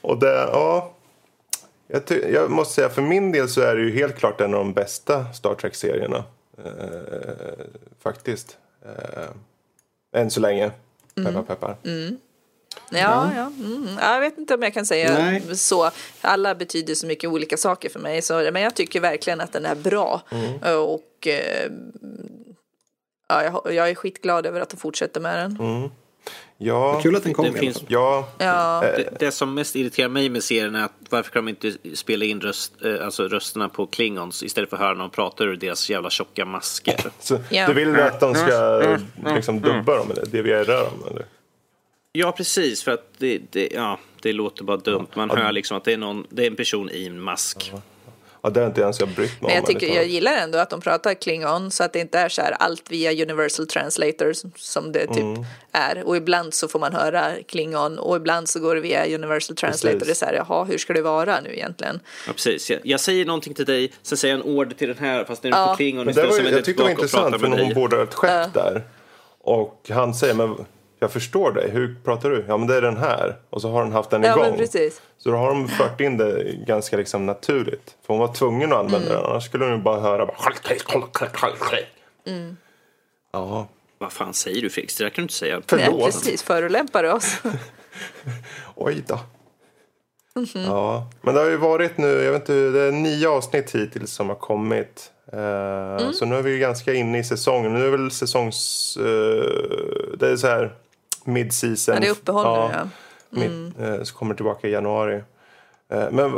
Och 0.02 0.20
det, 0.20 0.34
ja... 0.34 0.94
Jag, 1.88 2.06
ty- 2.06 2.32
jag 2.34 2.52
måste 2.52 2.74
säga, 2.74 2.90
för 2.90 3.02
min 3.02 3.32
del 3.32 3.50
så 3.50 3.62
är 3.62 3.76
det 3.76 3.82
ju 3.82 3.92
helt 3.92 4.16
klart 4.16 4.42
en 4.42 4.54
av 4.54 4.60
de 4.60 4.74
bästa 4.74 5.34
Star 5.34 5.56
Trek-serierna. 5.56 6.24
Eh, 6.58 6.64
faktiskt. 8.04 8.58
Eh, 8.86 9.30
än 10.22 10.32
så 10.32 10.40
länge. 10.40 10.72
Peppar, 11.16 11.44
peppar. 11.44 11.76
Ja, 12.92 13.30
ja. 13.36 13.46
Mm. 13.46 13.88
ja. 14.02 14.14
Jag 14.14 14.20
vet 14.20 14.38
inte 14.38 14.54
om 14.54 14.62
jag 14.62 14.74
kan 14.74 14.86
säga 14.86 15.14
Nej. 15.14 15.58
så. 15.58 15.92
Alla 16.22 16.56
betyder 16.56 16.96
så 16.96 17.08
mycket 17.08 17.30
olika 17.30 17.58
saker 17.58 17.90
för 17.90 18.00
mig. 18.00 18.22
Så, 18.22 18.50
men 18.54 18.62
jag 18.62 18.76
tycker 18.76 19.00
verkligen 19.00 19.42
att 19.42 19.54
den 19.54 19.66
är 19.66 19.76
bra. 19.76 20.22
Mm. 20.32 20.54
Och 21.24 21.28
eh, 21.28 21.72
ja, 23.28 23.44
jag, 23.44 23.74
jag 23.76 23.90
är 23.90 23.96
skitglad 23.96 24.46
över 24.46 24.62
att 24.62 24.70
de 24.70 24.78
fortsätter 24.78 25.22
med 25.22 25.38
den. 25.38 25.58
Mm. 25.76 25.90
Ja, 26.58 27.00
Kul 27.04 27.16
att 27.16 27.24
den 27.24 27.34
kom 27.34 27.46
Det 27.46 27.60
finns- 27.60 27.84
ja, 27.88 28.30
Ja, 28.38 28.82
Det, 28.82 29.20
det 29.20 29.32
som 29.32 29.54
mest 29.54 29.76
irriterar 29.76 30.10
mig 30.10 30.30
med 30.30 30.44
serien 30.44 30.76
är 30.76 30.84
att 30.86 30.92
varför 31.10 31.32
kan 31.32 31.46
de 31.46 31.50
inte 31.50 31.74
spela 31.96 32.26
in 32.26 32.42
röst, 32.42 32.74
eh, 32.86 33.06
alltså 33.06 33.28
rösterna 33.28 33.70
på 33.70 33.86
klingons 33.88 34.44
istället 34.44 34.70
för 34.70 34.78
att 34.78 34.84
höra 34.84 34.94
någon 34.94 35.10
prata 35.10 35.44
ur 35.44 35.56
deras 35.56 35.90
jävla 35.90 36.10
tjocka 36.10 36.46
masker? 36.46 37.00
så 37.20 37.38
Ja. 37.50 37.68
du 37.68 37.74
vill 37.74 38.00
att 38.00 38.20
de 38.20 38.36
ska 38.36 38.98
liksom 39.36 39.62
dubba 39.62 39.96
dem 39.98 40.12
eller 40.12 40.26
DVR 40.26 40.66
dem? 40.66 41.04
Eller? 41.12 41.26
Ja, 42.12 42.32
precis. 42.32 42.84
För 42.84 42.92
att 42.92 43.08
det, 43.18 43.42
det, 43.52 43.70
ja, 43.74 44.00
det 44.22 44.34
låter 44.34 44.64
bara 44.64 44.78
dumt. 44.78 45.08
Man 45.16 45.30
hör 45.30 45.52
liksom 45.52 45.78
att 45.78 45.84
det 45.84 45.94
är, 45.94 45.98
någon, 45.98 46.28
det 46.30 46.44
är 46.44 46.48
en 46.48 46.56
person 46.56 46.90
i 46.90 47.06
en 47.08 47.22
mask. 47.22 47.72
Ja, 48.46 48.50
det 48.50 48.60
har 48.60 48.68
inte 48.68 48.82
ens 48.82 49.00
jag 49.00 49.10
brytt 49.10 49.18
mig 49.18 49.38
men 49.42 49.50
om. 49.52 49.56
jag, 49.56 49.66
tycker, 49.66 49.96
jag 49.96 50.06
gillar 50.06 50.34
ändå 50.38 50.58
att 50.58 50.70
de 50.70 50.82
pratar 50.82 51.14
klingon 51.14 51.72
så 51.72 51.84
att 51.84 51.94
det 51.94 52.00
inte 52.00 52.20
är 52.20 52.30
så 52.30 52.42
här 52.42 52.52
allt 52.52 52.92
via 52.92 53.12
universal 53.24 53.68
translators 53.68 54.38
som 54.56 54.92
det 54.92 55.08
typ 55.08 55.18
Mm. 55.18 55.44
är. 55.72 56.04
Och 56.08 56.18
ibland 56.18 56.54
så 56.54 56.68
får 56.68 56.80
man 56.80 56.94
höra 56.94 57.32
klingon 57.48 58.00
och 58.00 58.16
ibland 58.16 58.50
så 58.50 58.60
går 58.60 58.76
det 58.76 58.82
via 58.82 59.06
universal 59.16 59.56
translator. 59.56 60.00
Precis. 60.00 60.20
Det 60.20 60.26
är 60.26 60.28
så 60.30 60.36
här, 60.36 60.46
jaha, 60.48 60.64
hur 60.64 60.78
ska 60.78 60.94
det 60.94 61.02
vara 61.02 61.40
nu 61.42 61.54
egentligen? 61.54 62.00
Ja, 62.28 62.34
precis. 62.34 62.70
Jag, 62.70 62.80
jag 62.84 63.00
säger 63.00 63.26
någonting 63.26 63.54
till 63.54 63.66
dig, 63.66 63.92
sen 64.02 64.18
säger 64.18 64.38
jag 64.38 64.46
en 64.46 64.52
order 64.56 64.76
till 64.76 64.88
den 64.88 64.98
här 64.98 65.24
fast 65.26 65.42
den 65.42 65.54
är 65.54 65.58
Ja. 65.58 65.68
på 65.68 65.76
klingon 65.76 66.06
Men 66.06 66.16
det 66.16 66.24
var, 66.24 66.34
vänder 66.36 66.52
jag 66.52 66.66
tyckte 66.66 66.82
det 66.82 66.84
var 66.84 66.92
intressant 66.92 67.40
för 67.40 67.48
hon 67.48 67.74
bordar 67.74 68.04
ett 68.04 68.14
skepp 68.14 68.54
där. 68.54 68.84
Och 69.40 69.90
han 69.90 70.14
säger, 70.14 70.34
men 70.34 70.56
jag 71.04 71.12
förstår 71.12 71.52
dig, 71.52 71.70
hur 71.72 71.96
pratar 72.04 72.30
du? 72.30 72.46
Ja 72.48 72.58
men 72.58 72.68
det 72.68 72.76
är 72.76 72.82
den 72.82 72.98
här. 72.98 73.36
Och 73.50 73.62
så 73.62 73.70
har 73.72 73.84
hon 73.84 73.92
haft 73.92 74.10
den 74.10 74.24
Ja, 74.24 74.32
igång. 74.32 74.44
men 74.50 74.58
precis. 74.58 75.02
Så 75.18 75.30
då 75.32 75.38
har 75.38 75.48
de 75.50 75.68
fört 75.68 76.02
in 76.02 76.18
det 76.18 76.56
ganska 76.68 76.98
liksom 76.98 77.26
naturligt. 77.26 77.96
För 78.06 78.14
hon 78.14 78.20
var 78.20 78.34
tvungen 78.34 78.74
att 78.74 78.80
använda 78.80 79.08
Mm. 79.08 79.22
den, 79.22 79.26
annars 79.32 79.46
skulle 79.46 79.66
hon 79.66 79.74
ju 79.74 79.80
bara 79.80 80.00
höra 80.00 80.26
bara... 80.26 80.38
Ja, 83.32 83.68
Vad 83.98 84.12
fan 84.14 84.34
säger 84.34 84.62
du 84.62 84.70
Felix? 84.70 84.96
Det 84.98 85.04
där 85.04 85.10
kan 85.10 85.22
du 85.22 85.24
inte 85.24 85.34
säga. 85.34 85.56
Nej, 85.56 85.64
förlåt. 85.68 86.06
precis, 86.06 86.44
förolämpar 86.44 87.04
du 87.04 87.12
oss? 87.12 87.38
Oj 88.76 89.04
då. 89.08 89.20
Mhm. 90.36 90.64
Ja, 90.66 91.10
men 91.22 91.34
det 91.34 91.40
har 91.42 91.50
ju 91.50 91.58
varit 91.58 91.98
nu, 91.98 92.08
jag 92.08 92.32
vet 92.32 92.42
inte, 92.42 92.54
det 92.54 92.82
är 92.82 92.92
nio 92.92 93.30
avsnitt 93.30 93.76
hittills 93.76 94.12
som 94.12 94.30
har 94.30 94.36
kommit. 94.36 95.12
Eh, 95.34 95.40
Mm. 96.00 96.14
Så 96.14 96.26
nu 96.26 96.36
är 96.36 96.42
vi 96.42 96.52
ju 96.52 96.60
ganska 96.60 96.94
inne 96.94 97.20
i 97.20 97.24
säsongen. 97.24 97.74
Nu 97.74 97.86
är 97.86 97.90
väl 97.90 98.12
säsongs... 98.12 98.98
eh, 98.98 99.04
det 100.18 100.28
är 100.30 100.36
så 100.38 100.48
här 100.48 100.74
mid-season. 101.24 101.94
Ja, 101.94 102.00
det 102.00 102.08
är 102.08 102.12
uppehåll 102.12 102.70
nu, 102.70 102.76
ja. 102.76 102.90
Mid, 103.30 103.74
eh, 103.80 104.04
så 104.04 104.16
kommer 104.16 104.36
tillbaka 104.36 104.68
i 104.68 104.72
januari. 104.72 105.24
Eh, 105.90 106.12
men 106.12 106.32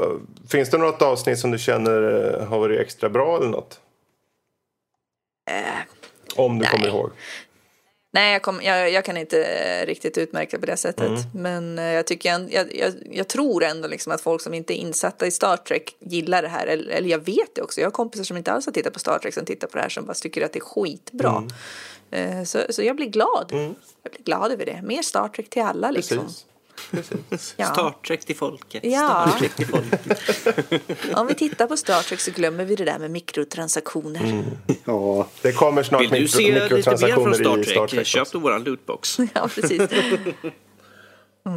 finns 0.50 0.70
det 0.70 0.78
något 0.78 1.02
avsnitt 1.02 1.40
som 1.40 1.52
du 1.52 1.58
känner 1.58 2.34
eh, 2.42 2.48
har 2.48 2.60
varit 2.60 2.80
extra 2.80 3.10
bra 3.10 3.38
eller 3.38 3.50
något? 3.50 3.80
Om 6.36 6.60
du 6.60 6.64
nej. 6.64 6.72
kommer 6.72 6.88
ihåg. 6.88 7.12
Nej, 8.16 8.34
jag, 8.34 8.42
kom, 8.42 8.62
jag, 8.64 8.92
jag 8.92 9.06
kan 9.06 9.18
inte 9.18 9.44
eh, 9.44 9.86
riktigt 9.86 10.18
utmärka 10.18 10.60
på 10.60 10.66
det 10.66 10.78
sättet. 10.78 11.08
Mm. 11.08 11.22
Men 11.34 11.80
eh, 11.80 11.86
jag, 11.86 12.08
tycker 12.08 12.30
jag, 12.30 12.54
jag, 12.54 12.76
jag, 12.76 12.94
jag 13.12 13.28
tror 13.28 13.64
ändå 13.64 13.88
liksom 13.88 14.12
att 14.12 14.22
folk 14.22 14.42
som 14.42 14.54
inte 14.54 14.74
är 14.74 14.76
insatta 14.76 15.28
i 15.28 15.32
Star 15.32 15.58
Trek 15.58 15.96
gillar 16.00 16.42
det 16.42 16.48
här. 16.48 16.68
Eller, 16.68 16.94
eller 16.94 17.10
jag 17.10 17.26
vet 17.26 17.56
det 17.56 17.62
också. 17.62 17.82
Jag 17.82 17.88
har 17.88 17.92
kompisar 17.92 18.24
som 18.24 18.38
inte 18.38 18.52
alls 18.52 18.66
har 18.66 18.74
tittat 18.74 18.94
på 18.94 19.00
Star 19.00 19.20
Trek 19.20 19.34
som 19.34 19.46
tittar 19.46 19.68
på 19.68 19.78
det 19.78 19.82
här 19.82 19.90
som 19.90 20.06
bara 20.06 20.14
tycker 20.14 20.46
att 20.46 20.54
det 20.54 20.60
är 20.60 20.62
skitbra. 20.62 21.30
Mm. 21.30 21.50
Eh, 22.12 22.44
Så, 22.44 22.60
så 22.70 22.84
jag 22.84 22.96
blir 22.96 23.08
glad. 23.10 23.46
Jag 24.04 24.12
blir 24.12 24.24
glad 24.26 24.52
över 24.52 24.66
det. 24.66 24.82
Mer 24.84 25.02
Star 25.02 25.28
Trek 25.28 25.50
till 25.50 25.62
alla 25.62 25.92
liksom. 25.92 26.18
Precis. 26.18 26.46
Precis. 26.92 27.54
Ja. 27.58 27.66
Star 27.66 27.96
Trek 28.08 28.26
till 28.26 28.36
folket. 28.36 28.84
Ja. 28.86 29.28
Star 29.30 29.40
Trek 29.40 29.56
till 29.56 29.68
folket. 29.68 30.20
Om 31.16 31.28
vi 31.28 31.34
tittar 31.36 31.68
på 31.68 31.78
Star 31.78 32.02
Trek 32.02 32.20
så 32.20 32.32
glömmer 32.32 32.66
vi 32.66 32.76
det 32.76 32.86
där 32.86 33.00
med 33.00 33.12
mikrotransaktioner. 33.12 34.44
Ja, 34.86 35.28
Det 35.42 35.52
kommer 35.52 35.84
snart 35.84 36.02
Vill 36.02 36.10
du 36.10 36.16
mikro- 36.16 36.28
se 36.28 36.44
lite 36.44 36.54
mer 36.54 36.60
från 36.60 36.68
mikrotransaktioner 36.78 37.34
Star 37.34 37.56
Trek? 37.56 37.68
Star 37.68 37.88
Trek 37.88 38.08
Köp 38.08 38.32
då 38.32 38.40
våran 38.40 38.64
lootbox. 38.64 39.18
Ja, 39.34 39.48
precis. 39.56 39.82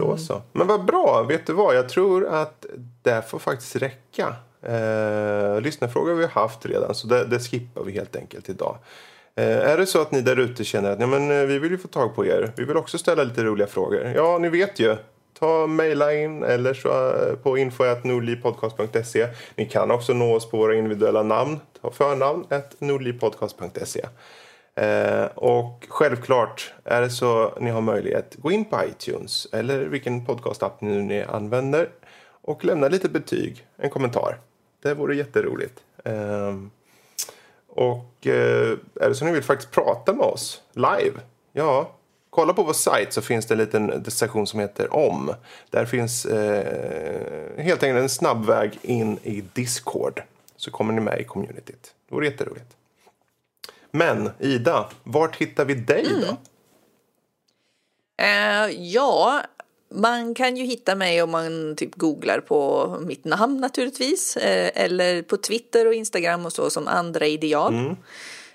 Då 0.01 0.16
så. 0.16 0.43
Men 0.53 0.66
vad 0.66 0.85
bra. 0.85 1.23
Vet 1.23 1.47
du 1.47 1.53
vad? 1.53 1.77
Jag 1.77 1.89
tror 1.89 2.27
att 2.27 2.66
det 3.03 3.23
får 3.31 3.39
faktiskt 3.39 3.77
räcka. 3.77 4.35
Eh, 4.62 5.61
lyssnarfrågor 5.61 6.09
har 6.11 6.16
vi 6.16 6.27
haft 6.27 6.66
redan, 6.66 6.95
så 6.95 7.07
det, 7.07 7.25
det 7.25 7.39
skippar 7.39 7.85
vi 7.85 7.93
helt 7.93 8.16
enkelt 8.16 8.49
idag. 8.49 8.77
Eh, 9.39 9.70
är 9.70 9.77
det 9.77 9.86
så 9.86 10.01
att 10.02 10.12
ni 10.12 10.20
där 10.20 10.39
ute 10.39 10.65
känner 10.65 10.90
att 10.90 11.01
ja, 11.01 11.06
men, 11.06 11.31
eh, 11.31 11.47
vi 11.47 11.59
vill 11.59 11.70
ju 11.70 11.78
få 11.78 11.89
tag 11.89 12.15
på 12.15 12.27
er, 12.27 12.52
vi 12.56 12.65
vill 12.65 12.77
också 12.77 12.98
ställa 12.98 13.24
lite 13.24 13.44
roliga 13.44 13.66
frågor. 13.66 14.12
Ja, 14.15 14.39
ni 14.39 14.48
vet 14.48 14.78
ju. 14.78 14.97
Ta 15.39 15.66
mejla 15.66 16.15
in 16.15 16.43
eller 16.43 16.74
så 16.74 16.89
eh, 16.89 17.35
på 17.35 17.59
info.nordlivpodcast.se. 17.59 19.28
Ni 19.55 19.66
kan 19.66 19.90
också 19.90 20.12
nå 20.12 20.35
oss 20.35 20.51
på 20.51 20.56
våra 20.56 20.74
individuella 20.74 21.23
namn. 21.23 21.60
Ta 21.82 21.90
förnamn 21.90 22.44
at 22.51 22.81
nordlivpodcast.se. 22.81 24.06
Eh, 24.74 25.24
och 25.35 25.86
självklart 25.89 26.73
är 26.85 27.01
det 27.01 27.10
så 27.10 27.55
ni 27.60 27.70
har 27.70 27.81
möjlighet, 27.81 28.36
gå 28.39 28.52
in 28.52 28.65
på 28.65 28.81
iTunes 28.89 29.47
eller 29.52 29.78
vilken 29.78 30.27
podcastapp 30.27 30.81
nu 30.81 31.02
ni 31.02 31.23
använder 31.23 31.89
och 32.43 32.65
lämna 32.65 32.89
lite 32.89 33.09
betyg, 33.09 33.66
en 33.77 33.90
kommentar. 33.90 34.39
Det 34.82 34.94
vore 34.94 35.16
jätteroligt. 35.16 35.81
Ehm, 36.05 36.70
och 37.78 38.26
eh, 38.26 38.78
är 39.00 39.09
det 39.09 39.14
så 39.14 39.24
ni 39.24 39.32
vill 39.32 39.42
faktiskt 39.42 39.70
prata 39.70 40.12
med 40.12 40.26
oss 40.26 40.62
live, 40.72 41.20
ja, 41.52 41.90
kolla 42.30 42.55
på 42.55 42.62
vår 42.62 42.72
sajt 42.72 43.12
så 43.12 43.22
finns 43.22 43.46
det 43.46 43.55
en 43.55 43.59
liten 43.59 44.10
session 44.10 44.46
som 44.46 44.60
heter 44.60 44.94
om. 44.94 45.34
Där 45.70 45.84
finns 45.84 46.26
eh, 46.26 47.62
helt 47.62 47.82
enkelt 47.82 48.02
en 48.02 48.09
snabb 48.09 48.46
väg 48.46 48.78
in 48.82 49.18
i 49.22 49.44
Discord. 49.52 50.22
Så 50.56 50.70
kommer 50.70 50.92
ni 50.92 51.00
med 51.00 51.20
i 51.20 51.24
communityt. 51.24 51.94
Det 52.09 52.14
vore 52.14 52.26
jätteroligt. 52.26 52.76
Men 53.90 54.30
Ida, 54.38 54.88
vart 55.05 55.36
hittar 55.36 55.64
vi 55.64 55.74
dig 55.74 56.06
då? 56.20 56.36
Mm. 58.16 58.68
Eh, 58.68 58.76
ja, 58.80 59.42
man 59.90 60.35
kan 60.35 60.56
ju 60.56 60.65
hitta 60.65 60.94
mig 60.94 61.23
om 61.23 61.31
man 61.31 61.77
typ 61.77 61.94
googlar 61.94 62.40
på 62.40 62.89
mitt 63.06 63.24
namn 63.24 63.60
naturligtvis. 63.60 64.36
Eh, 64.36 64.70
eller 64.74 65.23
på 65.23 65.36
Twitter 65.36 65.86
och 65.86 65.94
Instagram 65.94 66.47
och 66.47 66.52
så 66.52 66.70
som 66.70 66.89
andra 66.89 67.27
ideal. 67.27 67.74
Mm. 67.74 67.97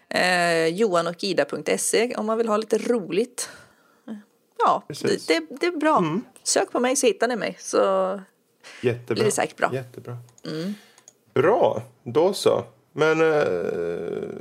Eh, 0.09 0.75
johanochida.se 0.75 2.15
om 2.15 2.25
man 2.25 2.37
vill 2.37 2.47
ha 2.47 2.57
lite 2.57 2.77
roligt. 2.77 3.49
Ja, 4.65 4.83
det. 4.87 5.03
Mm. 5.03 5.17
det, 5.27 5.57
det 5.59 5.65
är 5.65 5.77
bra. 5.77 6.03
Sök 6.43 6.71
på 6.71 6.79
mig 6.79 6.95
så 6.95 7.07
hittar 7.07 7.27
ni 7.27 7.35
mig. 7.35 7.57
Så 7.59 7.79
Jättebra. 8.81 9.13
Blir 9.13 9.25
det 9.25 9.31
säkert 9.31 9.57
bra. 9.57 9.69
Jättebra. 9.73 10.17
Bra, 11.33 11.81
då 12.03 12.33
så. 12.33 12.65
Men 12.91 13.21
eh, 13.21 13.43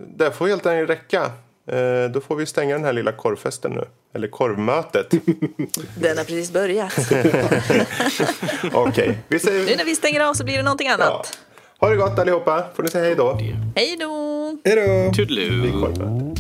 det 0.07 0.33
får 0.33 0.49
helt 0.49 0.67
enkelt 0.67 0.91
räcka. 0.91 1.33
Eh, 1.67 2.11
då 2.11 2.21
får 2.21 2.37
vi 2.37 2.47
stänga 2.47 2.75
den 2.75 2.85
här 2.85 2.93
lilla 2.93 3.13
korvfesten 3.13 3.73
nu. 3.73 3.85
Eller 4.15 4.29
korvmötet. 4.29 5.11
den 5.95 6.19
har 6.19 6.25
precis 6.25 6.53
börjat. 6.53 6.93
Okej, 8.73 9.19
vi 9.29 9.35
nu 9.37 9.39
säger... 9.39 9.77
när 9.77 9.85
vi 9.85 9.95
stänger 9.97 10.21
av 10.21 10.35
så 10.35 10.45
blir 10.45 10.57
det 10.57 10.63
någonting 10.63 10.87
Ja. 10.87 10.95
annat. 10.95 11.39
Ha 11.81 11.91
det 11.91 11.97
gott 11.97 12.19
allihopa. 12.19 12.65
Får 12.75 12.83
ni 12.83 12.89
säga 12.91 13.05
hej 13.05 13.15
då. 13.15 13.33
Hej 13.77 13.97
då! 14.01 14.57
hej 14.65 14.77
då! 14.77 15.13
Toodaloo. 15.15 16.35